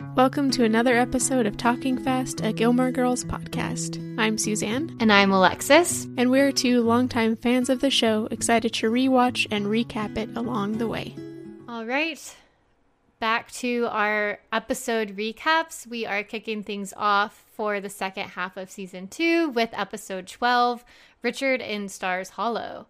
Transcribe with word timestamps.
Welcome 0.00 0.50
to 0.52 0.64
another 0.64 0.96
episode 0.96 1.46
of 1.46 1.56
Talking 1.56 1.96
Fast, 1.96 2.40
a 2.40 2.52
Gilmore 2.52 2.90
Girls 2.90 3.22
podcast. 3.22 3.98
I'm 4.18 4.38
Suzanne. 4.38 4.96
And 4.98 5.12
I'm 5.12 5.30
Alexis. 5.30 6.08
And 6.16 6.30
we're 6.30 6.52
two 6.52 6.80
longtime 6.80 7.36
fans 7.36 7.68
of 7.68 7.80
the 7.80 7.90
show, 7.90 8.26
excited 8.30 8.72
to 8.74 8.90
rewatch 8.90 9.46
and 9.50 9.66
recap 9.66 10.16
it 10.16 10.34
along 10.36 10.78
the 10.78 10.88
way. 10.88 11.14
All 11.68 11.84
right. 11.84 12.36
Back 13.20 13.52
to 13.52 13.88
our 13.90 14.40
episode 14.50 15.16
recaps. 15.16 15.86
We 15.86 16.06
are 16.06 16.22
kicking 16.22 16.62
things 16.64 16.94
off 16.96 17.44
for 17.52 17.78
the 17.80 17.90
second 17.90 18.30
half 18.30 18.56
of 18.56 18.70
season 18.70 19.06
two 19.06 19.50
with 19.50 19.70
episode 19.74 20.26
12 20.26 20.82
Richard 21.22 21.60
in 21.60 21.88
Stars 21.88 22.30
Hollow. 22.30 22.86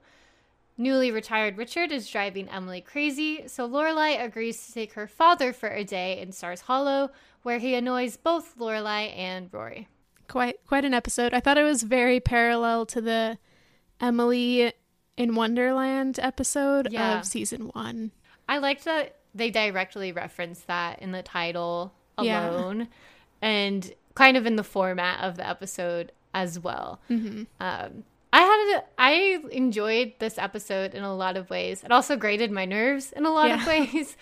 Newly 0.80 1.10
retired 1.10 1.58
Richard 1.58 1.92
is 1.92 2.08
driving 2.08 2.48
Emily 2.48 2.80
crazy, 2.80 3.46
so 3.46 3.68
Lorelai 3.68 4.24
agrees 4.24 4.66
to 4.66 4.72
take 4.72 4.94
her 4.94 5.06
father 5.06 5.52
for 5.52 5.68
a 5.68 5.84
day 5.84 6.18
in 6.18 6.32
Stars 6.32 6.62
Hollow, 6.62 7.10
where 7.42 7.58
he 7.58 7.74
annoys 7.74 8.16
both 8.16 8.56
Lorelai 8.56 9.14
and 9.14 9.52
Rory. 9.52 9.88
Quite 10.26 10.64
quite 10.66 10.86
an 10.86 10.94
episode. 10.94 11.34
I 11.34 11.40
thought 11.40 11.58
it 11.58 11.64
was 11.64 11.82
very 11.82 12.18
parallel 12.18 12.86
to 12.86 13.02
the 13.02 13.36
Emily 14.00 14.72
in 15.18 15.34
Wonderland 15.34 16.18
episode 16.18 16.88
yeah. 16.90 17.18
of 17.18 17.26
season 17.26 17.70
1. 17.74 18.10
I 18.48 18.56
liked 18.56 18.86
that 18.86 19.16
they 19.34 19.50
directly 19.50 20.12
referenced 20.12 20.66
that 20.66 21.02
in 21.02 21.12
the 21.12 21.22
title 21.22 21.92
alone 22.16 22.80
yeah. 22.80 22.86
and 23.42 23.92
kind 24.14 24.34
of 24.38 24.46
in 24.46 24.56
the 24.56 24.64
format 24.64 25.22
of 25.22 25.36
the 25.36 25.46
episode 25.46 26.12
as 26.32 26.58
well. 26.58 27.02
Mm-hmm. 27.10 27.42
Um, 27.60 28.04
I 28.32 28.40
had 28.40 28.84
I 28.98 29.42
enjoyed 29.50 30.14
this 30.18 30.38
episode 30.38 30.94
in 30.94 31.02
a 31.02 31.14
lot 31.14 31.36
of 31.36 31.50
ways. 31.50 31.82
It 31.82 31.90
also 31.90 32.16
grated 32.16 32.50
my 32.50 32.64
nerves 32.64 33.12
in 33.12 33.26
a 33.26 33.30
lot 33.30 33.48
yeah. 33.48 33.60
of 33.60 33.66
ways, 33.94 34.16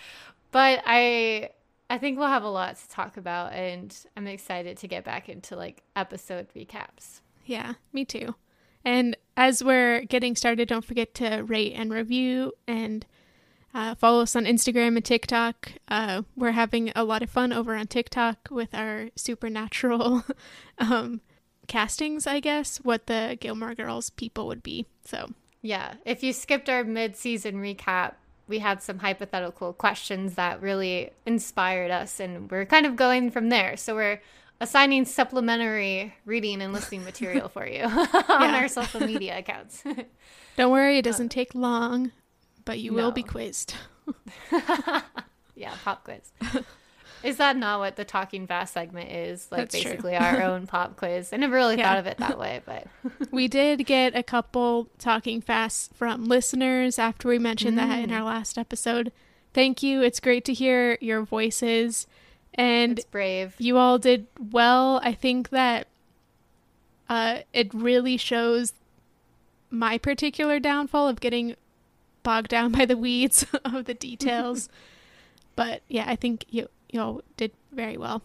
but 0.50 0.82
I 0.86 1.50
I 1.90 1.98
think 1.98 2.18
we'll 2.18 2.28
have 2.28 2.44
a 2.44 2.50
lot 2.50 2.76
to 2.76 2.88
talk 2.88 3.16
about, 3.16 3.52
and 3.52 3.94
I'm 4.16 4.26
excited 4.26 4.76
to 4.78 4.88
get 4.88 5.04
back 5.04 5.28
into 5.28 5.56
like 5.56 5.82
episode 5.96 6.48
recaps. 6.54 7.20
Yeah, 7.44 7.74
me 7.92 8.04
too. 8.04 8.34
And 8.84 9.16
as 9.36 9.62
we're 9.62 10.02
getting 10.02 10.36
started, 10.36 10.68
don't 10.68 10.84
forget 10.84 11.14
to 11.14 11.42
rate 11.42 11.72
and 11.74 11.92
review 11.92 12.52
and 12.66 13.04
uh, 13.74 13.94
follow 13.94 14.22
us 14.22 14.34
on 14.36 14.44
Instagram 14.44 14.96
and 14.96 15.04
TikTok. 15.04 15.72
Uh, 15.88 16.22
we're 16.36 16.52
having 16.52 16.92
a 16.94 17.04
lot 17.04 17.22
of 17.22 17.30
fun 17.30 17.52
over 17.52 17.74
on 17.74 17.86
TikTok 17.86 18.48
with 18.50 18.74
our 18.74 19.10
supernatural 19.14 20.24
um, 20.78 21.20
castings, 21.68 22.26
I 22.26 22.40
guess, 22.40 22.78
what 22.78 23.06
the 23.06 23.38
Gilmore 23.40 23.74
Girls 23.74 24.10
people 24.10 24.46
would 24.48 24.62
be. 24.62 24.86
So, 25.04 25.30
yeah, 25.62 25.94
if 26.04 26.22
you 26.22 26.32
skipped 26.32 26.68
our 26.68 26.82
mid 26.82 27.16
season 27.16 27.56
recap, 27.56 28.14
we 28.48 28.58
had 28.58 28.82
some 28.82 28.98
hypothetical 28.98 29.72
questions 29.72 30.34
that 30.34 30.60
really 30.60 31.10
inspired 31.26 31.90
us, 31.90 32.18
and 32.18 32.50
we're 32.50 32.66
kind 32.66 32.86
of 32.86 32.96
going 32.96 33.30
from 33.30 33.50
there. 33.50 33.76
So, 33.76 33.94
we're 33.94 34.20
assigning 34.60 35.04
supplementary 35.04 36.14
reading 36.24 36.60
and 36.62 36.72
listening 36.72 37.04
material 37.04 37.48
for 37.48 37.66
you 37.66 37.82
on 38.28 38.54
our 38.54 38.68
social 38.68 39.00
media 39.00 39.38
accounts. 39.38 39.84
Don't 40.56 40.72
worry, 40.72 40.98
it 40.98 41.02
doesn't 41.02 41.32
uh, 41.32 41.34
take 41.34 41.54
long, 41.54 42.10
but 42.64 42.78
you 42.78 42.90
no. 42.90 42.96
will 42.96 43.12
be 43.12 43.22
quizzed. 43.22 43.74
yeah, 45.54 45.72
pop 45.84 46.04
quiz. 46.04 46.32
Is 47.22 47.36
that 47.38 47.56
not 47.56 47.80
what 47.80 47.96
the 47.96 48.04
Talking 48.04 48.46
Fast 48.46 48.74
segment 48.74 49.10
is? 49.10 49.48
Like 49.50 49.62
That's 49.62 49.74
basically 49.74 50.16
true. 50.16 50.24
our 50.24 50.42
own 50.50 50.66
pop 50.66 50.96
quiz. 50.96 51.32
I 51.32 51.36
never 51.36 51.54
really 51.54 51.76
yeah. 51.76 51.88
thought 51.88 51.98
of 51.98 52.06
it 52.06 52.18
that 52.18 52.38
way, 52.38 52.62
but 52.64 52.86
we 53.30 53.48
did 53.48 53.86
get 53.86 54.16
a 54.16 54.22
couple 54.22 54.88
Talking 54.98 55.40
Fast 55.40 55.94
from 55.94 56.26
listeners 56.26 56.98
after 56.98 57.28
we 57.28 57.38
mentioned 57.38 57.78
mm. 57.78 57.88
that 57.88 58.00
in 58.00 58.12
our 58.12 58.22
mm. 58.22 58.26
last 58.26 58.58
episode. 58.58 59.12
Thank 59.52 59.82
you. 59.82 60.02
It's 60.02 60.20
great 60.20 60.44
to 60.46 60.52
hear 60.52 60.98
your 61.00 61.22
voices. 61.22 62.06
And 62.54 62.98
it's 62.98 63.06
brave. 63.06 63.54
You 63.58 63.76
all 63.76 63.98
did 63.98 64.26
well. 64.52 65.00
I 65.02 65.12
think 65.12 65.50
that 65.50 65.86
uh, 67.08 67.40
it 67.52 67.72
really 67.72 68.16
shows 68.16 68.72
my 69.70 69.98
particular 69.98 70.58
downfall 70.58 71.08
of 71.08 71.20
getting 71.20 71.56
bogged 72.22 72.48
down 72.48 72.72
by 72.72 72.84
the 72.84 72.96
weeds 72.96 73.46
of 73.64 73.84
the 73.84 73.94
details. 73.94 74.68
but 75.56 75.82
yeah, 75.88 76.04
I 76.06 76.16
think 76.16 76.44
you 76.50 76.68
y'all 76.90 77.22
did 77.36 77.52
very 77.72 77.96
well. 77.96 78.22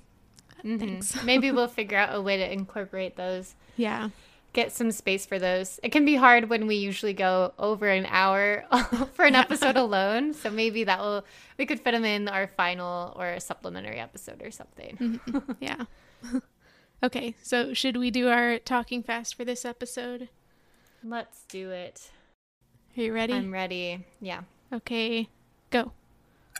Mm-hmm. 0.63 0.77
Thanks. 0.77 1.23
Maybe 1.25 1.51
we'll 1.51 1.67
figure 1.67 1.97
out 1.97 2.15
a 2.15 2.21
way 2.21 2.37
to 2.37 2.51
incorporate 2.51 3.15
those. 3.15 3.55
Yeah. 3.75 4.09
Get 4.53 4.71
some 4.71 4.91
space 4.91 5.25
for 5.25 5.39
those. 5.39 5.79
It 5.81 5.91
can 5.91 6.05
be 6.05 6.15
hard 6.15 6.47
when 6.49 6.67
we 6.67 6.75
usually 6.75 7.13
go 7.13 7.53
over 7.57 7.87
an 7.87 8.05
hour 8.07 8.65
for 9.13 9.25
an 9.25 9.35
episode 9.35 9.77
alone. 9.77 10.33
So 10.33 10.51
maybe 10.51 10.83
that 10.83 10.99
will, 10.99 11.25
we 11.57 11.65
could 11.65 11.79
fit 11.79 11.91
them 11.91 12.05
in 12.05 12.27
our 12.27 12.47
final 12.47 13.13
or 13.15 13.29
a 13.29 13.39
supplementary 13.39 13.99
episode 13.99 14.41
or 14.43 14.51
something. 14.51 14.97
Mm-hmm. 14.97 15.51
Yeah. 15.59 15.85
okay. 17.01 17.35
So 17.41 17.73
should 17.73 17.97
we 17.97 18.11
do 18.11 18.29
our 18.29 18.59
talking 18.59 19.01
fast 19.01 19.35
for 19.35 19.43
this 19.43 19.65
episode? 19.65 20.29
Let's 21.03 21.43
do 21.49 21.71
it. 21.71 22.11
Are 22.95 23.01
you 23.01 23.13
ready? 23.13 23.33
I'm 23.33 23.51
ready. 23.51 24.05
Yeah. 24.21 24.41
Okay. 24.71 25.29
Go. 25.71 25.91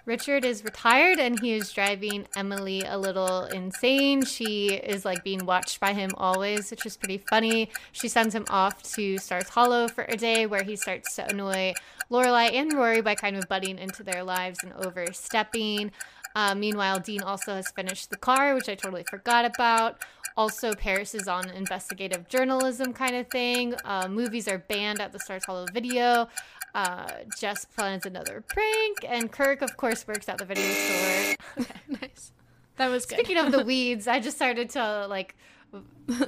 Richard 0.06 0.44
is 0.44 0.66
retired 0.66 1.18
and 1.18 1.40
he 1.40 1.54
is 1.54 1.72
driving 1.72 2.28
Emily 2.36 2.82
a 2.82 2.98
little 2.98 3.44
insane. 3.46 4.26
She 4.26 4.68
is 4.68 5.06
like 5.06 5.24
being 5.24 5.46
watched 5.46 5.80
by 5.80 5.94
him 5.94 6.12
always, 6.18 6.70
which 6.72 6.86
is 6.86 6.98
pretty 6.98 7.20
funny. 7.30 7.70
She 7.94 8.10
sends 8.10 8.36
him 8.36 8.46
off 8.50 8.84
to 8.96 9.18
Stars 9.18 9.48
Hollow 9.50 9.88
for 9.88 10.06
a 10.10 10.18
day 10.18 10.46
where 10.46 10.64
he 10.64 10.76
starts 10.76 11.16
to 11.16 11.28
annoy 11.30 11.74
Lorelai 12.12 12.54
and 12.54 12.74
Rory 12.74 13.02
by 13.02 13.16
kind 13.16 13.38
of 13.38 13.48
butting 13.48 13.80
into 13.80 14.04
their 14.04 14.24
lives 14.24 14.60
and 14.62 14.74
overstepping. 14.74 15.92
Uh, 16.36 16.56
meanwhile, 16.56 17.00
Dean 17.00 17.22
also 17.22 17.54
has 17.54 17.70
finished 17.70 18.10
the 18.10 18.18
car, 18.18 18.56
which 18.56 18.68
I 18.68 18.76
totally 18.76 19.06
forgot 19.10 19.46
about. 19.46 19.98
Also, 20.36 20.74
Paris 20.74 21.14
is 21.14 21.28
on 21.28 21.50
investigative 21.52 22.28
journalism 22.28 22.92
kind 22.92 23.16
of 23.16 23.28
thing. 23.28 23.76
Uh, 23.86 24.08
movies 24.08 24.48
are 24.48 24.58
banned 24.58 25.00
at 25.00 25.14
the 25.14 25.20
Stars 25.20 25.46
Hollow 25.46 25.68
video. 25.72 26.28
Uh, 26.74 27.08
Jess 27.40 27.66
plans 27.66 28.06
another 28.06 28.44
prank, 28.48 29.06
and 29.08 29.32
Kirk, 29.32 29.62
of 29.62 29.78
course, 29.78 30.08
works 30.08 30.28
at 30.28 30.40
the 30.40 30.46
video 30.46 30.72
store. 30.72 31.36
okay, 31.60 31.80
nice. 32.02 32.32
That 32.78 32.88
was 32.88 33.06
good. 33.06 33.20
Speaking 33.20 33.38
of 33.38 33.52
the 33.52 33.64
weeds, 33.66 34.08
I 34.08 34.20
just 34.20 34.36
started 34.38 34.72
to 34.72 35.06
like 35.08 35.36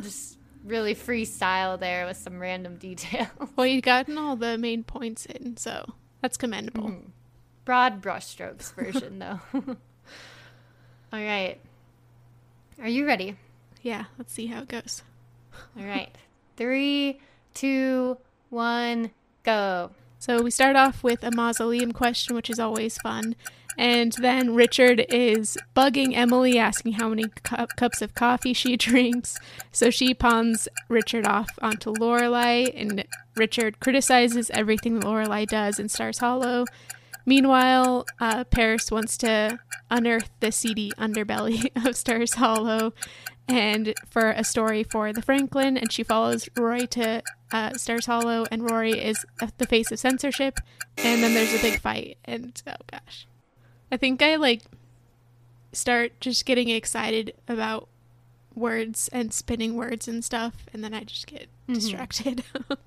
just 0.02 0.38
really 0.64 0.96
freestyle 0.96 1.80
there 1.80 2.06
with 2.06 2.18
some 2.18 2.40
random 2.40 2.78
details. 2.78 3.28
Well, 3.56 3.68
you've 3.68 3.84
gotten 3.84 4.18
all 4.18 4.36
the 4.36 4.58
main 4.58 4.84
points 4.84 5.26
in, 5.26 5.58
so 5.58 5.94
that's 6.22 6.38
commendable. 6.38 6.90
Mm-hmm. 6.90 7.10
Broad 7.64 8.02
brushstrokes 8.02 8.74
version, 8.74 9.20
though. 9.20 9.40
all 9.54 9.64
right. 11.12 11.58
Are 12.82 12.88
you 12.88 13.06
ready? 13.06 13.38
Yeah, 13.82 14.06
let's 14.18 14.34
see 14.34 14.48
how 14.48 14.62
it 14.62 14.68
goes. 14.68 15.04
All 15.80 15.86
right. 15.86 16.14
Three, 16.58 17.22
two, 17.54 18.18
one, 18.50 19.12
go. 19.44 19.92
So 20.26 20.42
we 20.42 20.50
start 20.50 20.76
off 20.76 21.04
with 21.04 21.24
a 21.24 21.30
mausoleum 21.30 21.92
question, 21.92 22.36
which 22.36 22.50
is 22.50 22.60
always 22.60 22.98
fun. 22.98 23.36
And 23.78 24.12
then 24.14 24.56
Richard 24.56 25.06
is 25.08 25.56
bugging 25.76 26.18
Emily, 26.18 26.58
asking 26.58 26.94
how 26.94 27.10
many 27.10 27.26
cu- 27.44 27.68
cups 27.78 28.02
of 28.02 28.16
coffee 28.16 28.54
she 28.54 28.76
drinks. 28.90 29.38
So 29.72 29.92
she 29.92 30.16
pawns 30.16 30.68
Richard 30.90 31.28
off 31.28 31.50
onto 31.62 31.94
Lorelai, 31.94 32.74
and 32.76 33.06
Richard 33.36 33.80
criticizes 33.80 34.50
everything 34.50 35.00
Lorelai 35.00 35.46
does 35.46 35.78
in 35.78 35.90
Stars 35.90 36.18
Hollow. 36.18 36.66
Meanwhile, 37.28 38.08
uh, 38.20 38.46
Paris 38.46 38.90
wants 38.90 39.18
to 39.18 39.60
unearth 39.92 40.32
the 40.40 40.52
seedy 40.52 40.92
underbelly 40.98 41.70
of 41.88 41.96
Stars 41.96 42.34
Hollow 42.34 42.94
and 43.48 43.94
for 44.10 44.32
a 44.32 44.44
story 44.44 44.84
for 44.84 45.14
the 45.14 45.22
Franklin, 45.22 45.78
and 45.78 45.92
she 45.92 46.04
follows 46.04 46.50
Rory 46.58 46.88
to 46.88 47.22
uh, 47.52 47.74
Stars 47.74 48.06
Hollow, 48.06 48.46
and 48.52 48.70
Rory 48.70 48.94
is 48.94 49.26
the 49.58 49.68
face 49.68 49.92
of 49.92 50.00
censorship, 50.00 50.60
and 50.98 51.22
then 51.22 51.34
there's 51.34 51.54
a 51.54 51.62
big 51.62 51.80
fight, 51.80 52.18
and 52.26 52.62
oh 52.68 52.76
gosh, 52.92 53.28
I 53.92 53.98
think 53.98 54.22
I 54.22 54.36
like 54.36 54.64
start 55.74 56.20
just 56.20 56.46
getting 56.46 56.70
excited 56.70 57.34
about 57.48 57.88
words 58.56 59.10
and 59.12 59.34
spinning 59.34 59.76
words 59.76 60.08
and 60.08 60.24
stuff, 60.24 60.66
and 60.74 60.84
then 60.84 60.94
I 60.94 61.04
just 61.04 61.28
get 61.28 61.44
mm-hmm. 61.44 61.74
distracted. 61.74 62.44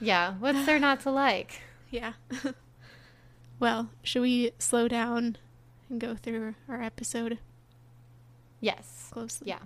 yeah, 0.00 0.34
what's 0.38 0.66
there 0.66 0.78
not 0.78 1.00
to 1.00 1.10
like? 1.10 1.60
Yeah. 1.90 2.14
well, 3.60 3.90
should 4.02 4.22
we 4.22 4.50
slow 4.58 4.88
down 4.88 5.36
and 5.88 6.00
go 6.00 6.16
through 6.16 6.56
our 6.68 6.82
episode? 6.82 7.38
Yes. 8.64 9.08
closely. 9.10 9.48
Yeah. 9.48 9.58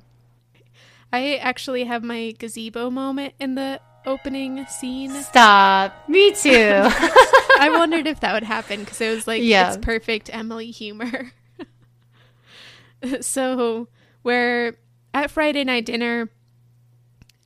I 1.13 1.37
actually 1.37 1.85
have 1.85 2.03
my 2.03 2.35
gazebo 2.39 2.91
moment 2.91 3.35
in 3.41 3.55
the 3.55 3.81
opening 4.05 4.67
scene. 4.67 5.15
Stop. 5.23 6.09
Me 6.09 6.33
too. 6.33 6.51
I 6.51 7.71
wondered 7.73 8.07
if 8.07 8.21
that 8.21 8.35
would 8.35 8.43
happen 8.43 8.81
because 8.81 9.01
it 9.01 9.15
was 9.15 9.27
like 9.27 9.43
Yeah. 9.43 9.69
it's 9.69 9.79
perfect 9.79 10.31
Emily 10.33 10.71
humor. 10.71 11.33
so 13.21 13.89
we're 14.23 14.77
at 15.15 15.31
Friday 15.31 15.65
night 15.65 15.87
dinner 15.87 16.29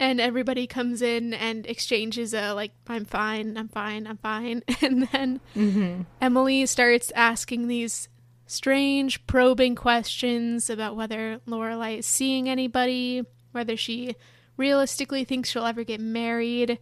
and 0.00 0.20
everybody 0.20 0.66
comes 0.66 1.00
in 1.00 1.32
and 1.32 1.64
exchanges 1.66 2.34
a 2.34 2.52
like 2.54 2.72
I'm 2.88 3.04
fine, 3.04 3.56
I'm 3.56 3.68
fine, 3.68 4.06
I'm 4.06 4.16
fine. 4.18 4.62
And 4.82 5.08
then 5.12 5.40
mm-hmm. 5.54 6.02
Emily 6.20 6.66
starts 6.66 7.12
asking 7.14 7.68
these 7.68 8.08
strange 8.52 9.26
probing 9.26 9.74
questions 9.74 10.68
about 10.68 10.94
whether 10.94 11.40
Lorelai 11.46 11.98
is 11.98 12.06
seeing 12.06 12.48
anybody, 12.48 13.24
whether 13.52 13.76
she 13.76 14.14
realistically 14.58 15.24
thinks 15.24 15.48
she'll 15.48 15.64
ever 15.64 15.84
get 15.84 16.00
married. 16.00 16.78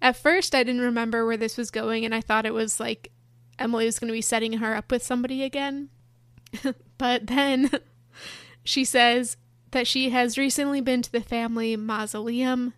At 0.00 0.16
first, 0.16 0.54
I 0.54 0.62
didn't 0.62 0.80
remember 0.80 1.26
where 1.26 1.36
this 1.36 1.58
was 1.58 1.70
going, 1.70 2.04
and 2.04 2.14
I 2.14 2.22
thought 2.22 2.46
it 2.46 2.54
was 2.54 2.80
like 2.80 3.12
Emily 3.58 3.84
was 3.84 3.98
going 3.98 4.08
to 4.08 4.14
be 4.14 4.22
setting 4.22 4.54
her 4.54 4.74
up 4.74 4.90
with 4.90 5.02
somebody 5.02 5.42
again. 5.42 5.90
but 6.98 7.26
then 7.26 7.70
she 8.64 8.84
says 8.84 9.36
that 9.72 9.86
she 9.86 10.10
has 10.10 10.38
recently 10.38 10.80
been 10.80 11.02
to 11.02 11.12
the 11.12 11.20
family 11.20 11.76
mausoleum 11.76 12.72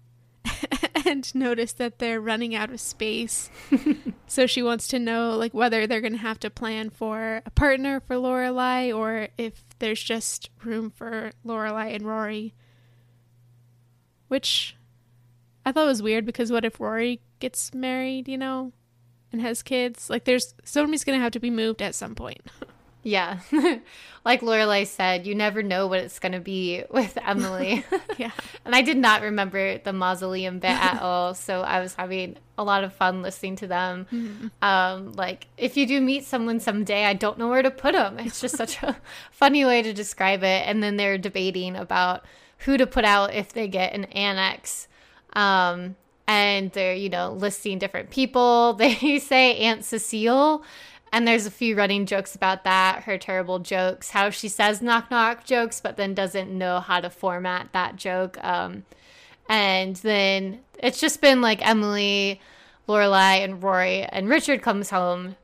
and 1.07 1.35
notice 1.35 1.73
that 1.75 1.99
they're 1.99 2.21
running 2.21 2.55
out 2.55 2.71
of 2.71 2.81
space. 2.81 3.51
so 4.27 4.47
she 4.47 4.63
wants 4.63 4.89
to 4.89 4.99
know 4.99 5.37
like 5.37 5.55
whether 5.55 5.87
they're 5.87 6.01
going 6.01 6.13
to 6.13 6.19
have 6.19 6.41
to 6.41 6.51
plan 6.51 6.91
for 6.91 7.43
a 7.45 7.51
partner 7.51 8.01
for 8.01 8.17
Lorelai 8.17 8.95
or 8.95 9.29
if 9.39 9.65
there's 9.79 10.03
just 10.03 10.51
room 10.63 10.91
for 10.91 11.33
Lorelai 11.45 11.95
and 11.95 12.07
Rory. 12.07 12.55
Which 14.29 14.77
I 15.65 15.73
thought 15.73 15.87
was 15.87 16.03
weird 16.03 16.27
because 16.27 16.51
what 16.51 16.65
if 16.65 16.81
Rory 16.81 17.21
gets 17.39 17.73
married, 17.75 18.29
you 18.29 18.39
know, 18.39 18.73
and 19.33 19.41
has 19.41 19.63
kids? 19.63 20.11
Like 20.11 20.25
there's 20.25 20.55
somebody's 20.65 21.05
going 21.05 21.19
to 21.19 21.23
have 21.23 21.33
to 21.33 21.41
be 21.41 21.51
moved 21.51 21.83
at 21.83 21.95
some 21.95 22.15
point. 22.15 22.43
yeah. 23.05 23.39
like 24.25 24.41
Lorelai 24.41 24.87
said, 24.87 25.27
you 25.27 25.35
never 25.35 25.63
know 25.63 25.87
what 25.87 26.01
it's 26.01 26.19
going 26.19 26.33
to 26.33 26.41
be 26.41 26.83
with 26.91 27.17
Emily. 27.25 27.85
yeah. 28.19 28.33
and 28.65 28.75
I 28.75 28.83
did 28.83 28.97
not 28.97 29.23
remember 29.23 29.79
the 29.79 29.93
mausoleum 29.93 30.59
bit 30.59 30.71
at 30.71 31.01
all. 31.01 31.35
So 31.35 31.61
I 31.61 31.81
was 31.81 31.95
having 31.95 32.37
a 32.57 32.65
lot 32.65 32.83
of 32.83 32.93
fun 32.95 33.23
listening 33.23 33.57
to 33.57 33.67
them. 33.67 34.51
Um, 34.63 35.13
like, 35.13 35.47
if 35.59 35.77
you 35.77 35.87
do 35.87 36.01
meet 36.01 36.25
someone 36.25 36.59
someday, 36.59 37.05
I 37.05 37.13
don't 37.13 37.39
know 37.39 37.49
where 37.49 37.63
to 37.63 37.71
put 37.71 37.93
them. 37.93 38.19
It's 38.19 38.41
just 38.41 38.57
such 38.57 38.83
a 38.83 38.97
funny 39.31 39.65
way 39.65 39.83
to 39.83 39.93
describe 39.93 40.43
it. 40.43 40.67
And 40.67 40.83
then 40.83 40.97
they're 40.97 41.19
debating 41.19 41.77
about 41.77 42.25
who 42.59 42.79
to 42.79 42.87
put 42.87 43.05
out 43.05 43.35
if 43.35 43.53
they 43.53 43.69
get 43.69 43.93
an 43.93 44.05
annex. 44.07 44.89
Um, 45.35 45.97
and 46.27 46.73
they're, 46.73 46.95
you 46.95 47.11
know, 47.11 47.33
listing 47.33 47.79
different 47.79 48.11
people. 48.11 48.73
They 48.75 49.19
say 49.19 49.59
Aunt 49.59 49.85
Cecile. 49.85 50.65
And 51.15 51.29
there's 51.29 51.47
a 51.47 51.51
few 51.53 51.77
running 51.77 52.07
jokes 52.07 52.35
about 52.35 52.65
that, 52.65 53.05
her 53.05 53.17
terrible 53.19 53.61
jokes, 53.61 54.11
how 54.11 54.31
she 54.31 54.49
says 54.49 54.83
knock 54.83 55.13
knock 55.13 55.45
jokes, 55.45 55.81
but 55.81 55.97
then 55.97 56.13
doesn't 56.13 56.51
know 56.51 56.81
how 56.81 56.99
to 56.99 57.09
format 57.09 57.69
that 57.71 57.95
joke. 57.95 58.37
Um, 58.43 58.85
and 59.49 59.95
then 59.95 60.59
it's 60.77 60.99
just 60.99 61.21
been 61.21 61.41
like 61.41 61.65
Emily, 61.65 62.41
Lorelai, 62.89 63.45
and 63.45 63.63
Rory, 63.63 64.03
and 64.03 64.29
Richard 64.29 64.61
comes 64.61 64.91
home. 64.91 65.37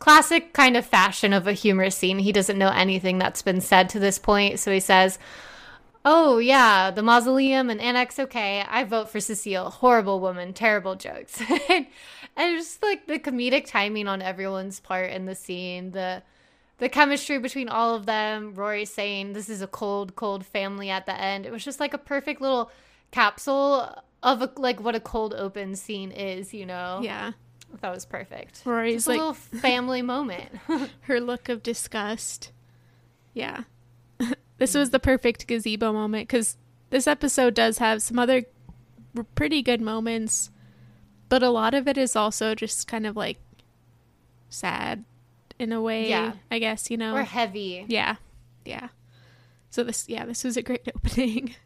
Classic 0.00 0.52
kind 0.52 0.76
of 0.76 0.84
fashion 0.84 1.32
of 1.32 1.46
a 1.46 1.52
humorous 1.52 1.94
scene. 1.94 2.18
He 2.18 2.32
doesn't 2.32 2.58
know 2.58 2.70
anything 2.70 3.18
that's 3.18 3.40
been 3.40 3.60
said 3.60 3.90
to 3.90 4.00
this 4.00 4.18
point, 4.18 4.58
so 4.58 4.72
he 4.72 4.80
says, 4.80 5.20
Oh, 6.04 6.38
yeah, 6.38 6.90
the 6.90 7.04
mausoleum 7.04 7.70
and 7.70 7.80
annex, 7.80 8.18
okay. 8.18 8.64
I 8.68 8.82
vote 8.82 9.08
for 9.08 9.20
Cecile. 9.20 9.70
Horrible 9.70 10.18
woman, 10.18 10.52
terrible 10.52 10.96
jokes. 10.96 11.40
and 12.36 12.56
just 12.58 12.82
like 12.82 13.06
the 13.06 13.18
comedic 13.18 13.66
timing 13.66 14.08
on 14.08 14.22
everyone's 14.22 14.80
part 14.80 15.10
in 15.10 15.26
the 15.26 15.34
scene, 15.34 15.92
the 15.92 16.22
the 16.78 16.88
chemistry 16.88 17.38
between 17.38 17.68
all 17.68 17.94
of 17.94 18.06
them, 18.06 18.54
Rory 18.54 18.84
saying 18.84 19.32
this 19.32 19.48
is 19.48 19.62
a 19.62 19.66
cold, 19.66 20.16
cold 20.16 20.44
family 20.44 20.90
at 20.90 21.06
the 21.06 21.18
end. 21.18 21.46
It 21.46 21.52
was 21.52 21.64
just 21.64 21.78
like 21.78 21.94
a 21.94 21.98
perfect 21.98 22.40
little 22.40 22.70
capsule 23.10 23.88
of 24.22 24.42
a, 24.42 24.50
like 24.56 24.80
what 24.80 24.96
a 24.96 25.00
cold 25.00 25.34
open 25.34 25.76
scene 25.76 26.10
is, 26.10 26.52
you 26.52 26.66
know? 26.66 27.00
Yeah. 27.02 27.32
That 27.80 27.92
was 27.92 28.04
perfect. 28.04 28.62
Rory's 28.64 29.04
Just 29.04 29.06
a 29.06 29.10
like 29.10 29.18
little 29.18 29.34
family 29.60 30.02
moment. 30.02 30.50
her 31.02 31.20
look 31.20 31.48
of 31.48 31.62
disgust. 31.62 32.52
Yeah. 33.34 33.64
this 34.58 34.74
was 34.74 34.90
the 34.90 35.00
perfect 35.00 35.46
gazebo 35.46 35.92
moment 35.92 36.28
because 36.28 36.56
this 36.90 37.06
episode 37.06 37.54
does 37.54 37.78
have 37.78 38.02
some 38.02 38.18
other 38.18 38.44
pretty 39.34 39.62
good 39.62 39.80
moments, 39.80 40.50
but 41.34 41.42
a 41.42 41.50
lot 41.50 41.74
of 41.74 41.88
it 41.88 41.98
is 41.98 42.14
also 42.14 42.54
just 42.54 42.86
kind 42.86 43.04
of 43.04 43.16
like 43.16 43.38
sad 44.48 45.04
in 45.58 45.72
a 45.72 45.82
way. 45.82 46.08
Yeah. 46.08 46.34
I 46.48 46.60
guess, 46.60 46.92
you 46.92 46.96
know? 46.96 47.16
Or 47.16 47.24
heavy. 47.24 47.84
Yeah. 47.88 48.14
Yeah. 48.64 48.90
So 49.68 49.82
this 49.82 50.08
yeah, 50.08 50.26
this 50.26 50.44
was 50.44 50.56
a 50.56 50.62
great 50.62 50.88
opening. 50.94 51.56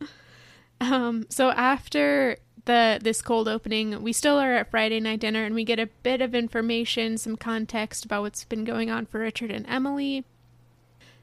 um 0.80 1.24
so 1.28 1.50
after 1.50 2.38
the 2.64 2.98
this 3.00 3.22
cold 3.22 3.46
opening, 3.46 4.02
we 4.02 4.12
still 4.12 4.40
are 4.40 4.54
at 4.54 4.72
Friday 4.72 4.98
night 4.98 5.20
dinner 5.20 5.44
and 5.44 5.54
we 5.54 5.62
get 5.62 5.78
a 5.78 5.86
bit 6.02 6.20
of 6.20 6.34
information, 6.34 7.16
some 7.16 7.36
context 7.36 8.04
about 8.04 8.22
what's 8.22 8.42
been 8.42 8.64
going 8.64 8.90
on 8.90 9.06
for 9.06 9.20
Richard 9.20 9.52
and 9.52 9.64
Emily. 9.68 10.24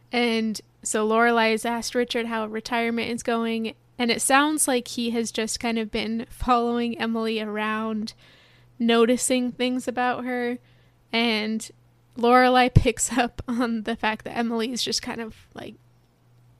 And 0.09 0.61
so 0.83 1.05
Lorelai 1.05 1.51
has 1.51 1.65
asked 1.65 1.95
Richard 1.95 2.27
how 2.27 2.45
retirement 2.45 3.11
is 3.11 3.23
going, 3.23 3.75
and 3.99 4.11
it 4.11 4.21
sounds 4.21 4.67
like 4.67 4.89
he 4.89 5.11
has 5.11 5.31
just 5.31 5.59
kind 5.59 5.79
of 5.79 5.91
been 5.91 6.25
following 6.29 6.99
Emily 6.99 7.41
around, 7.41 8.13
noticing 8.79 9.51
things 9.51 9.87
about 9.87 10.23
her, 10.23 10.59
and 11.11 11.71
Lorelai 12.17 12.73
picks 12.73 13.17
up 13.17 13.41
on 13.47 13.83
the 13.83 13.95
fact 13.95 14.25
that 14.25 14.37
Emily 14.37 14.71
is 14.71 14.83
just 14.83 15.01
kind 15.01 15.21
of 15.21 15.35
like 15.53 15.75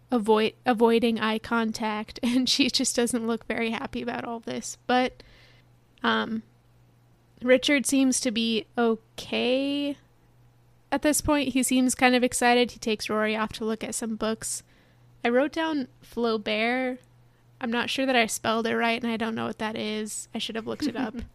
avoid 0.09 0.53
avoiding 0.65 1.19
eye 1.19 1.39
contact 1.39 2.19
and 2.23 2.47
she 2.47 2.69
just 2.69 2.95
doesn't 2.95 3.27
look 3.27 3.45
very 3.45 3.71
happy 3.71 4.01
about 4.01 4.23
all 4.23 4.39
this. 4.39 4.77
But 4.87 5.23
um 6.03 6.43
Richard 7.41 7.85
seems 7.85 8.19
to 8.21 8.31
be 8.31 8.65
okay 8.77 9.97
at 10.91 11.01
this 11.01 11.21
point. 11.21 11.49
He 11.49 11.61
seems 11.61 11.93
kind 11.93 12.15
of 12.15 12.23
excited. 12.23 12.71
He 12.71 12.79
takes 12.79 13.09
Rory 13.09 13.35
off 13.35 13.53
to 13.53 13.65
look 13.65 13.83
at 13.83 13.93
some 13.93 14.15
books. 14.15 14.63
I 15.23 15.29
wrote 15.29 15.51
down 15.51 15.87
Flaubert. 16.01 16.97
I'm 17.59 17.71
not 17.71 17.89
sure 17.89 18.05
that 18.05 18.15
I 18.15 18.27
spelled 18.27 18.67
it 18.67 18.75
right 18.75 19.01
and 19.01 19.11
I 19.11 19.17
don't 19.17 19.35
know 19.35 19.45
what 19.45 19.59
that 19.59 19.75
is. 19.75 20.27
I 20.33 20.37
should 20.37 20.55
have 20.55 20.67
looked 20.67 20.87
it 20.87 20.95
up. 20.95 21.15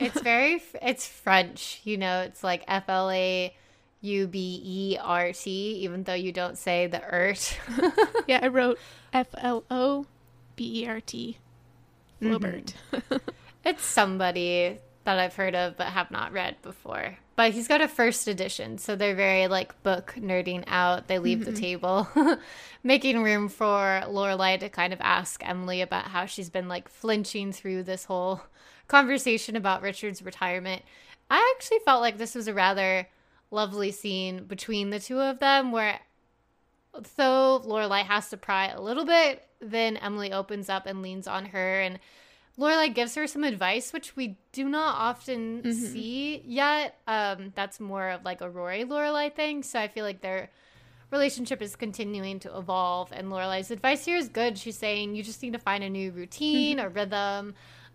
It's 0.00 0.20
very, 0.20 0.60
it's 0.82 1.06
French, 1.06 1.80
you 1.84 1.96
know, 1.96 2.22
it's 2.22 2.42
like 2.42 2.64
F 2.66 2.88
L 2.88 3.08
A 3.08 3.54
U 4.00 4.26
B 4.26 4.60
E 4.64 4.98
R 5.00 5.32
T, 5.32 5.50
even 5.82 6.02
though 6.02 6.14
you 6.14 6.32
don't 6.32 6.58
say 6.58 6.88
the 6.88 7.00
ERT. 7.02 7.56
yeah, 8.26 8.40
I 8.42 8.48
wrote 8.48 8.80
F 9.12 9.28
L 9.38 9.62
O 9.70 10.06
B 10.56 10.82
E 10.82 10.88
R 10.88 11.00
T. 11.00 11.38
Flaubert. 12.20 12.74
Mm-hmm. 12.92 13.16
It's 13.64 13.84
somebody 13.84 14.78
that 15.04 15.18
I've 15.18 15.34
heard 15.34 15.54
of 15.54 15.76
but 15.76 15.88
have 15.88 16.10
not 16.10 16.32
read 16.32 16.56
before. 16.62 17.18
But 17.36 17.52
he's 17.52 17.68
got 17.68 17.80
a 17.80 17.88
first 17.88 18.28
edition, 18.28 18.76
so 18.76 18.94
they're 18.94 19.14
very 19.14 19.46
like 19.48 19.82
book 19.82 20.14
nerding 20.18 20.64
out. 20.66 21.08
They 21.08 21.18
leave 21.18 21.44
the 21.44 21.52
mm-hmm. 21.52 21.60
table, 21.60 22.08
making 22.82 23.22
room 23.22 23.48
for 23.48 24.02
Lorelai 24.06 24.60
to 24.60 24.68
kind 24.68 24.92
of 24.92 25.00
ask 25.00 25.46
Emily 25.46 25.80
about 25.80 26.08
how 26.08 26.26
she's 26.26 26.50
been 26.50 26.68
like 26.68 26.88
flinching 26.88 27.52
through 27.52 27.84
this 27.84 28.04
whole 28.04 28.42
conversation 28.88 29.56
about 29.56 29.82
Richard's 29.82 30.22
retirement. 30.22 30.82
I 31.30 31.54
actually 31.56 31.78
felt 31.78 32.02
like 32.02 32.18
this 32.18 32.34
was 32.34 32.48
a 32.48 32.54
rather 32.54 33.08
lovely 33.50 33.90
scene 33.90 34.44
between 34.44 34.90
the 34.90 35.00
two 35.00 35.20
of 35.20 35.38
them 35.38 35.72
where 35.72 36.00
though 37.16 37.62
Lorelai 37.64 38.02
has 38.02 38.28
to 38.30 38.36
pry 38.36 38.68
a 38.68 38.80
little 38.80 39.04
bit, 39.04 39.46
then 39.60 39.96
Emily 39.96 40.32
opens 40.32 40.68
up 40.68 40.86
and 40.86 41.02
leans 41.02 41.26
on 41.26 41.46
her 41.46 41.80
and 41.80 41.98
Lorelai 42.60 42.94
gives 42.94 43.14
her 43.14 43.26
some 43.26 43.42
advice, 43.42 43.92
which 43.92 44.14
we 44.16 44.36
do 44.52 44.68
not 44.68 44.94
often 44.96 45.72
see 45.72 46.42
yet. 46.44 46.98
Um, 47.06 47.52
that's 47.54 47.80
more 47.80 48.10
of 48.10 48.24
like 48.24 48.42
a 48.42 48.50
Rory 48.50 48.84
Lorelai 48.84 49.34
thing. 49.34 49.62
So 49.62 49.80
I 49.80 49.88
feel 49.88 50.04
like 50.04 50.20
their 50.20 50.50
relationship 51.10 51.62
is 51.62 51.74
continuing 51.74 52.38
to 52.40 52.54
evolve. 52.56 53.12
And 53.12 53.28
Lorelai's 53.28 53.70
advice 53.70 54.04
here 54.04 54.18
is 54.18 54.28
good. 54.28 54.58
She's 54.58 54.76
saying 54.76 55.14
you 55.14 55.22
just 55.22 55.42
need 55.42 55.54
to 55.54 55.58
find 55.58 55.82
a 55.82 55.88
new 55.88 56.10
routine 56.10 56.78
or 56.78 56.90
rhythm. 56.90 57.54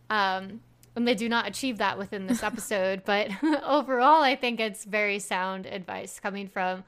Um, 0.10 0.62
and 0.95 1.07
they 1.07 1.15
do 1.15 1.29
not 1.29 1.48
achieve 1.48 1.77
that 1.77 2.00
within 2.00 2.25
this 2.25 2.41
episode. 2.51 3.03
but 3.05 3.29
overall, 3.63 4.24
I 4.24 4.36
think 4.36 4.60
it's 4.60 4.84
very 4.84 5.19
sound 5.19 5.67
advice 5.67 6.19
coming 6.19 6.48
from 6.48 6.84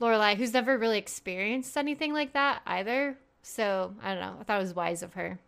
Lorelai, 0.00 0.36
who's 0.36 0.52
never 0.52 0.76
really 0.76 0.98
experienced 0.98 1.76
anything 1.76 2.12
like 2.12 2.32
that 2.32 2.62
either. 2.66 3.16
So 3.42 3.94
I 4.02 4.14
don't 4.14 4.22
know. 4.22 4.36
I 4.40 4.42
thought 4.42 4.58
it 4.58 4.62
was 4.64 4.74
wise 4.74 5.04
of 5.04 5.14
her. 5.14 5.38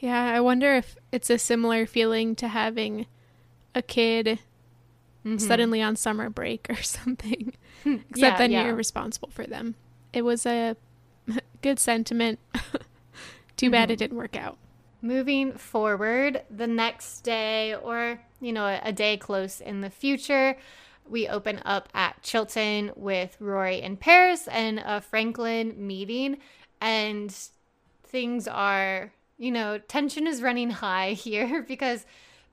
Yeah, 0.00 0.26
I 0.34 0.40
wonder 0.40 0.74
if 0.74 0.96
it's 1.12 1.30
a 1.30 1.38
similar 1.38 1.86
feeling 1.86 2.34
to 2.36 2.48
having 2.48 3.06
a 3.74 3.82
kid 3.82 4.38
suddenly 5.36 5.82
on 5.82 5.96
summer 5.96 6.30
break 6.30 6.66
or 6.70 6.76
something. 6.82 7.52
Except 7.84 8.16
Yeah, 8.16 8.36
then 8.38 8.50
yeah. 8.50 8.64
you're 8.64 8.74
responsible 8.74 9.28
for 9.30 9.44
them. 9.46 9.74
It 10.12 10.22
was 10.22 10.46
a 10.46 10.76
good 11.62 11.78
sentiment. 11.78 12.38
Too 13.56 13.70
bad 13.70 13.84
Mm-hmm. 13.88 13.92
it 13.92 13.96
didn't 13.98 14.16
work 14.16 14.36
out. 14.36 14.56
Moving 15.02 15.52
forward, 15.52 16.42
the 16.50 16.66
next 16.66 17.20
day, 17.20 17.74
or 17.74 18.20
you 18.40 18.52
know, 18.52 18.66
a, 18.66 18.80
a 18.84 18.92
day 18.92 19.16
close 19.18 19.60
in 19.60 19.82
the 19.82 19.90
future, 19.90 20.56
we 21.08 21.28
open 21.28 21.60
up 21.64 21.88
at 21.94 22.22
Chilton 22.22 22.92
with 22.96 23.36
Rory 23.40 23.82
and 23.82 24.00
Paris 24.00 24.48
and 24.48 24.78
a 24.84 25.00
Franklin 25.02 25.74
meeting, 25.86 26.38
and 26.80 27.34
things 28.04 28.48
are, 28.48 29.12
you 29.40 29.50
know, 29.50 29.78
tension 29.78 30.26
is 30.26 30.42
running 30.42 30.70
high 30.70 31.12
here 31.26 31.62
because 31.66 32.04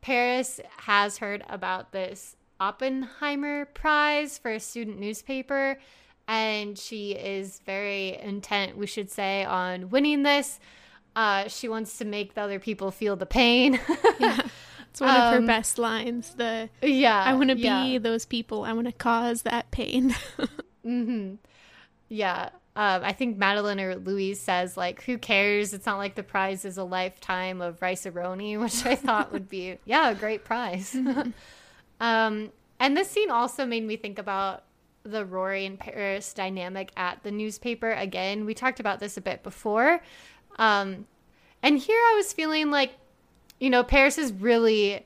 Paris 0.01 0.59
has 0.77 1.17
heard 1.17 1.43
about 1.49 1.91
this 1.91 2.35
Oppenheimer 2.59 3.65
Prize 3.65 4.37
for 4.37 4.51
a 4.51 4.59
student 4.59 4.97
newspaper, 4.99 5.77
and 6.27 6.79
she 6.79 7.11
is 7.11 7.59
very 7.65 8.17
intent, 8.17 8.77
we 8.77 8.87
should 8.87 9.11
say, 9.11 9.43
on 9.43 9.89
winning 9.89 10.23
this. 10.23 10.59
Uh, 11.15 11.47
she 11.47 11.67
wants 11.67 11.97
to 11.97 12.05
make 12.05 12.35
the 12.35 12.41
other 12.41 12.59
people 12.59 12.89
feel 12.91 13.15
the 13.15 13.25
pain. 13.25 13.73
yeah. 14.19 14.39
It's 14.89 15.01
one 15.01 15.09
of 15.15 15.33
her 15.33 15.39
Um, 15.39 15.45
best 15.45 15.77
lines. 15.77 16.33
The 16.35 16.69
yeah, 16.81 17.21
I 17.23 17.33
want 17.33 17.49
to 17.49 17.57
yeah. 17.57 17.83
be 17.83 17.97
those 17.97 18.25
people. 18.25 18.63
I 18.63 18.73
want 18.73 18.87
to 18.87 18.93
cause 18.93 19.41
that 19.43 19.69
pain. 19.71 20.15
Mm-hmm. 20.85 21.35
Yeah. 22.07 22.49
Um, 22.77 23.03
I 23.03 23.11
think 23.11 23.37
Madeline 23.37 23.79
or 23.79 23.95
Louise 23.95 24.39
says, 24.39 24.77
like, 24.77 25.01
who 25.01 25.17
cares? 25.17 25.73
It's 25.73 25.87
not 25.87 25.97
like 25.97 26.13
the 26.13 26.21
prize 26.21 26.63
is 26.63 26.77
a 26.77 26.83
lifetime 26.83 27.59
of 27.59 27.81
Rice-A-Roni, 27.81 28.59
which 28.61 28.85
I 28.85 28.93
thought 28.93 29.31
would 29.33 29.49
be, 29.49 29.79
yeah, 29.83 30.11
a 30.11 30.15
great 30.15 30.45
prize. 30.45 30.95
um, 31.99 32.51
and 32.79 32.95
this 32.95 33.09
scene 33.09 33.31
also 33.31 33.65
made 33.65 33.83
me 33.83 33.97
think 33.97 34.19
about 34.19 34.63
the 35.01 35.25
Rory 35.25 35.65
and 35.65 35.79
Paris 35.79 36.31
dynamic 36.33 36.91
at 36.95 37.23
the 37.23 37.31
newspaper. 37.31 37.93
Again, 37.93 38.45
we 38.45 38.53
talked 38.53 38.79
about 38.79 38.99
this 38.99 39.17
a 39.17 39.21
bit 39.21 39.41
before. 39.41 39.99
Um, 40.59 41.07
and 41.63 41.79
here 41.79 41.97
I 41.97 42.13
was 42.15 42.31
feeling 42.31 42.69
like, 42.69 42.91
you 43.59 43.71
know, 43.71 43.83
Paris 43.83 44.19
is 44.19 44.31
really 44.31 45.03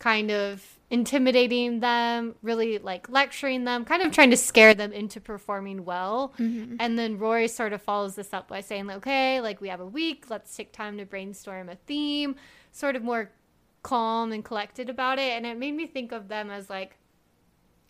kind 0.00 0.32
of 0.32 0.66
intimidating 0.92 1.80
them, 1.80 2.34
really 2.42 2.76
like 2.76 3.08
lecturing 3.08 3.64
them, 3.64 3.82
kind 3.82 4.02
of 4.02 4.12
trying 4.12 4.28
to 4.28 4.36
scare 4.36 4.74
them 4.74 4.92
into 4.92 5.22
performing 5.22 5.86
well. 5.86 6.34
Mm-hmm. 6.38 6.76
And 6.78 6.98
then 6.98 7.18
Rory 7.18 7.48
sort 7.48 7.72
of 7.72 7.80
follows 7.80 8.14
this 8.14 8.34
up 8.34 8.46
by 8.46 8.60
saying, 8.60 8.90
okay, 8.90 9.40
like 9.40 9.62
we 9.62 9.70
have 9.70 9.80
a 9.80 9.86
week, 9.86 10.26
let's 10.28 10.54
take 10.54 10.70
time 10.70 10.98
to 10.98 11.06
brainstorm 11.06 11.70
a 11.70 11.76
theme, 11.76 12.36
sort 12.72 12.94
of 12.94 13.02
more 13.02 13.30
calm 13.82 14.32
and 14.32 14.44
collected 14.44 14.90
about 14.90 15.18
it. 15.18 15.32
And 15.32 15.46
it 15.46 15.56
made 15.56 15.72
me 15.72 15.86
think 15.86 16.12
of 16.12 16.28
them 16.28 16.50
as 16.50 16.68
like, 16.68 16.98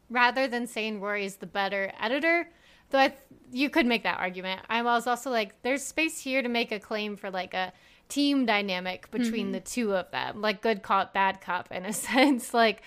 rather 0.09 0.47
than 0.47 0.69
saying 0.69 1.01
Rory 1.01 1.25
is 1.25 1.37
the 1.37 1.47
better 1.47 1.93
editor, 2.01 2.49
though 2.91 3.01
I 3.01 3.09
th- 3.09 3.21
you 3.51 3.69
could 3.69 3.85
make 3.85 4.05
that 4.05 4.21
argument. 4.21 4.61
I 4.71 4.81
was 4.83 5.09
also 5.09 5.29
like, 5.29 5.61
there's 5.63 5.83
space 5.83 6.21
here 6.21 6.41
to 6.41 6.49
make 6.49 6.71
a 6.71 6.79
claim 6.79 7.17
for 7.17 7.33
like 7.33 7.53
a 7.53 7.73
team 8.09 8.47
dynamic 8.47 9.11
between 9.11 9.53
the 9.53 9.61
two 9.61 9.95
of 9.95 10.11
them, 10.11 10.41
like 10.41 10.61
good 10.61 10.83
cop, 10.83 11.15
bad 11.15 11.41
cop 11.41 11.71
in 11.73 11.85
a 11.85 11.93
sense. 11.93 12.53
Like, 12.53 12.83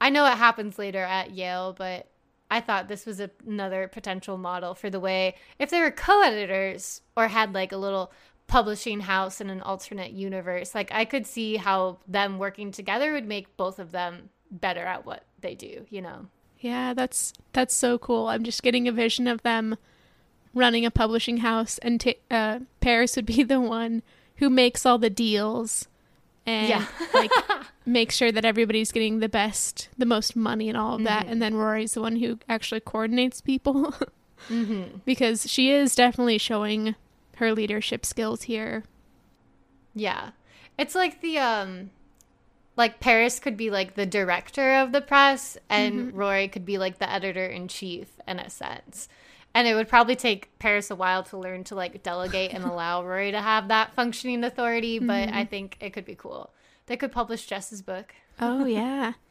I 0.00 0.10
know 0.10 0.26
it 0.26 0.36
happens 0.36 0.78
later 0.78 1.02
at 1.02 1.32
Yale, 1.32 1.74
but 1.76 2.08
I 2.50 2.60
thought 2.60 2.88
this 2.88 3.06
was 3.06 3.20
a, 3.20 3.30
another 3.46 3.88
potential 3.88 4.38
model 4.38 4.74
for 4.74 4.90
the 4.90 5.00
way 5.00 5.34
if 5.58 5.70
they 5.70 5.80
were 5.80 5.90
co-editors 5.90 7.02
or 7.16 7.28
had 7.28 7.52
like 7.52 7.72
a 7.72 7.76
little 7.76 8.12
publishing 8.46 9.00
house 9.00 9.40
in 9.40 9.50
an 9.50 9.60
alternate 9.60 10.12
universe, 10.12 10.74
like 10.74 10.90
I 10.92 11.04
could 11.04 11.26
see 11.26 11.56
how 11.56 11.98
them 12.08 12.38
working 12.38 12.72
together 12.72 13.12
would 13.12 13.26
make 13.26 13.56
both 13.56 13.78
of 13.78 13.92
them 13.92 14.30
better 14.50 14.80
at 14.80 15.04
what 15.04 15.24
they 15.40 15.54
do, 15.54 15.86
you 15.90 16.00
know. 16.00 16.26
yeah, 16.58 16.94
that's 16.94 17.32
that's 17.52 17.74
so 17.74 17.98
cool. 17.98 18.28
I'm 18.28 18.42
just 18.42 18.62
getting 18.62 18.88
a 18.88 18.92
vision 18.92 19.28
of 19.28 19.42
them 19.42 19.76
running 20.54 20.84
a 20.84 20.90
publishing 20.90 21.38
house, 21.38 21.78
and 21.78 22.00
ta 22.00 22.12
uh, 22.30 22.60
Paris 22.80 23.16
would 23.16 23.26
be 23.26 23.42
the 23.42 23.60
one 23.60 24.02
who 24.38 24.50
makes 24.50 24.84
all 24.86 24.98
the 24.98 25.10
deals 25.10 25.86
and 26.46 26.68
Yeah. 26.68 26.86
like 27.14 27.30
makes 27.86 28.16
sure 28.16 28.32
that 28.32 28.44
everybody's 28.44 28.90
getting 28.92 29.20
the 29.20 29.28
best, 29.28 29.88
the 29.98 30.06
most 30.06 30.34
money, 30.36 30.68
and 30.68 30.76
all 30.78 30.96
of 30.96 31.04
that. 31.04 31.26
And 31.26 31.40
then 31.42 31.54
Rory's 31.54 31.94
the 31.94 32.00
one 32.00 32.16
who 32.16 32.38
actually 32.48 32.80
coordinates 32.80 33.40
people 33.40 33.94
Mm-hmm. 34.48 34.98
because 35.04 35.50
she 35.50 35.72
is 35.72 35.96
definitely 35.96 36.38
showing 36.38 36.94
her 37.36 37.52
leadership 37.52 38.06
skills 38.06 38.42
here. 38.42 38.84
Yeah. 39.94 40.30
It's 40.78 40.94
like 40.94 41.20
the 41.20 41.38
um 41.38 41.90
like 42.76 43.00
Paris 43.00 43.40
could 43.40 43.56
be 43.56 43.68
like 43.70 43.94
the 43.96 44.06
director 44.06 44.74
of 44.76 44.92
the 44.92 45.00
press 45.00 45.58
and 45.68 46.14
Rory 46.14 46.46
could 46.46 46.64
be 46.64 46.78
like 46.78 46.98
the 46.98 47.10
editor 47.10 47.44
in 47.46 47.66
chief 47.66 48.08
in 48.28 48.38
a 48.38 48.48
sense. 48.48 49.08
And 49.54 49.66
it 49.66 49.74
would 49.74 49.88
probably 49.88 50.14
take 50.14 50.56
Paris 50.58 50.90
a 50.90 50.94
while 50.94 51.22
to 51.24 51.36
learn 51.36 51.64
to 51.64 51.74
like 51.74 52.02
delegate 52.02 52.52
and 52.52 52.64
allow 52.64 53.04
Rory 53.04 53.32
to 53.32 53.40
have 53.40 53.68
that 53.68 53.94
functioning 53.94 54.44
authority, 54.44 54.98
but 54.98 55.28
I 55.28 55.42
mm-hmm. 55.42 55.44
think 55.44 55.76
it 55.80 55.92
could 55.92 56.04
be 56.04 56.14
cool. 56.14 56.50
They 56.86 56.96
could 56.96 57.12
publish 57.12 57.46
Jess's 57.46 57.82
book. 57.82 58.14
Oh 58.40 58.64
yeah. 58.64 59.14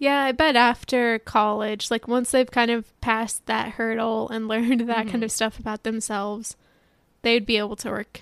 Yeah, 0.00 0.22
I 0.22 0.30
bet 0.30 0.54
after 0.54 1.18
college, 1.18 1.90
like 1.90 2.06
once 2.06 2.30
they've 2.30 2.48
kind 2.48 2.70
of 2.70 2.98
passed 3.00 3.44
that 3.46 3.70
hurdle 3.70 4.28
and 4.28 4.46
learned 4.46 4.82
that 4.82 4.96
kind 4.96 5.08
mm-hmm. 5.08 5.22
of 5.24 5.32
stuff 5.32 5.58
about 5.58 5.82
themselves, 5.82 6.56
they'd 7.22 7.44
be 7.44 7.58
able 7.58 7.74
to 7.76 7.90
work 7.90 8.20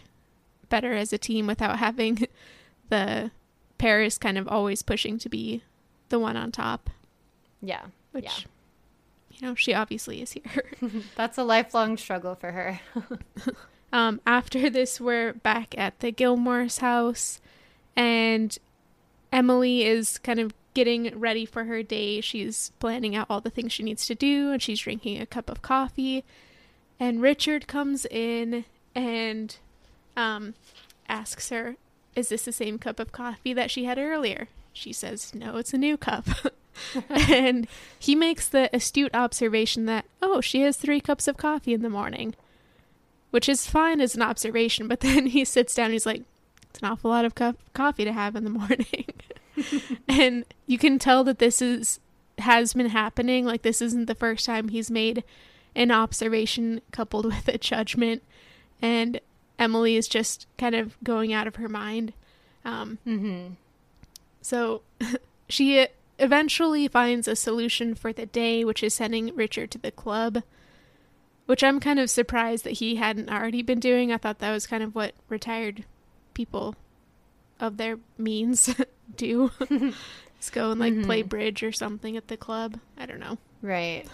better 0.70 0.94
as 0.94 1.12
a 1.12 1.18
team 1.18 1.46
without 1.46 1.78
having 1.78 2.26
the 2.88 3.30
Paris 3.78 4.16
kind 4.16 4.38
of 4.38 4.48
always 4.48 4.82
pushing 4.82 5.18
to 5.18 5.28
be 5.28 5.62
the 6.08 6.18
one 6.18 6.36
on 6.36 6.50
top, 6.50 6.88
Yeah. 7.60 7.82
which 8.12 8.24
Yeah. 8.24 8.46
You 9.36 9.46
know, 9.46 9.54
she 9.54 9.74
obviously 9.74 10.22
is 10.22 10.32
here. 10.32 10.64
That's 11.16 11.38
a 11.38 11.44
lifelong 11.44 11.96
struggle 11.96 12.34
for 12.34 12.52
her. 12.52 12.80
Um, 13.92 14.20
after 14.26 14.68
this, 14.68 15.00
we're 15.00 15.32
back 15.32 15.74
at 15.78 16.00
the 16.00 16.10
Gilmore's 16.10 16.78
house, 16.78 17.40
and 17.94 18.58
Emily 19.32 19.84
is 19.84 20.18
kind 20.18 20.38
of 20.38 20.52
getting 20.74 21.18
ready 21.18 21.46
for 21.46 21.64
her 21.64 21.82
day. 21.82 22.20
She's 22.20 22.72
planning 22.78 23.16
out 23.16 23.28
all 23.30 23.40
the 23.40 23.48
things 23.48 23.72
she 23.72 23.82
needs 23.82 24.06
to 24.06 24.14
do, 24.14 24.50
and 24.50 24.60
she's 24.60 24.80
drinking 24.80 25.20
a 25.20 25.24
cup 25.26 25.48
of 25.48 25.62
coffee. 25.62 26.24
And 26.98 27.22
Richard 27.22 27.66
comes 27.66 28.04
in 28.06 28.64
and 28.94 29.56
um, 30.16 30.54
asks 31.08 31.48
her, 31.50 31.76
Is 32.14 32.28
this 32.28 32.44
the 32.44 32.52
same 32.52 32.78
cup 32.78 33.00
of 33.00 33.12
coffee 33.12 33.54
that 33.54 33.70
she 33.70 33.84
had 33.84 33.98
earlier? 33.98 34.48
She 34.76 34.92
says, 34.92 35.34
No, 35.34 35.56
it's 35.56 35.74
a 35.74 35.78
new 35.78 35.96
cup. 35.96 36.28
and 37.08 37.66
he 37.98 38.14
makes 38.14 38.48
the 38.48 38.68
astute 38.74 39.14
observation 39.14 39.86
that, 39.86 40.04
Oh, 40.22 40.40
she 40.40 40.60
has 40.62 40.76
three 40.76 41.00
cups 41.00 41.26
of 41.26 41.36
coffee 41.36 41.74
in 41.74 41.82
the 41.82 41.90
morning 41.90 42.34
which 43.36 43.50
is 43.50 43.66
fine 43.66 44.00
as 44.00 44.14
an 44.14 44.22
observation. 44.22 44.88
But 44.88 45.00
then 45.00 45.26
he 45.26 45.44
sits 45.44 45.74
down 45.74 45.86
and 45.86 45.92
he's 45.92 46.06
like, 46.06 46.22
it's 46.70 46.78
an 46.80 46.88
awful 46.88 47.10
lot 47.10 47.26
of 47.26 47.34
co- 47.34 47.54
coffee 47.74 48.04
to 48.04 48.12
have 48.12 48.34
in 48.34 48.44
the 48.44 48.50
morning. 48.50 49.06
and 50.08 50.46
you 50.66 50.78
can 50.78 50.98
tell 50.98 51.22
that 51.24 51.38
this 51.38 51.60
is 51.60 52.00
has 52.38 52.72
been 52.72 52.88
happening. 52.88 53.44
Like 53.44 53.60
this 53.60 53.82
isn't 53.82 54.06
the 54.06 54.14
first 54.14 54.46
time 54.46 54.68
he's 54.68 54.90
made 54.90 55.22
an 55.74 55.90
observation 55.90 56.80
coupled 56.92 57.26
with 57.26 57.46
a 57.48 57.58
judgment. 57.58 58.22
And 58.80 59.20
Emily 59.58 59.96
is 59.96 60.08
just 60.08 60.46
kind 60.56 60.74
of 60.74 60.96
going 61.02 61.34
out 61.34 61.46
of 61.46 61.56
her 61.56 61.68
mind. 61.68 62.14
Um, 62.64 62.98
mm-hmm. 63.06 63.54
So 64.46 64.82
she 65.48 65.88
eventually 66.20 66.86
finds 66.86 67.26
a 67.26 67.34
solution 67.34 67.96
for 67.96 68.12
the 68.12 68.26
day, 68.26 68.64
which 68.64 68.80
is 68.80 68.94
sending 68.94 69.34
Richard 69.34 69.72
to 69.72 69.78
the 69.78 69.90
club, 69.90 70.44
which 71.46 71.64
I'm 71.64 71.80
kind 71.80 71.98
of 71.98 72.08
surprised 72.08 72.62
that 72.62 72.74
he 72.74 72.94
hadn't 72.94 73.28
already 73.28 73.62
been 73.62 73.80
doing. 73.80 74.12
I 74.12 74.18
thought 74.18 74.38
that 74.38 74.52
was 74.52 74.68
kind 74.68 74.84
of 74.84 74.94
what 74.94 75.14
retired 75.28 75.84
people 76.32 76.76
of 77.58 77.76
their 77.76 77.98
means 78.16 78.72
do. 79.16 79.50
Just 80.38 80.52
go 80.52 80.70
and 80.70 80.78
like 80.78 81.02
play 81.02 81.20
mm-hmm. 81.20 81.28
bridge 81.28 81.64
or 81.64 81.72
something 81.72 82.16
at 82.16 82.28
the 82.28 82.36
club. 82.36 82.78
I 82.96 83.06
don't 83.06 83.18
know. 83.18 83.38
Right. 83.62 84.04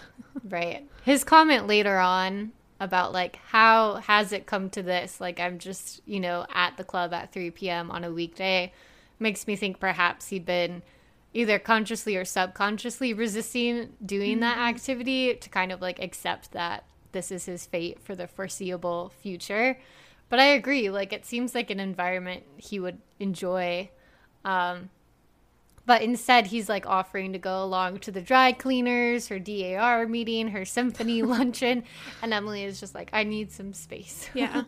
Right. 0.43 0.87
His 1.05 1.23
comment 1.23 1.67
later 1.67 1.99
on 1.99 2.53
about 2.79 3.13
like 3.13 3.35
how 3.49 3.95
has 3.95 4.31
it 4.31 4.47
come 4.47 4.71
to 4.71 4.81
this? 4.81 5.21
Like 5.21 5.39
I'm 5.39 5.59
just, 5.59 6.01
you 6.05 6.21
know, 6.21 6.47
at 6.51 6.77
the 6.77 6.83
club 6.85 7.13
at 7.13 7.33
3 7.33 7.51
p.m. 7.51 7.91
on 7.91 8.03
a 8.05 8.11
weekday 8.11 8.71
makes 9.23 9.47
me 9.47 9.55
think 9.55 9.79
perhaps 9.79 10.27
he'd 10.27 10.45
been 10.45 10.83
either 11.33 11.57
consciously 11.57 12.15
or 12.15 12.23
subconsciously 12.25 13.11
resisting 13.11 13.93
doing 14.05 14.39
that 14.41 14.59
activity 14.59 15.33
to 15.33 15.49
kind 15.49 15.71
of 15.71 15.81
like 15.81 15.99
accept 15.99 16.51
that 16.51 16.83
this 17.11 17.31
is 17.31 17.45
his 17.45 17.65
fate 17.65 17.99
for 17.99 18.15
the 18.15 18.27
foreseeable 18.27 19.11
future. 19.19 19.79
But 20.29 20.39
I 20.39 20.45
agree, 20.45 20.89
like 20.91 21.11
it 21.11 21.25
seems 21.25 21.55
like 21.55 21.71
an 21.71 21.79
environment 21.79 22.43
he 22.57 22.79
would 22.79 22.99
enjoy. 23.19 23.89
Um, 24.45 24.89
but 25.85 26.01
instead, 26.01 26.47
he's 26.47 26.69
like 26.69 26.85
offering 26.85 27.33
to 27.33 27.39
go 27.39 27.63
along 27.63 27.99
to 27.99 28.11
the 28.11 28.21
dry 28.21 28.51
cleaners, 28.53 29.27
her 29.27 29.39
DAR 29.39 30.07
meeting, 30.07 30.49
her 30.49 30.65
symphony 30.65 31.21
luncheon. 31.23 31.83
And 32.21 32.33
Emily 32.33 32.63
is 32.63 32.79
just 32.79 32.95
like, 32.95 33.09
I 33.13 33.23
need 33.23 33.51
some 33.51 33.73
space. 33.73 34.29
Yeah. 34.35 34.63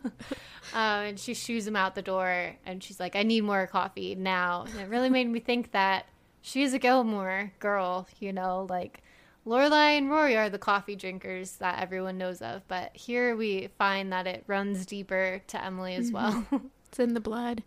Uh, 0.74 1.06
and 1.08 1.18
she 1.18 1.32
shoos 1.32 1.66
him 1.66 1.76
out 1.76 1.94
the 1.94 2.02
door 2.02 2.56
and 2.66 2.82
she's 2.82 2.98
like, 2.98 3.14
I 3.14 3.22
need 3.22 3.42
more 3.44 3.66
coffee 3.68 4.14
now. 4.16 4.64
And 4.68 4.80
it 4.80 4.88
really 4.88 5.08
made 5.10 5.28
me 5.28 5.38
think 5.38 5.70
that 5.72 6.06
she's 6.42 6.74
a 6.74 6.78
Gilmore 6.78 7.52
girl, 7.60 8.08
you 8.18 8.32
know, 8.32 8.66
like 8.68 9.02
Lorelai 9.46 9.96
and 9.96 10.10
Rory 10.10 10.36
are 10.36 10.50
the 10.50 10.58
coffee 10.58 10.96
drinkers 10.96 11.52
that 11.58 11.80
everyone 11.80 12.18
knows 12.18 12.42
of, 12.42 12.66
but 12.66 12.96
here 12.96 13.36
we 13.36 13.68
find 13.78 14.12
that 14.12 14.26
it 14.26 14.42
runs 14.48 14.84
deeper 14.84 15.40
to 15.46 15.64
Emily 15.64 15.94
as 15.94 16.10
well. 16.10 16.44
It's 16.88 17.00
in 17.00 17.14
the 17.14 17.20
blood. 17.20 17.62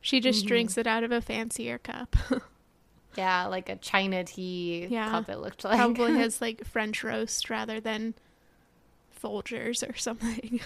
She 0.00 0.20
just 0.20 0.46
drinks 0.46 0.78
it 0.78 0.86
out 0.86 1.02
of 1.04 1.10
a 1.12 1.20
fancier 1.20 1.76
cup. 1.76 2.16
Yeah, 3.16 3.46
like 3.46 3.68
a 3.68 3.76
China 3.76 4.24
tea 4.24 4.86
Yeah. 4.90 5.10
cup. 5.10 5.28
It 5.28 5.38
looked 5.38 5.64
like 5.64 5.76
Probably 5.76 6.14
has 6.18 6.40
like 6.40 6.64
French 6.64 7.02
roast 7.04 7.50
rather 7.50 7.80
than 7.80 8.14
Folgers 9.22 9.88
or 9.88 9.96
something. 9.98 10.60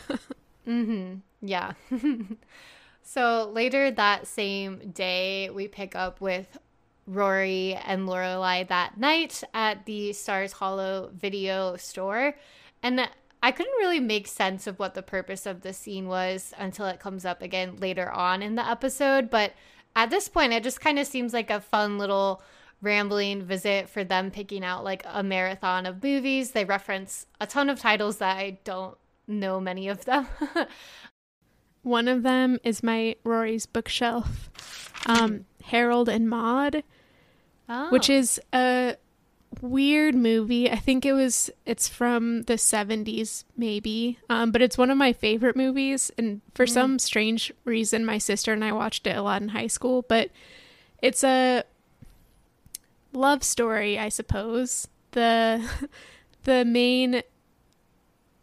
Mm-hmm. 0.67 1.15
Yeah. 1.47 1.73
so 3.03 3.51
later 3.53 3.91
that 3.91 4.27
same 4.27 4.91
day, 4.93 5.51
we 5.51 5.69
pick 5.69 5.95
up 5.95 6.21
with 6.21 6.59
Rory 7.07 7.75
and 7.75 8.09
Lorelai 8.09 8.67
that 8.69 8.97
night 8.99 9.43
at 9.53 9.85
the 9.87 10.13
Stars 10.13 10.53
Hollow 10.53 11.11
video 11.15 11.77
store. 11.77 12.35
And 12.83 13.09
I 13.43 13.51
couldn't 13.53 13.73
really 13.79 14.01
make 14.01 14.27
sense 14.27 14.67
of 14.67 14.79
what 14.79 14.95
the 14.95 15.03
purpose 15.03 15.45
of 15.45 15.61
the 15.63 15.73
scene 15.75 16.07
was 16.09 16.55
until 16.59 16.87
it 16.87 17.01
comes 17.01 17.25
up 17.27 17.43
again 17.43 17.77
later 17.77 18.11
on 18.11 18.43
in 18.43 18.55
the 18.55 18.67
episode. 18.67 19.29
But 19.29 19.53
at 19.97 20.11
this 20.11 20.29
point, 20.29 20.53
it 20.53 20.63
just 20.63 20.81
kind 20.81 20.99
of 20.99 21.07
seems 21.07 21.33
like 21.33 21.51
a 21.51 21.61
fun 21.61 21.99
little 21.99 22.43
rambling 22.83 23.43
visit 23.43 23.89
for 23.89 24.05
them 24.05 24.31
picking 24.31 24.65
out 24.65 24.85
like 24.85 25.03
a 25.07 25.23
marathon 25.23 25.87
of 25.87 26.03
movies. 26.03 26.51
They 26.51 26.65
reference 26.65 27.27
a 27.41 27.47
ton 27.47 27.71
of 27.71 27.81
titles 27.81 28.19
that 28.19 28.37
I 28.37 28.59
don't 28.65 28.97
know 29.27 29.61
many 29.61 29.89
of 29.89 30.05
them. 30.05 30.27
One 31.83 32.09
of 32.09 32.23
them 32.23 32.59
is 32.65 32.83
my 32.83 33.17
Rory's 33.25 33.67
bookshelf, 33.67 34.51
um, 35.07 35.45
Harold 35.65 36.09
and 36.09 36.29
Maude, 36.29 36.83
oh. 37.69 37.91
which 37.91 38.09
is 38.09 38.41
a 38.55 38.97
weird 39.61 40.15
movie. 40.15 40.71
I 40.71 40.77
think 40.77 41.05
it 41.05 41.13
was 41.13 41.51
it's 41.67 41.89
from 41.89 42.43
the 42.43 42.55
70s 42.55 43.45
maybe. 43.57 44.19
Um, 44.29 44.51
but 44.51 44.63
it's 44.63 44.79
one 44.79 44.91
of 44.91 44.97
my 44.97 45.13
favorite 45.13 45.57
movies 45.57 46.11
and 46.17 46.41
for 46.55 46.67
some 46.67 46.99
strange 46.99 47.53
reason 47.65 48.05
my 48.05 48.19
sister 48.19 48.53
and 48.53 48.65
I 48.65 48.73
watched 48.73 49.07
it 49.07 49.17
a 49.17 49.23
lot 49.23 49.43
in 49.43 49.49
high 49.49 49.67
school, 49.67 50.03
but 50.09 50.31
it's 51.03 51.25
a 51.25 51.65
love 53.13 53.43
story, 53.43 53.99
I 53.99 54.09
suppose. 54.09 54.89
The 55.13 55.69
the 56.45 56.65
main 56.65 57.23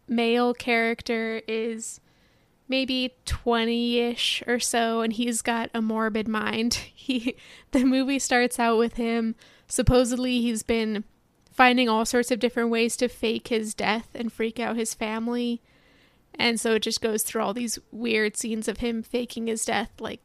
male 0.08 0.54
character 0.54 1.42
is 1.48 2.00
maybe 2.68 3.14
20ish 3.26 4.46
or 4.46 4.58
so 4.58 5.00
and 5.00 5.12
he's 5.12 5.42
got 5.42 5.70
a 5.74 5.82
morbid 5.82 6.28
mind. 6.28 6.80
He 7.02 7.34
the 7.72 7.84
movie 7.84 8.20
starts 8.20 8.60
out 8.60 8.78
with 8.78 8.94
him 8.94 9.34
supposedly 9.72 10.42
he's 10.42 10.62
been 10.62 11.02
finding 11.50 11.88
all 11.88 12.04
sorts 12.04 12.30
of 12.30 12.38
different 12.38 12.68
ways 12.68 12.94
to 12.94 13.08
fake 13.08 13.48
his 13.48 13.72
death 13.72 14.06
and 14.14 14.30
freak 14.30 14.60
out 14.60 14.76
his 14.76 14.92
family. 14.92 15.62
And 16.34 16.60
so 16.60 16.74
it 16.74 16.80
just 16.80 17.00
goes 17.00 17.22
through 17.22 17.40
all 17.40 17.54
these 17.54 17.78
weird 17.90 18.36
scenes 18.36 18.68
of 18.68 18.78
him 18.78 19.02
faking 19.02 19.46
his 19.46 19.64
death 19.64 19.90
like 19.98 20.20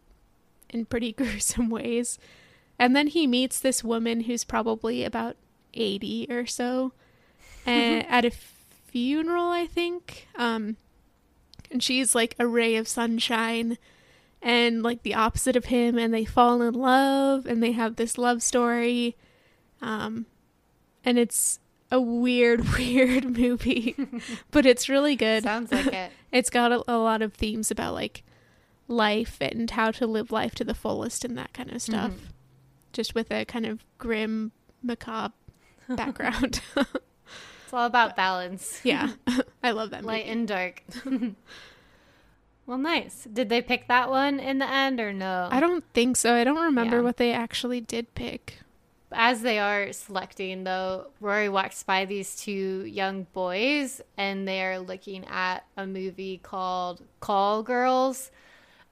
in 0.69 0.83
pretty 0.83 1.13
gruesome 1.17 1.69
ways. 1.69 2.19
And 2.77 2.93
then 2.93 3.07
he 3.07 3.25
meets 3.25 3.61
this 3.61 3.85
woman 3.85 4.21
who's 4.21 4.43
probably 4.43 5.05
about 5.05 5.37
80 5.73 6.27
or 6.29 6.45
so 6.45 6.91
and 7.65 8.05
at 8.09 8.25
a 8.25 8.31
funeral, 8.31 9.45
I 9.49 9.65
think. 9.65 10.27
Um 10.35 10.75
and 11.71 11.81
she's 11.81 12.13
like 12.13 12.35
a 12.37 12.45
ray 12.45 12.75
of 12.75 12.89
sunshine 12.89 13.77
and 14.41 14.83
like 14.83 15.03
the 15.03 15.15
opposite 15.15 15.55
of 15.55 15.65
him 15.65 15.97
and 15.97 16.13
they 16.13 16.25
fall 16.25 16.61
in 16.61 16.73
love 16.73 17.45
and 17.45 17.63
they 17.63 17.71
have 17.71 17.95
this 17.95 18.17
love 18.17 18.43
story 18.43 19.15
um 19.81 20.25
and 21.05 21.17
it's 21.19 21.59
a 21.91 21.99
weird 22.01 22.67
weird 22.77 23.37
movie 23.37 23.95
but 24.51 24.65
it's 24.65 24.89
really 24.89 25.15
good 25.15 25.43
Sounds 25.43 25.71
like 25.71 25.87
it. 25.87 26.11
it's 26.31 26.49
got 26.49 26.71
a, 26.71 26.83
a 26.87 26.97
lot 26.97 27.21
of 27.21 27.33
themes 27.33 27.71
about 27.71 27.93
like 27.93 28.23
life 28.89 29.37
and 29.41 29.69
how 29.71 29.91
to 29.91 30.05
live 30.07 30.31
life 30.31 30.55
to 30.55 30.63
the 30.63 30.73
fullest 30.73 31.23
and 31.25 31.37
that 31.37 31.53
kind 31.53 31.71
of 31.71 31.81
stuff 31.81 32.13
just 32.93 33.13
with 33.15 33.31
a 33.31 33.45
kind 33.45 33.65
of 33.65 33.83
grim 33.97 34.51
macabre 34.81 35.33
background 35.89 36.61
It's 36.75 37.73
all 37.73 37.85
about 37.85 38.15
balance. 38.15 38.79
yeah 38.83 39.11
i 39.63 39.71
love 39.71 39.89
that 39.91 40.03
movie 40.03 40.13
Light 40.13 40.25
and 40.27 40.47
dark. 40.47 40.83
well, 42.65 42.77
nice. 42.77 43.25
Did 43.31 43.49
they 43.49 43.61
pick 43.61 43.87
that 43.87 44.09
one 44.09 44.39
in 44.39 44.59
the 44.59 44.69
end 44.69 44.99
or 44.99 45.13
no? 45.13 45.47
i 45.51 45.59
don't 45.59 45.83
think 45.93 46.17
so 46.17 46.33
i 46.35 46.43
don't 46.43 46.61
remember 46.61 46.97
Yeah. 46.97 47.01
what 47.03 47.17
they 47.17 47.31
actually 47.33 47.81
did 47.81 48.13
pick 48.15 48.59
As 49.11 49.41
they 49.41 49.57
are 49.57 49.93
selecting, 49.93 50.65
though, 50.65 51.07
Rory 51.21 51.47
walks 51.47 51.81
by 51.81 52.03
these 52.03 52.35
two 52.35 52.83
young 52.85 53.25
boys 53.31 54.01
and 54.17 54.45
they 54.45 54.61
are 54.63 54.79
looking 54.79 55.25
at 55.27 55.65
a 55.77 55.87
movie 55.87 56.39
called 56.43 57.01
Call 57.21 57.63
Girls. 57.63 58.31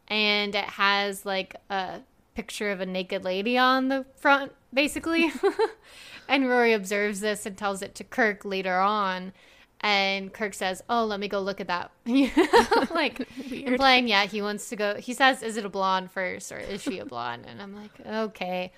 And 0.08 0.56
it 0.56 0.63
has 0.63 1.25
like 1.25 1.58
a 1.69 1.99
picture 2.34 2.71
of 2.71 2.80
a 2.80 2.86
naked 2.86 3.25
lady 3.25 3.58
on 3.58 3.89
the 3.89 4.06
front, 4.15 4.54
basically. 4.73 5.32
and 6.30 6.47
Rory 6.47 6.71
observes 6.71 7.19
this 7.19 7.45
and 7.45 7.58
tells 7.58 7.82
it 7.82 7.93
to 7.95 8.06
Kirk 8.06 8.45
later 8.45 8.80
on. 8.80 9.34
And 9.82 10.32
Kirk 10.32 10.54
says, 10.54 10.82
Oh, 10.89 11.04
let 11.04 11.19
me 11.19 11.28
go 11.28 11.41
look 11.41 11.60
at 11.60 11.67
that. 11.67 11.91
like, 12.95 13.28
Weird. 13.51 13.73
implying, 13.73 14.08
yeah, 14.08 14.25
he 14.25 14.41
wants 14.41 14.69
to 14.69 14.78
go. 14.78 14.95
He 14.95 15.13
says, 15.13 15.43
Is 15.43 15.58
it 15.58 15.65
a 15.65 15.69
blonde 15.69 16.10
first 16.10 16.54
or 16.54 16.58
is 16.58 16.82
she 16.82 16.99
a 16.99 17.06
blonde? 17.06 17.45
And 17.45 17.62
I'm 17.62 17.75
like, 17.75 17.91
Okay 18.08 18.71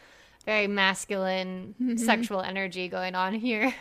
very 0.48 0.66
masculine 0.66 1.76
mm-hmm. 1.80 1.98
sexual 1.98 2.42
energy 2.42 2.88
going 2.88 3.16
on 3.16 3.34
here. 3.34 3.76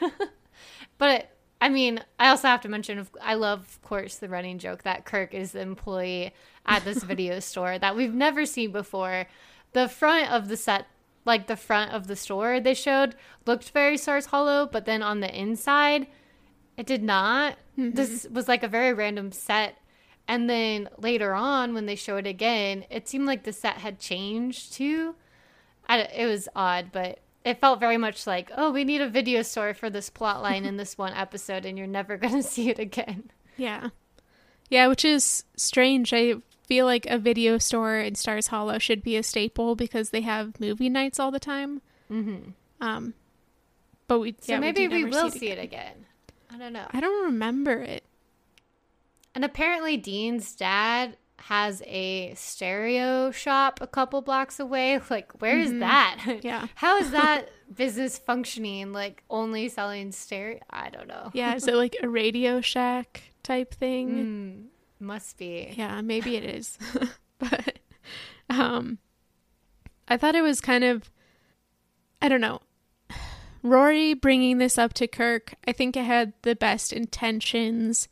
but 0.99 1.31
I 1.61 1.69
mean, 1.69 2.03
I 2.19 2.29
also 2.29 2.49
have 2.49 2.61
to 2.63 2.69
mention, 2.69 3.07
I 3.23 3.35
love, 3.35 3.61
of 3.61 3.83
course, 3.83 4.17
the 4.17 4.29
running 4.29 4.59
joke 4.59 4.83
that 4.83 5.05
Kirk 5.05 5.33
is 5.33 5.53
the 5.53 5.61
employee 5.61 6.35
at 6.67 6.85
this 6.85 7.03
video 7.05 7.39
store 7.39 7.79
that 7.79 7.95
we've 7.95 8.13
never 8.13 8.45
seen 8.45 8.73
before. 8.73 9.27
The 9.75 9.89
front 9.89 10.31
of 10.33 10.49
the 10.49 10.57
set, 10.57 10.87
like 11.25 11.47
the 11.47 11.57
front 11.57 11.93
of 11.93 12.09
the 12.09 12.17
store 12.17 12.59
they 12.59 12.75
showed, 12.75 13.15
looked 13.47 13.71
very 13.71 13.97
Stars 13.97 14.27
Hollow, 14.27 14.69
but 14.71 14.87
then 14.87 15.05
on 15.05 15.21
the 15.21 15.33
inside, 15.33 16.09
it 16.77 16.85
did 16.85 17.03
not. 17.05 17.59
Mm-hmm. 17.79 17.93
This 17.93 18.27
was 18.29 18.49
like 18.49 18.65
a 18.65 18.69
very 18.69 18.93
random 18.93 19.31
set. 19.31 19.79
And 20.27 20.51
then 20.51 20.89
later 20.99 21.33
on, 21.33 21.75
when 21.75 21.87
they 21.87 21.95
show 21.95 22.17
it 22.17 22.27
again, 22.27 22.87
it 22.91 23.07
seemed 23.07 23.27
like 23.27 23.45
the 23.45 23.53
set 23.53 23.77
had 23.77 24.01
changed 24.01 24.73
too. 24.73 25.15
I, 25.89 26.01
it 26.01 26.27
was 26.27 26.49
odd, 26.55 26.91
but 26.93 27.21
it 27.45 27.61
felt 27.61 27.81
very 27.81 27.97
much 27.97 28.27
like, 28.27 28.51
oh, 28.57 28.73
we 28.73 28.85
need 28.85 29.01
a 29.01 29.09
video 29.09 29.43
store 29.43 29.73
for 29.73 29.89
this 29.89 30.11
plot 30.11 30.43
line 30.43 30.65
in 30.65 30.77
this 30.77 30.99
one 30.99 31.13
episode, 31.13 31.65
and 31.65 31.79
you're 31.79 31.87
never 31.87 32.17
going 32.17 32.35
to 32.35 32.43
see 32.43 32.71
it 32.71 32.79
again. 32.79 33.31
Yeah. 33.57 33.91
Yeah, 34.69 34.89
which 34.89 35.05
is 35.05 35.45
strange. 35.57 36.13
I 36.13 36.35
feel 36.67 36.87
like 36.87 37.07
a 37.07 37.19
video 37.19 37.59
store 37.59 37.99
in 37.99 38.17
Stars 38.17 38.49
Hollow 38.49 38.79
should 38.79 39.03
be 39.03 39.17
a 39.17 39.23
staple 39.23 39.77
because 39.77 40.11
they 40.11 40.23
have 40.23 40.59
movie 40.61 40.89
nights 40.89 41.21
all 41.21 41.31
the 41.31 41.39
time. 41.39 41.83
Mm-hmm. 42.11 42.51
Um, 42.81 43.15
but 44.09 44.19
we 44.19 44.35
So 44.41 44.55
yeah, 44.55 44.59
maybe 44.59 44.89
do 44.89 44.95
we, 44.95 45.05
will 45.05 45.31
see 45.31 45.39
see 45.39 45.49
it 45.51 45.59
again. 45.59 46.07
I 46.51 46.59
don't 46.59 46.73
know. 46.73 46.87
I 46.91 47.01
don't 47.01 47.27
remember 47.27 47.81
it. 47.81 48.05
And 49.35 49.45
apparently, 49.45 49.97
Dean's 49.97 50.55
dad 50.55 51.17
has 51.49 51.81
a 51.87 52.35
stereo 52.35 53.31
shop 53.31 53.79
a 53.81 53.87
couple 53.87 54.21
blocks 54.21 54.59
away. 54.59 54.99
Like, 55.11 55.41
where 55.41 55.57
is 55.59 55.73
that? 55.79 56.41
Yeah. 56.43 56.67
How 56.75 56.99
is 56.99 57.11
that 57.13 57.51
business 57.73 58.19
functioning? 58.19 58.93
Like, 58.93 59.23
only 59.31 59.69
selling 59.69 60.11
stereo? 60.11 60.59
I 60.71 60.91
don't 60.91 61.07
know. 61.07 61.31
Yeah, 61.33 61.55
is 61.55 61.69
it 61.69 61.77
like 61.77 61.95
a 62.03 62.09
Radio 62.09 62.61
Shack 62.61 63.23
type 63.45 63.73
thing? 63.73 64.71
Mm, 65.01 65.05
must 65.07 65.39
be. 65.39 65.73
Yeah, 65.77 66.01
maybe 66.01 66.35
it 66.35 66.45
is. 66.45 66.79
but 67.39 67.79
um 68.51 68.99
I 70.09 70.17
thought 70.17 70.35
it 70.35 70.43
was 70.43 70.61
kind 70.61 70.83
of 70.83 71.11
I 72.21 72.29
don't 72.29 72.41
know. 72.41 72.61
Rory 73.63 74.15
bringing 74.15 74.59
this 74.59 74.79
up 74.79 74.95
to 74.95 75.07
Kirk, 75.07 75.55
I 75.65 75.71
think 75.73 75.97
it 75.97 76.05
had 76.05 76.33
the 76.43 76.57
best 76.57 76.93
intentions 76.93 78.09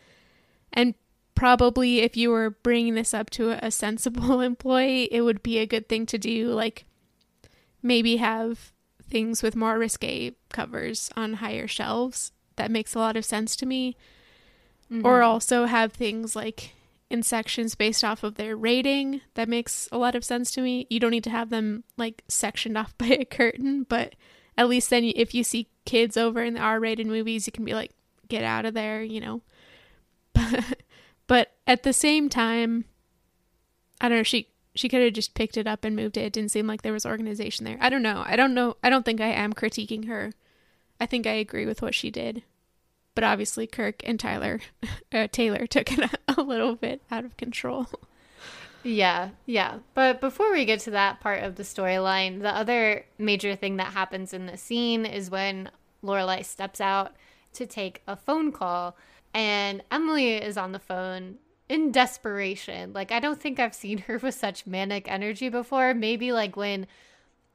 and 0.73 0.95
probably 1.35 2.01
if 2.01 2.17
you 2.17 2.31
were 2.31 2.51
bringing 2.51 2.95
this 2.95 3.15
up 3.15 3.31
to 3.31 3.51
a, 3.65 3.71
sensible 3.71 4.41
employee, 4.43 5.09
it 5.13 5.23
would 5.23 5.43
be 5.43 5.59
a 5.59 5.67
good 5.67 5.89
thing 5.89 6.07
to 6.07 6.19
do 6.19 6.49
like 6.49 6.85
maybe 7.83 8.17
have 8.17 8.73
things 9.03 9.43
with 9.43 9.57
more 9.57 9.79
risque 9.79 10.35
covers 10.51 11.11
on 11.17 11.35
higher 11.35 11.69
shelves. 11.69 12.33
That 12.57 12.71
makes 12.71 12.95
a 12.95 12.99
lot 12.99 13.17
of 13.17 13.25
sense 13.25 13.57
to 13.57 13.67
me. 13.67 13.97
Mm-hmm. 14.91 15.07
Or 15.07 15.23
also 15.23 15.65
have 15.65 15.93
things 15.93 16.37
like 16.37 16.73
in 17.11 17.23
sections 17.23 17.75
based 17.75 18.05
off 18.05 18.23
of 18.23 18.37
their 18.37 18.57
rating. 18.57 19.21
That 19.35 19.49
makes 19.49 19.89
a 19.91 19.99
lot 19.99 20.15
of 20.15 20.25
sense 20.25 20.51
to 20.53 20.61
me. 20.61 20.87
You 20.91 21.01
don't 21.01 21.11
need 21.11 21.25
to 21.25 21.31
have 21.31 21.51
them 21.51 21.85
like 21.97 22.23
sectioned 22.29 22.79
off 22.79 22.97
by 22.99 23.07
a 23.07 23.25
curtain 23.25 23.85
but 23.89 24.15
at 24.57 24.69
least 24.69 24.91
then 24.91 25.05
if 25.05 25.35
you 25.35 25.45
see 25.45 25.69
kids 25.85 26.17
over 26.17 26.43
in 26.43 26.55
the 26.55 26.61
r-rated 26.61 27.07
movies 27.07 27.47
you 27.47 27.53
can 27.53 27.65
be 27.65 27.75
like 27.75 27.93
get 28.29 28.45
out 28.45 28.65
of 28.65 28.75
there 28.75 29.03
you 29.03 29.21
know 29.21 29.43
but, 31.27 31.51
at 31.67 31.83
the 31.83 31.95
same 31.95 32.29
time 32.29 32.85
i 34.01 34.09
don't 34.09 34.19
know 34.19 34.23
she 34.23 34.49
she 34.75 34.87
could 34.89 35.01
have 35.01 35.15
just 35.15 35.33
picked 35.33 35.57
it 35.57 35.67
up 35.67 35.83
and 35.83 35.97
moved 35.97 36.19
it 36.19 36.25
it 36.25 36.33
didn't 36.33 36.51
seem 36.51 36.67
like 36.67 36.83
there 36.83 36.93
was 36.93 37.07
organization 37.07 37.65
there 37.65 37.79
i 37.81 37.89
don't 37.89 38.03
know 38.03 38.23
i 38.27 38.37
don't 38.37 38.53
know 38.53 38.77
i 38.83 38.91
don't 38.91 39.07
think 39.07 39.19
i 39.19 39.29
am 39.29 39.55
critiquing 39.55 40.07
her 40.07 40.33
I 41.01 41.07
think 41.07 41.27
I 41.27 41.33
agree 41.33 41.67
with 41.67 41.83
what 41.83 41.95
she 41.95 42.11
did. 42.11 42.43
But 43.15 43.25
obviously, 43.25 43.67
Kirk 43.67 44.03
and 44.05 44.19
Tyler, 44.19 44.61
uh, 45.13 45.29
Taylor 45.31 45.67
took 45.67 45.93
it 45.93 46.11
a 46.37 46.43
little 46.43 46.75
bit 46.75 47.03
out 47.11 47.25
of 47.25 47.37
control. 47.37 47.87
Yeah, 48.83 49.31
yeah. 49.47 49.79
But 49.95 50.21
before 50.21 50.53
we 50.53 50.65
get 50.65 50.81
to 50.81 50.91
that 50.91 51.21
part 51.21 51.43
of 51.43 51.57
the 51.57 51.63
storyline, 51.63 52.43
the 52.43 52.55
other 52.55 53.07
major 53.19 53.57
thing 53.57 53.77
that 53.77 53.93
happens 53.93 54.35
in 54.35 54.47
the 54.47 54.57
scene 54.57 55.07
is 55.07 55.31
when 55.31 55.71
Lorelai 56.03 56.45
steps 56.45 56.81
out 56.81 57.15
to 57.55 57.67
take 57.67 58.03
a 58.07 58.17
phone 58.17 58.53
call, 58.53 58.97
and 59.35 59.83
Emily 59.91 60.35
is 60.35 60.57
on 60.57 60.73
the 60.73 60.79
phone 60.79 61.37
in 61.69 61.93
desperation. 61.93 62.93
Like 62.93 63.13
I 63.13 63.21
don't 63.21 63.41
think 63.41 63.59
I've 63.59 63.75
seen 63.75 63.99
her 63.99 64.19
with 64.23 64.35
such 64.35 64.67
manic 64.67 65.11
energy 65.11 65.49
before. 65.49 65.93
Maybe 65.93 66.33
like 66.33 66.57
when 66.57 66.87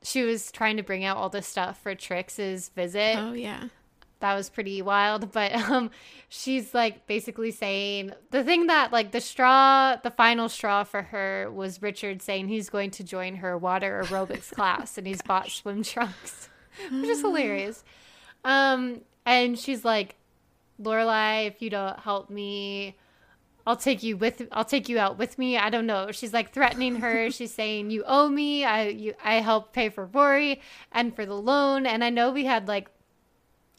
she 0.04 0.24
was 0.24 0.52
trying 0.52 0.78
to 0.78 0.84
bring 0.84 1.04
out 1.04 1.18
all 1.18 1.30
the 1.30 1.42
stuff 1.42 1.82
for 1.82 1.96
Trix's 1.96 2.70
visit. 2.70 3.16
Oh 3.18 3.34
yeah. 3.34 3.70
That 4.20 4.36
was 4.36 4.50
pretty 4.50 4.82
wild, 4.82 5.32
but 5.32 5.54
um 5.54 5.92
she's 6.28 6.74
like 6.74 7.08
basically 7.08 7.52
saying 7.52 8.12
the 8.32 8.44
thing 8.44 8.68
that 8.68 8.92
like 8.92 9.12
the 9.12 9.22
straw, 9.22 9.96
the 9.96 10.12
final 10.12 10.50
straw 10.50 10.84
for 10.84 11.04
her 11.04 11.50
was 11.52 11.82
Richard 11.82 12.22
saying 12.22 12.50
he's 12.50 12.70
going 12.70 12.92
to 12.92 13.04
join 13.04 13.38
her 13.38 13.58
water 13.58 14.04
aerobics 14.04 14.52
class 14.56 14.98
and 14.98 15.08
he's 15.08 15.22
bought 15.22 15.50
swim 15.50 15.84
trunks. 15.84 16.50
Which 16.92 17.10
is 17.10 17.22
hilarious. 17.22 17.84
Um 18.44 19.02
and 19.26 19.58
she's 19.60 19.86
like 19.86 20.16
Lorelai, 20.82 21.48
if 21.48 21.62
you 21.62 21.70
don't 21.70 22.00
help 22.00 22.30
me, 22.30 22.96
I'll 23.68 23.76
take 23.76 24.02
you 24.02 24.18
with 24.18 24.48
I'll 24.52 24.66
take 24.66 24.90
you 24.90 24.98
out 24.98 25.18
with 25.18 25.38
me. 25.38 25.58
I 25.58 25.70
don't 25.70 25.86
know. 25.86 26.12
She's 26.12 26.34
like 26.34 26.52
threatening 26.52 26.96
her. 26.96 27.30
She's 27.38 27.54
saying 27.54 27.92
you 27.92 28.04
owe 28.08 28.30
me. 28.30 28.64
I 28.64 28.88
you 28.88 29.14
I 29.24 29.36
help 29.36 29.74
pay 29.74 29.90
for 29.90 30.06
Rory 30.06 30.62
and 30.92 31.16
for 31.16 31.26
the 31.26 31.36
loan. 31.36 31.86
And 31.86 32.04
I 32.04 32.10
know 32.10 32.32
we 32.32 32.46
had 32.46 32.68
like 32.68 32.90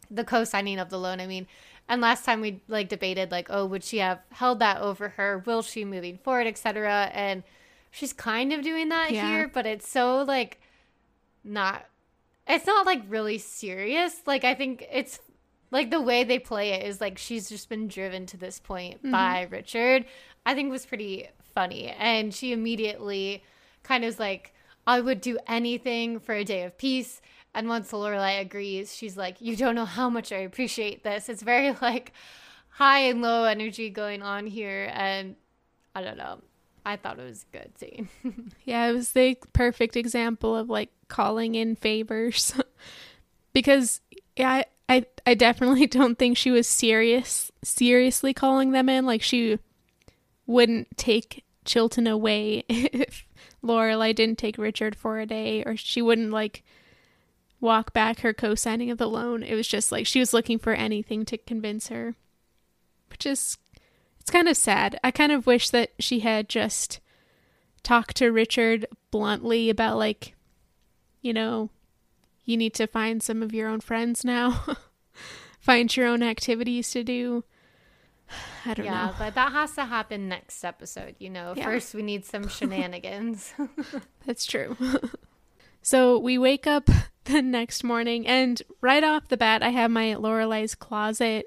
the 0.09 0.23
co-signing 0.23 0.79
of 0.79 0.89
the 0.89 0.99
loan. 0.99 1.19
I 1.19 1.27
mean, 1.27 1.47
and 1.89 2.01
last 2.01 2.23
time 2.23 2.41
we 2.41 2.61
like 2.67 2.87
debated 2.87 3.31
like, 3.31 3.47
oh, 3.49 3.65
would 3.65 3.83
she 3.83 3.97
have 3.97 4.19
held 4.31 4.59
that 4.59 4.81
over 4.81 5.09
her? 5.09 5.43
Will 5.45 5.61
she 5.61 5.83
moving 5.83 6.19
forward, 6.19 6.47
etc. 6.47 7.09
And 7.13 7.43
she's 7.89 8.13
kind 8.13 8.53
of 8.53 8.61
doing 8.61 8.89
that 8.89 9.11
yeah. 9.11 9.27
here, 9.27 9.47
but 9.47 9.65
it's 9.65 9.89
so 9.89 10.23
like 10.23 10.61
not 11.43 11.85
it's 12.47 12.65
not 12.65 12.85
like 12.85 13.03
really 13.09 13.37
serious. 13.37 14.21
Like 14.25 14.43
I 14.43 14.53
think 14.53 14.87
it's 14.91 15.19
like 15.71 15.89
the 15.89 16.01
way 16.01 16.23
they 16.23 16.39
play 16.39 16.71
it 16.71 16.85
is 16.85 17.01
like 17.01 17.17
she's 17.17 17.49
just 17.49 17.69
been 17.69 17.87
driven 17.87 18.25
to 18.27 18.37
this 18.37 18.59
point 18.59 18.97
mm-hmm. 18.97 19.11
by 19.11 19.47
Richard. 19.49 20.05
I 20.45 20.53
think 20.53 20.69
was 20.69 20.85
pretty 20.85 21.29
funny, 21.55 21.87
and 21.87 22.33
she 22.33 22.51
immediately 22.51 23.43
kind 23.83 24.03
of 24.03 24.09
is 24.09 24.19
like, 24.19 24.53
"I 24.85 24.99
would 24.99 25.21
do 25.21 25.39
anything 25.47 26.19
for 26.19 26.35
a 26.35 26.43
day 26.43 26.63
of 26.63 26.77
peace." 26.77 27.21
And 27.53 27.67
once 27.67 27.91
Lorelai 27.91 28.39
agrees, 28.39 28.95
she's 28.95 29.17
like, 29.17 29.41
"You 29.41 29.55
don't 29.55 29.75
know 29.75 29.85
how 29.85 30.09
much 30.09 30.31
I 30.31 30.37
appreciate 30.37 31.03
this." 31.03 31.29
It's 31.29 31.41
very 31.41 31.71
like 31.81 32.13
high 32.69 32.99
and 32.99 33.21
low 33.21 33.45
energy 33.45 33.89
going 33.89 34.21
on 34.21 34.47
here, 34.47 34.91
and 34.93 35.35
I 35.95 36.01
don't 36.01 36.17
know. 36.17 36.41
I 36.85 36.95
thought 36.95 37.19
it 37.19 37.23
was 37.23 37.45
a 37.53 37.57
good 37.57 37.77
scene. 37.77 38.09
yeah, 38.65 38.87
it 38.87 38.93
was 38.93 39.11
the 39.11 39.37
perfect 39.53 39.95
example 39.95 40.55
of 40.55 40.69
like 40.69 40.89
calling 41.07 41.55
in 41.55 41.75
favors. 41.75 42.53
because 43.53 44.01
yeah, 44.35 44.63
I 44.91 45.05
I 45.25 45.35
definitely 45.35 45.87
don't 45.87 46.19
think 46.19 46.37
she 46.37 46.51
was 46.51 46.67
serious 46.67 47.49
seriously 47.63 48.33
calling 48.33 48.71
them 48.71 48.89
in. 48.89 49.05
Like 49.05 49.21
she 49.21 49.57
wouldn't 50.45 50.97
take 50.97 51.45
Chilton 51.63 52.07
away 52.07 52.65
if 52.69 53.25
Lorelai 53.63 54.13
didn't 54.13 54.37
take 54.37 54.57
Richard 54.57 54.95
for 54.95 55.19
a 55.19 55.25
day, 55.25 55.63
or 55.63 55.77
she 55.77 56.01
wouldn't 56.01 56.31
like 56.31 56.63
walk 57.61 57.93
back 57.93 58.19
her 58.19 58.33
co-signing 58.33 58.89
of 58.91 58.97
the 58.97 59.07
loan. 59.07 59.43
It 59.43 59.55
was 59.55 59.67
just 59.67 59.91
like 59.91 60.05
she 60.05 60.19
was 60.19 60.33
looking 60.33 60.59
for 60.59 60.73
anything 60.73 61.23
to 61.25 61.37
convince 61.37 61.87
her, 61.87 62.15
which 63.09 63.25
is 63.25 63.57
it's 64.19 64.31
kind 64.31 64.49
of 64.49 64.57
sad. 64.57 64.99
I 65.03 65.11
kind 65.11 65.31
of 65.31 65.47
wish 65.47 65.69
that 65.69 65.91
she 65.99 66.19
had 66.19 66.49
just 66.49 66.99
talked 67.81 68.17
to 68.17 68.29
Richard 68.29 68.87
bluntly 69.09 69.69
about 69.69 69.97
like, 69.97 70.35
you 71.21 71.31
know, 71.31 71.69
you 72.45 72.57
need 72.57 72.73
to 72.75 72.87
find 72.87 73.21
some 73.21 73.43
of 73.43 73.53
your 73.53 73.67
own 73.67 73.81
friends 73.81 74.25
now. 74.25 74.63
find 75.59 75.95
your 75.95 76.07
own 76.07 76.23
activities 76.23 76.91
to 76.91 77.03
do. 77.03 77.43
I 78.65 78.73
don't 78.73 78.85
yeah, 78.85 78.91
know. 78.91 78.97
Yeah, 78.97 79.15
but 79.17 79.35
that 79.35 79.51
has 79.51 79.73
to 79.75 79.85
happen 79.85 80.29
next 80.29 80.63
episode, 80.63 81.15
you 81.19 81.29
know. 81.29 81.53
Yeah. 81.55 81.65
First 81.65 81.93
we 81.93 82.01
need 82.01 82.25
some 82.25 82.47
shenanigans. 82.47 83.53
That's 84.25 84.45
true. 84.45 84.77
so 85.81 86.17
we 86.17 86.37
wake 86.37 86.67
up 86.67 86.89
the 87.25 87.41
next 87.41 87.83
morning 87.83 88.25
and 88.27 88.61
right 88.81 89.03
off 89.03 89.27
the 89.27 89.37
bat 89.37 89.61
I 89.63 89.69
have 89.69 89.91
my 89.91 90.15
Lorelai's 90.15 90.75
closet 90.75 91.45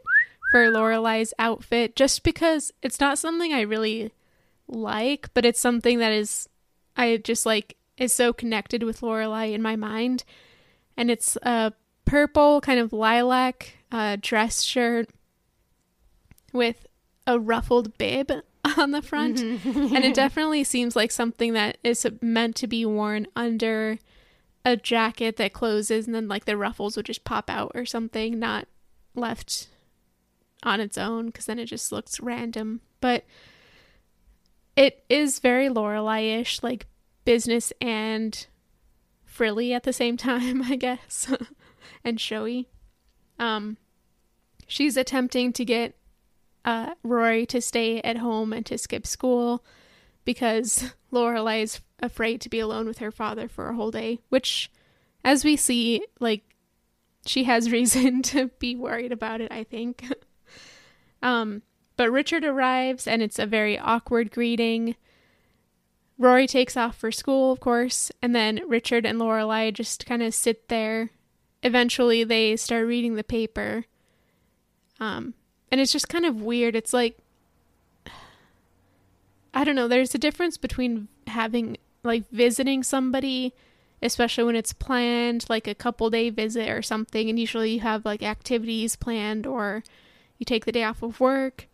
for 0.50 0.70
Lorelai's 0.70 1.34
outfit 1.38 1.96
just 1.96 2.22
because 2.22 2.72
it's 2.80 3.00
not 3.00 3.18
something 3.18 3.52
I 3.52 3.62
really 3.62 4.12
like, 4.68 5.28
but 5.34 5.44
it's 5.44 5.60
something 5.60 5.98
that 5.98 6.12
is 6.12 6.48
I 6.96 7.16
just 7.16 7.44
like 7.44 7.76
is 7.96 8.12
so 8.12 8.32
connected 8.32 8.82
with 8.82 9.00
Lorelai 9.00 9.52
in 9.52 9.62
my 9.62 9.76
mind 9.76 10.24
and 10.96 11.10
it's 11.10 11.36
a 11.42 11.72
purple 12.04 12.60
kind 12.60 12.80
of 12.80 12.92
lilac 12.92 13.76
uh, 13.90 14.16
dress 14.20 14.62
shirt 14.62 15.08
with 16.52 16.86
a 17.26 17.38
ruffled 17.38 17.96
bib 17.98 18.30
on 18.76 18.90
the 18.90 19.02
front. 19.02 19.38
Mm-hmm. 19.38 19.94
and 19.94 20.04
it 20.04 20.14
definitely 20.24 20.64
seems 20.64 20.96
like 20.96 21.10
something 21.10 21.52
that 21.54 21.78
is 21.82 22.06
meant 22.20 22.56
to 22.56 22.66
be 22.66 22.84
worn 22.86 23.26
under 23.36 23.98
a 24.64 24.76
jacket 24.76 25.36
that 25.36 25.52
closes 25.52 26.06
and 26.06 26.14
then 26.14 26.26
like 26.26 26.46
the 26.46 26.56
ruffles 26.56 26.96
would 26.96 27.06
just 27.06 27.24
pop 27.24 27.50
out 27.50 27.72
or 27.74 27.84
something, 27.84 28.38
not 28.38 28.66
left 29.14 29.68
on 30.62 30.80
its 30.80 30.96
own 30.96 31.26
because 31.26 31.46
then 31.46 31.58
it 31.58 31.66
just 31.66 31.92
looks 31.92 32.20
random. 32.20 32.80
But 33.00 33.24
it 34.76 35.04
is 35.08 35.38
very 35.38 35.68
Lorelai 35.68 36.40
ish, 36.40 36.62
like 36.62 36.86
business 37.24 37.72
and 37.80 38.46
frilly 39.34 39.74
at 39.74 39.82
the 39.82 39.92
same 39.92 40.16
time, 40.30 40.62
I 40.62 40.76
guess, 40.76 41.30
and 42.04 42.20
showy. 42.20 42.68
Um, 43.38 43.76
she's 44.66 44.96
attempting 44.96 45.52
to 45.54 45.64
get 45.64 45.96
uh, 46.64 46.94
Rory 47.02 47.44
to 47.46 47.60
stay 47.60 48.00
at 48.02 48.18
home 48.18 48.52
and 48.52 48.64
to 48.66 48.78
skip 48.78 49.06
school 49.06 49.64
because 50.24 50.94
Lorelai 51.12 51.62
is 51.62 51.80
afraid 52.00 52.40
to 52.42 52.48
be 52.48 52.60
alone 52.60 52.86
with 52.86 52.98
her 52.98 53.10
father 53.10 53.48
for 53.48 53.68
a 53.68 53.74
whole 53.74 53.90
day, 53.90 54.20
which, 54.28 54.70
as 55.24 55.44
we 55.44 55.56
see, 55.56 56.04
like, 56.20 56.42
she 57.26 57.44
has 57.44 57.72
reason 57.72 58.22
to 58.22 58.48
be 58.58 58.76
worried 58.76 59.12
about 59.12 59.40
it, 59.40 59.50
I 59.50 59.64
think. 59.64 60.04
um, 61.22 61.62
but 61.96 62.10
Richard 62.10 62.44
arrives 62.44 63.06
and 63.06 63.20
it's 63.22 63.38
a 63.38 63.46
very 63.46 63.78
awkward 63.78 64.30
greeting. 64.30 64.94
Rory 66.16 66.46
takes 66.46 66.76
off 66.76 66.96
for 66.96 67.10
school, 67.10 67.52
of 67.52 67.60
course, 67.60 68.12
and 68.22 68.34
then 68.34 68.62
Richard 68.68 69.04
and 69.04 69.18
Lorelai 69.18 69.72
just 69.72 70.06
kind 70.06 70.22
of 70.22 70.34
sit 70.34 70.68
there. 70.68 71.10
Eventually, 71.62 72.22
they 72.24 72.56
start 72.56 72.86
reading 72.86 73.14
the 73.14 73.24
paper. 73.24 73.84
Um, 75.00 75.34
and 75.70 75.80
it's 75.80 75.92
just 75.92 76.08
kind 76.08 76.24
of 76.24 76.40
weird. 76.40 76.76
It's 76.76 76.92
like, 76.92 77.18
I 79.52 79.64
don't 79.64 79.74
know, 79.74 79.88
there's 79.88 80.14
a 80.14 80.18
difference 80.18 80.56
between 80.56 81.08
having, 81.26 81.78
like, 82.04 82.28
visiting 82.30 82.82
somebody, 82.82 83.52
especially 84.00 84.44
when 84.44 84.56
it's 84.56 84.72
planned, 84.72 85.46
like 85.48 85.66
a 85.66 85.74
couple 85.74 86.10
day 86.10 86.30
visit 86.30 86.68
or 86.68 86.82
something, 86.82 87.28
and 87.28 87.38
usually 87.38 87.72
you 87.74 87.80
have, 87.80 88.04
like, 88.04 88.22
activities 88.22 88.94
planned 88.94 89.46
or 89.46 89.82
you 90.38 90.44
take 90.44 90.64
the 90.64 90.72
day 90.72 90.84
off 90.84 91.02
of 91.02 91.18
work 91.18 91.66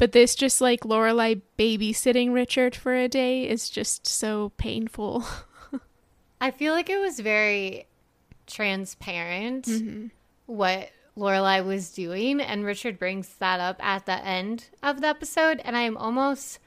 but 0.00 0.12
this 0.12 0.34
just 0.34 0.62
like 0.62 0.80
Lorelai 0.80 1.42
babysitting 1.58 2.32
Richard 2.32 2.74
for 2.74 2.94
a 2.94 3.06
day 3.06 3.46
is 3.46 3.68
just 3.68 4.06
so 4.06 4.50
painful. 4.56 5.22
I 6.40 6.52
feel 6.52 6.72
like 6.72 6.88
it 6.88 6.98
was 6.98 7.20
very 7.20 7.86
transparent 8.46 9.66
mm-hmm. 9.66 10.06
what 10.46 10.88
Lorelai 11.18 11.62
was 11.62 11.90
doing, 11.90 12.40
and 12.40 12.64
Richard 12.64 12.98
brings 12.98 13.28
that 13.40 13.60
up 13.60 13.76
at 13.84 14.06
the 14.06 14.24
end 14.24 14.70
of 14.82 15.02
the 15.02 15.06
episode, 15.06 15.60
and 15.66 15.76
I 15.76 15.82
am 15.82 15.98
almost 15.98 16.60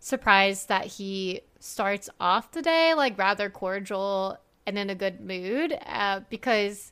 surprised 0.00 0.66
that 0.66 0.86
he 0.86 1.42
starts 1.60 2.10
off 2.18 2.50
the 2.50 2.60
day 2.60 2.92
like 2.94 3.16
rather 3.16 3.50
cordial 3.50 4.36
and 4.66 4.76
in 4.76 4.90
a 4.90 4.96
good 4.96 5.20
mood 5.20 5.78
uh, 5.86 6.22
because 6.28 6.90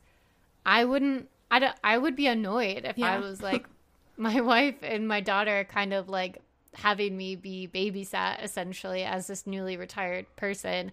I 0.65 0.85
wouldn't 0.85 1.29
I, 1.51 1.59
don't, 1.59 1.77
I 1.83 1.99
would 1.99 2.15
be 2.15 2.29
annoyed 2.29 2.85
if 2.85 2.97
yeah. 2.97 3.15
I 3.15 3.19
was 3.19 3.43
like 3.43 3.67
my 4.23 4.41
wife 4.53 4.77
and 4.83 5.07
my 5.07 5.21
daughter 5.21 5.65
kind 5.65 5.93
of 5.93 6.09
like 6.09 6.39
having 6.75 7.17
me 7.17 7.37
be 7.37 7.69
babysat 7.73 8.43
essentially 8.43 9.03
as 9.03 9.27
this 9.27 9.47
newly 9.47 9.77
retired 9.77 10.25
person. 10.37 10.93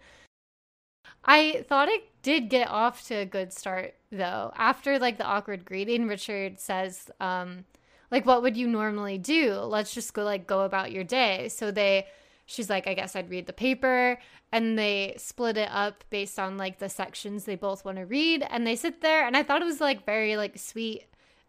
I 1.24 1.66
thought 1.68 1.88
it 1.90 2.04
did 2.22 2.50
get 2.50 2.70
off 2.70 3.06
to 3.08 3.16
a 3.16 3.26
good 3.26 3.54
start 3.54 3.96
though. 4.12 4.52
After 4.56 5.00
like 5.00 5.18
the 5.18 5.26
awkward 5.26 5.64
greeting, 5.64 6.08
Richard 6.08 6.60
says, 6.60 7.10
um, 7.20 7.66
like 8.12 8.26
what 8.26 8.42
would 8.42 8.58
you 8.58 8.68
normally 8.68 9.18
do? 9.18 9.54
Let's 9.56 9.94
just 9.94 10.14
go 10.14 10.24
like 10.24 10.48
go 10.48 10.62
about 10.62 10.92
your 10.92 11.04
day. 11.04 11.50
So 11.50 11.72
they 11.72 12.08
she's 12.46 12.70
like, 12.70 12.88
I 12.88 12.96
guess 12.96 13.16
I'd 13.16 13.30
read 13.30 13.46
the 13.46 13.54
paper. 13.54 14.18
And 14.52 14.80
they 14.80 15.14
split 15.18 15.58
it 15.58 15.70
up 15.72 16.04
based 16.10 16.40
on 16.40 16.58
like 16.58 16.80
the 16.80 16.90
sections 16.90 17.46
they 17.46 17.56
both 17.56 17.86
want 17.86 18.00
to 18.00 18.06
read. 18.06 18.44
And 18.50 18.66
they 18.66 18.76
sit 18.76 19.02
there. 19.02 19.28
And 19.28 19.38
I 19.38 19.44
thought 19.44 19.62
it 19.62 19.66
was 19.66 19.80
like 19.80 20.06
very 20.06 20.36
like 20.36 20.58
sweet 20.58 21.04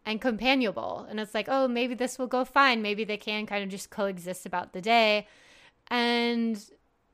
and 0.05 0.19
companionable. 0.19 1.05
And 1.09 1.19
it's 1.19 1.33
like, 1.33 1.47
oh, 1.49 1.67
maybe 1.67 1.93
this 1.93 2.17
will 2.17 2.27
go 2.27 2.45
fine. 2.45 2.81
Maybe 2.81 3.03
they 3.03 3.17
can 3.17 3.45
kind 3.45 3.63
of 3.63 3.69
just 3.69 3.89
coexist 3.89 4.45
about 4.45 4.73
the 4.73 4.81
day. 4.81 5.27
And 5.89 6.63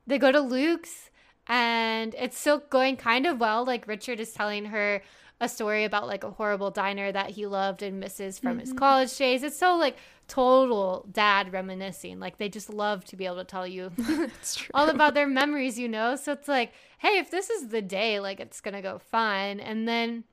they 0.06 0.17
go 0.17 0.32
to 0.32 0.39
Luke's 0.39 1.10
and 1.47 2.15
it's 2.17 2.38
still 2.38 2.60
going 2.69 2.97
kind 2.97 3.26
of 3.26 3.39
well. 3.39 3.65
Like 3.65 3.88
Richard 3.88 4.19
is 4.19 4.32
telling 4.32 4.65
her 4.65 5.02
a 5.39 5.47
story 5.47 5.84
about 5.84 6.08
like 6.08 6.23
a 6.23 6.32
horrible 6.32 6.71
diner 6.71 7.12
that 7.12 7.32
he 7.32 7.45
loved 7.45 7.84
and 7.84 8.00
misses 8.00 8.39
from 8.39 8.52
mm-hmm. 8.52 8.60
his 8.62 8.73
college 8.73 9.15
days. 9.15 9.43
It's 9.43 9.58
so 9.58 9.76
like 9.76 9.97
total 10.28 11.08
dad 11.12 11.54
reminiscing. 11.54 12.19
Like 12.19 12.38
they 12.38 12.50
just 12.50 12.69
love 12.69 13.06
to 13.06 13.15
be 13.15 13.26
able 13.26 13.38
to 13.38 13.43
tell 13.43 13.67
you 13.67 13.91
all 14.73 14.89
about 14.89 15.13
their 15.13 15.28
memories, 15.28 15.78
you 15.78 15.88
know? 15.88 16.15
So 16.15 16.32
it's 16.32 16.47
like, 16.47 16.73
hey, 17.00 17.19
if 17.19 17.30
this 17.30 17.50
is 17.50 17.67
the 17.67 17.82
day, 17.82 18.19
like 18.19 18.39
it's 18.39 18.62
going 18.62 18.73
to 18.73 18.82
go 18.82 18.97
fine. 18.97 19.60
And 19.60 19.88
then 19.88 20.23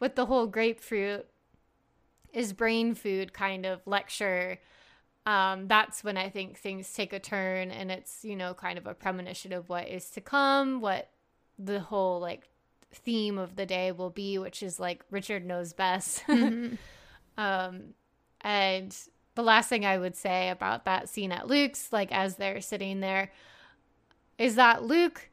with 0.00 0.16
the 0.16 0.26
whole 0.26 0.46
grapefruit 0.46 1.26
is 2.32 2.52
brain 2.52 2.94
food 2.94 3.32
kind 3.32 3.66
of 3.66 3.86
lecture, 3.86 4.58
um, 5.26 5.68
that's 5.68 6.02
when 6.02 6.16
I 6.16 6.30
think 6.30 6.58
things 6.58 6.92
take 6.92 7.12
a 7.12 7.20
turn 7.20 7.70
and 7.70 7.90
it's, 7.90 8.24
you 8.24 8.34
know, 8.34 8.54
kind 8.54 8.78
of 8.78 8.86
a 8.86 8.94
premonition 8.94 9.52
of 9.52 9.68
what 9.68 9.88
is 9.88 10.10
to 10.10 10.20
come, 10.20 10.80
what 10.80 11.10
the 11.58 11.80
whole 11.80 12.18
like 12.20 12.48
theme 12.92 13.38
of 13.38 13.56
the 13.56 13.66
day 13.66 13.92
will 13.92 14.10
be, 14.10 14.38
which 14.38 14.62
is 14.62 14.80
like 14.80 15.04
Richard 15.10 15.44
knows 15.44 15.72
best. 15.72 16.24
Mm-hmm. 16.32 16.74
um, 17.38 17.94
and 18.40 18.96
the 19.34 19.42
last 19.42 19.68
thing 19.68 19.86
I 19.86 19.96
would 19.96 20.16
say 20.16 20.50
about 20.50 20.84
that 20.84 21.08
scene 21.08 21.32
at 21.32 21.46
Luke's, 21.46 21.92
like 21.92 22.12
as 22.12 22.36
they're 22.36 22.60
sitting 22.60 23.00
there, 23.00 23.30
is 24.38 24.56
that 24.56 24.82
Luke, 24.82 25.30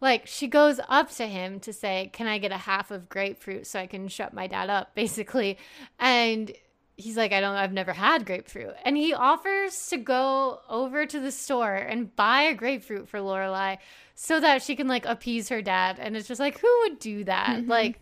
like, 0.00 0.26
she 0.26 0.46
goes 0.46 0.80
up 0.88 1.10
to 1.12 1.26
him 1.26 1.60
to 1.60 1.72
say, 1.72 2.10
Can 2.12 2.26
I 2.26 2.38
get 2.38 2.52
a 2.52 2.58
half 2.58 2.90
of 2.90 3.08
grapefruit 3.08 3.66
so 3.66 3.80
I 3.80 3.86
can 3.86 4.08
shut 4.08 4.32
my 4.32 4.46
dad 4.46 4.70
up, 4.70 4.94
basically? 4.94 5.58
And 5.98 6.52
he's 6.98 7.16
like, 7.16 7.32
I 7.32 7.40
don't, 7.40 7.54
I've 7.54 7.72
never 7.72 7.92
had 7.92 8.26
grapefruit. 8.26 8.74
And 8.84 8.96
he 8.96 9.14
offers 9.14 9.88
to 9.88 9.96
go 9.96 10.60
over 10.68 11.06
to 11.06 11.20
the 11.20 11.30
store 11.30 11.74
and 11.74 12.14
buy 12.16 12.42
a 12.42 12.54
grapefruit 12.54 13.08
for 13.08 13.20
Lorelai 13.20 13.78
so 14.14 14.40
that 14.40 14.62
she 14.62 14.74
can 14.74 14.88
like 14.88 15.06
appease 15.06 15.48
her 15.48 15.62
dad. 15.62 15.98
And 16.00 16.16
it's 16.16 16.28
just 16.28 16.40
like, 16.40 16.58
who 16.58 16.80
would 16.82 16.98
do 16.98 17.24
that? 17.24 17.58
Mm-hmm. 17.60 17.70
Like, 17.70 18.00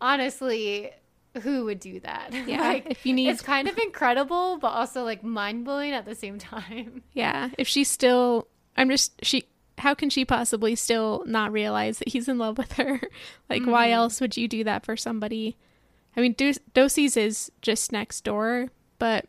honestly, 0.00 0.90
who 1.42 1.66
would 1.66 1.80
do 1.80 2.00
that? 2.00 2.32
Yeah. 2.46 2.62
like, 2.62 2.86
if 2.90 3.04
you 3.04 3.12
need, 3.12 3.28
it's 3.28 3.42
kind 3.42 3.68
of 3.68 3.76
incredible, 3.78 4.56
but 4.56 4.68
also 4.68 5.04
like 5.04 5.22
mind 5.22 5.66
blowing 5.66 5.92
at 5.92 6.06
the 6.06 6.14
same 6.14 6.38
time. 6.38 7.02
Yeah. 7.12 7.50
If 7.58 7.68
she's 7.68 7.90
still, 7.90 8.48
I'm 8.76 8.88
just, 8.88 9.24
she, 9.24 9.44
how 9.80 9.94
can 9.94 10.10
she 10.10 10.24
possibly 10.24 10.74
still 10.76 11.24
not 11.26 11.52
realize 11.52 11.98
that 11.98 12.08
he's 12.08 12.28
in 12.28 12.38
love 12.38 12.58
with 12.58 12.74
her? 12.74 13.00
like, 13.50 13.62
mm-hmm. 13.62 13.70
why 13.70 13.90
else 13.90 14.20
would 14.20 14.36
you 14.36 14.46
do 14.46 14.64
that 14.64 14.84
for 14.84 14.96
somebody? 14.96 15.56
I 16.16 16.20
mean, 16.20 16.32
Do- 16.34 16.54
Doose's 16.74 17.16
is 17.16 17.50
just 17.62 17.92
next 17.92 18.22
door, 18.22 18.68
but 18.98 19.26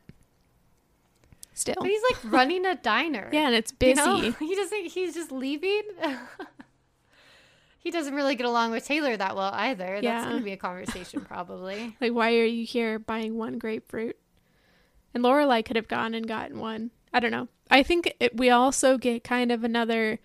still. 1.54 1.76
But 1.80 1.90
he's 1.90 2.02
like 2.12 2.20
running 2.34 2.66
a 2.66 2.76
diner. 2.76 3.30
yeah, 3.32 3.48
and 3.48 3.56
it's 3.56 3.72
busy. 3.72 4.00
You 4.00 4.06
know? 4.06 4.32
He 4.40 4.56
doesn't. 4.56 4.86
He's 4.88 5.14
just 5.14 5.32
leaving. 5.32 5.84
he 7.80 7.92
doesn't 7.92 8.14
really 8.14 8.36
get 8.36 8.46
along 8.46 8.72
with 8.72 8.86
Taylor 8.86 9.16
that 9.16 9.36
well 9.36 9.52
either. 9.54 10.00
Yeah. 10.02 10.16
That's 10.16 10.26
going 10.26 10.40
to 10.40 10.44
be 10.44 10.54
a 10.54 10.58
conversation 10.58 11.22
probably. 11.22 11.96
like, 12.02 12.14
why 12.14 12.36
are 12.36 12.46
you 12.46 12.66
here 12.66 13.00
buying 13.00 13.38
one 13.38 13.58
grapefruit? 13.58 14.18
And 15.14 15.24
Lorelai 15.24 15.64
could 15.64 15.76
have 15.76 15.88
gone 15.88 16.14
and 16.14 16.28
gotten 16.28 16.60
one. 16.60 16.92
I 17.14 17.20
don't 17.20 17.32
know. 17.32 17.48
I 17.70 17.84
think 17.84 18.14
it, 18.20 18.36
we 18.38 18.50
also 18.50 18.98
get 18.98 19.24
kind 19.24 19.52
of 19.52 19.64
another 19.64 20.20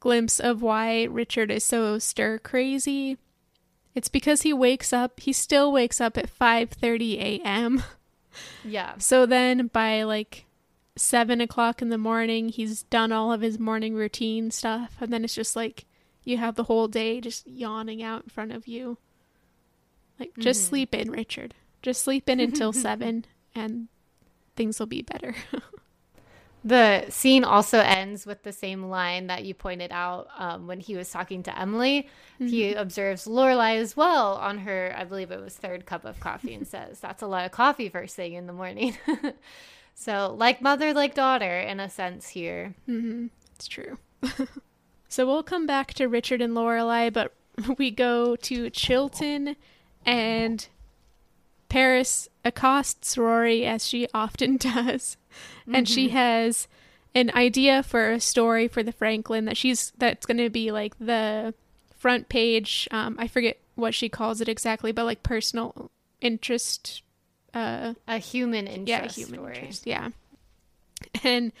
glimpse 0.00 0.38
of 0.40 0.62
why 0.62 1.04
Richard 1.04 1.50
is 1.50 1.64
so 1.64 1.98
stir 1.98 2.38
crazy 2.38 3.18
it's 3.98 4.08
because 4.08 4.42
he 4.42 4.52
wakes 4.52 4.92
up, 4.92 5.18
he 5.18 5.32
still 5.32 5.72
wakes 5.72 6.00
up 6.00 6.16
at 6.16 6.30
5:30 6.30 7.18
a.m. 7.18 7.82
Yeah. 8.64 8.94
So 8.98 9.26
then 9.26 9.66
by 9.66 10.04
like 10.04 10.44
seven 10.94 11.40
o'clock 11.40 11.82
in 11.82 11.88
the 11.88 11.98
morning, 11.98 12.50
he's 12.50 12.84
done 12.84 13.10
all 13.10 13.32
of 13.32 13.40
his 13.40 13.58
morning 13.58 13.94
routine 13.94 14.52
stuff, 14.52 14.94
and 15.00 15.12
then 15.12 15.24
it's 15.24 15.34
just 15.34 15.56
like 15.56 15.86
you 16.22 16.36
have 16.36 16.54
the 16.54 16.64
whole 16.64 16.86
day 16.86 17.20
just 17.20 17.48
yawning 17.48 18.00
out 18.00 18.22
in 18.22 18.28
front 18.28 18.52
of 18.52 18.68
you. 18.68 18.98
Like, 20.20 20.30
just 20.38 20.60
mm-hmm. 20.60 20.68
sleep 20.68 20.94
in, 20.94 21.10
Richard. 21.10 21.54
Just 21.82 22.04
sleep 22.04 22.28
in 22.28 22.38
until 22.38 22.72
seven, 22.86 23.24
and 23.56 23.88
things 24.54 24.78
will 24.78 24.86
be 24.86 25.02
better. 25.02 25.34
The 26.64 27.06
scene 27.08 27.44
also 27.44 27.78
ends 27.78 28.26
with 28.26 28.42
the 28.42 28.52
same 28.52 28.84
line 28.84 29.28
that 29.28 29.44
you 29.44 29.54
pointed 29.54 29.92
out 29.92 30.28
um, 30.36 30.66
when 30.66 30.80
he 30.80 30.96
was 30.96 31.10
talking 31.10 31.42
to 31.44 31.58
Emily. 31.58 32.08
Mm-hmm. 32.34 32.46
He 32.48 32.74
observes 32.74 33.26
Lorelai 33.26 33.76
as 33.76 33.96
well 33.96 34.34
on 34.34 34.58
her, 34.58 34.94
I 34.96 35.04
believe 35.04 35.30
it 35.30 35.40
was 35.40 35.56
third 35.56 35.86
cup 35.86 36.04
of 36.04 36.18
coffee, 36.20 36.54
and 36.54 36.66
says, 36.66 37.00
"That's 37.00 37.22
a 37.22 37.26
lot 37.26 37.44
of 37.44 37.52
coffee 37.52 37.88
first 37.88 38.16
thing 38.16 38.34
in 38.34 38.46
the 38.46 38.52
morning." 38.52 38.96
so, 39.94 40.34
like 40.36 40.60
mother, 40.60 40.92
like 40.92 41.14
daughter, 41.14 41.60
in 41.60 41.78
a 41.78 41.88
sense 41.88 42.28
here. 42.28 42.74
Mm-hmm. 42.88 43.26
It's 43.54 43.68
true. 43.68 43.98
so 45.08 45.26
we'll 45.26 45.44
come 45.44 45.66
back 45.66 45.94
to 45.94 46.06
Richard 46.06 46.42
and 46.42 46.54
Lorelai, 46.54 47.12
but 47.12 47.34
we 47.78 47.90
go 47.90 48.34
to 48.36 48.70
Chilton, 48.70 49.56
and 50.04 50.66
Paris 51.68 52.28
accosts 52.44 53.18
Rory 53.18 53.64
as 53.64 53.86
she 53.86 54.08
often 54.14 54.56
does 54.58 55.16
mm-hmm. 55.62 55.74
and 55.74 55.88
she 55.88 56.06
mm-hmm. 56.06 56.16
has 56.16 56.68
an 57.14 57.30
idea 57.34 57.82
for 57.82 58.10
a 58.10 58.20
story 58.20 58.68
for 58.68 58.82
the 58.82 58.92
Franklin 58.92 59.44
that 59.46 59.56
she's 59.56 59.92
that's 59.98 60.26
going 60.26 60.38
to 60.38 60.50
be 60.50 60.70
like 60.70 60.98
the 60.98 61.54
front 61.96 62.28
page. 62.28 62.88
Um, 62.90 63.16
I 63.18 63.28
forget 63.28 63.58
what 63.74 63.94
she 63.94 64.08
calls 64.08 64.40
it 64.40 64.48
exactly, 64.48 64.92
but 64.92 65.04
like 65.04 65.22
personal 65.22 65.90
interest. 66.20 67.02
Uh, 67.54 67.94
a 68.06 68.18
human 68.18 68.66
interest. 68.66 68.88
Yeah, 68.88 69.24
human 69.24 69.40
story. 69.40 69.56
interest. 69.56 69.86
Yeah, 69.86 70.08
and 71.24 71.52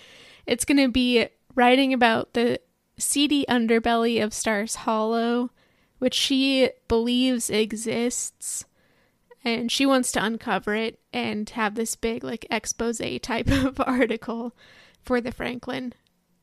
it's 0.46 0.64
going 0.64 0.78
to 0.78 0.88
be 0.88 1.28
writing 1.54 1.92
about 1.92 2.34
the 2.34 2.60
seedy 2.98 3.44
underbelly 3.48 4.22
of 4.22 4.34
Stars 4.34 4.76
Hollow, 4.76 5.50
which 5.98 6.14
she 6.14 6.70
believes 6.88 7.50
exists 7.50 8.64
and 9.44 9.70
she 9.70 9.86
wants 9.86 10.12
to 10.12 10.24
uncover 10.24 10.74
it 10.74 10.98
and 11.12 11.48
have 11.50 11.74
this 11.74 11.96
big 11.96 12.24
like 12.24 12.46
expose 12.50 13.00
type 13.22 13.50
of 13.50 13.80
article 13.80 14.54
for 15.02 15.20
the 15.20 15.32
Franklin. 15.32 15.94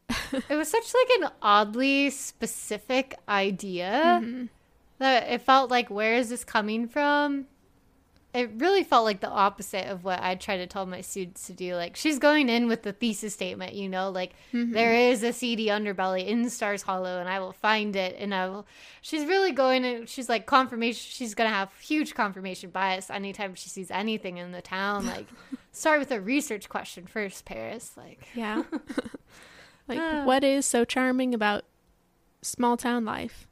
it 0.49 0.55
was 0.55 0.69
such 0.69 0.93
like 0.93 1.21
an 1.21 1.29
oddly 1.41 2.10
specific 2.10 3.15
idea 3.27 4.19
mm-hmm. 4.21 4.45
that 4.99 5.29
it 5.29 5.41
felt 5.41 5.71
like 5.71 5.89
where 5.89 6.15
is 6.15 6.29
this 6.29 6.43
coming 6.43 6.88
from? 6.88 7.47
It 8.36 8.52
really 8.58 8.84
felt 8.84 9.06
like 9.06 9.21
the 9.21 9.30
opposite 9.30 9.88
of 9.88 10.04
what 10.04 10.21
I 10.21 10.36
try 10.36 10.58
to 10.58 10.67
tell 10.67 10.86
my 10.86 11.00
students 11.00 11.48
to 11.48 11.54
do. 11.54 11.76
Like 11.76 11.95
she's 11.95 12.19
going 12.19 12.50
in 12.50 12.67
with 12.67 12.84
the 12.84 12.91
thesis 12.91 13.34
statement, 13.34 13.76
you 13.76 13.88
know, 13.88 14.10
like 14.10 14.34
mm-hmm. 14.52 14.74
there 14.74 14.93
is 14.93 15.24
a 15.24 15.32
seedy 15.32 15.67
underbelly 15.67 16.28
in 16.28 16.50
Stars 16.50 16.82
Hollow, 16.82 17.19
and 17.21 17.30
I 17.30 17.39
will 17.39 17.54
find 17.54 17.95
it, 17.95 18.17
and 18.19 18.36
I 18.36 18.50
will. 18.50 18.67
She's 19.02 19.26
really 19.26 19.54
going 19.54 19.86
and 19.86 20.10
she's 20.10 20.28
like 20.28 20.45
confirmation. 20.48 21.08
She's 21.10 21.34
gonna 21.34 21.50
have 21.50 21.71
huge 21.80 22.13
confirmation 22.13 22.71
bias 22.71 23.10
anytime 23.10 23.56
she 23.56 23.69
sees 23.69 23.89
anything 23.89 24.38
in 24.38 24.52
the 24.52 24.62
town. 24.62 25.06
Like 25.15 25.28
start 25.71 26.00
with 26.00 26.12
a 26.12 26.19
research 26.19 26.67
question 26.67 27.06
first, 27.06 27.45
Paris. 27.45 27.93
Like 27.95 28.28
yeah, 28.36 28.63
like 29.88 30.00
uh, 30.00 30.24
what 30.24 30.43
is 30.43 30.65
so 30.65 30.84
charming 30.84 31.34
about 31.34 31.63
small 32.41 32.76
town 32.76 33.06
life, 33.06 33.48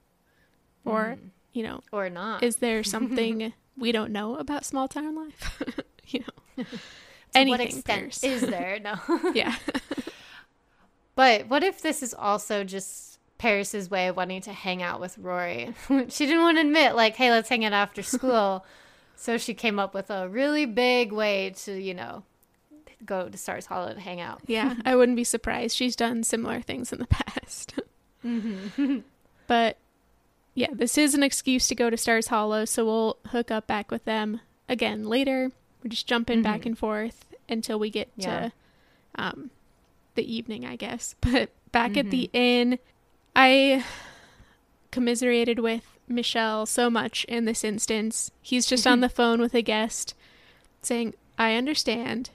or 0.83 1.17
mm. 1.17 1.29
you 1.53 1.63
know, 1.63 1.81
or 1.93 2.09
not? 2.09 2.43
Is 2.43 2.57
there 2.57 2.83
something? 2.83 3.53
We 3.77 3.91
don't 3.91 4.11
know 4.11 4.35
about 4.35 4.65
small 4.65 4.87
town 4.87 5.15
life. 5.15 5.61
you 6.07 6.21
know, 6.21 6.63
to 6.63 6.79
Anything 7.35 7.51
what 7.51 7.61
extent 7.61 8.23
is 8.23 8.41
there? 8.41 8.79
No. 8.79 8.95
yeah. 9.33 9.55
but 11.15 11.47
what 11.47 11.63
if 11.63 11.81
this 11.81 12.03
is 12.03 12.13
also 12.13 12.63
just 12.63 13.19
Paris's 13.37 13.89
way 13.89 14.07
of 14.07 14.15
wanting 14.15 14.41
to 14.41 14.53
hang 14.53 14.83
out 14.83 14.99
with 14.99 15.17
Rory? 15.17 15.73
she 16.09 16.25
didn't 16.25 16.41
want 16.41 16.57
to 16.57 16.61
admit, 16.61 16.95
like, 16.95 17.15
hey, 17.15 17.31
let's 17.31 17.49
hang 17.49 17.65
out 17.65 17.73
after 17.73 18.03
school. 18.03 18.63
so 19.15 19.37
she 19.37 19.53
came 19.53 19.79
up 19.79 19.93
with 19.93 20.11
a 20.11 20.29
really 20.29 20.65
big 20.65 21.11
way 21.11 21.51
to, 21.63 21.73
you 21.73 21.93
know, 21.95 22.23
go 23.05 23.27
to 23.27 23.37
Stars 23.37 23.65
Hollow 23.65 23.93
to 23.93 23.99
hang 23.99 24.21
out. 24.21 24.41
yeah, 24.47 24.75
I 24.85 24.95
wouldn't 24.95 25.15
be 25.15 25.23
surprised. 25.23 25.75
She's 25.75 25.95
done 25.95 26.23
similar 26.23 26.61
things 26.61 26.93
in 26.93 26.99
the 26.99 27.07
past. 27.07 27.73
Mm-hmm. 28.23 28.99
but 29.47 29.77
yeah, 30.55 30.69
this 30.71 30.97
is 30.97 31.15
an 31.15 31.23
excuse 31.23 31.67
to 31.67 31.75
go 31.75 31.89
to 31.89 31.97
Stars 31.97 32.27
Hollow, 32.27 32.65
so 32.65 32.85
we'll 32.85 33.17
hook 33.27 33.49
up 33.49 33.67
back 33.67 33.89
with 33.89 34.05
them 34.05 34.41
again 34.69 35.05
later. 35.05 35.51
We're 35.83 35.89
just 35.89 36.07
jumping 36.07 36.37
mm-hmm. 36.37 36.43
back 36.43 36.65
and 36.65 36.77
forth 36.77 37.25
until 37.49 37.79
we 37.79 37.89
get 37.89 38.09
yeah. 38.15 38.39
to 38.39 38.51
um, 39.15 39.51
the 40.15 40.33
evening, 40.33 40.65
I 40.65 40.75
guess. 40.75 41.15
But 41.21 41.49
back 41.71 41.91
mm-hmm. 41.91 41.99
at 41.99 42.11
the 42.11 42.29
mm-hmm. 42.33 42.37
inn, 42.37 42.79
I 43.35 43.83
commiserated 44.91 45.59
with 45.59 45.97
Michel 46.07 46.65
so 46.65 46.89
much 46.89 47.25
in 47.25 47.45
this 47.45 47.63
instance. 47.63 48.31
He's 48.41 48.65
just 48.65 48.85
on 48.85 48.99
the 49.01 49.09
phone 49.09 49.41
with 49.41 49.55
a 49.55 49.61
guest 49.61 50.13
saying, 50.81 51.15
I 51.37 51.55
understand. 51.55 52.29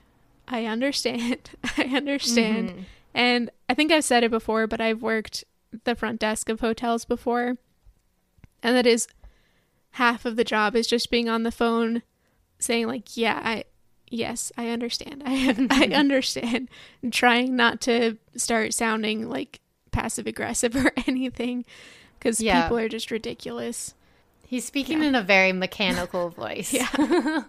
I 0.49 0.65
understand. 0.65 1.51
I 1.77 1.85
understand. 1.95 2.71
Mm-hmm. 2.71 2.81
And 3.15 3.51
I 3.69 3.75
think 3.75 3.93
I've 3.93 4.05
said 4.05 4.25
it 4.25 4.31
before, 4.31 4.67
but 4.67 4.81
I've 4.81 5.03
worked 5.03 5.45
the 5.85 5.95
front 5.95 6.19
desk 6.19 6.49
of 6.49 6.61
hotels 6.61 7.05
before. 7.05 7.57
And 8.63 8.77
that 8.77 8.87
is 8.87 9.07
half 9.93 10.25
of 10.25 10.37
the 10.37 10.45
job 10.45 10.75
is 10.77 10.87
just 10.87 11.11
being 11.11 11.29
on 11.29 11.43
the 11.43 11.53
phone 11.53 12.03
saying 12.59 12.87
like, 12.87 13.17
"Yeah, 13.17 13.41
I 13.43 13.65
yes, 14.11 14.51
I 14.57 14.69
understand. 14.69 15.23
I 15.27 15.49
I 15.49 15.53
mm-hmm. 15.53 15.93
understand." 15.93 16.69
And 17.03 17.13
trying 17.13 17.57
not 17.57 17.81
to 17.83 18.17
start 18.37 18.75
sounding 18.75 19.29
like 19.29 19.61
passive 19.93 20.27
aggressive 20.27 20.75
or 20.85 20.93
anything 21.07 21.65
cuz 22.21 22.41
Yeah. 22.41 22.63
people 22.63 22.79
are 22.79 22.89
just 22.89 23.11
ridiculous. 23.11 23.95
He's 24.47 24.65
speaking 24.65 25.03
Yeah. 25.03 25.09
in 25.09 25.15
a 25.15 25.23
very 25.23 25.53
mechanical 25.53 26.31
voice. 26.45 26.73
Yeah. 26.73 27.43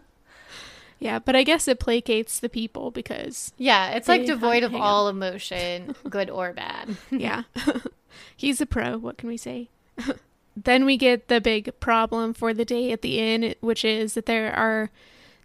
Yeah, 1.01 1.19
but 1.19 1.33
I 1.33 1.43
guess 1.43 1.69
it 1.69 1.79
placates 1.79 2.41
the 2.41 2.49
people 2.49 2.91
because 2.91 3.53
Yeah, 3.57 3.91
it's 3.91 4.09
like 4.09 4.25
devoid 4.25 4.63
of 4.63 4.75
all 4.75 5.07
emotion, 5.07 5.95
good 6.09 6.29
or 6.29 6.51
bad. 6.51 6.97
yeah. 7.09 7.43
He's 8.35 8.59
a 8.59 8.65
pro, 8.65 8.97
what 8.97 9.17
can 9.17 9.29
we 9.29 9.37
say? 9.37 9.69
Then 10.55 10.85
we 10.85 10.97
get 10.97 11.27
the 11.27 11.39
big 11.41 11.79
problem 11.79 12.33
for 12.33 12.53
the 12.53 12.65
day 12.65 12.91
at 12.91 13.01
the 13.01 13.19
inn, 13.19 13.55
which 13.61 13.85
is 13.85 14.13
that 14.15 14.25
there 14.25 14.53
are 14.53 14.89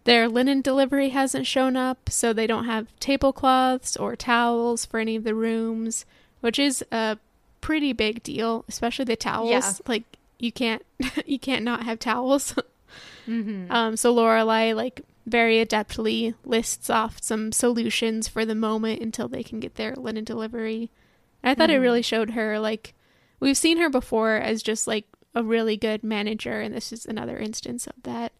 their 0.04 0.28
linen 0.28 0.60
delivery 0.60 1.10
hasn't 1.10 1.46
shown 1.46 1.76
up, 1.76 2.10
so 2.10 2.32
they 2.32 2.46
don't 2.46 2.66
have 2.66 2.88
tablecloths 3.00 3.96
or 3.96 4.16
towels 4.16 4.84
for 4.84 5.00
any 5.00 5.16
of 5.16 5.24
the 5.24 5.34
rooms, 5.34 6.04
which 6.40 6.58
is 6.58 6.84
a 6.92 7.16
pretty 7.60 7.92
big 7.92 8.22
deal, 8.22 8.64
especially 8.68 9.06
the 9.06 9.16
towels. 9.16 9.50
Yeah. 9.50 9.72
Like 9.86 10.02
you 10.38 10.52
can't 10.52 10.82
you 11.26 11.38
can't 11.38 11.64
not 11.64 11.84
have 11.84 11.98
towels. 11.98 12.54
hmm 13.24 13.66
Um, 13.70 13.96
so 13.96 14.14
Lorelai 14.14 14.74
like 14.74 15.00
very 15.26 15.64
adeptly 15.64 16.34
lists 16.44 16.90
off 16.90 17.16
some 17.22 17.50
solutions 17.50 18.28
for 18.28 18.44
the 18.44 18.54
moment 18.54 19.00
until 19.00 19.26
they 19.26 19.42
can 19.42 19.58
get 19.58 19.76
their 19.76 19.94
linen 19.96 20.24
delivery. 20.24 20.90
And 21.42 21.50
I 21.50 21.54
thought 21.54 21.70
it 21.70 21.78
Mhm. 21.78 21.82
really 21.82 22.02
showed 22.02 22.30
her 22.30 22.58
like 22.58 22.92
we've 23.44 23.58
seen 23.58 23.76
her 23.76 23.90
before 23.90 24.36
as 24.36 24.62
just 24.62 24.86
like 24.86 25.04
a 25.34 25.42
really 25.44 25.76
good 25.76 26.02
manager, 26.02 26.60
and 26.62 26.74
this 26.74 26.92
is 26.92 27.04
another 27.04 27.36
instance 27.38 27.86
of 27.86 27.92
that. 28.04 28.32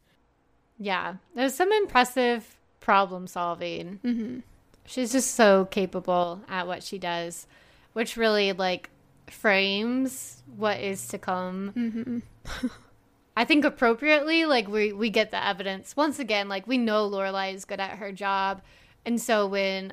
Yeah, 0.79 1.17
there's 1.35 1.55
some 1.55 1.71
impressive 1.73 2.57
problem 2.81 3.27
solving. 3.27 3.99
hmm 4.03 4.39
She's 4.87 5.13
just 5.13 5.35
so 5.35 5.67
capable 5.67 6.41
at 6.49 6.67
what 6.67 6.83
she 6.83 6.99
does, 6.99 7.47
which 7.93 8.17
really 8.17 8.53
like 8.53 8.91
frames 9.31 10.43
what 10.57 10.81
is 10.81 11.07
to 11.09 11.19
come. 11.19 11.71
hmm 11.75 12.67
I 13.37 13.45
think 13.45 13.65
appropriately, 13.65 14.47
like 14.47 14.69
we 14.69 14.93
we 14.93 15.11
get 15.11 15.31
the 15.33 15.45
evidence 15.45 15.97
once 15.97 16.19
again. 16.19 16.49
Like 16.49 16.67
we 16.67 16.79
know 16.79 17.11
Lorelai 17.11 17.53
is 17.53 17.65
good 17.65 17.81
at 17.81 17.99
her 17.99 18.11
job, 18.13 18.63
and 19.05 19.21
so 19.21 19.47
when 19.47 19.93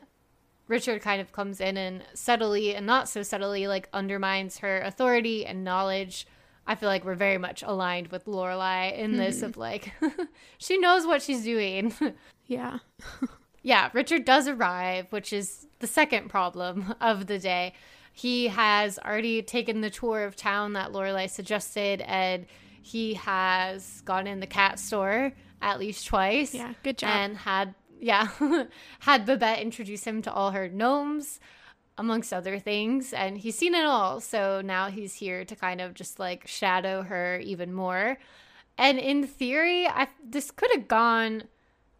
Richard 0.72 1.02
kind 1.02 1.20
of 1.20 1.34
comes 1.34 1.60
in 1.60 1.76
and 1.76 2.02
subtly 2.14 2.74
and 2.74 2.86
not 2.86 3.10
so 3.10 3.24
subtly 3.24 3.68
like 3.68 3.90
undermines 3.92 4.60
her 4.60 4.80
authority 4.80 5.46
and 5.46 5.66
knowledge, 5.66 6.26
I 6.66 6.76
feel 6.76 6.88
like 6.88 7.04
we're 7.04 7.14
very 7.16 7.38
much 7.38 7.62
aligned 7.62 8.08
with 8.08 8.26
Lorelai 8.26 8.98
in 8.98 9.18
this 9.18 9.40
hmm. 9.40 9.48
of 9.48 9.58
like 9.58 9.92
she 10.58 10.78
knows 10.78 11.06
what 11.06 11.22
she's 11.22 11.44
doing. 11.44 11.94
Yeah. 12.48 12.80
Yeah, 13.64 13.92
Richard 13.94 14.26
does 14.26 14.48
arrive, 14.48 15.06
which 15.12 15.32
is 15.32 15.68
the 15.78 15.86
second 15.86 16.30
problem 16.30 16.96
of 17.00 17.28
the 17.28 17.38
day. 17.38 17.74
He 18.12 18.48
has 18.48 18.98
already 18.98 19.44
taken 19.44 19.82
the 19.82 19.92
tour 19.92 20.24
of 20.24 20.36
town 20.36 20.74
that 20.74 20.92
Lorelai 20.92 21.30
suggested, 21.30 22.02
and 22.02 22.48
he 22.82 23.14
has 23.14 24.02
gone 24.02 24.26
in 24.26 24.40
the 24.40 24.48
cat 24.48 24.80
store 24.80 25.32
at 25.62 25.80
least 25.80 26.08
twice. 26.08 26.56
Yeah. 26.56 26.74
Good 26.82 26.98
job. 26.98 27.12
And 27.12 27.38
had 27.38 27.76
yeah, 28.02 28.28
had 29.00 29.26
Babette 29.26 29.60
introduce 29.60 30.04
him 30.04 30.22
to 30.24 30.34
all 30.34 30.52
her 30.52 30.68
gnomes, 30.68 31.40
amongst 31.98 32.34
other 32.34 32.60
things, 32.60 33.14
and 33.14 33.38
he's 33.38 33.58
seen 33.58 33.76
it 33.76 33.86
all. 33.86 34.20
So 34.20 34.62
now 34.62 34.90
he's 34.90 35.14
here 35.14 35.46
to 35.46 35.56
kind 35.56 35.80
of 35.80 35.94
just 35.94 36.20
like 36.20 36.48
shadow 36.48 37.04
her 37.04 37.40
even 37.40 37.74
more. 37.74 38.18
And 38.78 38.98
in 38.98 39.28
theory, 39.28 39.88
I 39.88 40.08
this 40.24 40.52
could 40.52 40.72
have 40.74 40.88
gone 40.88 41.44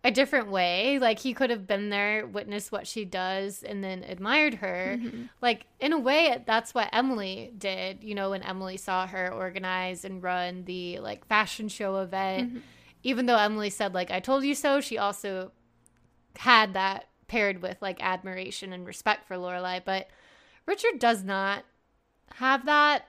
a 0.04 0.10
different 0.10 0.50
way. 0.50 0.98
Like 0.98 1.20
he 1.20 1.34
could 1.34 1.52
have 1.52 1.68
been 1.68 1.90
there, 1.90 2.26
witnessed 2.26 2.72
what 2.72 2.88
she 2.88 3.06
does, 3.06 3.62
and 3.62 3.84
then 3.84 4.04
admired 4.04 4.56
her. 4.56 4.98
Mm-hmm. 5.00 5.24
Like 5.42 5.68
in 5.80 5.94
a 5.94 6.00
way, 6.00 6.44
that's 6.48 6.74
what 6.74 6.90
Emily 6.92 7.54
did. 7.58 8.04
You 8.04 8.16
know, 8.16 8.32
when 8.32 8.42
Emily 8.44 8.78
saw 8.78 9.06
her 9.06 9.32
organize 9.32 10.04
and 10.04 10.24
run 10.24 10.66
the 10.66 11.00
like 11.00 11.28
fashion 11.28 11.70
show 11.70 11.98
event, 11.98 12.50
mm-hmm. 12.50 12.60
even 13.04 13.28
though 13.28 13.38
Emily 13.38 13.70
said 13.70 13.94
like 13.94 14.10
"I 14.10 14.20
told 14.20 14.44
you 14.44 14.56
so," 14.56 14.82
she 14.82 14.98
also 14.98 15.52
had 16.38 16.74
that 16.74 17.08
paired 17.28 17.62
with 17.62 17.82
like 17.82 18.04
admiration 18.04 18.74
and 18.74 18.86
respect 18.86 19.28
for 19.28 19.38
Lorelai. 19.38 19.82
But 19.84 20.10
Richard 20.66 21.00
does 21.00 21.24
not 21.24 21.64
have 22.36 22.66
that 22.66 23.06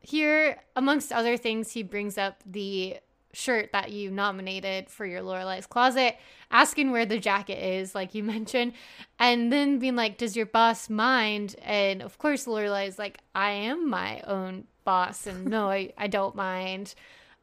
here. 0.00 0.62
Amongst 0.74 1.12
other 1.12 1.36
things, 1.36 1.72
he 1.72 1.82
brings 1.82 2.16
up 2.16 2.42
the 2.46 2.98
shirt 3.32 3.72
that 3.72 3.92
you 3.92 4.10
nominated 4.10 4.88
for 4.88 5.04
your 5.04 5.20
Lorelai's 5.20 5.66
closet, 5.66 6.16
asking 6.50 6.90
where 6.90 7.06
the 7.06 7.18
jacket 7.18 7.62
is, 7.62 7.94
like 7.94 8.14
you 8.14 8.24
mentioned, 8.36 8.72
and 9.18 9.52
then 9.52 9.78
being 9.78 9.96
like, 9.96 10.18
"Does 10.18 10.36
your 10.36 10.46
boss 10.46 10.88
mind?" 10.88 11.56
And 11.62 12.02
of 12.02 12.18
course, 12.18 12.46
Lorelai's 12.46 12.98
like, 12.98 13.18
"I 13.34 13.50
am 13.50 13.88
my 13.88 14.20
own 14.22 14.64
boss, 14.84 15.26
and 15.26 15.46
no, 15.46 15.70
I, 15.70 15.92
I 15.98 16.06
don't 16.06 16.34
mind." 16.34 16.94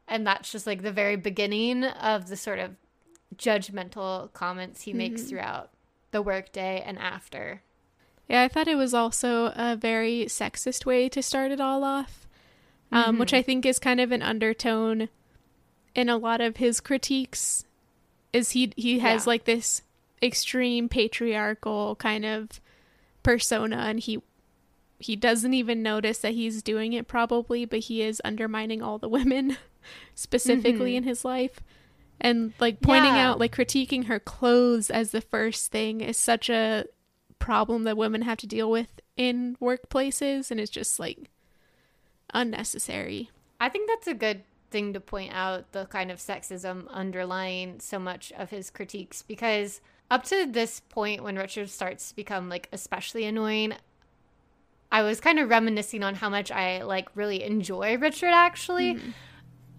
And 0.08 0.26
that's 0.26 0.52
just 0.52 0.66
like 0.66 0.82
the 0.82 0.92
very 0.92 1.16
beginning 1.16 1.84
of 1.84 2.28
the 2.28 2.36
sort 2.36 2.60
of 2.60 2.76
judgmental 3.38 4.32
comments 4.32 4.82
he 4.82 4.92
makes 4.92 5.22
mm-hmm. 5.22 5.30
throughout 5.30 5.70
the 6.10 6.22
workday 6.22 6.82
and 6.84 6.98
after. 6.98 7.62
Yeah, 8.28 8.42
I 8.42 8.48
thought 8.48 8.68
it 8.68 8.76
was 8.76 8.94
also 8.94 9.52
a 9.54 9.76
very 9.76 10.24
sexist 10.24 10.84
way 10.84 11.08
to 11.10 11.22
start 11.22 11.52
it 11.52 11.60
all 11.60 11.84
off, 11.84 12.26
um, 12.90 13.04
mm-hmm. 13.04 13.18
which 13.18 13.32
I 13.32 13.42
think 13.42 13.64
is 13.64 13.78
kind 13.78 14.00
of 14.00 14.10
an 14.10 14.22
undertone 14.22 15.08
in 15.94 16.08
a 16.08 16.16
lot 16.16 16.40
of 16.40 16.56
his 16.56 16.80
critiques. 16.80 17.64
Is 18.32 18.50
he 18.50 18.72
he 18.76 18.98
has 18.98 19.24
Yeah. 19.24 19.30
like 19.30 19.44
this 19.44 19.82
extreme 20.22 20.88
patriarchal 20.88 21.96
kind 21.96 22.24
of 22.24 22.60
persona, 23.22 23.76
and 23.76 24.00
he 24.00 24.20
he 24.98 25.14
doesn't 25.14 25.54
even 25.54 25.82
notice 25.82 26.18
that 26.18 26.34
he's 26.34 26.62
doing 26.62 26.92
it 26.92 27.06
probably, 27.06 27.64
but 27.64 27.80
he 27.80 28.02
is 28.02 28.20
undermining 28.24 28.82
all 28.82 28.98
the 28.98 29.08
women 29.08 29.56
specifically 30.14 30.92
mm-hmm. 30.92 30.98
in 30.98 31.02
his 31.04 31.24
life. 31.24 31.60
And 32.20 32.52
like 32.58 32.80
pointing 32.80 33.14
Yeah. 33.14 33.30
out, 33.30 33.38
like 33.38 33.54
critiquing 33.54 34.06
her 34.06 34.18
clothes 34.18 34.90
as 34.90 35.10
the 35.10 35.20
first 35.20 35.70
thing 35.70 36.00
is 36.00 36.16
such 36.16 36.48
a 36.48 36.86
problem 37.38 37.84
that 37.84 37.96
women 37.96 38.22
have 38.22 38.38
to 38.38 38.46
deal 38.46 38.70
with 38.70 39.00
in 39.16 39.56
workplaces, 39.60 40.50
and 40.50 40.58
it's 40.58 40.70
just 40.70 40.98
like 40.98 41.30
unnecessary. 42.32 43.30
I 43.60 43.68
think 43.68 43.88
that's 43.88 44.06
a 44.06 44.14
good 44.14 44.42
thing 44.70 44.92
to 44.92 45.00
point 45.00 45.32
out 45.32 45.72
the 45.72 45.86
kind 45.86 46.10
of 46.10 46.18
sexism 46.18 46.88
underlying 46.90 47.80
so 47.80 47.98
much 47.98 48.32
of 48.36 48.50
his 48.50 48.70
critiques 48.70 49.22
because 49.22 49.80
up 50.10 50.24
to 50.24 50.46
this 50.46 50.80
point 50.80 51.22
when 51.22 51.36
Richard 51.36 51.70
starts 51.70 52.08
to 52.08 52.16
become 52.16 52.48
like 52.48 52.68
especially 52.72 53.24
annoying 53.24 53.74
I 54.90 55.02
was 55.02 55.20
kind 55.20 55.38
of 55.38 55.48
reminiscing 55.48 56.02
on 56.02 56.14
how 56.16 56.28
much 56.28 56.50
I 56.50 56.82
like 56.82 57.08
really 57.14 57.42
enjoy 57.42 57.96
Richard 57.96 58.30
actually 58.32 58.94
mm-hmm. 58.94 59.10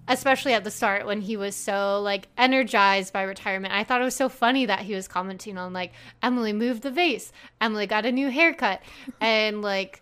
Especially 0.08 0.54
at 0.54 0.64
the 0.64 0.72
start 0.72 1.06
when 1.06 1.22
he 1.22 1.36
was 1.36 1.56
so 1.56 2.02
like 2.02 2.28
energized 2.38 3.14
by 3.14 3.24
retirement. 3.24 3.74
I 3.74 3.84
thought 3.84 4.02
it 4.02 4.06
was 4.06 4.16
so 4.16 4.30
funny 4.30 4.66
that 4.66 4.82
he 4.82 4.96
was 4.96 5.08
commenting 5.08 5.58
on 5.58 5.74
like 5.74 5.94
Emily 6.24 6.54
moved 6.54 6.84
the 6.84 6.92
vase, 6.92 7.32
Emily 7.60 7.88
got 7.88 8.06
a 8.06 8.12
new 8.12 8.30
haircut, 8.30 8.82
and 9.20 9.62
like 9.62 10.02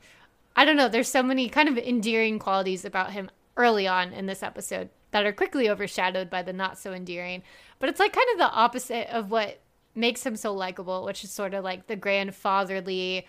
I 0.55 0.63
don't 0.65 0.77
know, 0.77 0.87
there's 0.87 1.09
so 1.09 1.23
many 1.23 1.49
kind 1.49 1.67
of 1.67 1.77
endearing 1.77 2.39
qualities 2.39 2.85
about 2.85 3.11
him 3.11 3.29
early 3.57 3.87
on 3.87 4.13
in 4.13 4.25
this 4.25 4.43
episode 4.43 4.89
that 5.11 5.25
are 5.25 5.33
quickly 5.33 5.69
overshadowed 5.69 6.29
by 6.29 6.41
the 6.41 6.53
not 6.53 6.77
so 6.77 6.93
endearing. 6.93 7.43
But 7.79 7.89
it's 7.89 7.99
like 7.99 8.13
kind 8.13 8.27
of 8.33 8.37
the 8.37 8.51
opposite 8.51 9.13
of 9.13 9.31
what 9.31 9.59
makes 9.95 10.25
him 10.25 10.35
so 10.35 10.53
likable, 10.53 11.03
which 11.03 11.23
is 11.23 11.31
sort 11.31 11.53
of 11.53 11.63
like 11.63 11.87
the 11.87 11.95
grandfatherly 11.95 13.27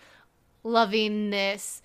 lovingness 0.65 1.81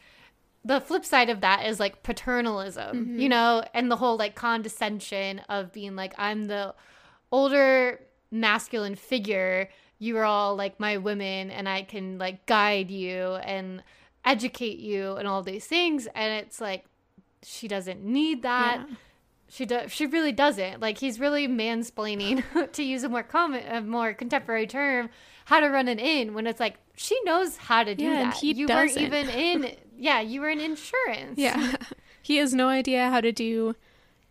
the 0.63 0.79
flip 0.79 1.05
side 1.05 1.29
of 1.29 1.41
that 1.41 1.65
is 1.65 1.79
like 1.79 2.03
paternalism, 2.03 2.95
mm-hmm. 2.95 3.19
you 3.19 3.29
know, 3.29 3.63
and 3.73 3.89
the 3.89 3.95
whole 3.95 4.17
like 4.17 4.35
condescension 4.35 5.39
of 5.49 5.71
being 5.71 5.95
like, 5.95 6.13
I'm 6.17 6.45
the 6.45 6.75
older 7.31 7.99
masculine 8.29 8.95
figure. 8.95 9.69
You 9.97 10.17
are 10.17 10.25
all 10.25 10.55
like 10.55 10.79
my 10.79 10.97
women, 10.97 11.51
and 11.51 11.69
I 11.69 11.83
can 11.83 12.17
like 12.17 12.45
guide 12.45 12.89
you 12.91 13.35
and 13.35 13.83
educate 14.25 14.79
you 14.79 15.13
and 15.15 15.27
all 15.27 15.43
these 15.43 15.65
things. 15.65 16.07
And 16.13 16.43
it's 16.43 16.59
like, 16.61 16.85
she 17.43 17.67
doesn't 17.67 18.03
need 18.03 18.43
that. 18.43 18.85
Yeah. 18.87 18.95
She 19.53 19.65
does. 19.65 19.91
She 19.91 20.05
really 20.05 20.31
doesn't. 20.31 20.79
Like 20.79 20.97
he's 20.97 21.19
really 21.19 21.45
mansplaining, 21.47 22.71
to 22.71 22.83
use 22.83 23.03
a 23.03 23.09
more 23.09 23.21
common, 23.23 23.65
a 23.67 23.81
more 23.81 24.13
contemporary 24.13 24.65
term, 24.65 25.09
how 25.43 25.59
to 25.59 25.67
run 25.67 25.89
an 25.89 25.99
inn. 25.99 26.33
When 26.33 26.47
it's 26.47 26.59
like 26.61 26.77
she 26.95 27.19
knows 27.25 27.57
how 27.57 27.83
to 27.83 27.93
do 27.93 28.03
Yeah, 28.05 28.21
and 28.21 28.31
that. 28.31 28.37
he 28.37 28.53
you 28.53 28.65
doesn't. 28.65 29.01
weren't 29.01 29.13
even 29.13 29.29
in. 29.29 29.75
Yeah, 30.03 30.19
you 30.19 30.41
were 30.41 30.49
in 30.49 30.59
insurance. 30.59 31.37
Yeah. 31.37 31.75
he 32.23 32.37
has 32.37 32.55
no 32.55 32.69
idea 32.69 33.11
how 33.11 33.21
to 33.21 33.31
do 33.31 33.75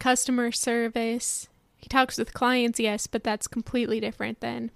customer 0.00 0.50
service. 0.50 1.48
He 1.76 1.86
talks 1.86 2.18
with 2.18 2.34
clients, 2.34 2.80
yes, 2.80 3.06
but 3.06 3.22
that's 3.22 3.46
completely 3.46 4.00
different 4.00 4.40
than 4.40 4.72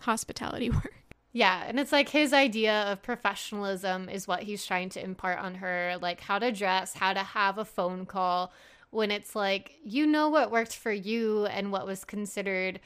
hospitality 0.00 0.70
work. 0.70 0.92
Yeah, 1.32 1.62
and 1.66 1.78
it's 1.78 1.92
like 1.92 2.08
his 2.08 2.32
idea 2.32 2.90
of 2.90 3.00
professionalism 3.02 4.08
is 4.08 4.26
what 4.26 4.42
he's 4.42 4.66
trying 4.66 4.88
to 4.90 5.04
impart 5.04 5.38
on 5.38 5.54
her, 5.56 5.96
like 6.02 6.20
how 6.20 6.40
to 6.40 6.50
dress, 6.50 6.94
how 6.94 7.12
to 7.12 7.20
have 7.22 7.58
a 7.58 7.64
phone 7.64 8.04
call 8.04 8.52
when 8.90 9.10
it's 9.10 9.34
like 9.36 9.74
you 9.84 10.06
know 10.06 10.28
what 10.28 10.50
worked 10.50 10.76
for 10.76 10.92
you 10.92 11.46
and 11.46 11.72
what 11.72 11.86
was 11.86 12.04
considered 12.04 12.80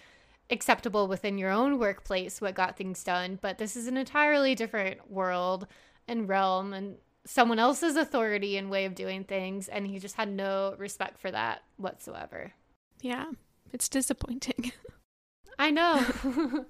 acceptable 0.50 1.08
within 1.08 1.38
your 1.38 1.50
own 1.50 1.78
workplace, 1.78 2.40
what 2.40 2.54
got 2.54 2.76
things 2.76 3.02
done, 3.02 3.38
but 3.40 3.58
this 3.58 3.76
is 3.76 3.86
an 3.86 3.96
entirely 3.96 4.54
different 4.54 5.10
world 5.10 5.66
and 6.06 6.28
realm 6.28 6.72
and 6.72 6.96
someone 7.24 7.58
else's 7.58 7.96
authority 7.96 8.56
and 8.56 8.70
way 8.70 8.84
of 8.84 8.94
doing 8.94 9.24
things 9.24 9.68
and 9.68 9.86
he 9.86 9.98
just 9.98 10.16
had 10.16 10.28
no 10.28 10.74
respect 10.78 11.18
for 11.18 11.30
that 11.30 11.62
whatsoever. 11.76 12.52
Yeah, 13.00 13.26
it's 13.72 13.88
disappointing. 13.88 14.72
I 15.58 15.70
know. 15.70 16.66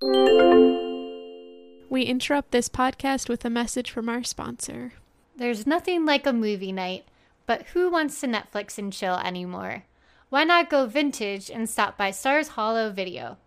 we 1.90 2.02
interrupt 2.02 2.50
this 2.50 2.68
podcast 2.68 3.28
with 3.28 3.44
a 3.44 3.50
message 3.50 3.90
from 3.90 4.08
our 4.08 4.24
sponsor. 4.24 4.92
There's 5.36 5.66
nothing 5.66 6.06
like 6.06 6.26
a 6.26 6.32
movie 6.32 6.72
night, 6.72 7.04
but 7.46 7.62
who 7.68 7.90
wants 7.90 8.20
to 8.20 8.26
Netflix 8.26 8.76
and 8.78 8.92
chill 8.92 9.14
anymore? 9.16 9.84
Why 10.28 10.44
not 10.44 10.70
go 10.70 10.86
vintage 10.86 11.50
and 11.50 11.70
stop 11.70 11.96
by 11.96 12.10
Stars 12.10 12.48
Hollow 12.48 12.90
Video? 12.90 13.38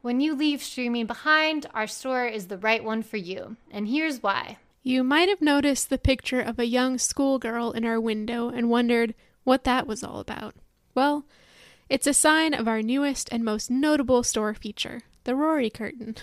When 0.00 0.20
you 0.20 0.34
leave 0.34 0.62
streaming 0.62 1.06
behind, 1.06 1.66
our 1.74 1.86
store 1.86 2.26
is 2.26 2.48
the 2.48 2.58
right 2.58 2.82
one 2.82 3.02
for 3.02 3.18
you, 3.18 3.56
and 3.70 3.86
here's 3.86 4.22
why. 4.22 4.58
You 4.82 5.04
might 5.04 5.28
have 5.28 5.40
noticed 5.40 5.90
the 5.90 5.98
picture 5.98 6.40
of 6.40 6.58
a 6.58 6.66
young 6.66 6.98
schoolgirl 6.98 7.70
in 7.72 7.84
our 7.84 8.00
window 8.00 8.48
and 8.48 8.68
wondered 8.68 9.14
what 9.44 9.62
that 9.64 9.86
was 9.86 10.02
all 10.02 10.18
about. 10.18 10.56
Well, 10.94 11.24
it's 11.88 12.06
a 12.06 12.14
sign 12.14 12.54
of 12.54 12.66
our 12.66 12.82
newest 12.82 13.28
and 13.30 13.44
most 13.44 13.70
notable 13.70 14.22
store 14.22 14.54
feature, 14.54 15.02
the 15.24 15.36
Rory 15.36 15.70
Curtain. 15.70 16.16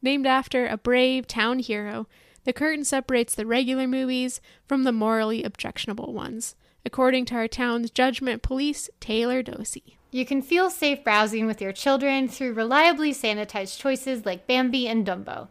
Named 0.00 0.26
after 0.26 0.66
a 0.66 0.76
brave 0.76 1.26
town 1.26 1.58
hero, 1.58 2.06
the 2.44 2.52
curtain 2.52 2.84
separates 2.84 3.34
the 3.34 3.46
regular 3.46 3.88
movies 3.88 4.40
from 4.68 4.84
the 4.84 4.92
morally 4.92 5.42
objectionable 5.42 6.12
ones, 6.12 6.54
according 6.84 7.24
to 7.26 7.34
our 7.34 7.48
town's 7.48 7.90
judgment 7.90 8.42
police, 8.42 8.90
Taylor 9.00 9.42
Dosey. 9.42 9.96
You 10.10 10.24
can 10.24 10.42
feel 10.42 10.70
safe 10.70 11.02
browsing 11.02 11.46
with 11.46 11.60
your 11.60 11.72
children 11.72 12.28
through 12.28 12.52
reliably 12.52 13.12
sanitized 13.12 13.78
choices 13.78 14.24
like 14.24 14.46
Bambi 14.46 14.86
and 14.86 15.06
Dumbo. 15.06 15.48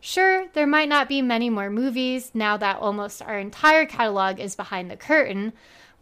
Sure, 0.00 0.46
there 0.54 0.66
might 0.66 0.88
not 0.88 1.08
be 1.08 1.20
many 1.20 1.50
more 1.50 1.68
movies 1.68 2.30
now 2.32 2.56
that 2.56 2.78
almost 2.78 3.20
our 3.20 3.38
entire 3.38 3.84
catalog 3.84 4.38
is 4.38 4.54
behind 4.54 4.90
the 4.90 4.96
curtain, 4.96 5.52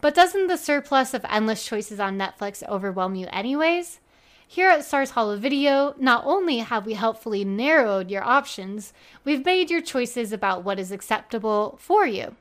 but 0.00 0.14
doesn't 0.14 0.46
the 0.48 0.58
surplus 0.58 1.14
of 1.14 1.24
endless 1.28 1.64
choices 1.64 1.98
on 1.98 2.18
Netflix 2.18 2.62
overwhelm 2.68 3.14
you, 3.14 3.26
anyways? 3.32 4.00
Here 4.46 4.68
at 4.68 4.84
Stars 4.84 5.10
Hollow 5.10 5.38
Video, 5.38 5.94
not 5.98 6.24
only 6.26 6.58
have 6.58 6.86
we 6.86 6.94
helpfully 6.94 7.44
narrowed 7.44 8.10
your 8.10 8.22
options, 8.22 8.92
we've 9.24 9.44
made 9.44 9.70
your 9.70 9.80
choices 9.80 10.32
about 10.32 10.62
what 10.62 10.78
is 10.78 10.92
acceptable 10.92 11.78
for 11.80 12.06
you. 12.06 12.36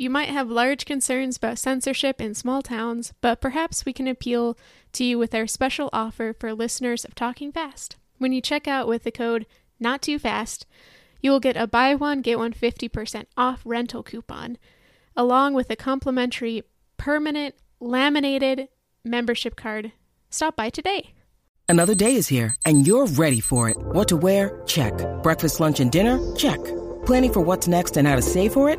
You 0.00 0.10
might 0.10 0.28
have 0.28 0.48
large 0.48 0.86
concerns 0.86 1.36
about 1.36 1.58
censorship 1.58 2.20
in 2.20 2.32
small 2.32 2.62
towns, 2.62 3.12
but 3.20 3.40
perhaps 3.40 3.84
we 3.84 3.92
can 3.92 4.06
appeal 4.06 4.56
to 4.92 5.02
you 5.02 5.18
with 5.18 5.34
our 5.34 5.48
special 5.48 5.90
offer 5.92 6.32
for 6.38 6.54
listeners 6.54 7.04
of 7.04 7.16
Talking 7.16 7.50
Fast. 7.50 7.96
When 8.18 8.32
you 8.32 8.40
check 8.40 8.68
out 8.68 8.86
with 8.86 9.02
the 9.02 9.10
code 9.10 9.44
Not 9.80 10.00
Too 10.00 10.20
Fast, 10.20 10.66
you 11.20 11.32
will 11.32 11.40
get 11.40 11.56
a 11.56 11.66
buy 11.66 11.96
one, 11.96 12.22
get 12.22 12.38
one 12.38 12.52
50% 12.52 13.24
off 13.36 13.60
rental 13.64 14.04
coupon, 14.04 14.56
along 15.16 15.54
with 15.54 15.68
a 15.68 15.74
complimentary 15.74 16.62
permanent 16.96 17.56
laminated 17.80 18.68
membership 19.02 19.56
card. 19.56 19.90
Stop 20.30 20.54
by 20.54 20.70
today. 20.70 21.10
Another 21.68 21.96
day 21.96 22.14
is 22.14 22.28
here, 22.28 22.54
and 22.64 22.86
you're 22.86 23.06
ready 23.06 23.40
for 23.40 23.68
it. 23.68 23.76
What 23.76 24.06
to 24.08 24.16
wear? 24.16 24.62
Check. 24.64 24.92
Breakfast, 25.24 25.58
lunch, 25.58 25.80
and 25.80 25.90
dinner? 25.90 26.20
Check. 26.36 26.64
Planning 27.04 27.32
for 27.32 27.40
what's 27.40 27.66
next 27.66 27.96
and 27.96 28.06
how 28.06 28.14
to 28.14 28.22
save 28.22 28.52
for 28.52 28.70
it? 28.70 28.78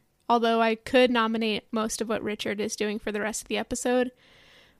although 0.31 0.61
I 0.61 0.75
could 0.75 1.11
nominate 1.11 1.65
most 1.71 1.99
of 2.01 2.07
what 2.07 2.23
Richard 2.23 2.61
is 2.61 2.75
doing 2.77 2.99
for 2.99 3.11
the 3.11 3.19
rest 3.19 3.41
of 3.41 3.47
the 3.49 3.57
episode. 3.57 4.11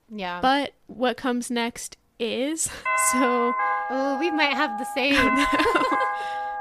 Yeah. 0.10 0.40
But 0.42 0.74
what 0.88 1.18
comes 1.18 1.52
next 1.52 1.98
is 2.20 2.62
so 3.12 3.54
oh, 3.90 4.18
we 4.20 4.32
might 4.32 4.54
have 4.54 4.80
the 4.80 4.86
same. 4.96 5.18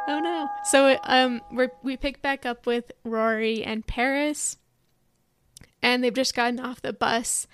Oh 0.09 0.19
no. 0.21 0.49
So 0.65 0.99
um 1.05 1.41
we 1.53 1.69
we 1.83 1.97
pick 1.97 2.21
back 2.21 2.45
up 2.45 2.67
with 2.67 2.91
Rory 3.05 3.63
and 3.63 3.87
Paris 3.87 4.57
and 5.83 6.03
they've 6.03 6.13
just 6.13 6.35
gotten 6.35 6.59
off 6.61 6.83
the 6.83 6.93
bus 6.93 7.47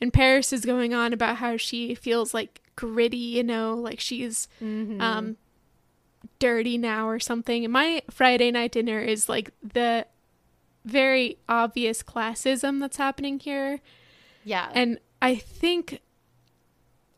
and 0.00 0.12
Paris 0.12 0.52
is 0.52 0.64
going 0.64 0.94
on 0.94 1.12
about 1.12 1.36
how 1.36 1.56
she 1.56 1.94
feels 1.94 2.32
like 2.32 2.60
gritty, 2.76 3.16
you 3.16 3.42
know, 3.44 3.74
like 3.74 4.00
she's 4.00 4.48
Mm-hmm. 4.62 5.00
um 5.00 5.36
dirty 6.40 6.78
now 6.78 7.08
or 7.08 7.18
something. 7.20 7.64
And 7.64 7.72
my 7.72 8.02
Friday 8.10 8.50
night 8.50 8.72
dinner 8.72 9.00
is 9.00 9.28
like 9.28 9.50
the 9.62 10.06
very 10.88 11.38
obvious 11.48 12.02
classism 12.02 12.80
that's 12.80 12.96
happening 12.96 13.38
here. 13.38 13.80
yeah. 14.44 14.70
And 14.74 14.98
I 15.20 15.34
think 15.34 16.00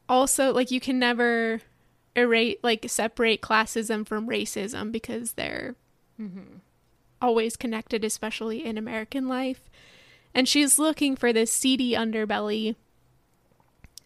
also 0.09 0.53
like 0.53 0.71
you 0.71 0.81
can 0.81 0.99
never 0.99 1.61
erase 2.17 2.57
like 2.63 2.85
separate 2.89 3.41
classism 3.41 4.07
from 4.07 4.29
racism 4.29 4.91
because 4.91 5.33
they're 5.33 5.77
mm-hmm. 6.21 6.59
always 7.23 7.57
connected, 7.57 8.05
especially 8.05 8.65
in 8.65 8.77
American 8.77 9.29
life. 9.29 9.63
And 10.35 10.49
she's 10.49 10.79
looking 10.79 11.17
for 11.17 11.33
this 11.33 11.53
seedy 11.53 11.93
underbelly, 11.93 12.77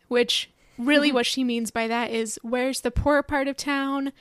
which 0.09 0.51
really 0.79 1.13
what 1.13 1.27
she 1.27 1.45
means 1.45 1.71
by 1.71 1.89
that 1.89 2.11
is 2.11 2.39
where's 2.43 2.83
the 2.83 2.91
poor 2.91 3.23
part 3.23 3.49
of 3.49 3.57
town? 3.57 4.13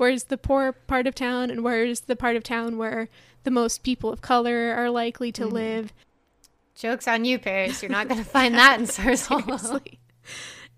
Where's 0.00 0.24
the 0.24 0.38
poor 0.38 0.72
part 0.72 1.06
of 1.06 1.14
town? 1.14 1.50
And 1.50 1.62
where's 1.62 2.00
the 2.00 2.16
part 2.16 2.34
of 2.34 2.42
town 2.42 2.78
where 2.78 3.10
the 3.44 3.50
most 3.50 3.82
people 3.82 4.10
of 4.10 4.22
color 4.22 4.72
are 4.72 4.88
likely 4.88 5.30
to 5.32 5.42
mm-hmm. 5.42 5.54
live? 5.54 5.92
Joke's 6.74 7.06
on 7.06 7.26
you, 7.26 7.38
Paris. 7.38 7.82
You're 7.82 7.90
not 7.90 8.08
going 8.08 8.24
to 8.24 8.26
find 8.26 8.54
that 8.54 8.80
in 8.80 8.86
Stars 8.86 9.26
Hollow. 9.26 9.82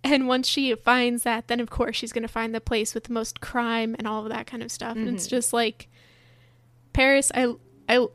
And 0.03 0.27
once 0.27 0.49
she 0.49 0.75
finds 0.75 1.23
that, 1.23 1.47
then 1.47 1.61
of 1.61 1.71
course 1.71 1.95
she's 1.95 2.13
going 2.13 2.23
to 2.23 2.29
find 2.29 2.53
the 2.53 2.61
place 2.61 2.95
with 2.95 3.05
the 3.05 3.13
most 3.13 3.41
crime 3.41 3.95
and 3.97 4.09
all 4.09 4.25
of 4.25 4.31
that 4.31 4.49
kind 4.49 4.61
of 4.61 4.73
stuff. 4.73 4.97
And 4.97 5.09
it's 5.09 5.27
mm-hmm. 5.27 5.37
just 5.37 5.53
like 5.53 5.89
Paris, 6.93 7.31
I, 7.33 7.55
I, 7.89 8.09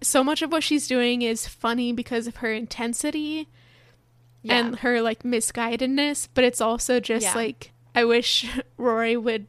so 0.00 0.24
much 0.24 0.40
of 0.40 0.50
what 0.50 0.62
she's 0.62 0.88
doing 0.88 1.20
is 1.20 1.46
funny 1.46 1.92
because 1.92 2.26
of 2.26 2.36
her 2.36 2.54
intensity 2.54 3.50
Yeah. 4.40 4.60
and 4.60 4.78
her 4.78 5.02
like 5.02 5.24
misguidedness, 5.24 6.28
but 6.32 6.42
it's 6.42 6.62
also 6.62 7.00
just 7.00 7.26
Yeah. 7.26 7.34
like 7.34 7.72
I 7.94 8.04
wish 8.04 8.46
Rory 8.78 9.18
would. 9.18 9.46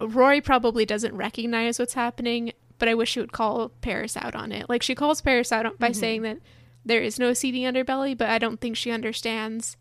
Rory 0.00 0.40
probably 0.40 0.84
doesn't 0.84 1.16
recognize 1.16 1.78
what's 1.78 1.94
happening, 1.94 2.52
but 2.78 2.88
I 2.88 2.94
wish 2.94 3.10
she 3.10 3.20
would 3.20 3.32
call 3.32 3.68
Paris 3.80 4.16
out 4.16 4.34
on 4.34 4.52
it. 4.52 4.68
Like 4.68 4.82
she 4.82 4.94
calls 4.94 5.20
Paris 5.20 5.52
out 5.52 5.64
Mm-hmm. 5.64 5.76
by 5.78 5.92
saying 5.92 6.22
that 6.22 6.38
there 6.84 7.00
is 7.02 7.18
no 7.18 7.32
seedy 7.32 7.60
underbelly, 7.62 8.16
but 8.16 8.28
I 8.28 8.38
don't 8.38 8.60
think 8.60 8.76
she 8.76 8.90
understands. 8.90 9.76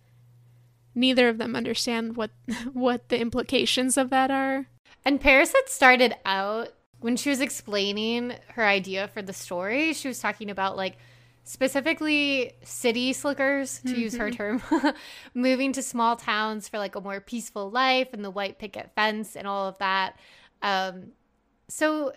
Neither 0.95 1.27
of 1.27 1.37
them 1.39 1.55
understand 1.55 2.15
what 2.15 2.31
what 2.73 3.09
the 3.09 3.19
implications 3.19 3.97
of 3.97 4.09
that 4.11 4.29
are. 4.31 4.67
And 5.05 5.19
Paris 5.19 5.51
had 5.53 5.67
started 5.67 6.15
out 6.25 6.69
when 6.99 7.17
she 7.17 7.29
was 7.29 7.41
explaining 7.41 8.33
her 8.49 8.65
idea 8.65 9.07
for 9.09 9.21
the 9.21 9.33
story. 9.33 9.93
She 9.93 10.07
was 10.07 10.19
talking 10.19 10.49
about 10.49 10.77
like 10.77 10.97
specifically 11.43 12.53
city 12.63 13.13
slickers, 13.13 13.79
to 13.81 13.99
use 13.99 14.15
her 14.15 14.31
term, 14.31 14.61
moving 15.33 15.73
to 15.73 15.81
small 15.81 16.15
towns 16.15 16.67
for 16.69 16.77
like 16.77 16.95
a 16.95 17.01
more 17.01 17.19
peaceful 17.19 17.69
life 17.69 18.09
and 18.13 18.23
the 18.23 18.31
white 18.31 18.59
picket 18.59 18.91
fence 18.95 19.35
and 19.35 19.47
all 19.47 19.67
of 19.67 19.77
that. 19.79 20.17
Um, 20.61 21.11
so, 21.67 22.13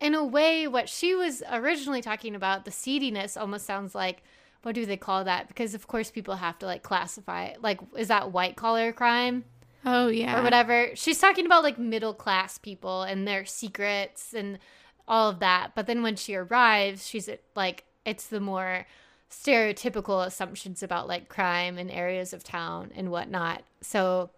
in 0.00 0.14
a 0.14 0.24
way, 0.24 0.68
what 0.68 0.88
she 0.88 1.14
was 1.14 1.42
originally 1.50 2.02
talking 2.02 2.34
about, 2.34 2.64
the 2.64 2.70
seediness, 2.70 3.36
almost 3.36 3.66
sounds 3.66 3.94
like 3.94 4.22
what 4.62 4.74
do 4.74 4.86
they 4.86 4.96
call 4.96 5.24
that? 5.24 5.48
Because 5.48 5.74
of 5.74 5.86
course 5.86 6.10
people 6.10 6.36
have 6.36 6.58
to 6.58 6.66
like 6.66 6.82
classify 6.82 7.44
it. 7.44 7.62
Like, 7.62 7.80
is 7.96 8.08
that 8.08 8.32
white 8.32 8.56
collar 8.56 8.92
crime? 8.92 9.44
Oh 9.84 10.08
yeah. 10.08 10.38
or 10.40 10.42
whatever. 10.42 10.90
She's 10.94 11.18
talking 11.18 11.46
about 11.46 11.62
like 11.62 11.78
middle 11.78 12.14
class 12.14 12.58
people 12.58 13.02
and 13.02 13.26
their 13.26 13.44
secrets 13.44 14.34
and 14.34 14.58
all 15.06 15.30
of 15.30 15.38
that. 15.40 15.72
But 15.74 15.86
then 15.86 16.02
when 16.02 16.16
she 16.16 16.34
arrives, 16.34 17.06
she's 17.06 17.30
like, 17.54 17.84
it's 18.08 18.26
the 18.26 18.40
more 18.40 18.86
stereotypical 19.30 20.26
assumptions 20.26 20.82
about 20.82 21.06
like 21.06 21.28
crime 21.28 21.78
in 21.78 21.90
areas 21.90 22.32
of 22.32 22.42
town 22.42 22.90
and 22.94 23.10
whatnot. 23.10 23.62
So 23.80 24.30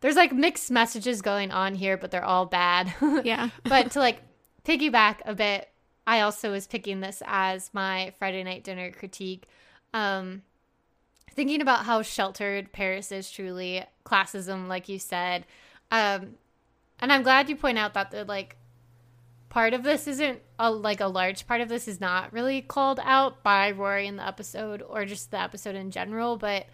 there's 0.00 0.16
like 0.16 0.32
mixed 0.32 0.70
messages 0.70 1.22
going 1.22 1.50
on 1.50 1.74
here, 1.74 1.96
but 1.96 2.10
they're 2.10 2.24
all 2.24 2.46
bad. 2.46 2.92
Yeah. 3.24 3.50
but 3.64 3.92
to 3.92 3.98
like 3.98 4.20
piggyback 4.64 5.18
a 5.26 5.34
bit, 5.34 5.68
I 6.06 6.20
also 6.20 6.50
was 6.50 6.66
picking 6.66 7.00
this 7.00 7.22
as 7.26 7.70
my 7.72 8.12
Friday 8.18 8.42
night 8.42 8.64
dinner 8.64 8.90
critique. 8.90 9.46
Um, 9.94 10.42
thinking 11.34 11.60
about 11.60 11.84
how 11.84 12.02
sheltered 12.02 12.72
Paris 12.72 13.12
is 13.12 13.30
truly, 13.30 13.84
classism, 14.04 14.66
like 14.66 14.88
you 14.88 14.98
said. 14.98 15.46
Um, 15.90 16.34
and 17.00 17.12
I'm 17.12 17.22
glad 17.22 17.48
you 17.48 17.56
point 17.56 17.78
out 17.78 17.94
that 17.94 18.10
the 18.10 18.24
like 18.24 18.56
part 19.52 19.74
of 19.74 19.82
this 19.82 20.06
isn't 20.06 20.40
a 20.58 20.70
like 20.70 21.00
a 21.00 21.06
large 21.06 21.46
part 21.46 21.60
of 21.60 21.68
this 21.68 21.86
is 21.86 22.00
not 22.00 22.32
really 22.32 22.62
called 22.62 22.98
out 23.02 23.42
by 23.42 23.70
Rory 23.70 24.06
in 24.06 24.16
the 24.16 24.26
episode 24.26 24.80
or 24.80 25.04
just 25.04 25.30
the 25.30 25.38
episode 25.38 25.74
in 25.74 25.90
general, 25.90 26.38
but 26.38 26.64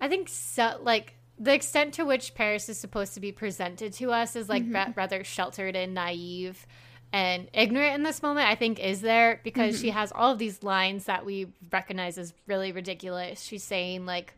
I 0.00 0.08
think 0.08 0.30
so 0.30 0.78
like 0.80 1.12
the 1.38 1.52
extent 1.52 1.92
to 1.94 2.06
which 2.06 2.34
Paris 2.34 2.70
is 2.70 2.78
supposed 2.78 3.12
to 3.12 3.20
be 3.20 3.30
presented 3.30 3.92
to 3.94 4.10
us 4.10 4.36
is 4.36 4.48
like 4.48 4.64
ra- 4.70 4.94
rather 4.96 5.22
sheltered 5.22 5.76
and 5.76 5.92
naive 5.92 6.66
and 7.12 7.48
ignorant 7.52 7.96
in 7.96 8.04
this 8.04 8.22
moment, 8.22 8.48
I 8.48 8.54
think 8.54 8.80
is 8.80 9.02
there 9.02 9.42
because 9.44 9.78
she 9.78 9.88
mm-hmm. 9.88 9.98
has 9.98 10.12
all 10.12 10.32
of 10.32 10.38
these 10.38 10.62
lines 10.62 11.04
that 11.04 11.26
we 11.26 11.48
recognize 11.70 12.16
as 12.16 12.32
really 12.46 12.72
ridiculous. 12.72 13.42
She's 13.42 13.64
saying 13.64 14.06
like 14.06 14.32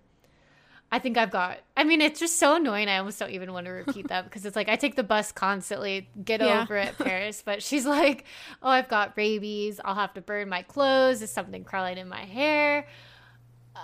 I 0.94 1.00
think 1.00 1.18
I've 1.18 1.32
got 1.32 1.58
I 1.76 1.82
mean 1.82 2.00
it's 2.00 2.20
just 2.20 2.38
so 2.38 2.54
annoying 2.54 2.86
I 2.88 2.98
almost 2.98 3.18
don't 3.18 3.32
even 3.32 3.52
want 3.52 3.66
to 3.66 3.72
repeat 3.72 4.06
that 4.08 4.22
because 4.26 4.46
it's 4.46 4.54
like 4.54 4.68
I 4.68 4.76
take 4.76 4.94
the 4.94 5.02
bus 5.02 5.32
constantly. 5.32 6.08
Get 6.24 6.40
Yeah. 6.40 6.62
over 6.62 6.76
it, 6.76 6.96
Paris. 6.96 7.42
But 7.44 7.64
she's 7.64 7.84
like, 7.84 8.24
"Oh, 8.62 8.68
I've 8.68 8.86
got 8.86 9.14
rabies. 9.16 9.80
I'll 9.84 9.96
have 9.96 10.14
to 10.14 10.20
burn 10.20 10.48
my 10.48 10.62
clothes. 10.62 11.20
Is 11.20 11.32
something 11.32 11.64
crawling 11.64 11.98
in 11.98 12.08
my 12.08 12.24
hair?" 12.24 12.86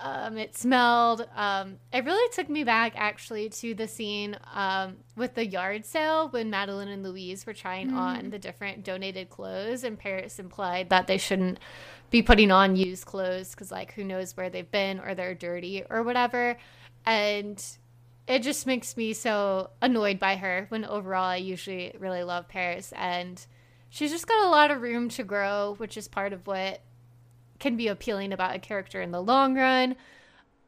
um, 0.02 0.38
it 0.38 0.56
smelled. 0.56 1.26
Um, 1.34 1.78
it 1.92 2.04
really 2.04 2.32
took 2.32 2.48
me 2.48 2.62
back 2.62 2.92
actually 2.94 3.48
to 3.48 3.74
the 3.74 3.88
scene 3.88 4.38
um, 4.54 4.98
with 5.16 5.34
the 5.34 5.44
yard 5.44 5.84
sale 5.84 6.28
when 6.28 6.48
Madeline 6.48 6.88
and 6.88 7.02
Louise 7.02 7.44
were 7.44 7.54
trying 7.54 7.92
on 7.92 8.30
the 8.30 8.38
different 8.38 8.84
donated 8.84 9.30
clothes, 9.30 9.82
and 9.82 9.98
Paris 9.98 10.38
implied 10.38 10.90
that 10.90 11.06
they 11.08 11.18
shouldn't 11.18 11.58
be 12.10 12.22
putting 12.22 12.50
on 12.52 12.76
used 12.76 13.04
clothes 13.04 13.50
because, 13.50 13.72
like, 13.72 13.92
who 13.94 14.04
knows 14.04 14.36
where 14.36 14.48
they've 14.48 14.70
been 14.70 15.00
or 15.00 15.14
they're 15.14 15.34
dirty 15.34 15.82
or 15.90 16.02
whatever. 16.04 16.56
And 17.06 17.62
it 18.26 18.42
just 18.42 18.66
makes 18.66 18.96
me 18.96 19.12
so 19.12 19.70
annoyed 19.82 20.18
by 20.18 20.36
her 20.36 20.66
when 20.68 20.84
overall 20.84 21.24
I 21.24 21.36
usually 21.36 21.94
really 21.98 22.22
love 22.22 22.48
Paris 22.48 22.92
and 22.96 23.44
she's 23.88 24.12
just 24.12 24.26
got 24.26 24.46
a 24.46 24.50
lot 24.50 24.70
of 24.70 24.80
room 24.80 25.08
to 25.10 25.24
grow, 25.24 25.74
which 25.78 25.96
is 25.96 26.08
part 26.08 26.32
of 26.32 26.46
what 26.46 26.80
can 27.58 27.76
be 27.76 27.88
appealing 27.88 28.32
about 28.32 28.54
a 28.54 28.58
character 28.58 29.02
in 29.02 29.10
the 29.10 29.22
long 29.22 29.56
run. 29.56 29.96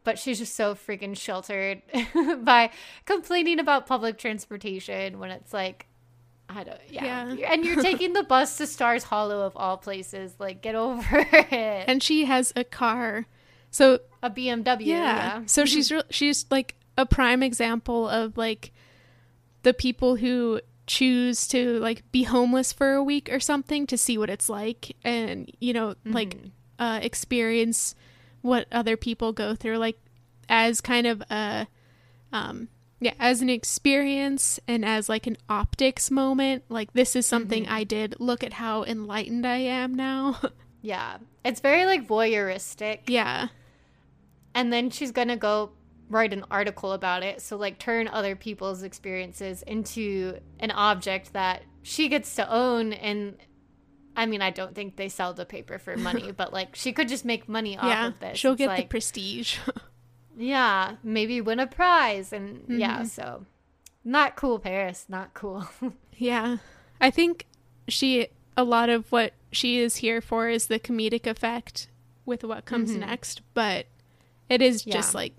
But 0.05 0.19
she's 0.19 0.41
just 0.41 0.57
so 0.57 0.75
freaking 0.75 1.17
sheltered 1.17 1.83
by 2.45 2.71
complaining 3.07 3.61
about 3.61 3.87
public 3.87 4.19
transportation 4.19 5.21
when 5.21 5.31
it's 5.31 5.53
like, 5.53 5.87
I 6.49 6.65
don't, 6.65 6.81
yeah. 6.89 7.33
Yeah. 7.33 7.53
And 7.53 7.65
you're 7.65 7.81
taking 7.83 8.13
the 8.13 8.25
bus 8.25 8.57
to 8.59 8.67
Stars 8.67 9.05
Hollow 9.05 9.47
of 9.47 9.57
all 9.57 9.77
places. 9.77 10.35
Like, 10.41 10.61
get 10.61 10.75
over 10.75 11.25
it. 11.31 11.85
And 11.87 12.03
she 12.03 12.25
has 12.25 12.53
a 12.57 12.65
car. 12.65 13.27
So 13.73 13.99
a 14.23 14.31
BMW. 14.31 14.87
yeah. 14.87 14.97
Yeah. 15.41 15.43
So 15.47 15.65
she's 15.65 15.91
re- 15.91 16.03
she's 16.11 16.47
like 16.51 16.77
a 16.97 17.05
prime 17.05 17.43
example 17.43 18.09
of 18.09 18.37
like 18.37 18.71
the 19.65 19.75
people 19.75 20.17
who 20.17 20.61
choose 20.87 21.47
to 21.49 21.79
like 21.81 22.05
be 22.13 22.25
homeless 22.25 22.73
for 22.73 22.93
a 22.93 23.03
week 23.03 23.29
or 23.33 23.41
something 23.41 23.87
to 23.87 23.97
see 23.97 24.19
what 24.19 24.29
it's 24.29 24.49
like 24.49 24.95
and 25.05 25.51
you 25.61 25.73
know 25.73 25.95
like 26.05 26.37
uh 26.81 26.99
experience 27.01 27.95
what 28.43 28.67
other 28.73 28.97
people 28.97 29.33
go 29.33 29.55
through 29.55 29.79
like 29.79 29.97
as 30.49 30.81
kind 30.81 31.07
of 31.07 31.23
a 31.31 31.69
um 32.33 32.67
yeah 33.01 33.15
as 33.21 33.41
an 33.41 33.49
experience 33.49 34.59
and 34.67 34.85
as 34.85 35.09
like 35.09 35.29
an 35.29 35.37
optics 35.49 36.11
moment 36.11 36.65
like 36.69 36.93
this 36.95 37.15
is 37.15 37.25
something 37.25 37.67
i 37.69 37.85
did 37.85 38.17
look 38.19 38.43
at 38.43 38.55
how 38.55 38.83
enlightened 38.85 39.47
i 39.47 39.57
am 39.57 39.95
now 39.95 40.39
Yeah. 40.83 41.19
It's 41.45 41.61
very 41.61 41.87
like 41.87 42.09
voyeuristic. 42.09 43.03
yeah 43.07 43.49
and 44.55 44.73
then 44.73 44.91
she's 44.91 45.11
gonna 45.13 45.37
go 45.37 45.73
write 46.09 46.33
an 46.33 46.45
article 46.51 46.93
about 46.93 47.23
it. 47.23 47.41
So 47.41 47.57
like 47.57 47.79
turn 47.79 48.07
other 48.09 48.37
people's 48.37 48.83
experiences 48.83 49.63
into 49.63 50.39
an 50.61 50.71
object 50.71 51.33
that 51.33 51.63
she 51.83 52.09
gets 52.09 52.35
to 52.37 52.51
own. 52.53 52.93
And 52.93 53.37
i 54.15 54.27
mean 54.27 54.43
i 54.43 54.51
don't 54.51 54.75
think 54.75 54.97
they 54.97 55.09
sell 55.09 55.33
the 55.33 55.47
paper 55.47 55.79
for 55.79 55.97
money 55.97 56.31
but 56.37 56.53
like 56.53 56.77
she 56.77 56.93
could 56.93 57.09
just 57.09 57.25
make 57.25 57.49
money 57.49 57.79
off 57.79 57.85
yeah 57.87 58.07
of 58.09 58.21
this. 58.21 58.37
she'll 58.39 58.53
It's 58.53 58.59
get 58.59 58.77
the 58.77 58.85
prestige. 58.85 59.57
Yeah 60.37 60.97
maybe 61.03 61.41
win 61.41 61.59
a 61.61 61.67
prize. 61.67 62.33
And 62.33 62.59
Mm-hmm. 62.63 62.79
yeah 62.79 63.05
so 63.05 63.47
not 64.05 64.37
cool 64.37 64.59
paris 64.59 65.07
not 65.09 65.33
cool. 65.35 65.67
Yeah. 66.15 66.59
I 67.01 67.11
think 67.11 67.47
she 67.89 68.29
a 68.57 68.65
lot 68.65 68.91
of 68.91 69.11
what 69.11 69.33
she 69.51 69.79
is 69.79 69.97
here 69.97 70.21
for 70.21 70.49
is 70.51 70.67
the 70.67 70.79
comedic 70.79 71.27
effect 71.27 71.89
with 72.27 72.45
what 72.45 72.65
comes 72.67 72.95
next, 72.95 73.41
but 73.55 73.87
it 74.53 74.63
is 74.63 74.85
just 74.85 75.11
Mm-hmm. 75.11 75.17
Like 75.19 75.35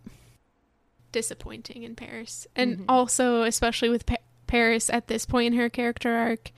disappointing 1.11 1.83
in 1.83 1.95
Paris. 1.95 2.47
And 2.55 2.85
also 2.89 3.43
especially 3.43 3.89
with 3.89 4.05
pa- 4.05 4.17
Paris 4.47 4.89
at 4.89 5.07
this 5.07 5.25
point 5.25 5.53
in 5.53 5.59
her 5.59 5.69
character 5.69 6.13
arc, 6.13 6.51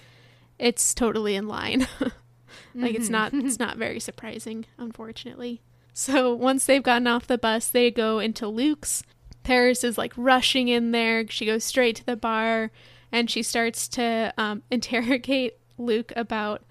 it's 0.58 0.93
totally 0.93 1.36
in 1.36 1.47
line. 1.47 1.88
like 2.76 2.95
it's 2.95 3.10
not 3.10 3.34
it's 3.34 3.60
not 3.60 3.78
very 3.78 3.99
surprising, 3.99 4.66
unfortunately. 4.78 5.62
So 5.93 6.34
once 6.34 6.66
they've 6.66 6.84
gotten 6.84 7.08
off 7.08 7.28
the 7.28 7.38
bus, 7.38 7.68
they 7.70 7.91
go 7.91 8.20
into 8.20 8.47
Luke's. 8.47 9.03
Paris 9.43 9.84
is 9.84 9.97
like 9.97 10.14
rushing 10.18 10.68
in 10.68 10.91
there. 10.91 11.28
She 11.30 11.45
goes 11.45 11.64
straight 11.64 11.97
to 11.97 12.06
the 12.06 12.16
bar 12.16 12.72
and 13.12 13.30
she 13.30 13.43
starts 13.43 13.88
to 13.89 14.34
um, 14.38 14.64
interrogate 14.72 15.53
Luke 15.78 16.12
about 16.16 16.64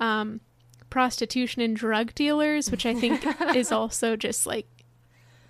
um, 0.00 0.40
prostitution 0.90 1.62
and 1.62 1.76
drug 1.76 2.14
dealers, 2.14 2.70
which 2.70 2.84
I 2.84 2.94
think 2.94 3.24
is 3.54 3.72
also 3.72 4.16
just 4.16 4.46
like, 4.46 4.66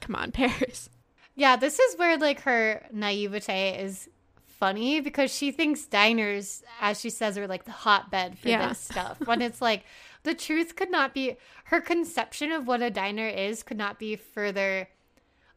come 0.01 0.15
on, 0.15 0.31
Paris. 0.33 0.91
Yeah, 1.35 1.57
this 1.57 1.79
is 1.79 1.99
where 1.99 2.17
like 2.19 2.41
her 2.43 2.87
naivete 2.93 3.79
is 3.83 4.09
funny 4.47 5.01
because 5.01 5.35
she 5.35 5.51
thinks 5.51 5.85
diners, 5.85 6.63
as 6.81 7.01
she 7.01 7.11
says, 7.11 7.37
are 7.37 7.47
like 7.47 7.65
the 7.65 7.73
hotbed 7.73 8.39
for 8.39 8.49
Yeah. 8.49 8.69
this 8.69 8.79
stuff. 8.79 9.19
When 9.27 9.43
it's 9.43 9.61
like 9.61 9.85
the 10.23 10.35
truth 10.35 10.77
could 10.77 10.91
not 10.91 11.13
be 11.13 11.37
her 11.65 11.81
conception 11.81 12.53
of 12.53 12.67
what 12.67 12.81
a 12.83 12.91
diner 12.91 13.29
is 13.29 13.63
could 13.63 13.77
not 13.77 13.99
be 13.99 14.17
further 14.17 14.89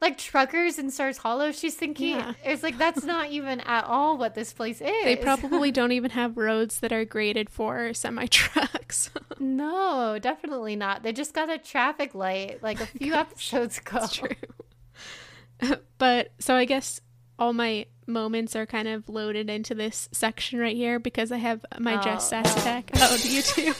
like 0.01 0.17
truckers 0.17 0.79
in 0.79 0.91
Stars 0.91 1.17
Hollow. 1.17 1.51
She's 1.51 1.75
thinking 1.75 2.11
Yeah. 2.15 2.33
it's 2.43 2.63
like 2.63 2.77
that's 2.77 3.03
not 3.03 3.29
even 3.31 3.59
at 3.61 3.83
all 3.85 4.17
what 4.17 4.33
this 4.35 4.53
place 4.53 4.79
is. 4.81 5.03
They 5.03 5.15
probably 5.15 5.71
don't 5.73 5.91
even 5.91 6.11
have 6.11 6.37
roads 6.37 6.79
that 6.79 6.91
are 6.93 7.05
graded 7.05 7.49
for 7.49 7.93
semi 7.93 8.25
trucks. 8.27 9.09
no, 9.39 10.17
definitely 10.19 10.75
not. 10.75 11.03
They 11.03 11.11
just 11.13 11.33
got 11.33 11.49
a 11.49 11.57
traffic 11.57 12.15
light 12.15 12.63
like 12.63 12.79
a 12.79 12.85
few 12.85 13.13
episodes 13.13 13.77
ago. 13.77 13.99
That's 13.99 14.13
true. 14.15 14.35
but 15.97 16.31
so 16.39 16.55
I 16.55 16.65
guess 16.65 17.01
all 17.37 17.53
my 17.53 17.85
moments 18.07 18.55
are 18.55 18.65
kind 18.65 18.87
of 18.87 19.07
loaded 19.07 19.49
into 19.49 19.75
this 19.75 20.09
section 20.11 20.59
right 20.59 20.75
here 20.75 20.99
because 20.99 21.31
I 21.31 21.37
have 21.37 21.65
my 21.79 21.97
Jess 21.97 22.25
Oh, 22.27 22.29
sass 22.41 22.57
attack. 22.57 22.91
Oh, 22.95 23.17
do 23.21 23.31
you 23.31 23.41
too? 23.41 23.73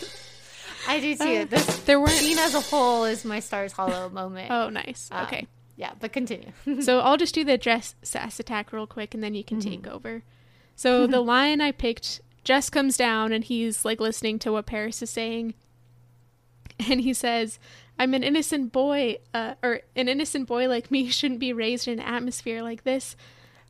I 0.87 0.99
do 0.99 1.15
too. 1.15 1.45
This 1.45 1.79
There 1.83 1.99
weren't. 1.99 2.11
scene 2.11 2.37
as 2.37 2.53
a 2.55 2.61
whole 2.61 3.05
is 3.05 3.25
my 3.25 3.39
Stars 3.39 3.71
Hollow 3.73 4.09
moment. 4.09 4.49
Oh, 4.51 4.69
nice. 4.69 5.09
Um, 5.11 5.25
Okay. 5.25 5.47
Yeah, 5.79 5.93
but 5.97 6.11
continue. 6.11 6.51
so 6.81 6.99
I'll 6.99 7.15
just 7.15 7.33
do 7.33 7.45
the 7.45 7.57
dress 7.57 7.95
Sass 8.03 8.37
attack 8.37 8.73
real 8.73 8.85
quick 8.85 9.13
and 9.13 9.23
then 9.23 9.33
you 9.33 9.45
can 9.45 9.61
take 9.61 9.87
over. 9.87 10.23
So 10.75 11.07
the 11.07 11.21
line 11.35 11.61
I 11.61 11.71
picked, 11.71 12.19
Jess 12.43 12.69
comes 12.69 12.97
down 12.97 13.31
and 13.31 13.45
he's 13.45 13.85
like 13.85 14.01
listening 14.01 14.39
to 14.39 14.51
what 14.51 14.65
Paris 14.65 15.01
is 15.01 15.09
saying. 15.09 15.53
And 16.89 16.99
he 16.99 17.13
says, 17.13 17.59
I'm 17.97 18.13
an 18.13 18.23
innocent 18.23 18.73
boy, 18.73 19.19
uh, 19.33 19.55
or 19.63 19.79
an 19.95 20.09
innocent 20.09 20.49
boy 20.49 20.67
like 20.67 20.91
me 20.91 21.07
shouldn't 21.09 21.39
be 21.39 21.53
raised 21.53 21.87
in 21.87 21.99
an 21.99 22.05
atmosphere 22.05 22.61
like 22.61 22.83
this. 22.83 23.15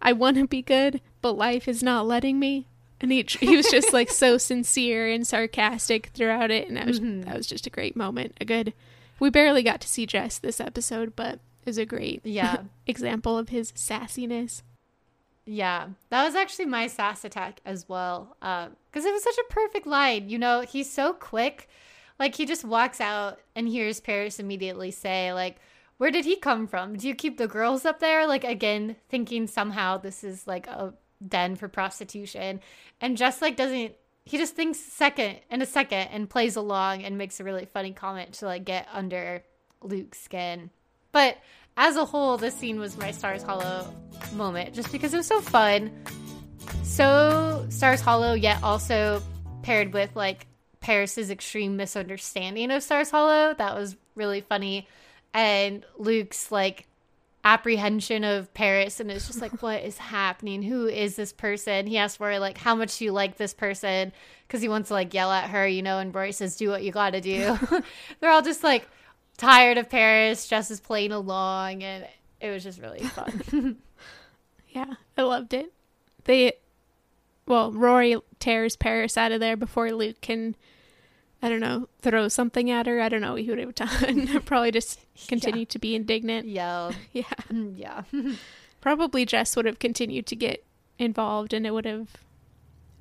I 0.01 0.13
want 0.13 0.37
to 0.37 0.47
be 0.47 0.63
good, 0.63 1.01
but 1.21 1.33
life 1.33 1.67
is 1.67 1.83
not 1.83 2.07
letting 2.07 2.39
me. 2.39 2.65
And 2.99 3.11
he, 3.11 3.23
he 3.39 3.55
was 3.55 3.69
just 3.69 3.93
like 3.93 4.09
so 4.09 4.37
sincere 4.39 5.07
and 5.07 5.27
sarcastic 5.27 6.07
throughout 6.07 6.49
it. 6.49 6.67
And 6.67 6.75
that 6.75 6.87
was, 6.87 6.99
that 6.99 7.37
was 7.37 7.45
just 7.45 7.67
a 7.67 7.71
great 7.71 7.95
moment. 7.95 8.35
A 8.41 8.45
good, 8.45 8.73
we 9.19 9.29
barely 9.29 9.61
got 9.61 9.79
to 9.81 9.87
see 9.87 10.07
Jess 10.07 10.39
this 10.39 10.59
episode, 10.59 11.15
but 11.15 11.39
was 11.69 11.77
a 11.77 11.85
great 11.85 12.21
Yeah. 12.25 12.63
example 12.87 13.37
of 13.37 13.49
his 13.49 13.71
sassiness. 13.73 14.63
Yeah, 15.45 15.89
that 16.09 16.23
was 16.23 16.35
actually 16.35 16.65
my 16.65 16.87
sass 16.87 17.23
attack 17.23 17.59
as 17.65 17.87
well. 17.87 18.35
Uh, 18.41 18.69
because 18.91 19.05
it 19.05 19.13
was 19.13 19.23
such 19.23 19.37
a 19.37 19.53
perfect 19.53 19.87
line. 19.87 20.29
You 20.29 20.37
know, 20.39 20.61
he's 20.61 20.91
so 20.91 21.13
quick. 21.13 21.69
Like, 22.19 22.35
he 22.35 22.45
just 22.45 22.65
walks 22.65 22.99
out 22.99 23.39
and 23.55 23.67
hears 23.67 23.99
Paris 23.99 24.39
immediately 24.39 24.91
say, 24.91 25.31
like, 25.33 25.57
where 25.97 26.11
did 26.11 26.25
he 26.25 26.35
come 26.35 26.67
from? 26.67 26.95
Do 26.97 27.07
you 27.07 27.15
keep 27.15 27.37
the 27.37 27.47
girls 27.47 27.85
up 27.85 27.99
there? 27.99 28.27
Like, 28.27 28.43
again, 28.43 28.95
thinking 29.09 29.47
somehow 29.47 29.97
this 29.97 30.23
is 30.23 30.45
like 30.47 30.67
a 30.67 30.93
den 31.25 31.55
for 31.55 31.67
prostitution. 31.67 32.59
And 33.01 33.17
just 33.17 33.41
like 33.41 33.55
doesn't, 33.55 33.93
he 34.25 34.37
just 34.37 34.55
thinks 34.55 34.79
second 34.79 35.39
in 35.49 35.61
a 35.61 35.65
second 35.65 36.07
and 36.11 36.29
plays 36.29 36.55
along 36.55 37.03
and 37.03 37.17
makes 37.17 37.39
a 37.39 37.43
really 37.43 37.65
funny 37.65 37.91
comment 37.91 38.33
to 38.35 38.45
like 38.45 38.65
get 38.65 38.87
under 38.93 39.43
Luke's 39.81 40.19
skin. 40.21 40.69
But 41.11 41.37
as 41.79 41.95
a 41.95 42.03
whole, 42.03 42.37
this 42.37 42.53
scene 42.53 42.77
was 42.77 42.97
my 42.97 43.09
Stars 43.09 43.41
Hollow 43.41 43.91
moment 44.33 44.75
just 44.75 44.91
because 44.91 45.13
it 45.13 45.17
was 45.17 45.25
so 45.25 45.39
fun. 45.39 45.89
So 46.83 47.65
Stars 47.69 48.01
Hollow, 48.01 48.33
yet 48.33 48.61
also 48.61 49.23
paired 49.63 49.93
with 49.93 50.13
like 50.13 50.45
Paris's 50.81 51.31
extreme 51.31 51.77
misunderstanding 51.77 52.69
of 52.69 52.83
Stars 52.83 53.09
Hollow. 53.09 53.53
That 53.53 53.75
was 53.75 53.95
really 54.15 54.41
funny. 54.41 54.89
And 55.33 55.85
Luke's 55.97 56.51
like 56.51 56.85
apprehension 57.45 58.25
of 58.25 58.53
Paris 58.53 58.99
and 58.99 59.09
it's 59.09 59.27
just 59.27 59.41
like 59.41 59.61
what 59.63 59.81
is 59.81 59.97
happening? 59.97 60.61
Who 60.61 60.85
is 60.85 61.15
this 61.15 61.31
person? 61.31 61.87
He 61.87 61.97
asks 61.97 62.19
Rory 62.19 62.39
like 62.39 62.57
how 62.57 62.75
much 62.75 62.97
do 62.97 63.05
you 63.05 63.13
like 63.13 63.37
this 63.37 63.53
person? 63.53 64.11
Because 64.45 64.61
he 64.61 64.67
wants 64.67 64.89
to 64.89 64.95
like 64.95 65.13
yell 65.13 65.31
at 65.31 65.49
her, 65.49 65.65
you 65.65 65.81
know, 65.81 65.99
and 65.99 66.13
Rory 66.13 66.33
says, 66.33 66.57
Do 66.57 66.71
what 66.71 66.83
you 66.83 66.91
gotta 66.91 67.21
do. 67.21 67.57
They're 68.19 68.31
all 68.31 68.41
just 68.41 68.65
like 68.65 68.85
tired 69.39 69.77
of 69.77 69.89
Paris, 69.89 70.47
Jess 70.47 70.69
is 70.69 70.79
playing 70.79 71.11
along 71.11 71.83
and 71.83 72.05
it 72.39 72.51
was 72.51 72.63
just 72.63 72.79
really 72.79 72.99
fun. 73.03 73.77
yeah, 74.69 74.93
I 75.17 75.21
loved 75.23 75.53
it. 75.53 75.73
They 76.25 76.53
well, 77.47 77.71
Rory 77.71 78.15
tears 78.39 78.75
Paris 78.75 79.17
out 79.17 79.31
of 79.31 79.39
there 79.39 79.57
before 79.57 79.91
Luke 79.91 80.21
can 80.21 80.55
I 81.41 81.47
don't 81.47 81.61
know, 81.61 81.87
throw 82.01 82.27
something 82.27 82.69
at 82.69 82.85
her. 82.85 82.99
I 83.01 83.07
don't 83.07 83.21
know 83.21 83.33
what 83.33 83.41
he 83.41 83.49
would 83.49 83.59
have 83.59 83.75
done. 83.75 84.41
Probably 84.45 84.71
just 84.71 84.99
continue 85.27 85.61
yeah. 85.61 85.67
to 85.69 85.79
be 85.79 85.95
indignant. 85.95 86.47
Yell. 86.47 86.93
Yeah. 87.13 87.23
Yeah. 87.49 88.03
Mm, 88.13 88.35
Probably 88.81 89.25
Jess 89.25 89.55
would 89.55 89.65
have 89.65 89.79
continued 89.79 90.25
to 90.27 90.35
get 90.35 90.65
involved 90.97 91.53
and 91.53 91.65
it 91.65 91.71
would 91.71 91.85
have 91.85 92.09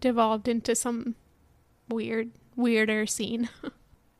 devolved 0.01 0.47
into 0.47 0.77
some 0.77 1.17
weird, 1.89 2.31
weirder 2.55 3.07
scene. 3.07 3.49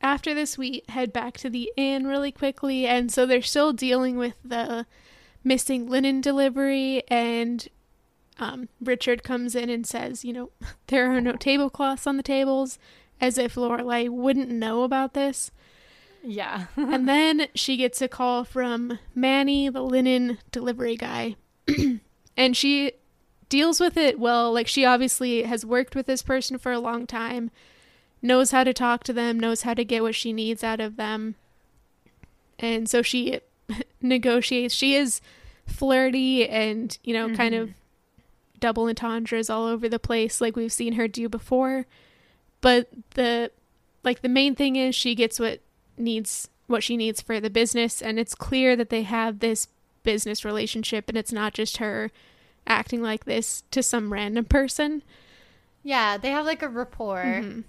After 0.01 0.33
this, 0.33 0.57
we 0.57 0.83
head 0.89 1.13
back 1.13 1.37
to 1.39 1.51
the 1.51 1.73
inn 1.77 2.07
really 2.07 2.31
quickly, 2.33 2.87
and 2.87 3.11
so 3.11 3.27
they're 3.27 3.43
still 3.43 3.73
dealing 3.73 4.17
with 4.17 4.35
the 4.45 4.87
missing 5.43 5.89
linen 5.89 6.21
delivery, 6.21 7.03
and 7.09 7.69
um, 8.39 8.69
Richard 8.81 9.25
comes 9.25 9.55
in 9.55 9.69
and 9.71 9.87
says, 9.87 10.25
you 10.25 10.33
know, 10.33 10.51
there 10.87 11.13
are 11.13 11.21
no 11.21 11.33
tablecloths 11.33 12.07
on 12.07 12.17
the 12.17 12.23
tables 12.23 12.79
as 13.21 13.39
if 13.39 13.57
Lorelai 13.57 14.09
wouldn't 14.09 14.51
know 14.51 14.85
about 14.85 15.15
this. 15.15 15.51
Yeah. 16.23 16.67
and 16.77 17.09
then 17.09 17.49
she 17.55 17.77
gets 17.77 18.01
a 18.01 18.09
call 18.09 18.45
from 18.45 18.99
Manny, 19.15 19.69
the 19.69 19.83
linen 19.83 20.39
delivery 20.53 20.97
guy. 20.97 21.37
and 22.37 22.57
she 22.57 22.93
deals 23.49 23.81
with 23.81 23.97
it 23.97 24.21
well. 24.21 24.53
Like, 24.53 24.69
she 24.69 24.85
obviously 24.85 25.43
has 25.43 25.65
worked 25.65 25.95
with 25.95 26.07
this 26.07 26.23
person 26.23 26.59
for 26.59 26.73
a 26.73 26.81
long 26.81 27.07
time, 27.07 27.51
knows 28.23 28.51
how 28.51 28.65
to 28.65 28.73
talk 28.73 29.05
to 29.05 29.13
them, 29.13 29.39
knows 29.39 29.63
how 29.63 29.75
to 29.75 29.85
get 29.85 30.03
what 30.03 30.15
she 30.15 30.33
needs 30.33 30.65
out 30.65 30.81
of 30.81 30.97
them. 30.97 31.35
And 32.59 32.89
so 32.89 33.03
she 33.03 33.41
negotiates. 34.03 34.75
She 34.75 34.95
is 34.95 35.21
flirty 35.67 36.49
and, 36.49 36.97
you 37.03 37.15
know, 37.15 37.27
mm-hmm. 37.27 37.37
kind 37.37 37.55
of 37.55 37.71
double 38.61 38.89
entendres 38.89 39.49
all 39.49 39.67
over 39.67 39.89
the 39.89 39.99
place, 39.99 40.41
like 40.41 40.57
we've 40.57 40.73
seen 40.73 40.95
her 40.95 41.09
do 41.09 41.29
before. 41.29 41.87
But 42.61 42.89
the 43.15 43.51
like 44.03 44.23
the 44.23 44.29
main 44.29 44.55
thing 44.55 44.77
is 44.77 44.95
she 44.95 45.15
gets 45.15 45.39
what 45.39 45.61
needs 45.97 46.49
what 46.67 46.83
she 46.83 46.97
needs 46.97 47.21
for 47.21 47.41
the 47.41 47.51
business 47.51 48.03
and 48.03 48.19
it's 48.19 48.35
clear 48.35 48.77
that 48.77 48.91
they 48.91 49.03
have 49.03 49.39
this 49.39 49.69
business 50.03 50.45
relationship 50.45 51.09
and 51.09 51.17
it's 51.17 51.33
not 51.33 51.55
just 51.55 51.79
her 51.79 52.11
acting 52.67 53.03
like 53.03 53.25
this 53.25 53.63
to 53.71 53.83
some 53.83 54.13
random 54.13 54.45
person. 54.45 55.03
Yeah, 55.83 56.19
they 56.19 56.31
have 56.31 56.45
like 56.45 56.63
a 56.63 56.69
rapport. 56.69 57.25
Mm-hmm. 57.25 57.61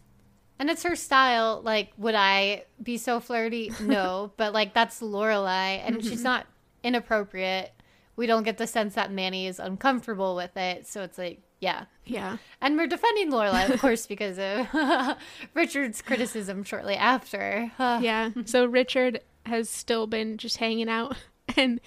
And 0.60 0.70
it's 0.70 0.84
her 0.84 0.96
style. 0.96 1.62
Like, 1.64 1.92
would 1.98 2.16
I 2.16 2.66
be 2.84 2.98
so 2.98 3.20
flirty? 3.20 3.72
No, 3.82 4.32
but 4.38 4.54
like 4.54 4.74
that's 4.74 5.02
Lorelai, 5.02 5.82
and 5.86 5.98
mm-hmm. 5.98 6.10
she's 6.10 6.24
not 6.24 6.46
inappropriate. 6.84 7.74
We 8.16 8.28
don't 8.28 8.44
get 8.44 8.58
the 8.58 8.68
sense 8.68 8.96
that 8.96 9.12
Manny 9.12 9.48
is 9.48 9.60
uncomfortable 9.60 10.36
with 10.36 10.58
it, 10.58 10.86
so 10.86 11.02
it's 11.04 11.18
like 11.18 11.42
yeah. 11.60 11.86
Yeah. 12.06 12.38
And 12.62 12.78
we're 12.78 12.88
defending 12.88 13.32
Lorelai, 13.32 13.70
of 13.70 13.80
course, 13.80 14.08
because 14.08 14.40
of 14.40 15.18
Richard's 15.54 16.02
criticism 16.02 16.64
shortly 16.64 16.96
after. 16.96 17.72
yeah. 17.80 18.32
So 18.46 18.66
Richard 18.66 19.22
has 19.46 19.70
still 19.70 20.08
been 20.08 20.38
just 20.38 20.58
hanging 20.58 20.90
out 20.90 21.18
and 21.58 21.80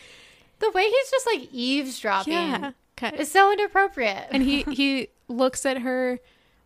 the 0.59 0.71
way 0.71 0.85
he's 0.85 1.11
just 1.11 1.27
like 1.27 1.49
eavesdropping 1.53 2.33
yeah, 2.33 2.73
is 3.15 3.31
so 3.31 3.53
inappropriate. 3.53 4.29
And 4.31 4.43
he 4.43 4.63
he 4.63 5.09
looks 5.29 5.67
at 5.67 5.79
her 5.79 6.21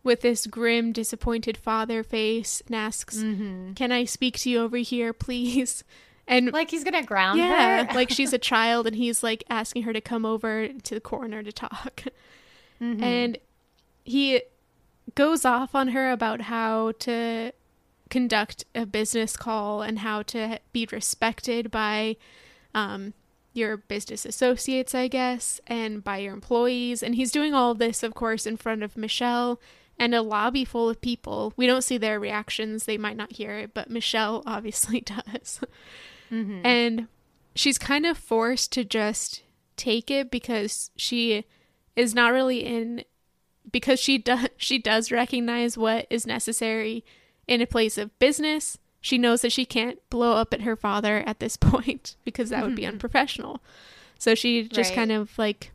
with 0.06 0.22
this 0.22 0.46
grim, 0.46 0.92
disappointed 0.92 1.58
father 1.58 2.02
face 2.02 2.62
and 2.66 2.74
asks, 2.74 3.18
mm-hmm. 3.18 3.74
"Can 3.74 3.92
I 3.92 4.06
speak 4.06 4.38
to 4.38 4.50
you 4.50 4.62
over 4.62 4.78
here, 4.78 5.12
please?" 5.12 5.84
And 6.28 6.52
like 6.52 6.72
he's 6.72 6.82
gonna 6.82 7.04
ground 7.04 7.38
yeah, 7.38 7.84
her. 7.84 7.94
like 7.94 8.10
she's 8.10 8.32
a 8.32 8.38
child, 8.52 8.88
and 8.88 8.96
he's 8.96 9.22
like 9.22 9.44
asking 9.48 9.84
her 9.84 9.92
to 9.92 10.00
come 10.00 10.26
over 10.26 10.66
to 10.66 10.94
the 10.94 11.00
corner 11.00 11.40
to 11.40 11.52
talk. 11.52 12.02
Mm-hmm. 12.82 13.00
And 13.00 13.38
he 14.02 14.42
goes 15.14 15.44
off 15.44 15.76
on 15.76 15.88
her 15.88 16.10
about 16.10 16.40
how 16.40 16.94
to 16.98 17.52
conduct 18.10 18.64
a 18.74 18.86
business 18.86 19.36
call 19.36 19.82
and 19.82 20.00
how 20.00 20.22
to 20.22 20.58
be 20.72 20.88
respected 20.90 21.70
by 21.70 22.16
um, 22.74 23.14
your 23.52 23.76
business 23.76 24.24
associates, 24.24 24.94
I 24.94 25.08
guess, 25.08 25.60
and 25.66 26.04
by 26.04 26.18
your 26.18 26.34
employees. 26.34 27.02
And 27.02 27.14
he's 27.14 27.32
doing 27.32 27.54
all 27.54 27.74
this, 27.74 28.02
of 28.02 28.14
course, 28.14 28.46
in 28.46 28.56
front 28.56 28.82
of 28.82 28.96
Michel 28.96 29.60
and 29.98 30.14
a 30.14 30.22
lobby 30.22 30.64
full 30.64 30.88
of 30.88 31.00
people. 31.00 31.52
We 31.56 31.66
don't 31.66 31.84
see 31.84 31.98
their 31.98 32.20
reactions, 32.20 32.84
they 32.84 32.98
might 32.98 33.16
not 33.16 33.32
hear 33.32 33.58
it, 33.58 33.74
but 33.74 33.90
Michel 33.90 34.42
obviously 34.46 35.00
does. 35.00 35.60
Mm-hmm. 36.30 36.66
And 36.66 37.08
she's 37.54 37.78
kind 37.78 38.06
of 38.06 38.18
forced 38.18 38.72
to 38.72 38.84
just 38.84 39.42
take 39.76 40.10
it 40.10 40.30
because 40.30 40.90
she 40.96 41.44
is 41.94 42.14
not 42.14 42.32
really 42.32 42.60
in 42.60 43.04
because 43.70 43.98
she 43.98 44.18
does 44.18 44.48
she 44.56 44.78
does 44.78 45.10
recognize 45.10 45.76
what 45.76 46.06
is 46.10 46.26
necessary 46.26 47.04
in 47.48 47.60
a 47.60 47.66
place 47.66 47.98
of 47.98 48.16
business. 48.18 48.78
She 49.00 49.18
knows 49.18 49.42
that 49.42 49.52
she 49.52 49.64
can't 49.64 49.98
blow 50.10 50.32
up 50.32 50.52
at 50.52 50.62
her 50.62 50.74
father 50.76 51.22
at 51.26 51.38
this 51.38 51.56
point 51.56 52.16
because 52.24 52.50
that 52.50 52.64
would 52.64 52.76
be 52.76 52.86
unprofessional. 52.86 53.62
So 54.18 54.34
she 54.34 54.64
just 54.64 54.90
right. 54.90 54.96
kind 54.96 55.12
of 55.12 55.38
like 55.38 55.72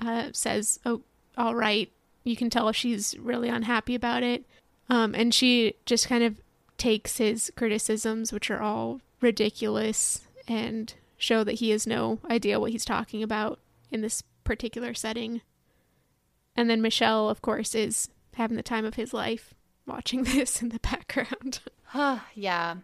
uh, 0.00 0.30
says, 0.32 0.80
"Oh, 0.84 1.02
all 1.36 1.54
right." 1.54 1.90
You 2.28 2.36
can 2.36 2.50
tell 2.50 2.70
she's 2.72 3.16
really 3.18 3.48
unhappy 3.48 3.94
about 3.94 4.22
it, 4.22 4.44
um, 4.90 5.14
and 5.14 5.32
she 5.32 5.74
just 5.86 6.08
kind 6.08 6.22
of 6.22 6.40
takes 6.76 7.16
his 7.16 7.50
criticisms, 7.56 8.32
which 8.32 8.50
are 8.50 8.60
all 8.60 9.00
ridiculous, 9.20 10.26
and 10.46 10.92
show 11.16 11.42
that 11.42 11.56
he 11.56 11.70
has 11.70 11.86
no 11.86 12.18
idea 12.30 12.60
what 12.60 12.70
he's 12.70 12.84
talking 12.84 13.22
about 13.22 13.58
in 13.90 14.02
this 14.02 14.22
particular 14.44 14.92
setting. 14.94 15.40
And 16.54 16.68
then 16.68 16.82
Michel, 16.82 17.30
of 17.30 17.40
course, 17.40 17.74
is 17.74 18.08
having 18.34 18.56
the 18.56 18.62
time 18.62 18.84
of 18.84 18.94
his 18.94 19.14
life 19.14 19.54
watching 19.86 20.22
this 20.24 20.60
in 20.60 20.68
the 20.68 20.80
background. 20.80 21.60
yeah. 22.34 22.76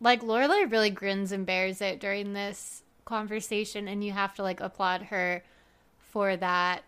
Like 0.00 0.22
Lorelai 0.22 0.70
really 0.70 0.90
grins 0.90 1.32
and 1.32 1.44
bears 1.44 1.80
it 1.80 1.98
during 1.98 2.34
this 2.34 2.82
conversation, 3.04 3.88
and 3.88 4.04
you 4.04 4.12
have 4.12 4.34
to 4.34 4.42
like 4.42 4.60
applaud 4.60 5.02
her 5.02 5.42
for 5.98 6.36
that. 6.36 6.84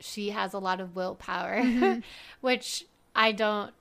She 0.00 0.30
has 0.30 0.54
a 0.54 0.58
lot 0.58 0.80
of 0.80 0.94
willpower, 0.94 1.62
mm-hmm. 1.62 2.00
which 2.40 2.84
I 3.14 3.32
don't 3.32 3.72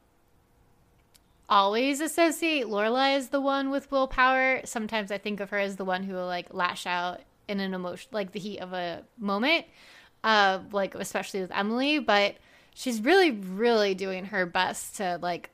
always 1.50 2.02
associate 2.02 2.66
Lorelai 2.66 3.16
as 3.16 3.30
the 3.30 3.40
one 3.40 3.70
with 3.70 3.92
willpower. 3.92 4.62
Sometimes 4.66 5.12
I 5.12 5.18
think 5.18 5.40
of 5.40 5.52
her 5.52 5.60
as 5.60 5.76
the 5.76 5.86
one 5.86 6.04
who 6.04 6.14
will 6.14 6.26
like 6.26 6.54
lash 6.54 6.86
out 6.86 7.22
in 7.48 7.60
an 7.60 7.74
emotion 7.74 8.10
like 8.12 8.32
the 8.32 8.40
heat 8.40 8.60
of 8.60 8.74
a 8.74 9.04
moment 9.18 9.66
uh 10.24 10.60
like 10.72 10.96
especially 10.96 11.42
with 11.42 11.52
Emily 11.52 12.00
but 12.00 12.36
she's 12.74 13.02
really 13.02 13.32
really 13.32 13.94
doing 13.94 14.26
her 14.26 14.46
best 14.46 14.98
to 14.98 15.20
like 15.22 15.50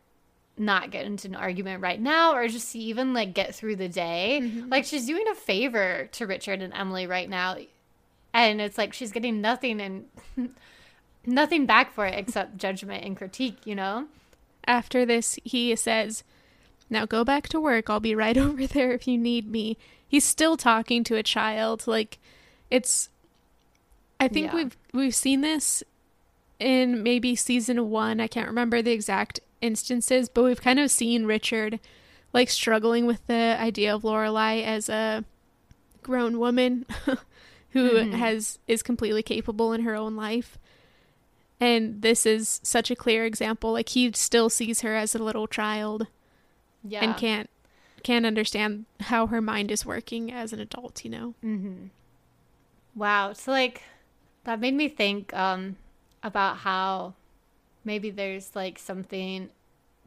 not 0.58 0.92
get 0.92 1.06
into 1.06 1.28
an 1.28 1.36
argument 1.36 1.82
right 1.82 2.00
now 2.00 2.36
or 2.36 2.48
just 2.48 2.76
even 2.76 3.14
like 3.14 3.34
get 3.34 3.56
through 3.56 3.76
the 3.76 3.90
day 3.90 4.40
mm-hmm. 4.42 4.70
like 4.70 4.86
she's 4.86 5.06
doing 5.06 5.28
a 5.32 5.36
favor 5.36 6.08
to 6.12 6.28
Richard 6.28 6.62
and 6.62 6.74
Emily 6.74 7.08
right 7.08 7.30
now 7.30 7.58
and 8.34 8.62
it's 8.62 8.78
like 8.78 8.94
she's 8.94 9.12
getting 9.12 9.42
nothing 9.42 9.80
and 9.82 10.06
nothing 11.26 11.66
back 11.66 11.94
for 11.94 12.06
it 12.06 12.18
except 12.18 12.58
judgment 12.58 13.04
and 13.06 13.18
critique 13.18 13.58
you 13.66 13.76
know 13.76 14.08
after 14.66 15.06
this 15.06 15.38
he 15.44 15.76
says 15.76 16.24
now 16.90 17.06
go 17.06 17.24
back 17.24 17.48
to 17.48 17.60
work 17.60 17.90
i'll 17.90 18.00
be 18.00 18.16
right 18.16 18.38
over 18.38 18.68
there 18.68 18.92
if 18.92 19.08
you 19.08 19.18
need 19.18 19.50
me 19.50 19.78
he's 20.14 20.24
still 20.24 20.56
talking 20.56 21.04
to 21.04 21.16
a 21.16 21.24
child. 21.24 21.88
Like 21.88 22.20
it's 22.70 23.10
I 24.20 24.28
think 24.28 24.48
yeah. 24.48 24.56
we've 24.56 24.78
we've 24.94 25.16
seen 25.16 25.42
this 25.42 25.84
in 26.60 27.02
maybe 27.02 27.36
season 27.36 27.90
1. 27.90 28.20
I 28.20 28.28
can't 28.28 28.48
remember 28.48 28.84
the 28.84 28.92
exact 28.92 29.40
instances, 29.60 30.30
but 30.30 30.44
we've 30.44 30.62
kind 30.62 30.80
of 30.80 30.92
seen 30.92 31.26
Richard 31.26 31.80
like 32.32 32.52
struggling 32.52 33.08
with 33.08 33.26
the 33.26 33.58
idea 33.60 33.96
of 33.96 34.04
Lorelai 34.04 34.64
as 34.64 34.88
a 34.88 35.26
grown 36.04 36.38
woman 36.38 36.86
who 37.74 37.92
mm-hmm. 37.92 38.12
has 38.14 38.60
is 38.68 38.82
completely 38.82 39.24
capable 39.24 39.74
in 39.74 39.82
her 39.82 39.96
own 39.96 40.16
life. 40.16 40.58
And 41.60 42.02
this 42.02 42.26
is 42.26 42.60
such 42.64 42.90
a 42.92 42.96
clear 42.96 43.26
example. 43.26 43.74
Like 43.74 43.90
he 43.90 44.12
still 44.14 44.50
sees 44.50 44.82
her 44.82 44.96
as 44.96 45.16
a 45.16 45.24
little 45.24 45.48
child. 45.48 46.08
Yeah. 46.84 47.04
And 47.04 47.18
can't 47.18 47.50
can't 48.04 48.26
understand 48.26 48.86
how 49.00 49.28
her 49.28 49.42
mind 49.42 49.72
is 49.72 49.86
working 49.86 50.32
as 50.32 50.54
an 50.54 50.60
adult, 50.60 51.04
you 51.04 51.12
know. 51.12 51.34
Mm-hmm. 51.44 51.88
Wow. 52.96 53.34
So 53.34 53.52
like 53.52 53.84
that 54.44 54.60
made 54.60 54.74
me 54.74 54.88
think 54.88 55.34
um 55.34 55.78
about 56.22 56.58
how 56.58 57.14
maybe 57.84 58.10
there's 58.10 58.56
like 58.56 58.78
something 58.78 59.50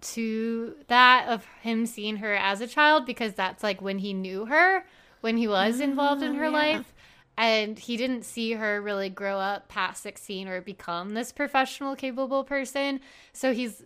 to 0.01 0.75
that 0.89 1.27
of 1.29 1.47
him 1.63 1.87
seeing 1.87 2.17
her 2.19 2.35
as 2.35 2.61
a 2.61 2.67
child 2.67 3.07
because 3.07 3.33
that's 3.33 3.63
like 3.63 3.81
when 3.81 3.99
he 3.99 4.13
knew 4.13 4.47
her, 4.47 4.85
when 5.21 5.37
he 5.37 5.49
was 5.49 5.81
involved 5.81 6.23
in 6.23 6.33
Oh, 6.33 6.39
her 6.39 6.45
yeah. 6.45 6.51
life. 6.51 6.93
And 7.39 7.79
he 7.79 7.97
didn't 7.97 8.25
see 8.25 8.53
her 8.53 8.81
really 8.81 9.11
grow 9.11 9.39
up 9.39 9.69
past 9.69 10.03
16 10.03 10.49
or 10.49 10.61
become 10.61 11.15
this 11.15 11.33
professional, 11.33 11.95
capable 11.95 12.45
person. 12.45 13.01
So 13.33 13.53
he's 13.53 13.83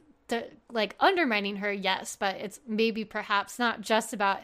like 0.71 0.95
undermining 1.01 1.57
her, 1.57 1.73
yes, 1.73 2.17
but 2.17 2.37
it's 2.37 2.61
maybe 2.67 3.05
perhaps 3.05 3.59
not 3.59 3.81
just 3.81 4.13
about 4.13 4.41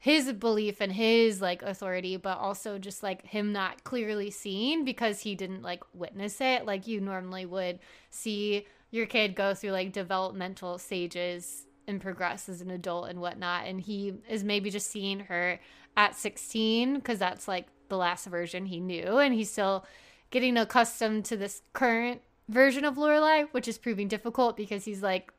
his 0.00 0.32
belief 0.32 0.80
and 0.80 0.92
his 0.92 1.40
like 1.40 1.62
authority, 1.62 2.16
but 2.16 2.38
also 2.38 2.78
just 2.78 3.02
like 3.02 3.26
him 3.26 3.52
not 3.52 3.84
clearly 3.84 4.30
seeing 4.30 4.84
because 4.84 5.20
he 5.20 5.34
didn't 5.34 5.62
like 5.62 5.82
witness 5.94 6.40
it 6.40 6.64
like 6.64 6.88
you 6.88 7.00
normally 7.00 7.44
would 7.44 7.78
see 8.10 8.66
your 8.90 9.06
kid 9.06 9.36
go 9.36 9.54
through 9.54 9.70
like 9.70 9.92
developmental 9.92 10.78
stages 10.78 11.66
and 11.86 12.00
progress 12.00 12.48
as 12.48 12.60
an 12.60 12.70
adult 12.70 13.08
and 13.08 13.20
whatnot. 13.20 13.66
And 13.66 13.80
he 13.80 14.14
is 14.28 14.42
maybe 14.42 14.70
just 14.70 14.90
seeing 14.90 15.20
her 15.20 15.60
at 15.96 16.16
16 16.16 16.94
because 16.94 17.18
that's 17.18 17.46
like 17.46 17.66
the 17.90 17.96
last 17.98 18.24
version 18.26 18.64
he 18.66 18.80
knew. 18.80 19.18
And 19.18 19.34
he's 19.34 19.50
still 19.52 19.84
getting 20.30 20.56
accustomed 20.56 21.26
to 21.26 21.36
this 21.36 21.60
current 21.74 22.22
version 22.48 22.84
of 22.84 22.96
Lorelai, 22.96 23.48
which 23.52 23.68
is 23.68 23.76
proving 23.78 24.08
difficult 24.08 24.56
because 24.56 24.84
he's 24.86 25.02
like 25.02 25.30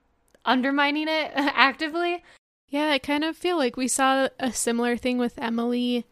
undermining 0.45 1.07
it 1.07 1.31
actively. 1.35 2.23
Yeah, 2.69 2.89
I 2.91 2.99
kind 2.99 3.23
of 3.23 3.35
feel 3.35 3.57
like 3.57 3.75
we 3.75 3.87
saw 3.87 4.29
a 4.39 4.51
similar 4.53 4.95
thing 4.95 5.17
with 5.17 5.37
Emily, 5.37 6.05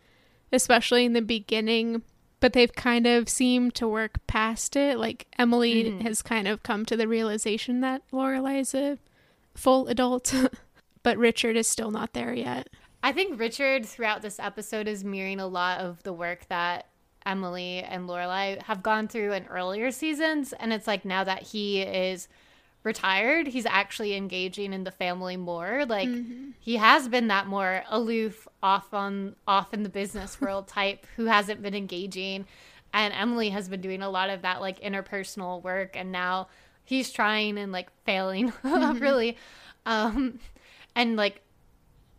especially 0.51 1.05
in 1.05 1.13
the 1.13 1.21
beginning, 1.21 2.01
but 2.41 2.53
they've 2.53 2.73
kind 2.73 3.07
of 3.07 3.29
seemed 3.29 3.75
to 3.75 3.87
work 3.87 4.17
past 4.27 4.75
it. 4.75 4.97
Like 4.99 5.27
Emily 5.37 5.85
Mhm. 5.85 6.01
has 6.01 6.21
kind 6.21 6.47
of 6.47 6.63
come 6.63 6.85
to 6.87 6.97
the 6.97 7.07
realization 7.07 7.79
that 7.81 8.01
Lorelai 8.11 8.59
is 8.59 8.73
a 8.75 8.97
full 9.55 9.87
adult, 9.87 10.33
but 11.03 11.17
Richard 11.17 11.55
is 11.55 11.67
still 11.67 11.91
not 11.91 12.11
there 12.13 12.33
yet. 12.33 12.69
I 13.01 13.11
think 13.11 13.39
Richard 13.39 13.85
throughout 13.85 14.21
this 14.21 14.39
episode 14.39 14.87
is 14.87 15.03
mirroring 15.03 15.39
a 15.39 15.47
lot 15.47 15.79
of 15.79 16.03
the 16.03 16.13
work 16.13 16.47
that 16.49 16.87
Emily 17.25 17.79
and 17.79 18.07
Lorelai 18.07 18.61
have 18.63 18.83
gone 18.83 19.07
through 19.07 19.33
in 19.33 19.45
earlier 19.45 19.91
seasons, 19.91 20.53
and 20.53 20.73
it's 20.73 20.87
like 20.87 21.05
now 21.05 21.23
that 21.23 21.43
he 21.43 21.81
is 21.81 22.27
retired, 22.83 23.47
he's 23.47 23.65
actually 23.65 24.15
engaging 24.15 24.73
in 24.73 24.83
the 24.83 24.91
family 24.91 25.37
more. 25.37 25.85
Like 25.85 26.09
he 26.59 26.77
has 26.77 27.07
been 27.07 27.27
that 27.27 27.47
more 27.47 27.83
aloof, 27.89 28.47
off 28.63 28.93
on 28.93 29.35
off 29.47 29.73
in 29.73 29.83
the 29.83 29.89
business 29.89 30.39
world 30.41 30.67
type 30.67 31.05
who 31.15 31.25
hasn't 31.25 31.61
been 31.61 31.75
engaging, 31.75 32.45
and 32.93 33.13
Emily 33.13 33.49
has 33.49 33.69
been 33.69 33.81
doing 33.81 34.01
a 34.01 34.09
lot 34.09 34.29
of 34.29 34.41
that 34.41 34.61
like 34.61 34.81
interpersonal 34.81 35.63
work, 35.63 35.95
and 35.95 36.11
now 36.11 36.47
he's 36.83 37.11
trying 37.11 37.57
and 37.57 37.71
like 37.71 37.89
failing 38.05 38.51
really, 38.63 39.37
um, 39.85 40.39
and 40.95 41.15
like 41.15 41.41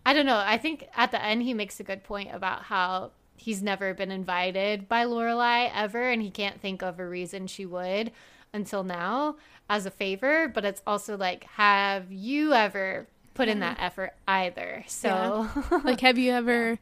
I 0.04 0.12
don't 0.12 0.26
know. 0.26 0.42
I 0.44 0.58
think 0.58 0.88
at 0.96 1.10
the 1.10 1.22
end 1.22 1.42
he 1.42 1.54
makes 1.54 1.78
a 1.80 1.84
good 1.84 2.04
point 2.04 2.34
about 2.34 2.62
how 2.62 3.10
he's 3.36 3.62
never 3.62 3.94
been 3.94 4.10
invited 4.10 4.88
by 4.88 5.04
Lorelai 5.04 5.70
ever, 5.74 6.10
and 6.10 6.22
he 6.22 6.30
can't 6.30 6.60
think 6.60 6.82
of 6.82 6.98
a 6.98 7.08
reason 7.08 7.46
she 7.46 7.66
would 7.66 8.12
until 8.52 8.82
now 8.82 9.36
as 9.68 9.86
a 9.86 9.90
favor. 9.90 10.48
But 10.48 10.64
it's 10.64 10.82
also 10.86 11.16
like, 11.16 11.44
have 11.44 12.12
you 12.12 12.52
ever 12.52 13.06
put 13.34 13.48
in 13.48 13.60
that 13.60 13.78
effort 13.80 14.14
either? 14.28 14.84
So, 14.86 15.48
Like, 15.84 16.00
have 16.00 16.18
you 16.18 16.32
ever 16.32 16.78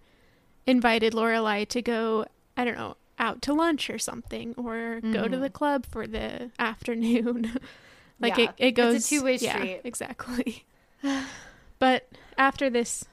invited 0.67 1.13
Lorelai 1.13 1.67
to 1.69 1.83
go, 1.83 2.27
I 2.57 2.65
don't 2.65 2.77
know, 2.77 2.97
out 3.19 3.43
to 3.43 3.53
lunch 3.53 3.91
or 3.91 3.99
something, 3.99 4.55
or 4.57 5.01
go 5.01 5.29
to 5.29 5.37
the 5.37 5.47
mm-hmm. 5.47 5.53
club 5.53 5.87
for 5.87 6.07
the 6.07 6.51
afternoon? 6.59 7.59
like 8.21 8.37
Yeah, 8.37 8.45
it, 8.45 8.55
it 8.59 8.73
goes 8.73 8.97
it's 8.97 9.07
a 9.07 9.11
two-way 9.11 9.37
yeah, 9.37 9.57
street. 9.57 9.81
exactly. 9.85 10.65
but 11.79 12.09
after 12.39 12.71
this 12.71 13.05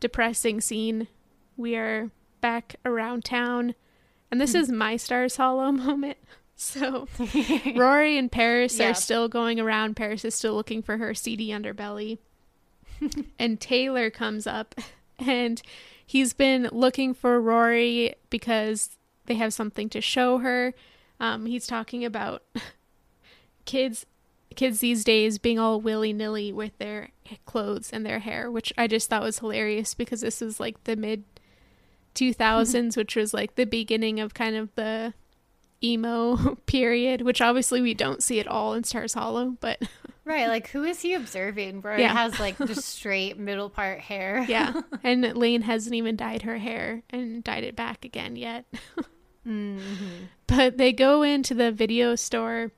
depressing 0.00 0.60
scene, 0.60 1.06
we 1.56 1.76
are 1.76 2.10
back 2.40 2.76
around 2.84 3.24
town, 3.24 3.74
and 4.30 4.40
this 4.40 4.54
is 4.54 4.70
my 4.70 4.96
stars 4.96 5.36
hollow 5.38 5.70
moment. 5.70 6.18
So 6.56 7.06
Rory 7.76 8.16
and 8.16 8.30
Paris 8.30 8.78
Yeah. 8.78 8.90
are 8.90 8.94
still 8.94 9.28
going 9.28 9.58
around. 9.60 9.94
Paris 9.96 10.24
is 10.24 10.34
still 10.34 10.54
looking 10.54 10.82
for 10.82 10.96
her 10.98 11.14
seedy 11.14 11.48
underbelly. 11.48 12.18
and 13.38 13.60
Taylor 13.60 14.08
comes 14.08 14.46
up 14.46 14.74
and 15.18 15.60
he's 16.06 16.32
been 16.32 16.68
looking 16.70 17.12
for 17.12 17.40
Rory 17.40 18.14
because 18.30 18.96
they 19.26 19.34
have 19.34 19.52
something 19.52 19.88
to 19.90 20.00
show 20.00 20.38
her. 20.38 20.74
Um, 21.18 21.46
he's 21.46 21.66
talking 21.66 22.04
about 22.04 22.44
kids 23.64 24.06
kids 24.54 24.80
these 24.80 25.04
days 25.04 25.38
being 25.38 25.58
all 25.58 25.80
willy-nilly 25.80 26.52
with 26.52 26.76
their 26.78 27.10
clothes 27.44 27.90
and 27.92 28.06
their 28.06 28.20
hair, 28.20 28.50
which 28.50 28.72
I 28.78 28.86
just 28.86 29.10
thought 29.10 29.22
was 29.22 29.40
hilarious 29.40 29.94
because 29.94 30.22
this 30.22 30.40
is 30.40 30.58
like 30.58 30.82
the 30.84 30.96
mid 30.96 31.24
2000s, 32.14 32.96
which 32.96 33.16
was 33.16 33.34
like 33.34 33.56
the 33.56 33.64
beginning 33.66 34.20
of 34.20 34.34
kind 34.34 34.56
of 34.56 34.74
the 34.74 35.14
emo 35.82 36.54
period, 36.66 37.22
which 37.22 37.40
obviously 37.40 37.80
we 37.80 37.94
don't 37.94 38.22
see 38.22 38.40
at 38.40 38.46
all 38.48 38.74
in 38.74 38.84
Stars 38.84 39.14
Hollow, 39.14 39.56
but 39.60 39.82
right, 40.24 40.48
like 40.48 40.68
who 40.70 40.84
is 40.84 41.00
he 41.02 41.14
observing? 41.14 41.82
Where 41.82 41.98
Yeah. 41.98 42.12
it 42.12 42.16
has 42.16 42.40
like 42.40 42.56
just 42.58 42.84
straight 42.88 43.38
middle 43.38 43.68
part 43.70 44.00
hair. 44.00 44.44
yeah. 44.48 44.80
And 45.02 45.36
Lane 45.36 45.62
hasn't 45.62 45.94
even 45.94 46.16
dyed 46.16 46.42
her 46.42 46.58
hair 46.58 47.02
and 47.10 47.42
dyed 47.44 47.64
it 47.64 47.76
back 47.76 48.04
again 48.04 48.36
yet. 48.36 48.64
Mhm. 49.46 49.80
But 50.46 50.78
they 50.78 50.92
go 50.92 51.22
into 51.22 51.52
the 51.54 51.70
video 51.70 52.14
store 52.16 52.72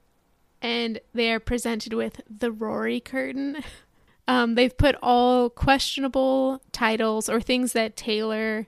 and 0.67 0.99
they 1.15 1.31
are 1.31 1.39
presented 1.39 1.93
with 1.93 2.21
the 2.29 2.51
Rory 2.51 3.01
curtain. 3.01 3.59
Um, 4.29 4.57
they've 4.57 4.77
put 4.77 4.97
all 5.05 5.49
questionable 5.49 6.61
titles 6.73 7.29
or 7.29 7.41
things 7.41 7.75
that 7.75 7.95
Taylor 7.95 8.67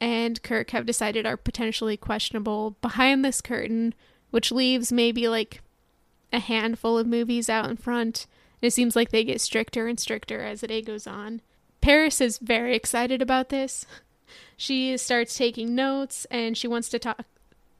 and 0.00 0.42
Kirk 0.42 0.70
have 0.70 0.86
decided 0.86 1.26
are 1.26 1.36
potentially 1.36 1.98
questionable 1.98 2.78
behind 2.80 3.22
this 3.22 3.42
curtain, 3.42 3.92
which 4.30 4.50
leaves 4.50 4.90
maybe 4.90 5.28
like 5.28 5.60
a 6.32 6.38
handful 6.38 6.96
of 6.96 7.06
movies 7.06 7.50
out 7.50 7.68
in 7.68 7.76
front. 7.76 8.26
It 8.62 8.72
seems 8.72 8.96
like 8.96 9.10
they 9.10 9.22
get 9.22 9.42
stricter 9.42 9.86
and 9.86 10.00
stricter 10.00 10.40
as 10.40 10.62
the 10.62 10.68
day 10.68 10.80
goes 10.80 11.06
on. 11.06 11.42
Paris 11.82 12.18
is 12.22 12.38
very 12.38 12.74
excited 12.74 13.20
about 13.20 13.50
this. 13.50 13.84
She 14.56 14.96
starts 14.96 15.36
taking 15.36 15.74
notes 15.74 16.26
and 16.30 16.56
she 16.56 16.66
wants 16.66 16.88
to 16.88 16.98
talk 16.98 17.20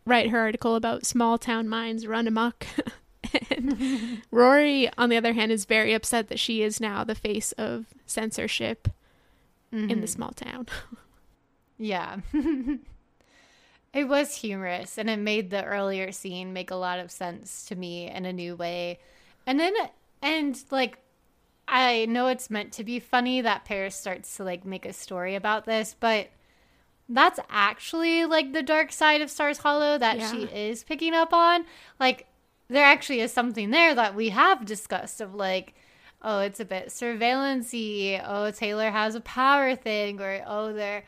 write 0.04 0.28
her 0.28 0.38
article 0.38 0.74
about 0.74 1.06
small 1.06 1.38
town 1.38 1.66
minds 1.66 2.06
run 2.06 2.28
amok. 2.28 2.66
and 3.50 4.22
Rory, 4.30 4.90
on 4.98 5.08
the 5.08 5.16
other 5.16 5.32
hand, 5.32 5.52
is 5.52 5.64
very 5.64 5.92
upset 5.94 6.28
that 6.28 6.38
she 6.38 6.62
is 6.62 6.80
now 6.80 7.04
the 7.04 7.14
face 7.14 7.52
of 7.52 7.86
censorship 8.06 8.88
in 9.72 9.88
the 9.88 9.94
Mhm. 9.94 10.08
small 10.08 10.30
town. 10.30 10.66
Yeah. 11.78 12.20
it 13.92 14.08
was 14.08 14.36
humorous 14.36 14.98
and 14.98 15.08
it 15.10 15.18
made 15.18 15.50
the 15.50 15.62
earlier 15.64 16.12
scene 16.12 16.52
make 16.52 16.70
a 16.70 16.74
lot 16.76 16.98
of 16.98 17.10
sense 17.10 17.66
to 17.66 17.76
me 17.76 18.08
in 18.10 18.24
a 18.24 18.32
new 18.32 18.56
way. 18.56 18.98
And 19.46 19.58
then 19.60 19.74
and 20.22 20.58
like 20.70 20.98
I 21.68 22.06
know 22.06 22.28
it's 22.28 22.48
meant 22.48 22.72
to 22.74 22.84
be 22.84 22.98
funny 23.00 23.40
that 23.40 23.64
Paris 23.64 23.96
starts 23.96 24.36
to 24.36 24.44
like 24.44 24.64
make 24.64 24.86
a 24.86 24.92
story 24.92 25.34
about 25.34 25.64
this, 25.66 25.94
but 25.98 26.28
that's 27.08 27.40
actually 27.50 28.24
like 28.24 28.52
the 28.52 28.62
dark 28.62 28.92
side 28.92 29.20
of 29.20 29.30
Stars 29.30 29.58
Hollow 29.58 29.98
that 29.98 30.20
she 30.30 30.44
is 30.44 30.82
picking 30.84 31.12
up 31.14 31.32
on. 31.32 31.64
Like 32.00 32.26
there 32.68 32.84
actually 32.84 33.20
is 33.20 33.32
something 33.32 33.70
there 33.70 33.94
that 33.94 34.14
we 34.14 34.30
have 34.30 34.64
discussed 34.64 35.20
of 35.20 35.34
like 35.34 35.74
oh 36.22 36.40
it's 36.40 36.60
a 36.60 36.64
bit 36.64 36.88
surveillancey 36.88 38.22
oh 38.26 38.50
taylor 38.50 38.90
has 38.90 39.14
a 39.14 39.20
power 39.20 39.74
thing 39.76 40.20
or 40.20 40.42
oh 40.46 40.72
they're 40.72 41.04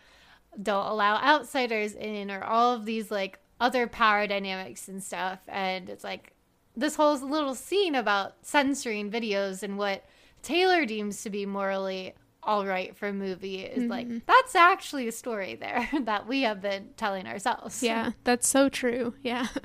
don't 0.63 0.87
allow 0.87 1.17
outsiders 1.17 1.95
in 1.95 2.31
or 2.31 2.43
all 2.43 2.73
of 2.75 2.85
these 2.85 3.11
like 3.11 3.39
other 3.61 3.87
power 3.87 4.27
dynamics 4.27 4.89
and 4.89 5.03
stuff 5.03 5.41
and 5.49 5.89
it's 5.89 6.05
like 6.05 6.33
this 6.77 6.95
whole 6.95 7.17
little 7.17 7.55
scene 7.55 7.95
about 7.95 8.35
censoring 8.43 9.11
videos 9.11 9.63
and 9.63 9.79
what 9.79 10.05
taylor 10.43 10.85
deems 10.85 11.23
to 11.23 11.31
be 11.31 11.45
morally 11.45 12.15
all 12.43 12.65
right 12.65 12.97
for 12.97 13.09
a 13.09 13.13
movie 13.13 13.61
is 13.61 13.85
like 13.85 14.07
mm-hmm. 14.07 14.19
that's 14.27 14.55
actually 14.55 15.07
a 15.09 15.13
story 15.13 15.55
there 15.55 15.89
that 16.03 16.27
we 16.27 16.43
have 16.43 16.61
been 16.63 16.89
telling 16.97 17.27
ourselves 17.27 17.83
yeah, 17.83 18.13
that's 18.25 18.49
so 18.49 18.69
true. 18.69 19.15
Yeah. 19.23 19.47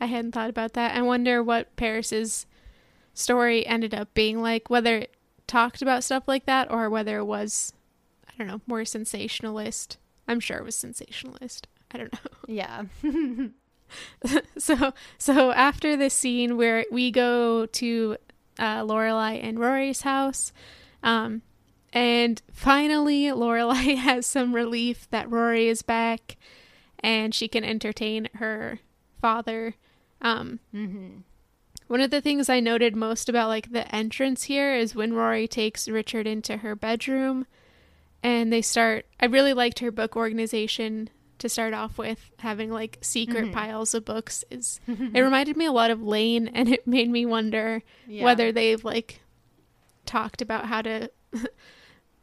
I 0.00 0.06
hadn't 0.06 0.32
thought 0.32 0.50
about 0.50 0.72
that. 0.74 0.96
I 0.96 1.02
wonder 1.02 1.42
what 1.42 1.76
Paris's 1.76 2.46
story 3.14 3.66
ended 3.66 3.94
up 3.94 4.14
being 4.14 4.40
like, 4.40 4.70
whether 4.70 4.96
it 4.96 5.14
talked 5.46 5.82
about 5.82 6.04
stuff 6.04 6.26
like 6.26 6.46
that 6.46 6.70
or 6.70 6.88
whether 6.88 7.18
it 7.18 7.24
was, 7.24 7.72
I 8.28 8.32
don't 8.38 8.46
know, 8.46 8.60
more 8.66 8.84
sensationalist. 8.84 9.98
I'm 10.26 10.40
sure 10.40 10.58
it 10.58 10.64
was 10.64 10.76
sensationalist. 10.76 11.66
I 11.90 11.98
don't 11.98 12.12
know. 12.12 12.18
yeah 12.46 12.84
so 14.58 14.92
so 15.18 15.50
after 15.50 15.96
this 15.96 16.14
scene 16.14 16.56
where 16.56 16.84
we 16.92 17.10
go 17.10 17.66
to 17.66 18.16
uh, 18.58 18.82
Lorelai 18.82 19.42
and 19.42 19.58
Rory's 19.58 20.02
house, 20.02 20.52
um, 21.02 21.42
And 21.92 22.40
finally, 22.52 23.24
Lorelai 23.24 23.96
has 23.96 24.26
some 24.26 24.54
relief 24.54 25.08
that 25.10 25.30
Rory 25.30 25.68
is 25.68 25.82
back 25.82 26.36
and 27.00 27.34
she 27.34 27.48
can 27.48 27.64
entertain 27.64 28.28
her 28.34 28.78
father. 29.20 29.74
Um, 30.22 30.60
Mm-hmm. 30.74 31.08
one 31.88 32.00
of 32.00 32.10
the 32.10 32.20
things 32.20 32.48
I 32.48 32.60
noted 32.60 32.94
most 32.94 33.28
about 33.28 33.48
like 33.48 33.72
the 33.72 33.92
entrance 33.94 34.44
here 34.44 34.74
is 34.74 34.94
when 34.94 35.12
Rory 35.14 35.48
takes 35.48 35.88
Richard 35.88 36.26
into 36.26 36.58
her 36.58 36.76
bedroom 36.76 37.46
and 38.22 38.52
they 38.52 38.62
start 38.62 39.06
I 39.18 39.26
really 39.26 39.54
liked 39.54 39.78
her 39.80 39.90
book 39.90 40.14
organization 40.16 41.08
to 41.38 41.48
start 41.48 41.72
off 41.72 41.96
with 41.96 42.30
having 42.40 42.70
like 42.70 42.98
secret 43.00 43.46
Mhm. 43.46 43.52
piles 43.54 43.94
of 43.94 44.04
books 44.04 44.44
is 44.50 44.78
it 44.86 45.20
reminded 45.20 45.56
me 45.56 45.64
a 45.64 45.72
lot 45.72 45.90
of 45.90 46.02
Lane 46.02 46.48
and 46.48 46.68
it 46.68 46.86
made 46.86 47.08
me 47.10 47.24
wonder 47.24 47.82
Yeah. 48.06 48.24
whether 48.24 48.52
they've 48.52 48.84
like 48.84 49.20
talked 50.04 50.42
about 50.42 50.66
how 50.66 50.82
to 50.82 51.10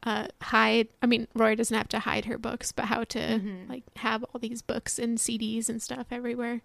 uh 0.03 0.27
hide 0.41 0.87
I 1.01 1.07
mean 1.07 1.27
Rory 1.33 1.55
doesn't 1.55 1.75
have 1.75 1.89
to 1.89 1.99
hide 1.99 2.25
her 2.25 2.37
books 2.37 2.71
but 2.71 2.85
how 2.85 3.03
to 3.05 3.19
Mhm. 3.19 3.67
like 3.67 3.83
have 3.97 4.23
all 4.25 4.39
these 4.39 4.61
books 4.61 4.99
and 4.99 5.17
CDs 5.17 5.67
and 5.67 5.81
stuff 5.81 6.07
everywhere. 6.11 6.61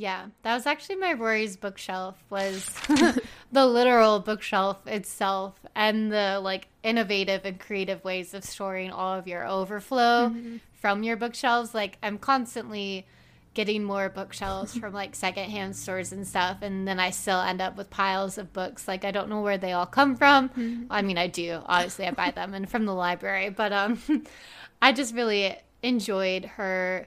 Yeah, 0.00 0.28
that 0.44 0.54
was 0.54 0.64
actually 0.64 0.96
my 0.96 1.12
Rory's 1.12 1.58
bookshelf 1.58 2.16
was 2.30 2.64
the 3.52 3.66
literal 3.66 4.18
bookshelf 4.18 4.86
itself 4.86 5.60
and 5.74 6.10
the 6.10 6.40
like 6.42 6.68
innovative 6.82 7.42
and 7.44 7.60
creative 7.60 8.02
ways 8.02 8.32
of 8.32 8.42
storing 8.42 8.90
all 8.90 9.18
of 9.18 9.28
your 9.28 9.46
overflow 9.46 10.34
from 10.72 11.02
your 11.02 11.18
bookshelves. 11.18 11.74
Like 11.74 11.98
I'm 12.02 12.16
constantly 12.16 13.06
getting 13.52 13.84
more 13.84 14.08
bookshelves 14.08 14.74
from 14.74 14.94
like 14.94 15.14
secondhand 15.14 15.76
stores 15.76 16.12
and 16.12 16.26
stuff 16.26 16.62
and 16.62 16.88
then 16.88 16.98
I 16.98 17.10
still 17.10 17.42
end 17.42 17.60
up 17.60 17.76
with 17.76 17.90
piles 17.90 18.38
of 18.38 18.54
books. 18.54 18.88
Like 18.88 19.04
I 19.04 19.10
don't 19.10 19.28
know 19.28 19.42
where 19.42 19.58
they 19.58 19.72
all 19.72 19.84
come 19.84 20.16
from. 20.16 20.86
I 20.88 21.02
mean 21.02 21.18
I 21.18 21.26
do. 21.26 21.60
Obviously 21.66 22.06
I 22.06 22.12
buy 22.12 22.30
them 22.30 22.54
and 22.54 22.70
from 22.70 22.86
the 22.86 22.94
library, 22.94 23.50
but 23.50 23.70
um 23.74 24.00
I 24.80 24.92
just 24.92 25.14
really 25.14 25.58
enjoyed 25.82 26.46
her 26.46 27.06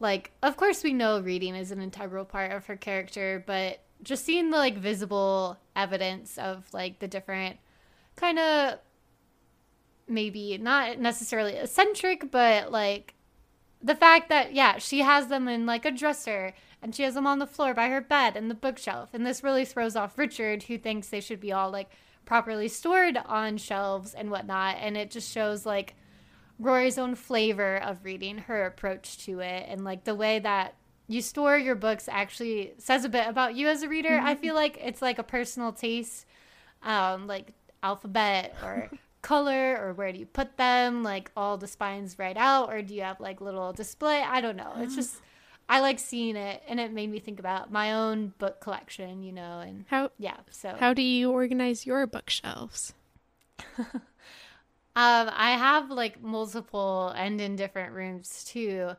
like 0.00 0.32
of 0.42 0.56
course 0.56 0.82
we 0.82 0.92
know 0.92 1.20
reading 1.20 1.54
is 1.54 1.70
an 1.70 1.80
integral 1.80 2.24
part 2.24 2.50
of 2.50 2.66
her 2.66 2.76
character 2.76 3.44
but 3.46 3.80
just 4.02 4.24
seeing 4.24 4.50
the 4.50 4.56
like 4.56 4.78
visible 4.78 5.58
evidence 5.76 6.38
of 6.38 6.64
like 6.72 6.98
the 6.98 7.06
different 7.08 7.58
kind 8.16 8.38
of 8.38 8.78
maybe 10.08 10.58
not 10.58 10.98
necessarily 10.98 11.54
eccentric 11.54 12.30
but 12.30 12.72
like 12.72 13.14
the 13.82 13.94
fact 13.94 14.28
that 14.28 14.52
yeah 14.54 14.78
she 14.78 15.00
has 15.00 15.28
them 15.28 15.46
in 15.46 15.66
like 15.66 15.84
a 15.84 15.90
dresser 15.90 16.52
and 16.82 16.94
she 16.94 17.02
has 17.02 17.14
them 17.14 17.26
on 17.26 17.38
the 17.38 17.46
floor 17.46 17.74
by 17.74 17.88
her 17.88 18.00
bed 18.00 18.36
and 18.36 18.50
the 18.50 18.54
bookshelf 18.54 19.10
and 19.12 19.24
this 19.24 19.44
really 19.44 19.64
throws 19.64 19.94
off 19.94 20.18
richard 20.18 20.64
who 20.64 20.76
thinks 20.76 21.08
they 21.08 21.20
should 21.20 21.40
be 21.40 21.52
all 21.52 21.70
like 21.70 21.90
properly 22.24 22.68
stored 22.68 23.16
on 23.26 23.56
shelves 23.56 24.14
and 24.14 24.30
whatnot 24.30 24.76
and 24.80 24.96
it 24.96 25.10
just 25.10 25.30
shows 25.30 25.64
like 25.64 25.94
Rory's 26.60 26.98
own 26.98 27.14
flavor 27.14 27.76
of 27.78 28.04
reading, 28.04 28.38
her 28.38 28.66
approach 28.66 29.24
to 29.24 29.40
it, 29.40 29.66
and 29.68 29.82
like 29.84 30.04
the 30.04 30.14
way 30.14 30.38
that 30.38 30.74
you 31.08 31.22
store 31.22 31.58
your 31.58 31.74
books 31.74 32.08
actually 32.08 32.74
says 32.78 33.04
a 33.04 33.08
bit 33.08 33.26
about 33.26 33.54
you 33.54 33.66
as 33.68 33.82
a 33.82 33.88
reader. 33.88 34.20
I 34.22 34.34
feel 34.34 34.54
like 34.54 34.78
it's 34.80 35.02
like 35.02 35.18
a 35.18 35.24
personal 35.24 35.72
taste, 35.72 36.26
um, 36.82 37.26
like 37.26 37.52
alphabet 37.82 38.54
or 38.62 38.90
color 39.22 39.76
or 39.80 39.92
where 39.94 40.12
do 40.12 40.18
you 40.18 40.26
put 40.26 40.56
them, 40.56 41.02
like 41.02 41.32
all 41.36 41.56
the 41.56 41.66
spines 41.66 42.18
right 42.18 42.36
out, 42.36 42.68
or 42.70 42.82
do 42.82 42.94
you 42.94 43.02
have 43.02 43.18
like 43.20 43.40
little 43.40 43.72
display? 43.72 44.22
I 44.22 44.40
don't 44.40 44.56
know. 44.56 44.74
It's 44.76 44.94
just 44.94 45.16
I 45.68 45.80
like 45.80 45.98
seeing 45.98 46.36
it, 46.36 46.62
and 46.68 46.78
it 46.78 46.92
made 46.92 47.10
me 47.10 47.20
think 47.20 47.38
about 47.38 47.72
my 47.72 47.92
own 47.92 48.34
book 48.38 48.60
collection, 48.60 49.22
you 49.22 49.32
know, 49.32 49.60
and 49.60 49.84
How 49.88 50.10
yeah. 50.18 50.36
So 50.50 50.76
how 50.78 50.92
do 50.94 51.02
you 51.02 51.30
organize 51.30 51.86
your 51.86 52.06
bookshelves? 52.06 52.92
Um, 55.00 55.30
I 55.32 55.52
have 55.52 55.90
like 55.90 56.22
multiple 56.22 57.08
and 57.16 57.40
in 57.40 57.56
different 57.56 57.94
rooms 57.94 58.44
too. 58.44 58.90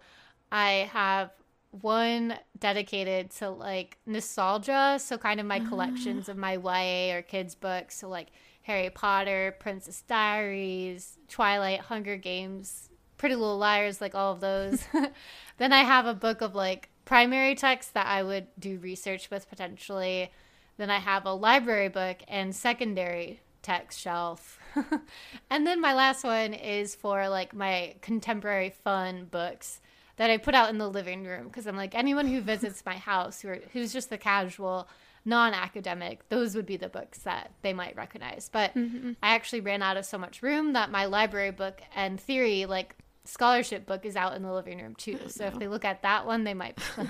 I 0.51 0.89
have 0.91 1.29
one 1.69 2.39
dedicated 2.57 3.29
to 3.33 3.51
like 3.51 3.99
nostalgia, 4.07 4.97
so 4.99 5.19
kind 5.19 5.39
of 5.39 5.45
my 5.45 5.59
collections 5.59 6.27
of 6.27 6.37
my 6.37 6.53
YA 6.53 7.15
or 7.15 7.21
kids 7.21 7.53
books, 7.53 7.99
so 7.99 8.09
like 8.09 8.29
Harry 8.63 8.89
Potter, 8.89 9.55
Princess 9.59 10.01
Diaries, 10.01 11.19
Twilight, 11.29 11.81
Hunger 11.81 12.17
Games, 12.17 12.89
Pretty 13.19 13.35
Little 13.35 13.59
Liars, 13.59 14.01
like 14.01 14.15
all 14.15 14.33
of 14.33 14.39
those. 14.39 14.83
then 15.59 15.71
I 15.71 15.83
have 15.83 16.07
a 16.07 16.15
book 16.15 16.41
of 16.41 16.55
like 16.55 16.89
primary 17.05 17.53
text 17.53 17.93
that 17.93 18.07
I 18.07 18.23
would 18.23 18.47
do 18.57 18.79
research 18.79 19.29
with 19.29 19.47
potentially. 19.47 20.31
Then 20.77 20.89
I 20.89 20.97
have 20.97 21.27
a 21.27 21.33
library 21.33 21.89
book 21.89 22.23
and 22.27 22.55
secondary 22.55 23.41
text 23.61 23.99
shelf. 23.99 24.57
and 25.49 25.65
then 25.65 25.82
my 25.82 25.93
last 25.93 26.24
one 26.24 26.53
is 26.53 26.95
for 26.95 27.30
like 27.30 27.53
my 27.53 27.95
contemporary 28.01 28.69
fun 28.69 29.26
books 29.26 29.82
that 30.17 30.30
I 30.30 30.38
put 30.38 30.55
out 30.55 30.69
in 30.69 30.78
the 30.78 30.89
living 30.89 31.24
room 31.26 31.47
because 31.47 31.67
I'm 31.67 31.76
like 31.78 31.95
anyone 31.95 32.28
who 32.28 32.41
visits 32.41 32.84
my 32.86 32.95
house 32.95 33.41
who 33.41 33.49
are, 33.49 33.59
who's 33.74 33.93
just 33.93 34.09
the 34.09 34.17
casual 34.17 34.88
non-academic 35.24 36.28
those 36.30 36.55
would 36.55 36.65
be 36.65 36.78
the 36.78 36.89
books 36.89 37.19
that 37.19 37.51
they 37.61 37.74
might 37.74 37.95
recognize. 37.95 38.49
But 38.51 38.74
mm-hmm. 38.76 39.13
I 39.22 39.36
actually 39.36 39.61
ran 39.61 39.82
out 39.82 39.97
of 39.97 40.05
so 40.05 40.17
much 40.17 40.41
room 40.41 40.74
that 40.74 40.91
my 40.91 41.05
library 41.05 41.51
book 41.51 41.82
and 41.95 42.19
theory 42.19 42.65
like 42.65 42.95
scholarship 43.24 43.86
book 43.86 44.05
is 44.05 44.15
out 44.15 44.36
in 44.36 44.41
the 44.41 44.53
living 44.53 44.82
room 44.82 44.95
too. 44.95 45.19
Oh, 45.24 45.28
so 45.28 45.45
if 45.45 45.59
they 45.59 45.67
look 45.67 45.86
at 45.86 46.01
that 46.01 46.26
one 46.26 46.43
they 46.43 46.53
might 46.53 46.76
be 46.76 46.84
like 46.97 47.07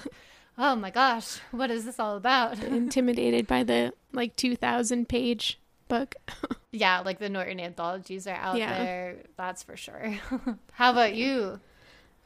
oh 0.57 0.75
my 0.75 0.89
gosh 0.89 1.39
what 1.51 1.71
is 1.71 1.85
this 1.85 1.99
all 1.99 2.17
about? 2.17 2.61
Intimidated 2.63 3.47
by 3.47 3.63
the 3.63 3.93
like 4.11 4.35
2000 4.35 5.07
page 5.07 5.59
book. 5.91 6.15
Yeah, 6.73 7.01
like 7.01 7.19
the 7.19 7.27
Norton 7.27 7.59
anthologies 7.59 8.27
are 8.27 8.33
out 8.35 8.57
Yeah. 8.57 8.77
there. 8.81 9.17
That's 9.35 9.61
for 9.61 9.75
sure. 9.75 10.15
How 10.71 10.91
about 10.91 11.15
you? 11.15 11.59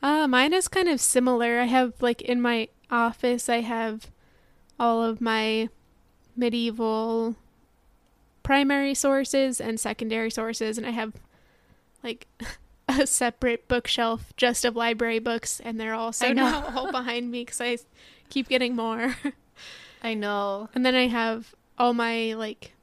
Uh, 0.04 0.28
mine 0.28 0.54
is 0.54 0.68
kind 0.68 0.88
of 0.88 1.02
similar. 1.02 1.60
I 1.60 1.66
have 1.66 1.94
like 2.00 2.22
in 2.22 2.40
my 2.44 2.68
office, 2.92 3.50
I 3.50 3.62
have 3.62 4.12
all 4.80 5.02
of 5.04 5.20
my 5.20 5.70
medieval 6.36 7.36
primary 8.44 8.94
sources 8.94 9.60
and 9.60 9.80
secondary 9.80 10.30
sources, 10.30 10.78
and 10.78 10.86
I 10.86 10.92
have 10.92 11.14
like 12.04 12.28
a 12.88 13.08
separate 13.08 13.68
bookshelf 13.68 14.32
just 14.38 14.64
of 14.64 14.76
library 14.76 15.18
books, 15.18 15.60
and 15.60 15.80
they're 15.80 15.96
all 15.96 16.14
so 16.14 16.32
now 16.34 16.66
all 16.76 16.92
behind 16.92 17.32
me 17.32 17.46
because 17.46 17.60
I 17.62 17.80
keep 18.30 18.48
getting 18.48 18.76
more. 18.76 19.16
I 20.04 20.14
know. 20.14 20.70
And 20.76 20.86
then 20.86 20.94
I 20.94 21.08
have 21.08 21.56
all 21.80 21.96
my 21.96 22.36
like 22.36 22.74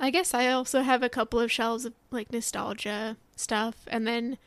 I 0.00 0.10
guess 0.10 0.32
I 0.34 0.48
also 0.48 0.80
have 0.80 1.02
a 1.02 1.08
couple 1.10 1.38
of 1.38 1.52
shelves 1.52 1.84
of 1.84 1.92
like 2.10 2.32
nostalgia 2.32 3.16
stuff 3.36 3.76
and 3.86 4.06
then 4.06 4.38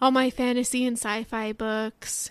all 0.00 0.10
my 0.12 0.30
fantasy 0.30 0.86
and 0.86 0.96
sci-fi 0.96 1.52
books. 1.52 2.30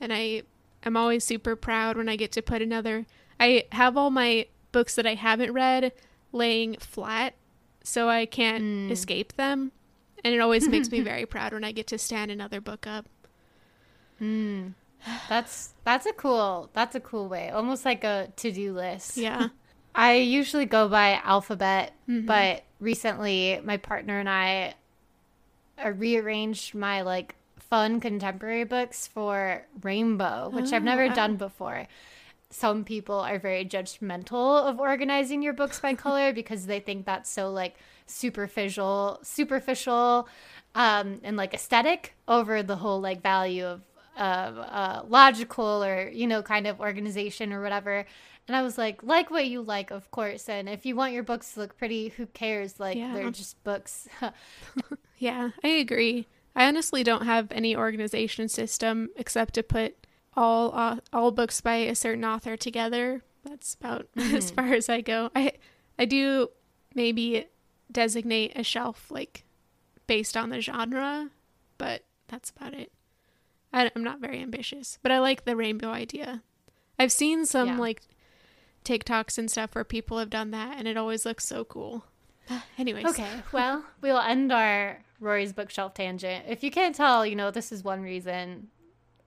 And 0.00 0.12
I 0.12 0.42
am 0.84 0.96
always 0.96 1.24
super 1.24 1.54
proud 1.56 1.96
when 1.96 2.08
I 2.08 2.16
get 2.16 2.32
to 2.32 2.42
put 2.42 2.62
another 2.62 3.06
I 3.40 3.66
have 3.72 3.96
all 3.96 4.10
my 4.10 4.46
books 4.72 4.94
that 4.96 5.06
I 5.06 5.14
haven't 5.14 5.52
read 5.52 5.92
laying 6.32 6.76
flat 6.78 7.34
so 7.84 8.08
I 8.08 8.26
can't 8.26 8.62
Mm. 8.64 8.90
escape 8.90 9.34
them. 9.36 9.72
And 10.24 10.34
it 10.34 10.40
always 10.40 10.68
makes 10.68 10.90
me 10.90 11.00
very 11.12 11.26
proud 11.26 11.52
when 11.52 11.64
I 11.64 11.72
get 11.72 11.86
to 11.88 11.98
stand 11.98 12.30
another 12.30 12.60
book 12.60 12.86
up. 12.86 13.06
Mm. 14.20 14.72
That's 15.28 15.74
that's 15.84 16.06
a 16.06 16.12
cool 16.12 16.70
that's 16.72 16.96
a 16.96 17.00
cool 17.00 17.28
way. 17.28 17.50
Almost 17.50 17.84
like 17.84 18.02
a 18.04 18.32
to-do 18.36 18.72
list. 18.72 19.16
Yeah. 19.16 19.48
I 19.94 20.14
usually 20.14 20.66
go 20.66 20.88
by 20.88 21.20
alphabet, 21.24 21.92
Mhm. 22.08 22.26
but 22.26 22.62
recently 22.80 23.60
my 23.64 23.76
partner 23.76 24.18
and 24.20 24.28
I 24.28 24.74
uh, 25.84 25.90
rearranged 25.90 26.74
my 26.74 27.02
like 27.02 27.34
fun 27.58 28.00
contemporary 28.00 28.64
books 28.64 29.06
for 29.06 29.66
rainbow, 29.82 30.48
which 30.50 30.72
I've 30.72 30.82
never 30.82 31.04
Oh, 31.04 31.14
done 31.14 31.36
before. 31.36 31.86
Some 32.50 32.82
people 32.84 33.16
are 33.20 33.38
very 33.38 33.64
judgmental 33.64 34.64
of 34.66 34.80
organizing 34.80 35.42
your 35.42 35.52
books 35.52 35.78
by 35.80 35.94
color 35.94 36.32
because 36.40 36.66
they 36.66 36.80
think 36.80 37.04
that's 37.06 37.30
so 37.30 37.50
like 37.50 37.76
superficial, 38.06 39.18
superficial, 39.22 40.28
um, 40.74 41.20
and 41.22 41.36
like 41.36 41.54
aesthetic 41.54 42.14
over 42.26 42.62
the 42.62 42.76
whole 42.76 43.00
like 43.00 43.22
value 43.22 43.64
of 43.66 43.82
of 44.16 44.58
uh, 44.58 45.02
logical 45.06 45.84
or 45.84 46.08
you 46.08 46.26
know 46.26 46.42
kind 46.42 46.66
of 46.66 46.80
organization 46.80 47.52
or 47.52 47.62
whatever. 47.62 48.04
And 48.48 48.56
I 48.56 48.62
was 48.62 48.76
like, 48.78 49.02
like 49.02 49.30
what 49.30 49.46
you 49.46 49.60
like, 49.62 49.90
of 49.90 50.10
course. 50.10 50.48
And 50.48 50.68
if 50.68 50.84
you 50.86 50.96
want 50.96 51.12
your 51.12 51.22
books 51.22 51.52
to 51.52 51.60
look 51.60 51.76
pretty, 51.76 52.08
who 52.08 52.26
cares? 52.26 52.80
Like 52.80 52.96
Yeah. 52.96 53.12
they're 53.14 53.30
just 53.30 53.62
books. 53.62 54.08
Yeah, 55.18 55.50
I 55.64 55.68
agree. 55.68 56.28
I 56.54 56.66
honestly 56.68 57.02
don't 57.02 57.24
have 57.24 57.48
any 57.50 57.74
organization 57.76 58.48
system 58.48 59.08
except 59.16 59.54
to 59.54 59.62
put 59.64 60.06
all 60.36 60.72
uh, 60.72 60.98
all 61.12 61.32
books 61.32 61.60
by 61.60 61.74
a 61.76 61.94
certain 61.96 62.24
author 62.24 62.56
together. 62.56 63.22
That's 63.44 63.74
about 63.74 64.06
as 64.16 64.50
far 64.52 64.72
as 64.74 64.88
I 64.88 65.00
go. 65.00 65.30
I 65.34 65.52
I 65.98 66.04
do 66.04 66.50
maybe 66.94 67.46
designate 67.90 68.52
a 68.56 68.62
shelf 68.62 69.10
like 69.10 69.44
based 70.06 70.36
on 70.36 70.50
the 70.50 70.60
genre, 70.60 71.30
but 71.78 72.04
that's 72.28 72.50
about 72.50 72.74
it. 72.74 72.92
I, 73.72 73.90
I'm 73.96 74.04
not 74.04 74.20
very 74.20 74.40
ambitious, 74.40 74.98
but 75.02 75.10
I 75.10 75.18
like 75.18 75.44
the 75.44 75.56
rainbow 75.56 75.90
idea. 75.90 76.42
I've 76.98 77.12
seen 77.12 77.44
some 77.44 77.68
Yeah. 77.70 77.78
like 77.78 78.02
TikToks 78.88 79.38
and 79.38 79.50
stuff 79.50 79.74
where 79.74 79.84
people 79.84 80.18
have 80.18 80.30
done 80.30 80.50
that, 80.52 80.78
and 80.78 80.88
it 80.88 80.96
always 80.96 81.26
looks 81.26 81.46
so 81.46 81.64
cool. 81.64 82.04
Anyways. 82.78 83.06
Okay, 83.06 83.28
well, 83.52 83.84
we'll 84.00 84.18
end 84.18 84.52
our 84.52 85.04
Rory's 85.20 85.52
bookshelf 85.52 85.94
tangent. 85.94 86.44
If 86.48 86.62
you 86.62 86.70
can't 86.70 86.94
tell, 86.94 87.26
you 87.26 87.36
know, 87.36 87.50
this 87.50 87.72
is 87.72 87.84
one 87.84 88.02
reason 88.02 88.68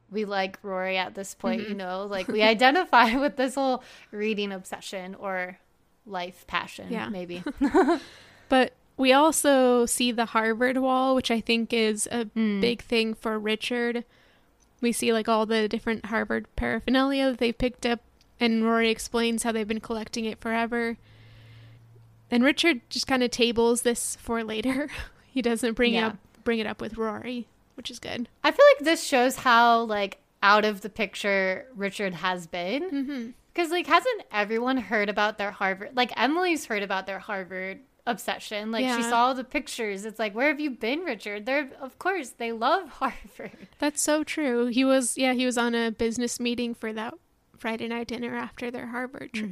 we 0.10 0.26
like 0.26 0.60
Rory 0.62 0.98
at 0.98 1.16
this 1.16 1.34
point, 1.34 1.62
you 1.62 1.68
mm-hmm. 1.70 1.78
know, 1.78 2.06
like 2.06 2.28
we 2.28 2.42
identify 2.42 3.16
with 3.20 3.38
this 3.38 3.56
whole 3.56 3.84
reading 4.12 4.52
obsession 4.52 5.16
or 5.16 5.58
life 6.06 6.46
passion, 6.48 6.88
Yeah. 6.90 7.10
maybe. 7.10 7.44
But 8.50 8.74
we 8.98 9.14
also 9.14 9.86
see 9.86 10.12
the 10.12 10.26
Harvard 10.26 10.78
wall, 10.78 11.16
which 11.16 11.32
I 11.32 11.40
think 11.40 11.72
is 11.72 12.08
a 12.12 12.26
hmm. 12.26 12.60
big 12.60 12.82
thing 12.82 13.14
for 13.14 13.40
Richard. 13.40 14.04
We 14.82 14.92
see 14.92 15.14
like 15.14 15.30
all 15.30 15.46
the 15.46 15.70
different 15.70 16.08
Harvard 16.08 16.48
paraphernalia 16.58 17.32
that 17.32 17.38
they've 17.38 17.58
picked 17.58 17.86
up, 17.86 18.02
and 18.42 18.66
Rory 18.66 18.90
explains 18.90 19.44
how 19.44 19.54
they've 19.54 19.68
been 19.68 19.80
collecting 19.80 20.26
it 20.26 20.42
forever. 20.42 20.98
And 22.30 22.44
Richard 22.44 22.82
just 22.90 23.08
kind 23.08 23.24
of 23.24 23.32
tables 23.32 23.82
this 23.84 24.16
for 24.18 24.44
later. 24.44 24.90
he 25.28 25.42
doesn't 25.42 25.74
bring 25.74 25.94
Yeah. 25.94 26.08
up 26.08 26.18
bring 26.44 26.58
it 26.60 26.66
up 26.66 26.82
with 26.82 26.98
Rory, 26.98 27.48
which 27.76 27.92
is 27.92 28.00
good. 28.00 28.28
I 28.44 28.50
feel 28.52 28.66
like 28.76 28.84
this 28.84 29.04
shows 29.04 29.36
how 29.38 29.82
like 29.84 30.18
out 30.42 30.66
of 30.66 30.82
the 30.82 30.90
picture 30.90 31.68
Richard 31.76 32.16
has 32.16 32.48
been. 32.48 32.84
Mm-hmm. 32.90 33.30
Because 33.54 33.70
like 33.70 33.86
hasn't 33.88 34.24
everyone 34.32 34.78
heard 34.78 35.08
about 35.10 35.38
their 35.38 35.52
Harvard? 35.52 35.92
Like 35.96 36.12
Emily's 36.20 36.66
heard 36.66 36.82
about 36.84 37.06
their 37.06 37.20
Harvard 37.20 37.80
obsession. 38.08 38.72
Like 38.72 38.82
she 38.86 39.02
Yeah. 39.02 39.10
saw 39.10 39.34
the 39.34 39.44
pictures. 39.44 40.06
It's 40.06 40.18
like, 40.18 40.34
where 40.34 40.48
have 40.48 40.60
you 40.60 40.72
been, 40.72 41.02
Richard? 41.02 41.46
They're 41.46 41.70
of 41.80 42.00
course 42.00 42.30
they 42.30 42.52
love 42.54 42.90
Harvard. 43.02 43.68
That's 43.78 44.02
so 44.02 44.24
true. 44.24 44.68
He 44.68 44.84
was 44.86 45.16
yeah, 45.18 45.34
he 45.34 45.46
was 45.46 45.58
on 45.58 45.76
a 45.76 45.92
business 45.92 46.40
meeting 46.40 46.74
for 46.74 46.92
that 46.94 47.14
Friday 47.62 47.88
night 47.88 48.08
dinner 48.08 48.36
after 48.36 48.72
their 48.72 48.88
Harvard 48.88 49.34
trip. 49.34 49.52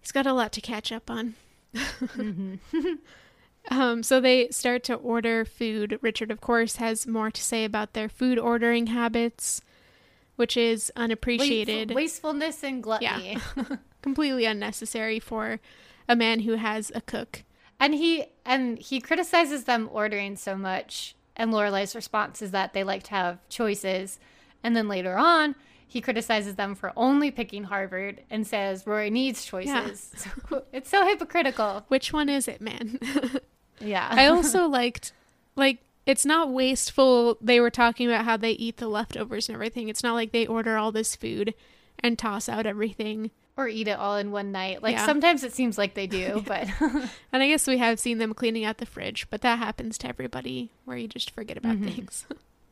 He's 0.00 0.12
got 0.12 0.24
a 0.24 0.32
lot 0.32 0.52
to 0.52 0.60
catch 0.60 0.92
up 0.92 1.10
on. 1.10 1.34
um, 3.68 4.04
so 4.04 4.20
they 4.20 4.48
start 4.50 4.84
to 4.84 4.94
order 4.94 5.44
food. 5.44 5.98
Richard, 6.00 6.30
of 6.30 6.40
course, 6.40 6.76
has 6.76 7.08
more 7.08 7.28
to 7.32 7.42
say 7.42 7.64
about 7.64 7.92
their 7.92 8.08
food 8.08 8.38
ordering 8.38 8.86
habits, 8.86 9.62
which 10.36 10.56
is 10.56 10.92
unappreciated, 10.94 11.90
Wastefulness 11.90 12.62
and 12.62 12.84
gluttony. 12.84 13.38
completely 14.02 14.44
unnecessary 14.44 15.18
for 15.18 15.58
a 16.08 16.14
man 16.14 16.40
who 16.40 16.54
has 16.54 16.92
a 16.94 17.00
cook. 17.00 17.42
And 17.80 17.94
he 17.94 18.26
and 18.46 18.78
he 18.78 19.00
criticizes 19.00 19.64
them 19.64 19.88
ordering 19.90 20.36
so 20.36 20.56
much. 20.56 21.16
And 21.34 21.52
Lorelai's 21.52 21.96
response 21.96 22.42
is 22.42 22.52
that 22.52 22.74
they 22.74 22.84
like 22.84 23.02
to 23.04 23.10
have 23.10 23.48
choices. 23.48 24.20
And 24.62 24.76
then 24.76 24.86
later 24.86 25.16
on, 25.16 25.56
he 25.90 26.00
criticizes 26.00 26.54
them 26.54 26.76
for 26.76 26.92
only 26.96 27.32
picking 27.32 27.64
Harvard 27.64 28.22
and 28.30 28.46
says 28.46 28.86
Rory 28.86 29.10
needs 29.10 29.44
choices. 29.44 30.12
So 30.48 30.62
it's 30.72 30.88
so 30.88 31.04
hypocritical. 31.04 31.84
Which 31.88 32.12
one 32.12 32.28
is 32.28 32.46
it, 32.48 32.60
man? 32.60 32.98
Yeah. 33.80 34.06
I 34.10 34.26
also 34.26 34.68
liked, 34.68 35.12
like, 35.56 35.78
it's 36.04 36.26
not 36.26 36.50
wasteful. 36.50 37.38
They 37.40 37.60
were 37.60 37.70
talking 37.70 38.06
about 38.06 38.26
how 38.26 38.36
they 38.36 38.50
eat 38.52 38.76
the 38.76 38.88
leftovers 38.88 39.48
and 39.48 39.54
everything. 39.54 39.88
It's 39.88 40.02
not 40.02 40.12
like 40.12 40.32
they 40.32 40.46
order 40.46 40.76
all 40.76 40.92
this 40.92 41.16
food 41.16 41.54
and 41.98 42.18
toss 42.18 42.46
out 42.46 42.66
everything. 42.66 43.30
or 43.56 43.68
eat 43.68 43.88
it 43.88 43.98
all 43.98 44.16
in 44.16 44.30
one 44.32 44.52
night. 44.52 44.82
Like 44.82 44.96
Yeah. 44.96 45.06
sometimes 45.06 45.42
it 45.44 45.52
seems 45.54 45.76
like 45.78 45.94
they 45.94 46.06
do, 46.06 46.42
but 46.46 46.68
And 47.32 47.42
I 47.42 47.48
guess 47.48 47.66
we 47.66 47.78
have 47.78 47.98
seen 47.98 48.18
them 48.18 48.34
cleaning 48.34 48.64
out 48.64 48.78
the 48.78 48.86
fridge, 48.86 49.26
but 49.30 49.40
that 49.40 49.58
happens 49.58 49.96
to 49.98 50.08
everybody 50.08 50.70
where 50.84 50.96
you 50.96 51.08
just 51.08 51.30
forget 51.30 51.56
about 51.56 51.76
mm-hmm. 51.76 51.88
things. 51.88 52.26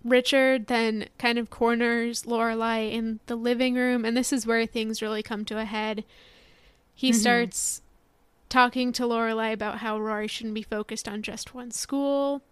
Richard 0.05 0.66
then 0.68 1.09
kind 1.18 1.38
of 1.38 1.51
corners 1.51 2.22
Lorelai 2.22 2.92
in 2.92 3.20
the 3.26 3.36
living 3.36 3.74
room, 3.74 4.05
and 4.05 4.16
this 4.16 4.32
is 4.32 4.46
where 4.46 4.64
things 4.66 5.03
really 5.03 5.22
come 5.22 5.44
to 5.46 5.59
a 5.59 5.64
head. 5.64 6.05
He 6.94 7.12
starts 7.12 7.82
talking 8.49 8.92
to 8.92 9.03
Lorelai 9.05 9.53
about 9.53 9.78
how 9.78 9.99
Rory 9.99 10.26
shouldn't 10.28 10.55
be 10.55 10.62
focused 10.62 11.09
on 11.09 11.22
just 11.22 11.55
one 11.55 11.70
school, 11.70 12.42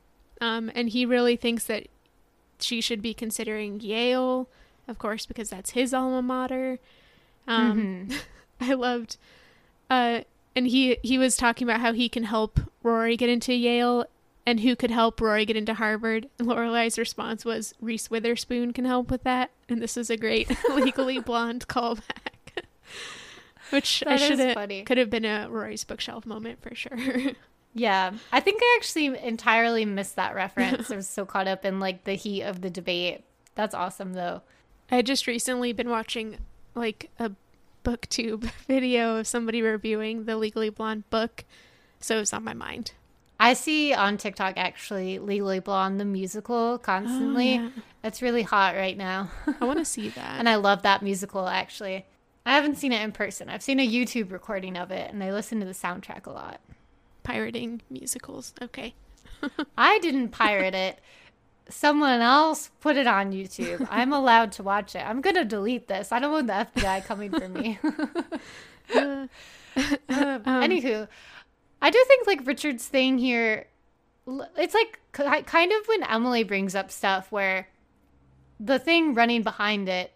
um, 0.40 0.70
and 0.74 0.90
he 0.90 1.06
really 1.06 1.36
thinks 1.36 1.64
that 1.64 1.88
she 2.60 2.80
should 2.80 3.02
be 3.02 3.14
considering 3.14 3.80
Yale, 3.80 4.48
of 4.88 4.98
course, 4.98 5.26
because 5.26 5.50
that's 5.50 5.70
his 5.70 5.94
alma 5.94 6.22
mater. 6.22 6.78
Um, 7.46 8.08
I 8.60 8.74
loved, 8.74 9.16
uh, 9.90 10.20
and 10.54 10.66
he 10.66 10.98
he 11.02 11.18
was 11.18 11.36
talking 11.36 11.68
about 11.68 11.80
how 11.80 11.92
he 11.92 12.08
can 12.08 12.24
help 12.24 12.60
Rory 12.82 13.16
get 13.16 13.28
into 13.28 13.52
Yale, 13.52 14.06
and 14.46 14.60
who 14.60 14.76
could 14.76 14.92
help 14.92 15.20
Rory 15.20 15.44
get 15.44 15.56
into 15.56 15.74
Harvard. 15.74 16.30
Lorelai's 16.38 16.98
response 16.98 17.44
was 17.44 17.74
Reese 17.80 18.08
Witherspoon 18.08 18.72
can 18.72 18.84
help 18.84 19.10
with 19.10 19.24
that, 19.24 19.50
and 19.68 19.82
this 19.82 19.96
is 19.96 20.08
a 20.08 20.16
great 20.16 20.48
Legally 20.70 21.18
Blonde 21.18 21.66
callback, 21.66 22.62
which 23.70 24.04
I 24.06 24.16
should 24.16 24.38
have 24.38 24.56
could 24.86 24.98
have 24.98 25.10
been 25.10 25.24
a 25.24 25.48
Rory's 25.50 25.84
bookshelf 25.84 26.24
moment 26.24 26.62
for 26.62 26.74
sure. 26.74 26.96
yeah. 27.74 28.12
I 28.32 28.40
think 28.40 28.60
I 28.62 28.78
actually 28.78 29.06
entirely 29.06 29.84
missed 29.84 30.16
that 30.16 30.36
reference. 30.36 30.90
I 30.90 30.96
was 30.96 31.08
so 31.08 31.26
caught 31.26 31.48
up 31.48 31.64
in 31.64 31.80
like 31.80 32.04
the 32.04 32.14
heat 32.14 32.42
of 32.42 32.60
the 32.60 32.70
debate. 32.70 33.24
That's 33.56 33.74
awesome 33.74 34.12
though. 34.12 34.42
I 34.90 34.96
had 34.96 35.06
just 35.06 35.26
recently 35.26 35.72
been 35.72 35.90
watching 35.90 36.38
like 36.76 37.10
a 37.18 37.32
booktube 37.84 38.50
video 38.68 39.16
of 39.16 39.26
somebody 39.26 39.60
reviewing 39.62 40.24
the 40.24 40.36
Legally 40.36 40.70
Blonde 40.70 41.08
book, 41.10 41.44
so 41.98 42.20
it's 42.20 42.32
on 42.32 42.44
my 42.44 42.54
mind. 42.54 42.92
I 43.38 43.52
see 43.52 43.92
on 43.92 44.16
TikTok 44.16 44.54
actually 44.56 45.18
Legally 45.18 45.60
Blonde 45.60 46.00
the 46.00 46.04
musical 46.04 46.78
constantly. 46.78 47.58
Oh, 47.58 47.62
yeah. 47.64 47.70
It's 48.04 48.22
really 48.22 48.42
hot 48.42 48.74
right 48.76 48.96
now. 48.96 49.30
I 49.60 49.64
want 49.64 49.78
to 49.78 49.84
see 49.96 50.08
that. 50.10 50.38
and 50.38 50.48
I 50.48 50.54
love 50.56 50.82
that 50.82 51.02
musical 51.02 51.46
actually. 51.48 52.06
I 52.46 52.52
haven't 52.54 52.76
seen 52.76 52.92
it 52.92 53.02
in 53.02 53.12
person. 53.12 53.48
I've 53.50 53.62
seen 53.62 53.80
a 53.80 53.86
YouTube 53.88 54.30
recording 54.32 54.76
of 54.76 54.90
it 54.90 55.10
and 55.12 55.22
I 55.22 55.32
listen 55.32 55.58
to 55.60 55.66
the 55.66 55.72
soundtrack 55.72 56.26
a 56.26 56.30
lot. 56.30 56.60
Pirating 57.24 57.82
musicals. 57.90 58.54
Okay. 58.62 58.94
I 59.76 59.98
didn't 59.98 60.28
pirate 60.28 60.74
it. 60.74 61.00
Someone 61.68 62.20
else 62.20 62.70
put 62.80 62.96
it 62.96 63.08
on 63.08 63.32
YouTube. 63.32 63.86
I'm 63.90 64.12
allowed 64.12 64.52
to 64.52 64.62
watch 64.62 64.94
it. 64.94 65.00
I'm 65.04 65.20
going 65.20 65.34
to 65.34 65.44
delete 65.44 65.88
this. 65.88 66.12
I 66.12 66.20
don't 66.20 66.30
want 66.30 66.46
the 66.46 66.66
FBI 66.80 67.04
coming 67.04 67.30
for 67.32 67.48
me. 67.48 67.78
Uh, 68.94 69.26
Um, 69.76 70.42
Anywho, 70.46 71.06
I 71.86 71.90
do 71.90 72.04
think 72.08 72.26
like 72.26 72.44
Richard's 72.44 72.84
thing 72.88 73.16
here, 73.16 73.68
it's 74.56 74.74
like 74.74 74.98
ki- 75.16 75.42
kind 75.42 75.70
of 75.70 75.86
when 75.86 76.02
Emily 76.02 76.42
brings 76.42 76.74
up 76.74 76.90
stuff 76.90 77.30
where 77.30 77.68
the 78.58 78.80
thing 78.80 79.14
running 79.14 79.44
behind 79.44 79.88
it 79.88 80.12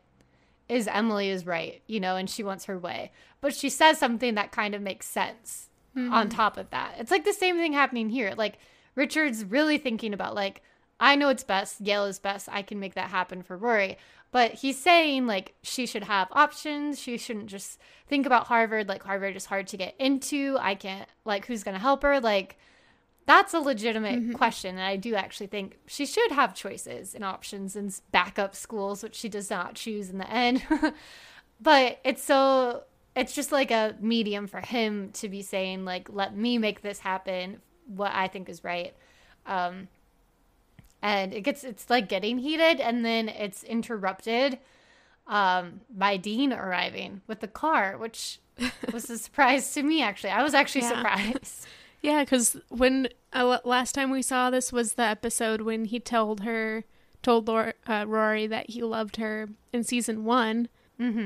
is 0.69 0.89
Emily 0.89 1.29
is 1.29 1.47
right, 1.47 1.81
you 1.87 2.01
know, 2.01 2.17
and 2.17 2.29
she 2.29 2.43
wants 2.43 2.65
her 2.65 2.77
way. 2.77 3.13
But 3.41 3.55
she 3.55 3.71
says 3.71 3.99
something 3.99 4.35
that 4.35 4.51
kind 4.51 4.75
of 4.75 4.83
makes 4.83 5.07
sense 5.07 5.69
on 5.97 6.11
mm-hmm. 6.11 6.29
top 6.31 6.57
of 6.57 6.71
that. 6.71 6.97
It's 6.99 7.13
like 7.13 7.25
the 7.25 7.33
same 7.33 7.55
thing 7.55 7.73
happening 7.73 8.09
here. 8.09 8.35
Like 8.37 8.59
Richard's 8.97 9.45
really 9.45 9.79
thinking 9.79 10.13
about 10.13 10.35
like 10.35 10.63
I 11.01 11.17
know 11.17 11.31
it's 11.31 11.43
best, 11.43 11.81
Yale 11.81 12.05
is 12.05 12.19
best. 12.19 12.49
I 12.53 12.63
can 12.63 12.79
make 12.79 12.95
that 12.95 13.11
happen 13.11 13.43
for 13.43 13.57
Rory. 13.57 13.97
But 14.33 14.53
he's 14.53 14.79
saying 14.79 15.27
like 15.27 15.55
she 15.63 15.87
should 15.87 16.05
have 16.05 16.29
options. 16.31 17.01
She 17.01 17.19
shouldn't 17.19 17.47
just 17.47 17.81
think 18.07 18.27
about 18.27 18.47
Harvard. 18.47 18.89
Like 18.89 19.03
Harvard 19.03 19.35
is 19.35 19.47
hard 19.47 19.67
to 19.69 19.77
get 19.77 19.95
into. 19.99 20.57
I 20.61 20.77
can't 20.77 21.09
like 21.25 21.47
who's 21.47 21.65
gonna 21.65 21.81
help 21.81 22.03
her? 22.03 22.21
Like 22.21 22.57
that's 23.27 23.55
a 23.55 23.59
legitimate 23.59 24.35
question. 24.37 24.77
And 24.77 24.85
I 24.85 24.97
do 24.97 25.17
actually 25.17 25.49
think 25.49 25.79
she 25.87 26.07
should 26.07 26.31
have 26.31 26.55
choices 26.55 27.15
and 27.15 27.25
options 27.25 27.75
and 27.75 27.99
backup 28.13 28.55
schools, 28.55 29.03
which 29.03 29.17
she 29.17 29.29
does 29.29 29.51
not 29.51 29.75
choose 29.75 30.11
in 30.11 30.19
the 30.19 30.31
end. 30.31 30.63
but 31.61 31.99
it's 32.05 32.23
so 32.23 32.85
it's 33.17 33.35
just 33.35 33.53
like 33.53 33.71
a 33.71 33.97
medium 34.01 34.47
for 34.47 34.61
him 34.61 35.11
to 35.13 35.29
be 35.29 35.43
saying 35.43 35.85
like 35.85 36.09
let 36.11 36.37
me 36.37 36.59
make 36.59 36.81
this 36.81 37.01
happen 37.01 37.61
what 37.87 38.13
i 38.15 38.29
think 38.29 38.49
is 38.49 38.65
right 38.65 38.95
um 39.47 39.89
and 41.03 41.33
it 41.33 41.41
gets 41.43 41.65
it's 41.65 41.89
like 41.91 42.09
getting 42.09 42.39
heated 42.39 42.81
and 42.81 43.05
then 43.05 43.29
it's 43.29 43.63
interrupted 43.65 44.59
um 45.27 45.81
by 45.91 46.17
dean 46.17 46.53
arriving 46.53 47.21
with 47.27 47.41
the 47.41 47.49
car 47.49 47.97
which 47.99 48.39
was 48.93 49.09
a 49.11 49.19
surprise 49.19 49.73
to 49.75 49.83
me 49.83 50.03
actually 50.03 50.31
i 50.31 50.43
was 50.43 50.55
actually 50.55 50.83
Yeah. 50.83 50.97
surprised 50.97 51.67
Yeah, 52.03 52.25
because 52.25 52.57
when 52.71 53.09
uh, 53.35 53.59
last 53.63 53.95
time 53.95 54.11
we 54.11 54.23
saw 54.23 54.49
this 54.49 54.73
was 54.73 54.95
the 54.95 55.03
episode 55.03 55.61
when 55.61 55.85
he 55.85 56.01
told 56.01 56.41
her, 56.45 56.85
told 57.23 57.47
Lor- 57.47 57.75
uh, 57.87 58.07
Rory 58.09 58.47
that 58.47 58.71
he 58.71 58.83
loved 58.83 59.17
her 59.17 59.51
in 59.71 59.85
season 59.85 60.25
one. 60.25 60.71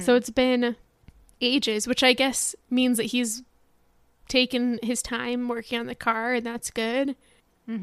So 0.00 0.16
it's 0.16 0.30
been 0.30 0.74
ages, 1.40 1.86
which 1.86 2.02
I 2.02 2.12
guess 2.12 2.56
means 2.70 2.96
that 2.96 3.04
he's 3.14 3.44
taken 4.28 4.80
his 4.82 5.00
time 5.00 5.46
working 5.46 5.78
on 5.78 5.86
the 5.86 5.94
car, 5.94 6.34
and 6.34 6.44
that's 6.44 6.72
good. 6.72 7.14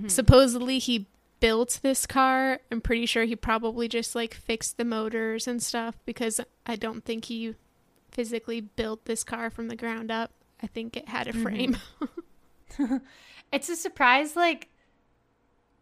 Supposedly 0.08 0.78
he 0.80 1.08
built 1.42 1.80
this 1.82 2.06
car. 2.06 2.60
I'm 2.72 2.80
pretty 2.80 3.06
sure 3.06 3.26
he 3.26 3.36
probably 3.36 3.90
just 3.90 4.16
like 4.16 4.34
fixed 4.34 4.78
the 4.78 4.86
motors 4.86 5.48
and 5.48 5.62
stuff 5.62 6.00
because 6.06 6.40
I 6.66 6.78
don't 6.78 7.04
think 7.04 7.26
he 7.26 7.56
physically 8.12 8.62
built 8.62 9.04
this 9.04 9.26
car 9.26 9.50
from 9.50 9.68
the 9.68 9.76
ground 9.76 10.10
up. 10.10 10.32
I 10.64 10.68
think 10.68 10.96
it 10.96 11.10
had 11.10 11.28
a 11.28 11.34
mm-hmm. 11.34 11.44
frame. 11.44 11.78
it's 13.52 13.70
a 13.70 13.76
surprise 13.76 14.36
like 14.36 14.70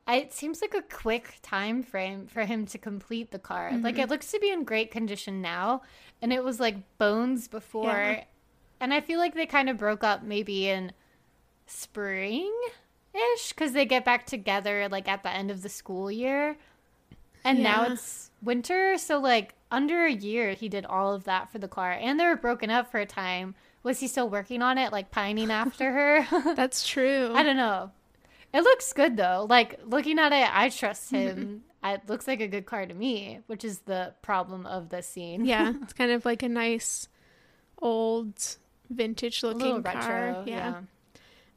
it 0.07 0.34
seems 0.34 0.62
like 0.62 0.74
a 0.74 0.82
quick 0.82 1.38
time 1.43 1.84
frame 1.84 2.26
for 2.26 2.45
him 2.45 2.66
to 2.66 2.78
complete 2.78 3.32
the 3.32 3.39
car 3.39 3.72
like 3.78 3.95
it 3.95 4.01
mm-hmm. 4.01 4.10
looks 4.10 4.32
to 4.32 4.39
be 4.39 4.49
in 4.49 4.64
great 4.64 4.89
condition 4.89 5.41
now 5.41 5.82
and 6.22 6.34
it 6.34 6.43
was 6.43 6.60
like 6.60 6.97
bones 6.97 7.47
before 7.47 7.86
Yeah. 7.86 8.24
and 8.80 8.91
i 8.93 9.01
feel 9.01 9.20
like 9.20 9.36
they 9.36 9.45
kind 9.45 9.70
of 9.70 9.78
broke 9.78 10.03
up 10.03 10.24
maybe 10.24 10.68
in 10.68 10.93
spring 11.68 12.51
ish 13.36 13.49
because 13.49 13.74
they 13.74 13.86
get 13.86 14.05
back 14.05 14.26
together 14.26 14.88
like 14.89 15.07
at 15.07 15.24
the 15.24 15.30
end 15.32 15.51
of 15.51 15.61
the 15.61 15.70
school 15.70 16.11
year. 16.11 16.57
And 17.43 17.63
now 17.63 17.84
it's 17.86 18.32
winter. 18.43 18.97
So, 18.97 19.17
like, 19.17 19.55
under 19.72 20.05
a 20.05 20.11
year, 20.11 20.51
he 20.53 20.67
did 20.67 20.86
all 20.86 21.13
of 21.13 21.24
that 21.24 21.49
for 21.51 21.57
the 21.57 21.70
car. 21.70 21.93
And 21.93 22.20
they 22.20 22.26
were 22.26 22.36
broken 22.36 22.70
up 22.70 22.91
for 22.91 22.99
a 22.99 23.05
time. 23.05 23.55
Was 23.82 24.01
he 24.01 24.07
still 24.09 24.30
working 24.30 24.61
on 24.61 24.78
it, 24.78 24.91
like 24.91 25.09
pining 25.09 25.49
after 25.49 25.91
her? 26.28 26.53
That's 26.55 26.86
true. 26.86 27.32
I 27.34 27.43
don't 27.43 27.55
know. 27.55 27.91
It 28.53 28.61
looks 28.63 28.91
good 28.93 29.15
though. 29.15 29.45
Like 29.49 29.80
looking 29.86 30.20
at 30.20 30.34
it, 30.34 30.49
I 30.53 30.67
trust 30.70 31.11
him. 31.11 31.63
It 31.84 32.01
looks 32.09 32.28
like 32.28 32.41
a 32.41 32.47
good 32.47 32.65
car 32.65 32.86
to 32.86 32.93
me, 32.93 33.39
which 33.47 33.63
is 33.63 33.80
the 33.80 34.13
problem 34.22 34.65
of 34.65 34.89
this 34.89 35.07
scene. 35.07 35.45
yeah, 35.45 35.72
it's 35.82 35.93
kind 35.93 36.11
of 36.11 36.26
like 36.26 36.43
a 36.43 36.49
nice 36.49 37.07
old 37.82 38.57
vintage 38.89 39.43
looking 39.43 39.82
car. 39.82 39.93
retro. 39.95 40.43
yeah. 40.45 40.55
Yeah. 40.55 40.82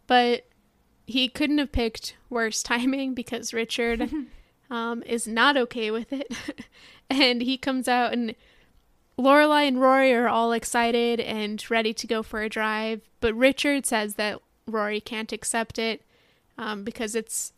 But 0.07 0.47
he 1.13 1.29
couldn't 1.29 1.59
have 1.59 1.73
picked 1.73 2.17
worse 2.31 2.63
timing 2.63 3.15
because 3.15 3.53
Richard 3.53 4.11
um, 4.71 5.03
is 5.05 5.27
not 5.29 5.57
okay 5.57 5.91
with 5.91 6.13
it. 6.13 6.35
and 7.11 7.43
he 7.43 7.57
comes 7.57 7.87
out 7.87 8.13
and 8.13 8.35
Lorelai 9.19 9.69
and 9.69 9.81
Rory 9.81 10.13
are 10.15 10.29
all 10.29 10.53
excited 10.53 11.21
and 11.21 11.63
ready 11.71 11.93
to 11.93 12.07
go 12.07 12.23
for 12.23 12.43
a 12.43 12.49
drive, 12.49 13.03
but 13.21 13.35
Richard 13.35 13.85
says 13.85 14.15
that 14.15 14.41
Rory 14.67 15.01
can't 15.01 15.33
accept 15.33 15.79
it 15.79 16.03
um, 16.57 16.83
because 16.83 17.15
it's 17.15 17.53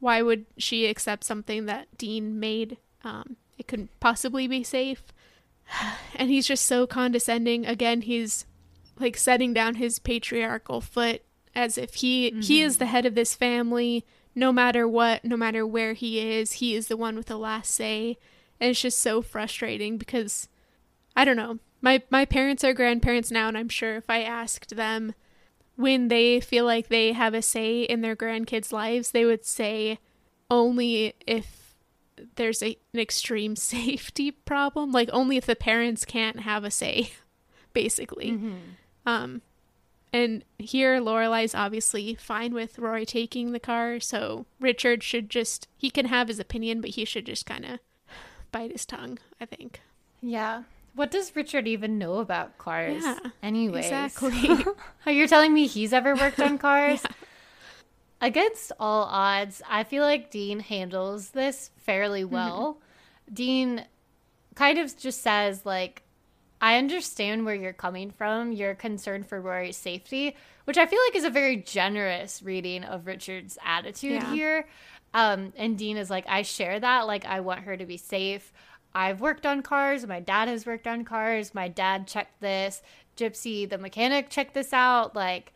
why 0.00 0.20
would 0.20 0.44
she 0.58 0.86
accept 0.86 1.24
something 1.24 1.64
that 1.64 1.88
Dean 1.96 2.38
made? 2.38 2.76
Um, 3.04 3.36
it 3.56 3.66
couldn't 3.66 3.98
possibly 4.00 4.46
be 4.46 4.62
safe. 4.62 5.02
And 6.14 6.30
he's 6.30 6.48
just 6.48 6.66
so 6.66 6.86
condescending. 6.86 7.64
Again, 7.64 8.00
he's 8.00 8.44
like 8.98 9.16
setting 9.16 9.54
down 9.54 9.76
his 9.76 10.00
patriarchal 10.00 10.80
foot 10.80 11.22
as 11.58 11.76
if 11.78 11.94
he 11.94 12.30
he 12.40 12.62
is 12.62 12.78
the 12.78 12.86
head 12.86 13.06
of 13.06 13.14
this 13.14 13.34
family. 13.34 14.04
No 14.34 14.52
matter 14.52 14.86
what 14.86 15.24
no 15.24 15.36
matter 15.36 15.66
where 15.66 15.94
he 15.94 16.20
is 16.20 16.52
he 16.52 16.74
is 16.74 16.88
the 16.88 16.96
one 16.96 17.16
with 17.16 17.26
the 17.26 17.36
last 17.38 17.74
say. 17.74 18.18
And 18.60 18.70
it's 18.70 18.80
just 18.80 19.00
so 19.00 19.22
frustrating 19.22 19.98
because 19.98 20.48
i 21.16 21.24
don't 21.24 21.36
know. 21.36 21.58
My 21.80 22.02
my 22.10 22.24
parents 22.24 22.64
are 22.64 22.72
grandparents 22.72 23.30
now 23.30 23.48
and 23.48 23.56
i'm 23.56 23.68
sure 23.68 23.96
if 23.96 24.08
i 24.08 24.22
asked 24.22 24.76
them 24.76 25.14
when 25.76 26.08
they 26.08 26.40
feel 26.40 26.64
like 26.64 26.88
they 26.88 27.12
have 27.12 27.34
a 27.34 27.42
say 27.42 27.82
in 27.82 28.00
their 28.00 28.16
grandkids 28.16 28.72
lives 28.72 29.10
they 29.12 29.24
would 29.24 29.44
say 29.44 29.98
only 30.50 31.14
if 31.26 31.74
there's 32.36 32.62
a, 32.62 32.76
an 32.92 33.00
extreme 33.00 33.54
safety 33.74 34.30
problem. 34.30 34.92
Like 34.92 35.10
only 35.12 35.36
if 35.36 35.46
the 35.46 35.56
parents 35.56 36.04
can't 36.04 36.40
have 36.40 36.64
a 36.64 36.70
say 36.70 37.12
basically. 37.72 38.30
Um 39.06 39.42
and 40.12 40.44
here 40.58 41.00
Lorelai's 41.00 41.54
obviously 41.54 42.14
fine 42.14 42.54
with 42.54 42.78
Rory 42.78 43.04
taking 43.04 43.52
the 43.52 43.60
car, 43.60 44.00
so 44.00 44.46
Richard 44.60 45.02
should 45.02 45.28
just 45.30 45.68
he 45.76 45.90
can 45.90 46.06
have 46.06 46.28
his 46.28 46.38
opinion, 46.38 46.80
but 46.80 46.90
he 46.90 47.04
should 47.04 47.26
just 47.26 47.46
kind 47.46 47.64
of 47.64 47.78
bite 48.50 48.72
his 48.72 48.86
tongue, 48.86 49.18
I 49.40 49.44
think. 49.44 49.80
Yeah. 50.20 50.64
What 50.94 51.10
does 51.10 51.36
Richard 51.36 51.68
even 51.68 51.98
know 51.98 52.18
about 52.18 52.58
cars? 52.58 53.04
Yeah, 53.04 53.18
Anyways. 53.42 53.84
exactly. 53.84 54.64
Are 55.06 55.12
you 55.12 55.28
telling 55.28 55.54
me 55.54 55.66
he's 55.66 55.92
ever 55.92 56.14
worked 56.14 56.40
on 56.40 56.58
cars? 56.58 57.02
Against 58.20 58.72
all 58.80 59.04
odds, 59.04 59.62
I 59.68 59.84
feel 59.84 60.02
like 60.02 60.30
Dean 60.30 60.58
handles 60.58 61.30
this 61.30 61.70
fairly 61.76 62.22
mm-hmm. 62.22 62.34
well. 62.34 62.78
Dean 63.32 63.84
kind 64.56 64.78
of 64.78 64.96
just 64.96 65.22
says, 65.22 65.64
like, 65.64 66.02
I 66.60 66.76
understand 66.78 67.44
where 67.46 67.54
you're 67.54 67.72
coming 67.72 68.10
from. 68.10 68.52
your 68.52 68.74
concern 68.74 69.22
for 69.22 69.40
Rory's 69.40 69.76
safety, 69.76 70.36
which 70.64 70.76
I 70.78 70.86
feel 70.86 70.98
like 71.08 71.16
is 71.16 71.24
a 71.24 71.30
very 71.30 71.56
generous 71.56 72.42
reading 72.42 72.84
of 72.84 73.06
Richard's 73.06 73.56
attitude 73.64 74.22
Yeah. 74.22 74.32
here. 74.32 74.68
Um, 75.14 75.52
and 75.56 75.78
Dean 75.78 75.96
is 75.96 76.10
like, 76.10 76.26
I 76.28 76.42
share 76.42 76.78
that. 76.80 77.06
Like, 77.06 77.24
I 77.24 77.40
want 77.40 77.60
her 77.60 77.76
to 77.76 77.86
be 77.86 77.96
safe. 77.96 78.52
I've 78.94 79.20
worked 79.20 79.46
on 79.46 79.62
cars. 79.62 80.06
My 80.06 80.20
dad 80.20 80.48
has 80.48 80.66
worked 80.66 80.86
on 80.86 81.04
cars. 81.04 81.54
My 81.54 81.68
dad 81.68 82.06
checked 82.06 82.40
this. 82.40 82.82
Gypsy, 83.16 83.68
the 83.68 83.78
mechanic, 83.78 84.28
checked 84.30 84.54
this 84.54 84.72
out. 84.72 85.14
Like, 85.14 85.52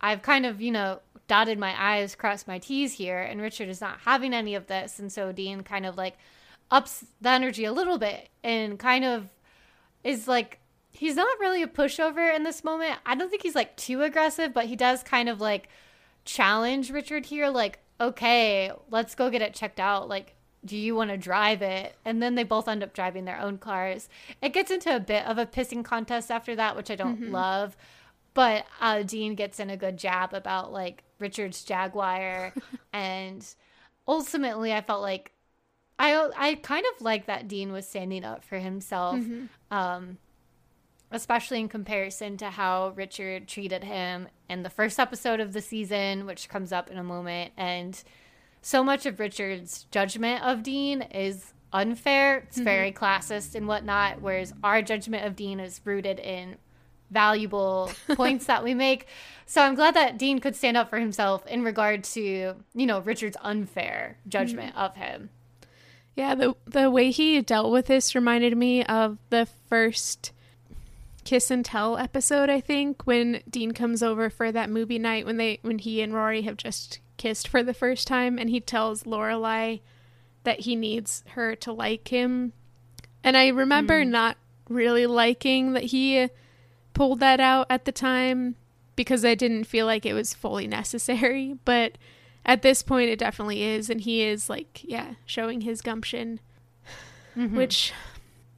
I've 0.00 0.22
kind 0.22 0.46
of, 0.46 0.60
you 0.60 0.70
know, 0.70 1.00
dotted 1.26 1.58
my 1.58 1.74
I's, 1.96 2.14
crossed 2.14 2.48
my 2.48 2.58
T's 2.58 2.94
here, 2.94 3.20
and 3.20 3.40
Richard 3.40 3.68
is 3.68 3.80
not 3.80 3.98
having 4.04 4.32
any 4.32 4.54
of 4.54 4.66
this. 4.66 4.98
And 4.98 5.12
so 5.12 5.30
Dean 5.32 5.62
kind 5.62 5.84
of 5.86 5.96
like 5.96 6.16
ups 6.70 7.04
the 7.20 7.30
energy 7.30 7.64
a 7.64 7.72
little 7.72 7.98
bit 7.98 8.28
and 8.42 8.78
kind 8.78 9.04
of 9.04 9.28
is 10.04 10.28
like, 10.28 10.60
he's 10.90 11.16
not 11.16 11.38
really 11.38 11.62
a 11.62 11.68
pushover 11.68 12.34
in 12.34 12.42
this 12.42 12.64
moment. 12.64 12.98
I 13.06 13.14
don't 13.14 13.30
think 13.30 13.42
he's 13.42 13.54
like 13.54 13.76
too 13.76 14.02
aggressive, 14.02 14.52
but 14.52 14.66
he 14.66 14.76
does 14.76 15.02
kind 15.02 15.28
of 15.28 15.40
like 15.40 15.68
challenge 16.24 16.90
Richard 16.90 17.26
here, 17.26 17.48
like, 17.48 17.78
okay, 18.00 18.70
let's 18.90 19.14
go 19.14 19.30
get 19.30 19.42
it 19.42 19.54
checked 19.54 19.80
out. 19.80 20.08
Like, 20.08 20.34
do 20.64 20.76
you 20.76 20.94
want 20.94 21.10
to 21.10 21.16
drive 21.16 21.62
it? 21.62 21.96
And 22.04 22.22
then 22.22 22.34
they 22.34 22.44
both 22.44 22.68
end 22.68 22.82
up 22.82 22.92
driving 22.92 23.24
their 23.24 23.40
own 23.40 23.58
cars. 23.58 24.08
It 24.42 24.52
gets 24.52 24.70
into 24.70 24.94
a 24.94 25.00
bit 25.00 25.24
of 25.26 25.38
a 25.38 25.46
pissing 25.46 25.84
contest 25.84 26.30
after 26.30 26.54
that, 26.56 26.76
which 26.76 26.90
I 26.90 26.96
don't 26.96 27.30
love. 27.30 27.76
But 28.34 28.66
uh, 28.80 29.02
Dean 29.02 29.34
gets 29.34 29.58
in 29.58 29.70
a 29.70 29.76
good 29.76 29.96
jab 29.96 30.34
about 30.34 30.72
like 30.72 31.02
Richard's 31.18 31.64
Jaguar, 31.64 32.54
and 32.92 33.44
ultimately, 34.06 34.72
I 34.72 34.80
felt 34.80 35.02
like 35.02 35.32
I 35.98 36.30
I 36.36 36.54
kind 36.56 36.84
of 36.94 37.02
like 37.02 37.26
that 37.26 37.48
Dean 37.48 37.72
was 37.72 37.86
standing 37.86 38.24
up 38.24 38.44
for 38.44 38.58
himself, 38.58 39.16
mm-hmm. 39.16 39.46
um, 39.70 40.18
especially 41.10 41.60
in 41.60 41.68
comparison 41.68 42.36
to 42.38 42.50
how 42.50 42.92
Richard 42.94 43.48
treated 43.48 43.84
him 43.84 44.28
in 44.48 44.62
the 44.62 44.70
first 44.70 44.98
episode 44.98 45.40
of 45.40 45.52
the 45.52 45.60
season, 45.60 46.26
which 46.26 46.48
comes 46.48 46.72
up 46.72 46.90
in 46.90 46.98
a 46.98 47.04
moment, 47.04 47.52
and 47.56 48.02
so 48.62 48.84
much 48.84 49.06
of 49.06 49.20
Richard's 49.20 49.84
judgment 49.90 50.44
of 50.44 50.62
Dean 50.62 51.02
is 51.02 51.52
unfair. 51.72 52.38
It's 52.38 52.56
mm-hmm. 52.56 52.64
very 52.64 52.92
classist 52.92 53.54
and 53.54 53.66
whatnot, 53.66 54.20
whereas 54.20 54.52
our 54.62 54.82
judgment 54.82 55.26
of 55.26 55.36
Dean 55.36 55.60
is 55.60 55.80
rooted 55.84 56.18
in 56.18 56.56
valuable 57.10 57.90
points 58.14 58.46
that 58.46 58.64
we 58.64 58.74
make. 58.74 59.06
So 59.46 59.62
I'm 59.62 59.74
glad 59.74 59.94
that 59.94 60.18
Dean 60.18 60.38
could 60.40 60.56
stand 60.56 60.76
up 60.76 60.90
for 60.90 60.98
himself 60.98 61.46
in 61.46 61.62
regard 61.62 62.04
to, 62.04 62.20
you 62.20 62.86
know, 62.86 63.00
Richard's 63.00 63.36
unfair 63.42 64.18
judgment 64.28 64.74
mm-hmm. 64.74 64.84
of 64.84 64.96
him. 64.96 65.30
Yeah, 66.18 66.34
the 66.34 66.56
the 66.66 66.90
way 66.90 67.12
he 67.12 67.40
dealt 67.42 67.70
with 67.70 67.86
this 67.86 68.16
reminded 68.16 68.56
me 68.56 68.84
of 68.84 69.18
the 69.30 69.46
first 69.68 70.32
Kiss 71.22 71.48
and 71.48 71.64
Tell 71.64 71.96
episode, 71.96 72.50
I 72.50 72.60
think, 72.60 73.06
when 73.06 73.40
Dean 73.48 73.70
comes 73.70 74.02
over 74.02 74.28
for 74.28 74.50
that 74.50 74.68
movie 74.68 74.98
night 74.98 75.26
when 75.26 75.36
they 75.36 75.60
when 75.62 75.78
he 75.78 76.02
and 76.02 76.12
Rory 76.12 76.42
have 76.42 76.56
just 76.56 76.98
kissed 77.18 77.46
for 77.46 77.62
the 77.62 77.72
first 77.72 78.08
time 78.08 78.36
and 78.36 78.50
he 78.50 78.58
tells 78.58 79.04
Lorelai 79.04 79.80
that 80.42 80.60
he 80.60 80.74
needs 80.74 81.22
her 81.34 81.54
to 81.54 81.72
like 81.72 82.08
him. 82.08 82.52
And 83.22 83.36
I 83.36 83.46
remember 83.48 84.02
mm. 84.02 84.08
not 84.08 84.38
really 84.68 85.06
liking 85.06 85.74
that 85.74 85.84
he 85.84 86.30
pulled 86.94 87.20
that 87.20 87.38
out 87.38 87.68
at 87.70 87.84
the 87.84 87.92
time 87.92 88.56
because 88.96 89.24
I 89.24 89.36
didn't 89.36 89.64
feel 89.68 89.86
like 89.86 90.04
it 90.04 90.14
was 90.14 90.34
fully 90.34 90.66
necessary, 90.66 91.54
but 91.64 91.96
at 92.44 92.62
this 92.62 92.82
point 92.82 93.10
it 93.10 93.18
definitely 93.18 93.62
is 93.62 93.90
and 93.90 94.02
he 94.02 94.22
is 94.22 94.48
like 94.48 94.80
yeah 94.84 95.14
showing 95.26 95.62
his 95.62 95.80
gumption 95.80 96.40
mm-hmm. 97.36 97.56
which 97.56 97.92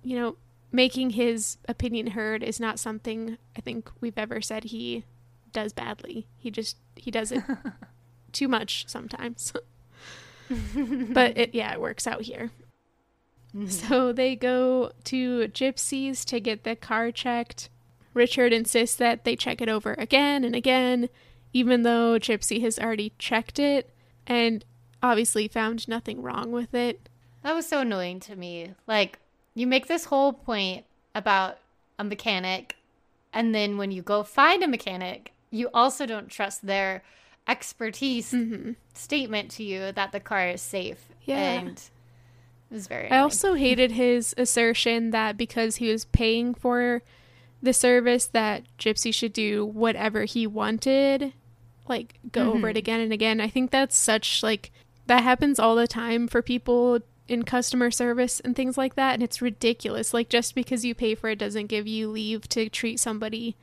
you 0.03 0.19
know 0.19 0.37
making 0.73 1.11
his 1.11 1.59
opinion 1.69 2.09
heard 2.09 2.43
is 2.43 2.61
not 2.61 2.79
something 2.79 3.37
i 3.57 3.61
think 3.61 3.91
we've 4.01 4.19
ever 4.19 4.41
said 4.41 4.65
he 4.65 5.05
does 5.53 5.73
badly. 5.73 6.27
He 6.39 6.51
just 6.51 6.77
he 6.97 7.11
does 7.11 7.33
it 7.33 7.43
too 8.33 8.49
much 8.49 8.87
sometimes. 8.89 9.53
But 10.75 11.39
it 11.39 11.55
yeah 11.55 11.73
it 11.73 11.81
works 11.81 12.09
out 12.09 12.23
here. 12.23 12.51
Mm-hmm. 13.55 13.69
So 13.69 14.13
they 14.13 14.35
go 14.35 14.91
to 15.05 15.47
Gypsy's 15.47 16.25
to 16.25 16.41
get 16.41 16.65
the 16.65 16.75
car 16.75 17.13
checked. 17.13 17.69
Richard 18.15 18.53
insists 18.53 18.97
that 18.97 19.23
they 19.23 19.37
check 19.37 19.61
it 19.61 19.69
over 19.69 19.95
again 19.97 20.43
and 20.43 20.57
again 20.57 21.09
even 21.53 21.83
though 21.83 22.19
Gypsy 22.19 22.61
has 22.63 22.79
already 22.79 23.13
checked 23.19 23.59
it 23.59 23.91
and 24.27 24.65
obviously 25.03 25.49
found 25.49 25.89
nothing 25.89 26.23
wrong 26.23 26.53
with 26.53 26.75
it. 26.75 27.09
That 27.43 27.55
was 27.55 27.67
so 27.67 27.81
annoying 27.81 28.21
to 28.21 28.37
me. 28.37 28.75
Like, 28.87 29.19
you 29.55 29.67
make 29.67 29.87
this 29.87 30.05
whole 30.05 30.33
point 30.33 30.85
about 31.15 31.59
a 31.99 32.05
mechanic, 32.05 32.77
and 33.33 33.55
then 33.55 33.77
when 33.77 33.91
you 33.91 34.03
go 34.03 34.23
find 34.23 34.63
a 34.63 34.69
mechanic, 34.69 35.33
you 35.51 35.69
also 35.75 36.07
don't 36.07 36.29
trust 36.29 36.67
their 36.67 37.03
expertise 37.49 38.33
mm-hmm. 38.33 38.73
statement 38.95 39.51
to 39.53 39.65
you 39.65 39.93
that 39.93 40.13
the 40.13 40.21
car 40.21 40.49
is 40.49 40.63
safe. 40.63 41.09
Yeah. 41.25 41.61
And 41.61 41.79
it 41.79 42.75
was 42.75 42.87
very 42.87 43.05
I 43.05 43.07
annoying. 43.07 43.23
also 43.23 43.55
hated 43.55 43.93
his 43.93 44.35
assertion 44.39 45.11
that 45.11 45.37
because 45.37 45.77
he 45.77 45.91
was 45.91 46.05
paying 46.07 46.55
for 46.55 47.03
the 47.63 47.73
service 47.73 48.27
that 48.27 48.63
Gypsy 48.79 49.13
should 49.13 49.33
do 49.33 49.67
whatever 49.67 50.25
he 50.25 50.47
wanted, 50.47 51.33
like 51.91 52.15
go 52.33 52.53
over 52.55 52.69
it 52.71 52.77
again 52.79 53.01
and 53.01 53.13
again. 53.13 53.41
I 53.41 53.49
think 53.49 53.71
that's 53.71 53.97
such 53.97 54.43
like 54.43 54.71
that 55.07 55.23
happens 55.23 55.59
all 55.59 55.75
the 55.77 55.87
time 55.89 56.27
for 56.29 56.41
people 56.41 57.01
in 57.29 57.43
customer 57.45 57.91
service 57.91 58.41
and 58.41 58.57
things 58.57 58.79
like 58.79 58.95
that 58.95 59.15
and 59.15 59.23
it's 59.23 59.43
ridiculous. 59.43 60.15
Like 60.15 60.29
just 60.31 60.55
because 60.55 60.85
you 60.85 60.95
pay 60.95 61.15
for 61.15 61.29
it 61.29 61.39
doesn't 61.39 61.67
give 61.67 61.87
you 61.87 62.09
leave 62.09 62.49
to 62.51 62.69
treat 62.69 62.99
somebody 62.99 63.57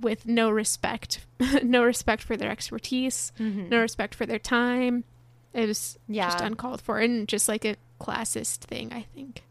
with 0.00 0.26
no 0.26 0.50
respect, 0.50 1.20
no 1.62 1.84
respect 1.84 2.22
for 2.22 2.36
their 2.36 2.50
expertise, 2.50 3.30
Mm-hmm. 3.38 3.68
no 3.68 3.80
respect 3.80 4.14
for 4.14 4.26
their 4.26 4.38
time. 4.40 5.04
It 5.52 5.68
was 5.68 5.98
Yeah. 6.08 6.26
just 6.30 6.40
uncalled 6.42 6.80
for 6.80 6.98
and 6.98 7.28
just 7.28 7.48
like 7.48 7.64
a 7.64 7.76
classist 8.00 8.58
thing, 8.58 8.92
I 8.92 9.02
think. 9.14 9.42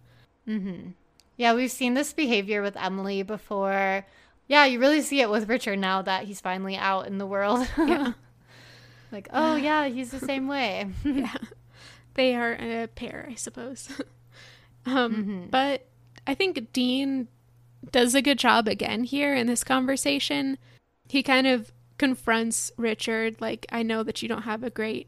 Mhm. 0.47 0.93
Yeah, 1.38 1.53
we've 1.53 1.72
seen 1.72 1.93
this 1.93 2.14
behavior 2.14 2.61
with 2.61 2.76
Emily 2.77 3.23
before. 3.23 4.05
Yeah, 4.47 4.65
you 4.65 4.80
really 4.80 5.01
see 5.01 5.22
it 5.22 5.30
with 5.30 5.47
Richard 5.49 5.80
now 5.80 6.01
that 6.01 6.26
he's 6.26 6.41
finally 6.41 6.76
out 6.76 7.07
in 7.07 7.18
the 7.18 7.26
world. 7.26 7.65
Yeah. 7.77 8.14
like, 9.14 9.30
oh 9.31 9.56
yeah, 9.69 9.88
he's 9.88 10.11
the 10.11 10.19
same 10.19 10.48
way. 10.48 10.88
yeah. 11.06 11.35
They 12.15 12.35
are 12.35 12.53
a 12.53 12.88
pair, 12.88 13.27
I 13.30 13.35
suppose. 13.35 13.90
um, 14.85 15.48
But 15.49 15.85
I 16.27 16.35
think 16.35 16.72
Dean 16.73 17.27
does 17.91 18.14
a 18.15 18.22
good 18.22 18.38
job 18.40 18.68
again 18.68 19.03
here 19.03 19.34
in 19.35 19.48
this 19.48 19.64
conversation. 19.64 20.57
He 21.10 21.23
kind 21.23 21.48
of 21.48 21.72
confronts 21.98 22.72
Richard, 22.77 23.38
like, 23.40 23.65
I 23.72 23.81
know 23.84 24.03
that 24.03 24.22
you 24.22 24.27
don't 24.30 24.44
have 24.44 24.64
a 24.64 24.69
great 24.69 25.07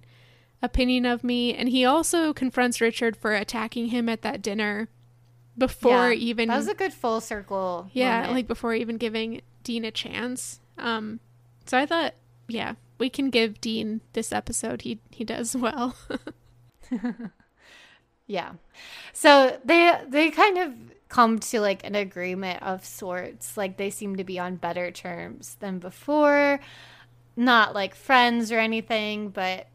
opinion 0.62 1.06
of 1.06 1.24
me. 1.24 1.54
And 1.54 1.70
he 1.70 1.86
also 1.86 2.34
confronts 2.34 2.82
Richard 2.82 3.16
for 3.16 3.34
attacking 3.36 3.88
him 3.88 4.10
at 4.10 4.22
that 4.24 4.42
dinner 4.42 4.88
before 5.58 6.12
Yeah, 6.12 6.20
even. 6.20 6.48
that 6.50 6.58
was 6.58 6.68
a 6.68 6.74
good 6.74 6.94
full 6.94 7.22
circle. 7.22 7.90
yeah, 7.94 8.18
moment. 8.18 8.34
like 8.34 8.48
before 8.48 8.74
even 8.74 8.98
giving 8.98 9.42
Dean 9.64 9.86
a 9.86 9.92
chance. 9.92 10.60
Um, 10.78 11.20
so 11.66 11.78
I 11.78 11.86
thought, 11.86 12.14
yeah, 12.48 12.74
we 12.98 13.10
can 13.10 13.30
give 13.30 13.62
Dean 13.62 14.02
this 14.14 14.32
episode. 14.32 14.84
He 14.84 15.00
he 15.12 15.24
does 15.24 15.56
well. 15.56 15.96
Yeah. 18.28 18.54
So 19.14 19.60
they 19.64 20.00
they 20.08 20.32
kind 20.32 20.58
of 20.58 20.74
come 21.10 21.40
to 21.40 21.62
like 21.62 21.86
an 21.86 21.96
agreement 21.96 22.62
of 22.64 22.84
sorts. 22.84 23.58
Like 23.58 23.78
they 23.78 23.90
seem 23.90 24.16
to 24.16 24.24
be 24.24 24.40
on 24.40 24.56
better 24.56 24.92
terms 24.92 25.58
than 25.60 25.80
before. 25.80 26.60
Not 27.36 27.76
like 27.76 27.96
friends 27.96 28.52
or 28.52 28.60
anything, 28.60 29.30
but 29.30 29.68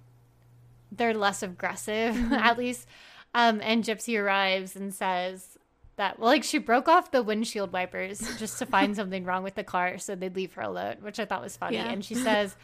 they're 0.91 1.15
less 1.15 1.43
aggressive 1.43 2.17
at 2.33 2.59
least. 2.59 2.87
Um 3.35 3.61
and 3.63 3.85
Gypsy 3.85 4.21
arrives 4.21 4.75
and 4.75 4.93
says 4.93 5.57
that 5.97 6.19
well 6.19 6.29
like 6.29 6.43
she 6.43 6.59
broke 6.59 6.89
off 6.89 7.11
the 7.13 7.23
windshield 7.23 7.73
wipers 7.73 8.21
just 8.39 8.59
to 8.59 8.67
find 8.67 8.97
something 8.97 9.25
wrong 9.25 9.45
with 9.45 9.55
the 9.55 9.63
car 9.63 9.99
so 9.99 10.17
they'd 10.17 10.35
leave 10.35 10.55
her 10.55 10.63
alone, 10.63 10.97
which 11.03 11.21
I 11.21 11.25
thought 11.25 11.43
was 11.43 11.57
funny. 11.57 11.77
Yeah. 11.77 11.89
And 11.89 12.05
she 12.05 12.17
says 12.17 12.57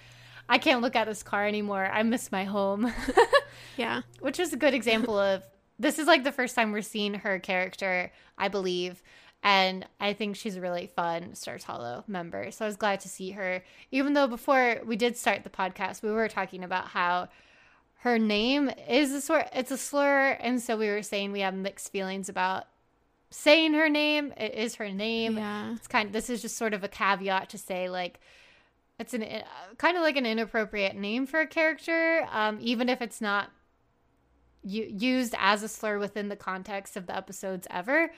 I 0.49 0.59
can't 0.59 0.81
look 0.81 0.97
at 0.97 1.07
this 1.07 1.23
car 1.23 1.47
anymore. 1.47 1.87
I 1.87 2.03
miss 2.03 2.31
my 2.31 2.45
home. 2.45 2.93
yeah. 3.77 4.03
which 4.21 4.39
is 4.39 4.53
a 4.53 4.57
good 4.57 4.75
example 4.75 5.19
of 5.19 5.43
this 5.79 5.99
is 5.99 6.07
like 6.07 6.25
the 6.25 6.33
first 6.33 6.55
time 6.55 6.73
we're 6.73 6.83
seeing 6.83 7.15
her 7.15 7.39
character, 7.39 8.11
I 8.39 8.49
believe. 8.49 9.03
And 9.43 9.87
I 10.01 10.13
think 10.13 10.37
she's 10.37 10.57
a 10.57 10.61
really 10.61 10.91
fun 10.97 11.35
Stars 11.35 11.65
Hollow 11.65 12.05
member. 12.07 12.51
So 12.51 12.65
I 12.65 12.69
was 12.69 12.77
glad 12.77 13.01
to 13.01 13.09
see 13.09 13.33
her. 13.33 13.63
Even 13.91 14.15
though 14.15 14.27
before 14.27 14.81
we 14.85 14.97
did 14.97 15.17
start 15.17 15.45
the 15.45 15.51
podcast, 15.51 16.03
we 16.03 16.11
were 16.11 16.29
talking 16.29 16.65
about 16.65 16.89
how 16.89 17.29
her 18.01 18.19
name 18.19 18.71
is 18.89 19.13
a 19.13 19.21
sort 19.21 19.49
it's 19.53 19.71
a 19.71 19.77
slur. 19.77 20.31
And 20.41 20.61
so 20.61 20.77
we 20.77 20.89
were 20.89 21.03
saying 21.03 21.33
we 21.33 21.41
have 21.41 21.55
mixed 21.55 21.93
feelings 21.93 22.29
about 22.29 22.65
saying 23.31 23.75
her 23.75 23.89
name. 23.89 24.33
It 24.37 24.55
is 24.55 24.77
her 24.77 24.91
name. 24.91 25.37
Yeah. 25.37 25.75
It's 25.75 25.87
kind 25.87 26.07
of 26.07 26.13
this 26.13 26.31
is 26.31 26.43
just 26.43 26.57
sort 26.57 26.75
of 26.75 26.83
a 26.83 26.89
caveat 26.89 27.51
to 27.51 27.59
say 27.59 27.89
like 27.89 28.19
it's 28.99 29.15
an 29.15 29.23
uh, 29.23 29.43
kind 29.79 29.97
of 29.97 30.03
like 30.03 30.17
an 30.17 30.27
inappropriate 30.27 30.97
name 30.97 31.27
for 31.27 31.41
a 31.41 31.47
character, 31.47 32.27
um, 32.31 32.59
even 32.61 32.89
if 32.89 33.03
it's 33.03 33.21
not 33.21 33.51
u- 34.63 34.91
used 34.91 35.35
as 35.39 35.63
a 35.63 35.69
slur 35.69 35.99
within 35.99 36.29
the 36.29 36.37
context 36.37 36.97
of 36.97 37.07
the 37.07 37.17
episodes 37.17 37.67
ever. 37.71 38.11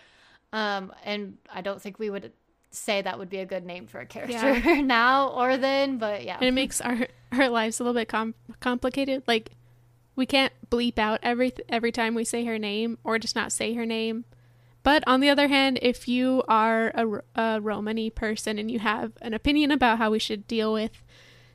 Um, 0.52 0.92
and 1.04 1.38
I 1.52 1.60
don't 1.60 1.80
think 1.80 1.98
we 1.98 2.10
would 2.10 2.32
say 2.70 3.02
that 3.02 3.18
would 3.18 3.28
be 3.28 3.38
a 3.38 3.46
good 3.46 3.64
name 3.64 3.86
for 3.86 4.00
a 4.00 4.06
character 4.06 4.82
now 4.82 5.28
or 5.28 5.56
then, 5.56 5.98
but 5.98 6.24
yeah. 6.24 6.36
and 6.36 6.44
it 6.44 6.52
makes 6.52 6.80
our 6.80 7.08
our 7.32 7.48
lives 7.48 7.80
a 7.80 7.84
little 7.84 7.98
bit 7.98 8.08
com- 8.08 8.34
complicated. 8.60 9.22
Like 9.26 9.52
we 10.16 10.26
can't 10.26 10.52
bleep 10.70 10.98
out 10.98 11.20
every 11.22 11.52
every 11.68 11.92
time 11.92 12.14
we 12.14 12.24
say 12.24 12.44
her 12.44 12.58
name, 12.58 12.98
or 13.04 13.18
just 13.18 13.36
not 13.36 13.52
say 13.52 13.74
her 13.74 13.86
name. 13.86 14.24
But 14.82 15.04
on 15.06 15.20
the 15.20 15.28
other 15.28 15.48
hand, 15.48 15.78
if 15.82 16.08
you 16.08 16.42
are 16.48 16.88
a, 16.94 17.22
a 17.40 17.60
Romani 17.60 18.10
person 18.10 18.58
and 18.58 18.70
you 18.70 18.78
have 18.78 19.12
an 19.20 19.34
opinion 19.34 19.70
about 19.70 19.98
how 19.98 20.10
we 20.10 20.18
should 20.18 20.46
deal 20.46 20.72
with 20.72 21.02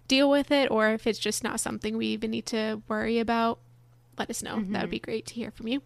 deal 0.08 0.30
with 0.30 0.52
it, 0.52 0.70
or 0.70 0.90
if 0.90 1.08
it's 1.08 1.20
just 1.20 1.44
not 1.44 1.60
something 1.60 1.98
we 1.98 2.08
even 2.08 2.32
need 2.32 2.46
to 2.46 2.82
worry 2.88 3.20
about, 3.20 3.60
let 4.18 4.30
us 4.30 4.44
know. 4.44 4.62
That 4.62 4.82
would 4.82 4.90
be 4.90 4.98
mm-hmm. 4.98 5.06
great 5.06 5.26
to 5.28 5.34
hear 5.34 5.52
from 5.52 5.68
you. 5.68 5.82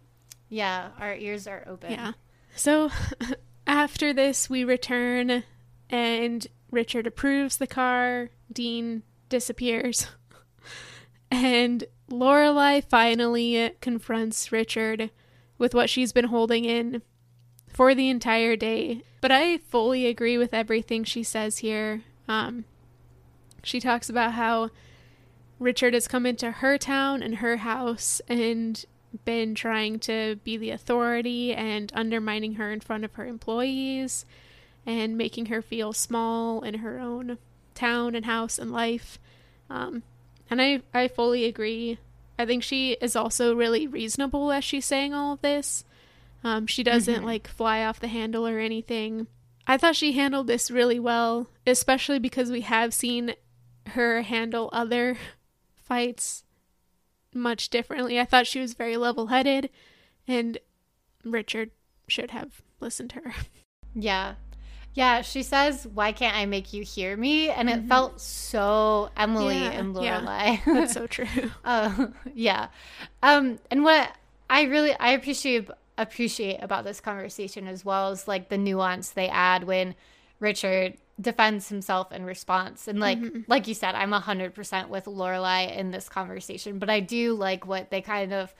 yeah, 0.48 0.90
our 0.98 1.14
ears 1.14 1.46
are 1.46 1.64
open. 1.66 1.92
Yeah. 1.92 2.12
So 2.56 2.90
after 3.66 4.12
this, 4.12 4.50
we 4.50 4.64
return, 4.64 5.44
and 5.88 6.46
Richard 6.70 7.06
approves 7.06 7.56
the 7.56 7.66
car. 7.66 8.30
Dean 8.52 9.02
disappears, 9.28 10.08
and 11.30 11.84
Lorelai 12.10 12.82
finally 12.88 13.72
confronts 13.80 14.50
Richard 14.50 15.10
with 15.58 15.74
what 15.74 15.90
she's 15.90 16.12
been 16.12 16.26
holding 16.26 16.64
in 16.64 17.02
for 17.78 17.94
the 17.94 18.08
entire 18.08 18.56
day. 18.56 19.02
But 19.20 19.30
I 19.30 19.58
fully 19.58 20.06
agree 20.06 20.36
with 20.36 20.52
everything 20.52 21.04
she 21.04 21.22
says 21.22 21.58
here. 21.58 22.02
Um, 22.26 22.64
she 23.62 23.78
talks 23.78 24.10
about 24.10 24.32
how 24.32 24.70
Richard 25.60 25.94
has 25.94 26.08
come 26.08 26.26
into 26.26 26.50
her 26.50 26.76
town 26.76 27.22
and 27.22 27.36
her 27.36 27.58
house 27.58 28.20
and 28.28 28.84
been 29.24 29.54
trying 29.54 30.00
to 30.00 30.40
be 30.42 30.56
the 30.56 30.70
authority 30.70 31.54
and 31.54 31.92
undermining 31.94 32.54
her 32.54 32.72
in 32.72 32.80
front 32.80 33.04
of 33.04 33.12
her 33.12 33.26
employees 33.26 34.24
and 34.84 35.16
making 35.16 35.46
her 35.46 35.62
feel 35.62 35.92
small 35.92 36.62
in 36.62 36.78
her 36.78 36.98
own 36.98 37.38
town 37.76 38.16
and 38.16 38.26
house 38.26 38.58
and 38.58 38.72
life. 38.72 39.20
Um, 39.70 40.02
and 40.50 40.60
I, 40.60 40.82
I 40.92 41.06
fully 41.06 41.44
agree. 41.44 41.98
I 42.40 42.44
think 42.44 42.64
she 42.64 42.94
is 42.94 43.14
also 43.14 43.54
really 43.54 43.86
reasonable 43.86 44.50
as 44.50 44.64
she's 44.64 44.84
saying 44.84 45.14
all 45.14 45.34
of 45.34 45.42
this. 45.42 45.84
Um, 46.44 46.66
she 46.66 46.82
doesn't 46.82 47.24
like 47.24 47.48
fly 47.48 47.84
off 47.84 48.00
the 48.00 48.08
handle 48.08 48.46
or 48.46 48.58
anything. 48.58 49.26
I 49.66 49.76
thought 49.76 49.96
she 49.96 50.12
handled 50.12 50.46
this 50.46 50.70
really 50.70 50.98
well, 50.98 51.48
especially 51.66 52.18
because 52.18 52.50
we 52.50 52.62
have 52.62 52.94
seen 52.94 53.34
her 53.88 54.22
handle 54.22 54.70
other 54.72 55.16
fights 55.74 56.44
much 57.34 57.68
differently. 57.68 58.18
I 58.18 58.24
thought 58.24 58.46
she 58.46 58.60
was 58.60 58.74
very 58.74 58.96
level 58.96 59.26
headed, 59.26 59.68
and 60.26 60.58
Richard 61.24 61.70
should 62.06 62.30
have 62.30 62.62
listened 62.80 63.10
to 63.10 63.16
her. 63.20 63.32
Yeah. 63.94 64.34
Yeah, 64.94 65.22
she 65.22 65.42
says, 65.42 65.86
"Why 65.86 66.12
can't 66.12 66.36
I 66.36 66.44
make 66.46 66.72
you 66.72 66.84
hear 66.84 67.16
me?" 67.16 67.50
And 67.50 67.68
it 67.70 67.84
felt 67.84 68.20
so 68.20 69.10
Emily 69.16 69.56
Yeah, 69.56 69.70
and 69.70 69.96
yeah. 69.96 70.20
Lorelai. 70.20 70.60
That's 70.66 70.92
so 70.92 71.06
true. 71.06 71.26
Uh, 71.64 72.08
yeah. 72.34 72.68
Um, 73.22 73.58
and 73.70 73.82
what 73.82 74.12
I 74.48 74.62
really 74.64 74.94
I 74.98 75.10
appreciate 75.12 75.68
appreciate 75.98 76.62
about 76.62 76.84
this 76.84 77.00
conversation 77.00 77.66
as 77.66 77.84
well 77.84 78.10
is 78.10 78.26
like 78.26 78.48
the 78.48 78.56
nuance 78.56 79.10
they 79.10 79.28
add 79.28 79.64
when 79.64 79.94
Richard 80.40 80.94
defends 81.20 81.68
himself 81.68 82.12
in 82.12 82.24
response. 82.24 82.88
And 82.88 83.00
like 83.00 83.18
like 83.48 83.66
you 83.66 83.74
said, 83.74 83.94
I'm 83.94 84.12
hundred 84.12 84.54
percent 84.54 84.88
with 84.88 85.04
Lorelai 85.04 85.76
in 85.76 85.90
this 85.90 86.08
conversation, 86.08 86.78
but 86.78 86.88
I 86.88 87.00
do 87.00 87.34
like 87.34 87.66
what 87.66 87.90
they 87.90 88.00
kind 88.00 88.32
of 88.32 88.54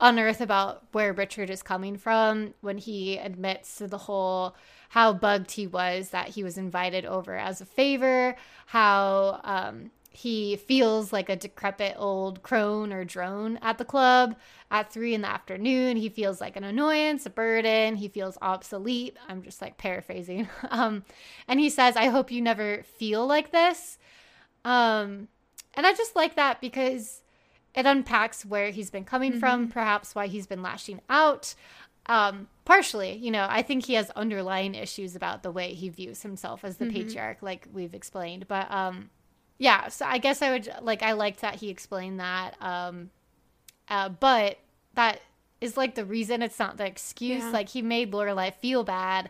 unearth 0.00 0.40
about 0.40 0.84
where 0.92 1.12
Richard 1.12 1.50
is 1.50 1.62
coming 1.62 1.96
from 1.96 2.54
when 2.60 2.78
he 2.78 3.18
admits 3.18 3.76
to 3.76 3.86
the 3.86 3.98
whole 3.98 4.56
how 4.90 5.12
bugged 5.12 5.52
he 5.52 5.66
was 5.66 6.08
that 6.10 6.28
he 6.28 6.42
was 6.42 6.58
invited 6.58 7.04
over 7.04 7.36
as 7.36 7.60
a 7.60 7.64
favor, 7.64 8.34
how 8.66 9.40
um, 9.44 9.90
he 10.12 10.56
feels 10.56 11.12
like 11.12 11.28
a 11.28 11.36
decrepit 11.36 11.94
old 11.96 12.42
crone 12.42 12.92
or 12.92 13.04
drone 13.04 13.58
at 13.62 13.78
the 13.78 13.84
club 13.84 14.34
at 14.70 14.92
three 14.92 15.14
in 15.14 15.22
the 15.22 15.28
afternoon. 15.28 15.96
He 15.96 16.08
feels 16.08 16.40
like 16.40 16.56
an 16.56 16.64
annoyance, 16.64 17.26
a 17.26 17.30
burden. 17.30 17.94
He 17.94 18.08
feels 18.08 18.36
obsolete. 18.42 19.16
I'm 19.28 19.42
just 19.42 19.62
like 19.62 19.78
paraphrasing. 19.78 20.48
Um, 20.70 21.04
and 21.48 21.58
he 21.58 21.68
says, 21.68 21.96
I 21.96 22.06
hope 22.06 22.30
you 22.30 22.40
never 22.40 22.84
feel 22.96 23.26
like 23.26 23.50
this. 23.50 23.98
Um, 24.64 25.28
and 25.74 25.86
I 25.86 25.92
just 25.94 26.14
like 26.14 26.36
that 26.36 26.60
because 26.60 27.22
it 27.74 27.86
unpacks 27.86 28.44
where 28.44 28.70
he's 28.70 28.90
been 28.90 29.04
coming 29.04 29.38
from, 29.40 29.68
perhaps 29.68 30.14
why 30.14 30.26
he's 30.26 30.46
been 30.46 30.62
lashing 30.62 31.00
out. 31.08 31.54
Um, 32.06 32.48
partially, 32.64 33.16
you 33.16 33.30
know, 33.30 33.46
I 33.48 33.62
think 33.62 33.86
he 33.86 33.94
has 33.94 34.10
underlying 34.10 34.74
issues 34.74 35.14
about 35.16 35.42
the 35.42 35.50
way 35.50 35.74
he 35.74 35.88
views 35.88 36.22
himself 36.22 36.64
as 36.64 36.76
the 36.76 36.86
patriarch, 36.86 37.42
like 37.42 37.66
we've 37.72 37.94
explained. 37.94 38.48
But 38.48 38.70
um, 38.70 39.10
yeah, 39.60 39.88
so 39.88 40.06
I 40.06 40.16
guess 40.16 40.40
I 40.40 40.52
would 40.52 40.70
like 40.80 41.02
I 41.02 41.12
liked 41.12 41.42
that 41.42 41.56
he 41.56 41.68
explained 41.68 42.18
that. 42.18 42.56
Um, 42.62 43.10
uh, 43.88 44.08
but 44.08 44.58
that 44.94 45.20
is 45.60 45.76
like 45.76 45.94
the 45.94 46.06
reason 46.06 46.40
it's 46.40 46.58
not 46.58 46.78
the 46.78 46.86
excuse. 46.86 47.42
Yeah. 47.42 47.50
Like 47.50 47.68
he 47.68 47.82
made 47.82 48.10
Lorelai 48.10 48.54
feel 48.54 48.84
bad 48.84 49.28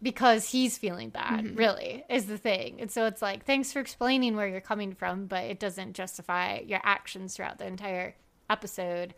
because 0.00 0.48
he's 0.48 0.78
feeling 0.78 1.10
bad. 1.10 1.58
Really, 1.58 2.04
is 2.08 2.26
the 2.26 2.38
thing. 2.38 2.80
And 2.80 2.88
so 2.88 3.06
it's 3.06 3.20
like 3.20 3.46
thanks 3.46 3.72
for 3.72 3.80
explaining 3.80 4.36
where 4.36 4.46
you're 4.46 4.60
coming 4.60 4.94
from, 4.94 5.26
but 5.26 5.42
it 5.42 5.58
doesn't 5.58 5.94
justify 5.94 6.60
your 6.60 6.80
actions 6.84 7.34
throughout 7.34 7.58
the 7.58 7.66
entire 7.66 8.14
episode. 8.48 9.12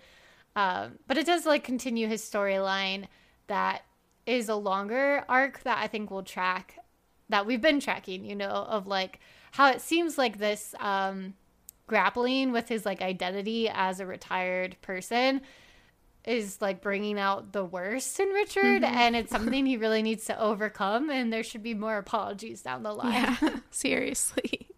Um, 0.57 0.99
but 1.07 1.19
it 1.19 1.27
does 1.27 1.45
like 1.45 1.65
continue 1.65 2.09
his 2.09 2.23
storyline 2.23 3.09
that 3.49 3.83
is 4.25 4.49
a 4.49 4.55
longer 4.55 5.23
arc 5.29 5.63
that 5.65 5.77
I 5.77 5.87
think 5.87 6.11
will 6.11 6.23
track 6.23 6.79
that 7.29 7.47
we've 7.47 7.61
been 7.61 7.81
tracking, 7.81 8.25
you 8.25 8.37
know, 8.37 8.49
of 8.49 8.87
like 8.87 9.21
how 9.53 9.71
it 9.71 9.81
seems 9.81 10.19
like 10.19 10.39
this 10.39 10.75
um, 10.81 11.35
grappling 11.87 12.53
with 12.53 12.69
his 12.69 12.85
like 12.85 13.03
identity 13.03 13.69
as 13.69 14.01
a 14.01 14.07
retired 14.07 14.77
person 14.83 15.41
is 16.25 16.61
like 16.61 16.83
bringing 16.83 17.19
out 17.19 17.53
the 17.53 17.65
worst 17.65 18.19
in 18.19 18.29
Richard 18.31 18.83
mm-hmm. 18.83 18.97
and 18.97 19.15
it's 19.15 19.31
something 19.31 19.65
he 19.65 19.77
really 19.77 20.03
needs 20.03 20.25
to 20.25 20.41
overcome 20.41 21.09
and 21.09 21.33
there 21.33 21.45
should 21.45 21.63
be 21.63 21.75
more 21.75 21.99
apologies 21.99 22.63
down 22.63 22.83
the 22.83 22.93
line. 22.93 23.13
Yeah, 23.13 23.57
seriously. 23.71 24.69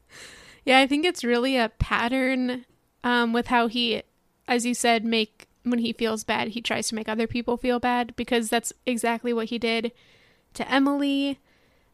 Yeah, 0.65 0.79
I 0.79 0.87
think 0.87 1.07
it's 1.07 1.25
really 1.25 1.57
a 1.57 1.71
pattern 1.79 2.67
um, 3.03 3.33
with 3.33 3.47
how 3.47 3.69
he 3.69 4.03
as 4.47 4.67
you 4.67 4.75
said 4.75 5.05
make 5.05 5.49
when 5.65 5.81
he 5.81 5.93
feels 5.93 6.25
bad, 6.25 6.49
he 6.49 6.61
tries 6.61 6.89
to 6.89 6.95
make 6.95 7.09
other 7.09 7.27
people 7.27 7.57
feel 7.57 7.79
bad 7.79 8.15
because 8.17 8.49
that's 8.49 8.73
exactly 8.87 9.33
what 9.33 9.49
he 9.49 9.59
did 9.59 9.93
to 10.55 10.71
Emily 10.71 11.39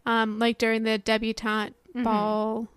um 0.07 0.39
like 0.39 0.59
during 0.59 0.83
the 0.83 0.99
debutante 0.99 1.75
mm-hmm. 1.89 2.03
ball 2.03 2.69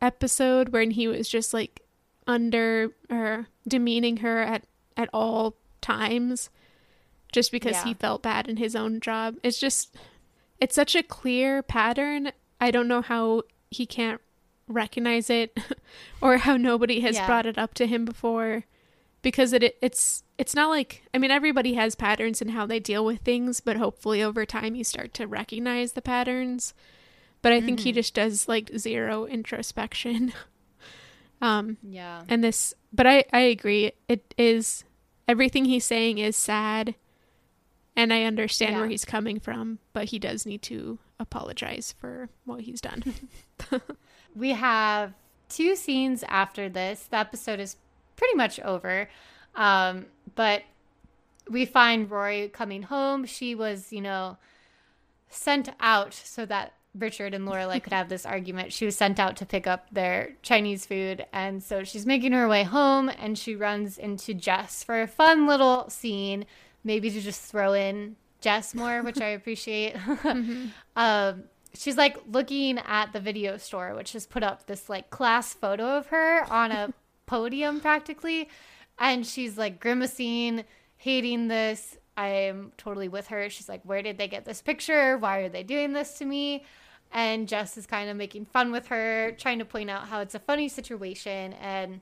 episode 0.00 0.68
when 0.70 0.90
he 0.90 1.08
was 1.08 1.28
just 1.28 1.54
like 1.54 1.82
under 2.26 2.92
or 3.10 3.46
demeaning 3.66 4.18
her 4.18 4.40
at 4.40 4.64
at 4.96 5.08
all 5.12 5.54
times 5.80 6.50
just 7.32 7.50
because 7.50 7.72
yeah. 7.72 7.84
he 7.84 7.94
felt 7.94 8.22
bad 8.22 8.48
in 8.48 8.58
his 8.58 8.76
own 8.76 9.00
job. 9.00 9.36
It's 9.42 9.58
just 9.58 9.94
it's 10.60 10.74
such 10.74 10.94
a 10.94 11.02
clear 11.02 11.62
pattern. 11.62 12.32
I 12.60 12.70
don't 12.70 12.88
know 12.88 13.02
how 13.02 13.42
he 13.70 13.86
can't 13.86 14.20
recognize 14.68 15.28
it 15.28 15.58
or 16.22 16.38
how 16.38 16.56
nobody 16.56 17.00
has 17.00 17.16
yeah. 17.16 17.26
brought 17.26 17.44
it 17.44 17.58
up 17.58 17.74
to 17.74 17.86
him 17.86 18.04
before 18.04 18.64
because 19.24 19.52
it 19.54 19.76
it's 19.80 20.22
it's 20.38 20.54
not 20.54 20.68
like 20.68 21.02
I 21.12 21.18
mean 21.18 21.32
everybody 21.32 21.74
has 21.74 21.96
patterns 21.96 22.40
in 22.40 22.50
how 22.50 22.66
they 22.66 22.78
deal 22.78 23.04
with 23.04 23.22
things, 23.22 23.58
but 23.58 23.76
hopefully 23.76 24.22
over 24.22 24.46
time 24.46 24.76
you 24.76 24.84
start 24.84 25.12
to 25.14 25.26
recognize 25.26 25.92
the 25.92 26.02
patterns. 26.02 26.74
But 27.42 27.52
I 27.52 27.56
mm-hmm. 27.56 27.66
think 27.66 27.80
he 27.80 27.90
mm-hmm. 27.90 27.96
just 27.96 28.14
does 28.14 28.46
like 28.46 28.70
zero 28.76 29.24
introspection. 29.24 30.32
um 31.42 31.78
yeah. 31.82 32.22
And 32.28 32.44
this 32.44 32.74
but 32.92 33.06
I 33.06 33.24
I 33.32 33.40
agree. 33.40 33.92
It 34.08 34.34
is 34.38 34.84
everything 35.26 35.64
he's 35.64 35.86
saying 35.86 36.18
is 36.18 36.36
sad 36.36 36.94
and 37.96 38.12
I 38.12 38.24
understand 38.24 38.72
yeah. 38.72 38.80
where 38.80 38.88
he's 38.88 39.06
coming 39.06 39.40
from, 39.40 39.78
but 39.92 40.06
he 40.06 40.18
does 40.18 40.44
need 40.44 40.60
to 40.62 40.98
apologize 41.18 41.94
for 41.98 42.28
what 42.44 42.62
he's 42.62 42.80
done. 42.80 43.14
we 44.34 44.50
have 44.50 45.14
two 45.48 45.76
scenes 45.76 46.24
after 46.28 46.68
this. 46.68 47.04
The 47.04 47.18
episode 47.18 47.60
is 47.60 47.76
pretty 48.16 48.34
much 48.34 48.60
over. 48.60 49.08
Um, 49.54 50.06
but 50.34 50.62
we 51.48 51.64
find 51.64 52.10
Rory 52.10 52.48
coming 52.48 52.84
home. 52.84 53.24
She 53.24 53.54
was, 53.54 53.92
you 53.92 54.00
know, 54.00 54.38
sent 55.28 55.68
out 55.80 56.14
so 56.14 56.46
that 56.46 56.74
Richard 56.94 57.34
and 57.34 57.46
Lorelai 57.46 57.82
could 57.82 57.92
have 57.92 58.08
this 58.08 58.24
argument. 58.24 58.72
She 58.72 58.84
was 58.84 58.96
sent 58.96 59.18
out 59.18 59.36
to 59.38 59.46
pick 59.46 59.66
up 59.66 59.88
their 59.90 60.36
Chinese 60.42 60.86
food. 60.86 61.26
And 61.32 61.62
so 61.62 61.82
she's 61.82 62.06
making 62.06 62.32
her 62.32 62.48
way 62.48 62.62
home 62.62 63.08
and 63.08 63.36
she 63.36 63.56
runs 63.56 63.98
into 63.98 64.32
Jess 64.32 64.84
for 64.84 65.02
a 65.02 65.08
fun 65.08 65.46
little 65.46 65.90
scene, 65.90 66.46
maybe 66.84 67.10
to 67.10 67.20
just 67.20 67.42
throw 67.42 67.72
in 67.72 68.16
Jess 68.40 68.74
more, 68.74 69.02
which 69.02 69.20
I 69.20 69.28
appreciate. 69.28 69.94
mm-hmm. 69.96 70.66
um, 70.94 71.44
she's 71.74 71.96
like 71.96 72.16
looking 72.30 72.78
at 72.78 73.12
the 73.12 73.20
video 73.20 73.56
store, 73.56 73.94
which 73.94 74.12
has 74.12 74.26
put 74.26 74.42
up 74.44 74.66
this 74.66 74.88
like 74.88 75.10
class 75.10 75.52
photo 75.52 75.98
of 75.98 76.06
her 76.08 76.44
on 76.50 76.70
a 76.70 76.94
podium 77.26 77.80
practically. 77.80 78.48
And 78.98 79.26
she's 79.26 79.58
like 79.58 79.80
grimacing, 79.80 80.64
hating 80.96 81.48
this. 81.48 81.96
I'm 82.16 82.72
totally 82.76 83.08
with 83.08 83.28
her. 83.28 83.50
She's 83.50 83.68
like, 83.68 83.82
Where 83.84 84.02
did 84.02 84.18
they 84.18 84.28
get 84.28 84.44
this 84.44 84.62
picture? 84.62 85.18
Why 85.18 85.38
are 85.38 85.48
they 85.48 85.62
doing 85.62 85.92
this 85.92 86.18
to 86.18 86.24
me? 86.24 86.64
and 87.14 87.46
Jess 87.46 87.78
is 87.78 87.86
kind 87.86 88.10
of 88.10 88.16
making 88.16 88.46
fun 88.46 88.72
with 88.72 88.88
her, 88.88 89.32
trying 89.38 89.60
to 89.60 89.64
point 89.64 89.88
out 89.88 90.08
how 90.08 90.20
it's 90.20 90.34
a 90.34 90.40
funny 90.40 90.68
situation. 90.68 91.52
And 91.54 92.00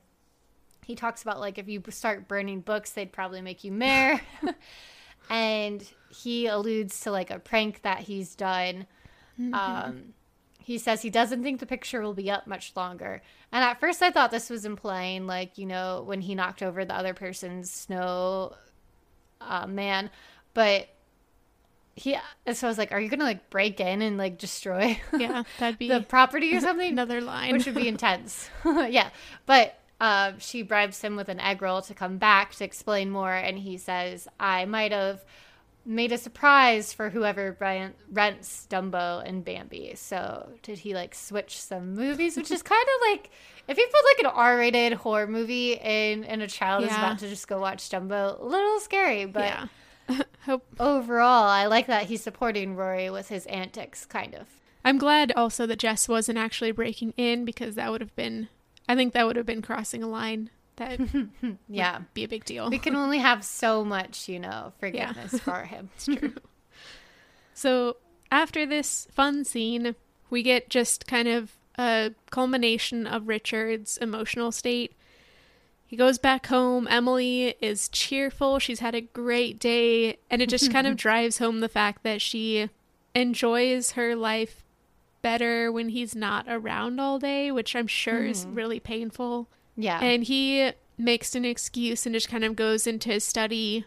he 0.83 0.95
talks 0.95 1.21
about 1.21 1.39
like 1.39 1.59
if 1.59 1.69
you 1.69 1.81
start 1.89 2.27
burning 2.27 2.61
books, 2.61 2.91
they'd 2.91 3.11
probably 3.11 3.39
make 3.39 3.63
you 3.63 3.71
mayor. 3.71 4.19
and 5.29 5.87
he 6.09 6.47
alludes 6.47 6.99
to 7.01 7.11
like 7.11 7.29
a 7.29 7.37
prank 7.37 7.83
that 7.83 7.99
he's 7.99 8.33
done. 8.33 8.87
Mm-hmm. 9.39 9.53
Um, 9.53 10.03
he 10.59 10.79
says 10.79 11.03
he 11.03 11.11
doesn't 11.11 11.43
think 11.43 11.59
the 11.59 11.67
picture 11.67 12.01
will 12.01 12.15
be 12.15 12.31
up 12.31 12.47
much 12.47 12.73
longer. 12.75 13.21
And 13.53 13.63
at 13.63 13.79
first, 13.79 14.01
I 14.01 14.09
thought 14.09 14.31
this 14.31 14.49
was 14.49 14.65
implying, 14.65 15.27
like, 15.27 15.57
you 15.57 15.67
know, 15.67 16.03
when 16.05 16.21
he 16.21 16.35
knocked 16.35 16.63
over 16.63 16.83
the 16.83 16.95
other 16.95 17.13
person's 17.13 17.71
snow 17.71 18.55
uh, 19.39 19.67
man. 19.67 20.09
But 20.53 20.89
he 21.95 22.17
so 22.51 22.67
I 22.67 22.69
was 22.69 22.77
like, 22.77 22.91
are 22.91 22.99
you 22.99 23.09
gonna 23.09 23.23
like 23.23 23.49
break 23.49 23.79
in 23.79 24.01
and 24.01 24.17
like 24.17 24.39
destroy 24.39 24.99
yeah 25.17 25.43
that'd 25.59 25.77
be 25.77 25.87
the 25.87 26.01
property 26.01 26.55
or 26.55 26.59
something? 26.59 26.91
another 26.91 27.21
line. 27.21 27.53
Which 27.53 27.65
would 27.65 27.75
be 27.75 27.87
intense. 27.87 28.49
Yeah. 28.65 29.09
But 29.45 29.77
uh, 30.01 30.33
she 30.39 30.63
bribes 30.63 30.99
him 31.01 31.15
with 31.15 31.29
an 31.29 31.39
egg 31.39 31.61
roll 31.61 31.81
to 31.83 31.93
come 31.93 32.17
back 32.17 32.55
to 32.55 32.65
explain 32.65 33.09
more 33.09 33.33
and 33.33 33.59
he 33.59 33.77
says 33.77 34.27
I 34.39 34.65
might 34.65 34.91
have 34.91 35.23
made 35.85 36.11
a 36.11 36.17
surprise 36.17 36.93
for 36.93 37.09
whoever 37.09 37.57
rents 38.09 38.67
Dumbo 38.69 39.27
and 39.27 39.43
Bambi 39.43 39.93
so 39.95 40.49
did 40.61 40.79
he 40.79 40.93
like 40.93 41.13
switch 41.13 41.59
some 41.59 41.93
movies 41.93 42.37
which 42.37 42.51
is 42.51 42.61
kind 42.63 42.81
of 42.81 43.11
like 43.11 43.29
if 43.67 43.77
you 43.77 43.85
put 43.85 44.05
like 44.05 44.31
an 44.31 44.37
R-rated 44.37 44.93
horror 44.93 45.27
movie 45.27 45.73
in 45.73 46.23
and 46.23 46.41
a 46.41 46.47
child 46.47 46.83
yeah. 46.83 46.89
is 46.89 46.97
about 46.97 47.19
to 47.19 47.27
just 47.27 47.47
go 47.47 47.59
watch 47.59 47.89
Dumbo 47.89 48.39
a 48.39 48.45
little 48.45 48.79
scary 48.79 49.25
but 49.25 49.43
yeah 49.43 49.67
Hope. 50.45 50.65
Overall, 50.79 51.47
I 51.47 51.65
like 51.65 51.87
that 51.87 52.07
he's 52.07 52.21
supporting 52.21 52.75
Rory 52.75 53.09
with 53.09 53.29
his 53.29 53.45
antics, 53.45 54.05
kind 54.05 54.35
of. 54.35 54.47
I'm 54.83 54.97
glad 54.97 55.31
also 55.35 55.65
that 55.65 55.79
Jess 55.79 56.09
wasn't 56.09 56.37
actually 56.37 56.71
breaking 56.71 57.13
in 57.15 57.45
because 57.45 57.75
that 57.75 57.91
would 57.91 58.01
have 58.01 58.15
been, 58.15 58.49
I 58.87 58.95
think 58.95 59.13
that 59.13 59.25
would 59.25 59.37
have 59.37 59.45
been 59.45 59.61
crossing 59.61 60.03
a 60.03 60.07
line 60.07 60.49
that 60.77 60.99
yeah 61.69 62.01
be 62.13 62.23
a 62.23 62.27
big 62.27 62.45
deal. 62.45 62.69
We 62.69 62.79
can 62.79 62.95
only 62.95 63.19
have 63.19 63.43
so 63.43 63.83
much, 63.83 64.27
you 64.27 64.39
know, 64.39 64.73
forgiveness 64.79 65.33
yeah. 65.33 65.39
for 65.39 65.63
him. 65.63 65.89
it's 65.95 66.05
true. 66.05 66.33
so 67.53 67.97
after 68.31 68.65
this 68.65 69.07
fun 69.11 69.45
scene, 69.45 69.95
we 70.29 70.43
get 70.43 70.69
just 70.69 71.07
kind 71.07 71.27
of 71.27 71.53
a 71.77 72.11
culmination 72.31 73.07
of 73.07 73.27
Richard's 73.27 73.97
emotional 73.97 74.51
state 74.51 74.95
he 75.93 75.97
goes 75.97 76.17
back 76.17 76.47
home. 76.47 76.87
Emily 76.89 77.53
is 77.61 77.87
cheerful. 77.87 78.57
She's 78.57 78.79
had 78.79 78.95
a 78.95 79.01
great 79.01 79.59
day. 79.59 80.17
And 80.27 80.41
it 80.41 80.49
just 80.49 80.71
kind 80.71 80.87
of 80.87 80.95
drives 80.97 81.37
home 81.37 81.59
the 81.59 81.69
fact 81.69 82.01
that 82.01 82.19
she 82.19 82.71
enjoys 83.13 83.91
her 83.91 84.15
life 84.15 84.63
better 85.21 85.71
when 85.71 85.89
he's 85.89 86.15
not 86.15 86.47
around 86.49 86.99
all 86.99 87.19
day, 87.19 87.51
which 87.51 87.75
I'm 87.75 87.85
sure 87.85 88.21
mm. 88.21 88.29
is 88.31 88.43
mm-hmm. 88.43 88.55
really 88.55 88.79
painful. 88.79 89.49
Yeah. 89.75 89.99
And 89.99 90.23
he 90.23 90.71
makes 90.97 91.35
an 91.35 91.45
excuse 91.45 92.05
and 92.05 92.13
just 92.13 92.29
kind 92.29 92.43
of 92.43 92.55
goes 92.55 92.85
into 92.85 93.09
his 93.09 93.23
study 93.23 93.85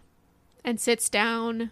and 0.64 0.80
sits 0.80 1.08
down 1.08 1.70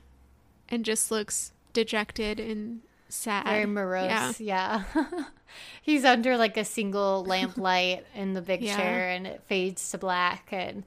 and 0.69 0.85
just 0.85 1.11
looks 1.11 1.53
dejected 1.73 2.39
and 2.39 2.81
sad. 3.09 3.47
Very 3.47 3.67
morose. 3.67 4.41
Yeah. 4.41 4.85
yeah. 4.95 5.05
He's 5.83 6.05
under 6.05 6.37
like 6.37 6.57
a 6.57 6.65
single 6.65 7.25
lamp 7.25 7.57
light 7.57 8.05
in 8.15 8.35
the 8.35 8.43
big 8.43 8.63
yeah. 8.63 8.77
chair 8.77 9.11
and 9.11 9.27
it 9.27 9.43
fades 9.47 9.91
to 9.91 9.99
black 9.99 10.49
and 10.51 10.85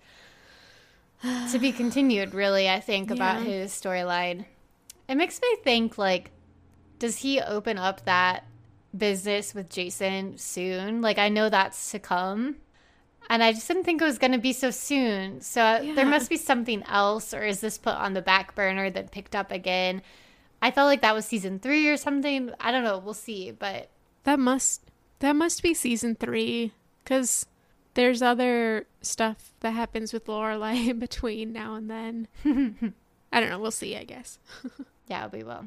to 1.51 1.57
be 1.59 1.71
continued 1.71 2.35
really 2.35 2.69
I 2.69 2.79
think 2.79 3.11
about 3.11 3.43
yeah. 3.43 3.49
his 3.49 3.71
storyline. 3.71 4.45
It 5.07 5.15
makes 5.15 5.39
me 5.41 5.47
think 5.63 5.97
like 5.97 6.31
does 6.99 7.17
he 7.17 7.39
open 7.39 7.77
up 7.77 8.05
that 8.05 8.45
business 8.95 9.53
with 9.53 9.69
Jason 9.69 10.37
soon? 10.37 11.01
Like 11.01 11.17
I 11.17 11.29
know 11.29 11.49
that's 11.49 11.91
to 11.91 11.99
come. 11.99 12.57
And 13.29 13.43
I 13.43 13.51
just 13.51 13.67
didn't 13.67 13.83
think 13.83 14.01
it 14.01 14.05
was 14.05 14.17
going 14.17 14.31
to 14.31 14.37
be 14.37 14.53
so 14.53 14.71
soon. 14.71 15.41
So 15.41 15.59
yeah. 15.59 15.93
there 15.95 16.05
must 16.05 16.29
be 16.29 16.37
something 16.37 16.83
else, 16.83 17.33
or 17.33 17.43
is 17.43 17.59
this 17.59 17.77
put 17.77 17.95
on 17.95 18.13
the 18.13 18.21
back 18.21 18.55
burner 18.55 18.89
then 18.89 19.09
picked 19.09 19.35
up 19.35 19.51
again? 19.51 20.01
I 20.61 20.71
felt 20.71 20.87
like 20.87 21.01
that 21.01 21.13
was 21.13 21.25
season 21.25 21.59
three 21.59 21.87
or 21.89 21.97
something. 21.97 22.51
I 22.59 22.71
don't 22.71 22.83
know. 22.83 22.97
We'll 22.97 23.13
see. 23.13 23.51
But 23.51 23.89
that 24.23 24.39
must 24.39 24.81
that 25.19 25.35
must 25.35 25.61
be 25.61 25.73
season 25.73 26.15
three 26.15 26.73
because 27.03 27.45
there's 27.93 28.21
other 28.21 28.85
stuff 29.01 29.53
that 29.59 29.71
happens 29.71 30.13
with 30.13 30.25
Lorelai 30.25 30.87
in 30.89 30.99
between 30.99 31.51
now 31.51 31.75
and 31.75 31.89
then. 31.89 32.27
I 33.31 33.39
don't 33.39 33.49
know. 33.49 33.59
We'll 33.59 33.71
see. 33.71 33.95
I 33.95 34.03
guess. 34.03 34.39
yeah, 35.07 35.27
we 35.31 35.43
will. 35.43 35.65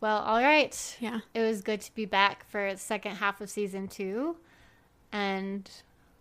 well, 0.00 0.18
all 0.18 0.42
right. 0.42 0.96
Yeah. 1.00 1.20
It 1.34 1.40
was 1.40 1.62
good 1.62 1.80
to 1.80 1.94
be 1.94 2.04
back 2.04 2.48
for 2.48 2.72
the 2.72 2.78
second 2.78 3.16
half 3.16 3.40
of 3.40 3.50
season 3.50 3.88
two, 3.88 4.36
and 5.10 5.68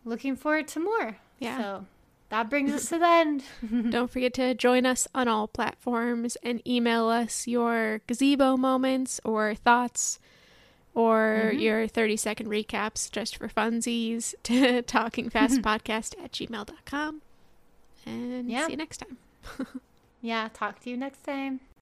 looking 0.06 0.36
forward 0.36 0.68
to 0.70 0.80
more. 0.80 1.18
Yeah. 1.40 1.58
So 1.58 1.86
that 2.30 2.50
brings 2.50 2.72
us 2.72 2.90
to 2.90 2.98
the 2.98 3.08
end. 3.08 3.44
Don't 3.92 4.10
forget 4.10 4.34
to 4.36 4.54
join 4.54 4.86
us 4.86 5.08
on 5.14 5.28
all 5.28 5.48
platforms 5.48 6.38
and 6.44 6.66
email 6.68 7.10
us 7.10 7.48
your 7.48 8.02
gazebo 8.08 8.58
moments 8.58 9.20
or 9.24 9.54
thoughts 9.56 10.20
or 10.94 11.50
mm-hmm. 11.52 11.60
your 11.60 11.88
30 11.88 12.18
second 12.18 12.48
recaps 12.48 13.12
just 13.12 13.36
for 13.36 13.48
funsies 13.48 14.34
to 14.44 14.82
talkingfastpodcast 14.84 16.24
at 16.24 16.32
gmail.com. 16.32 17.22
And 18.06 18.50
yeah. 18.50 18.66
see 18.66 18.72
you 18.72 18.78
next 18.78 18.98
time. 18.98 19.18
yeah, 20.22 20.50
talk 20.54 20.80
to 20.82 20.90
you 20.90 20.98
next 20.98 21.24
time. 21.24 21.60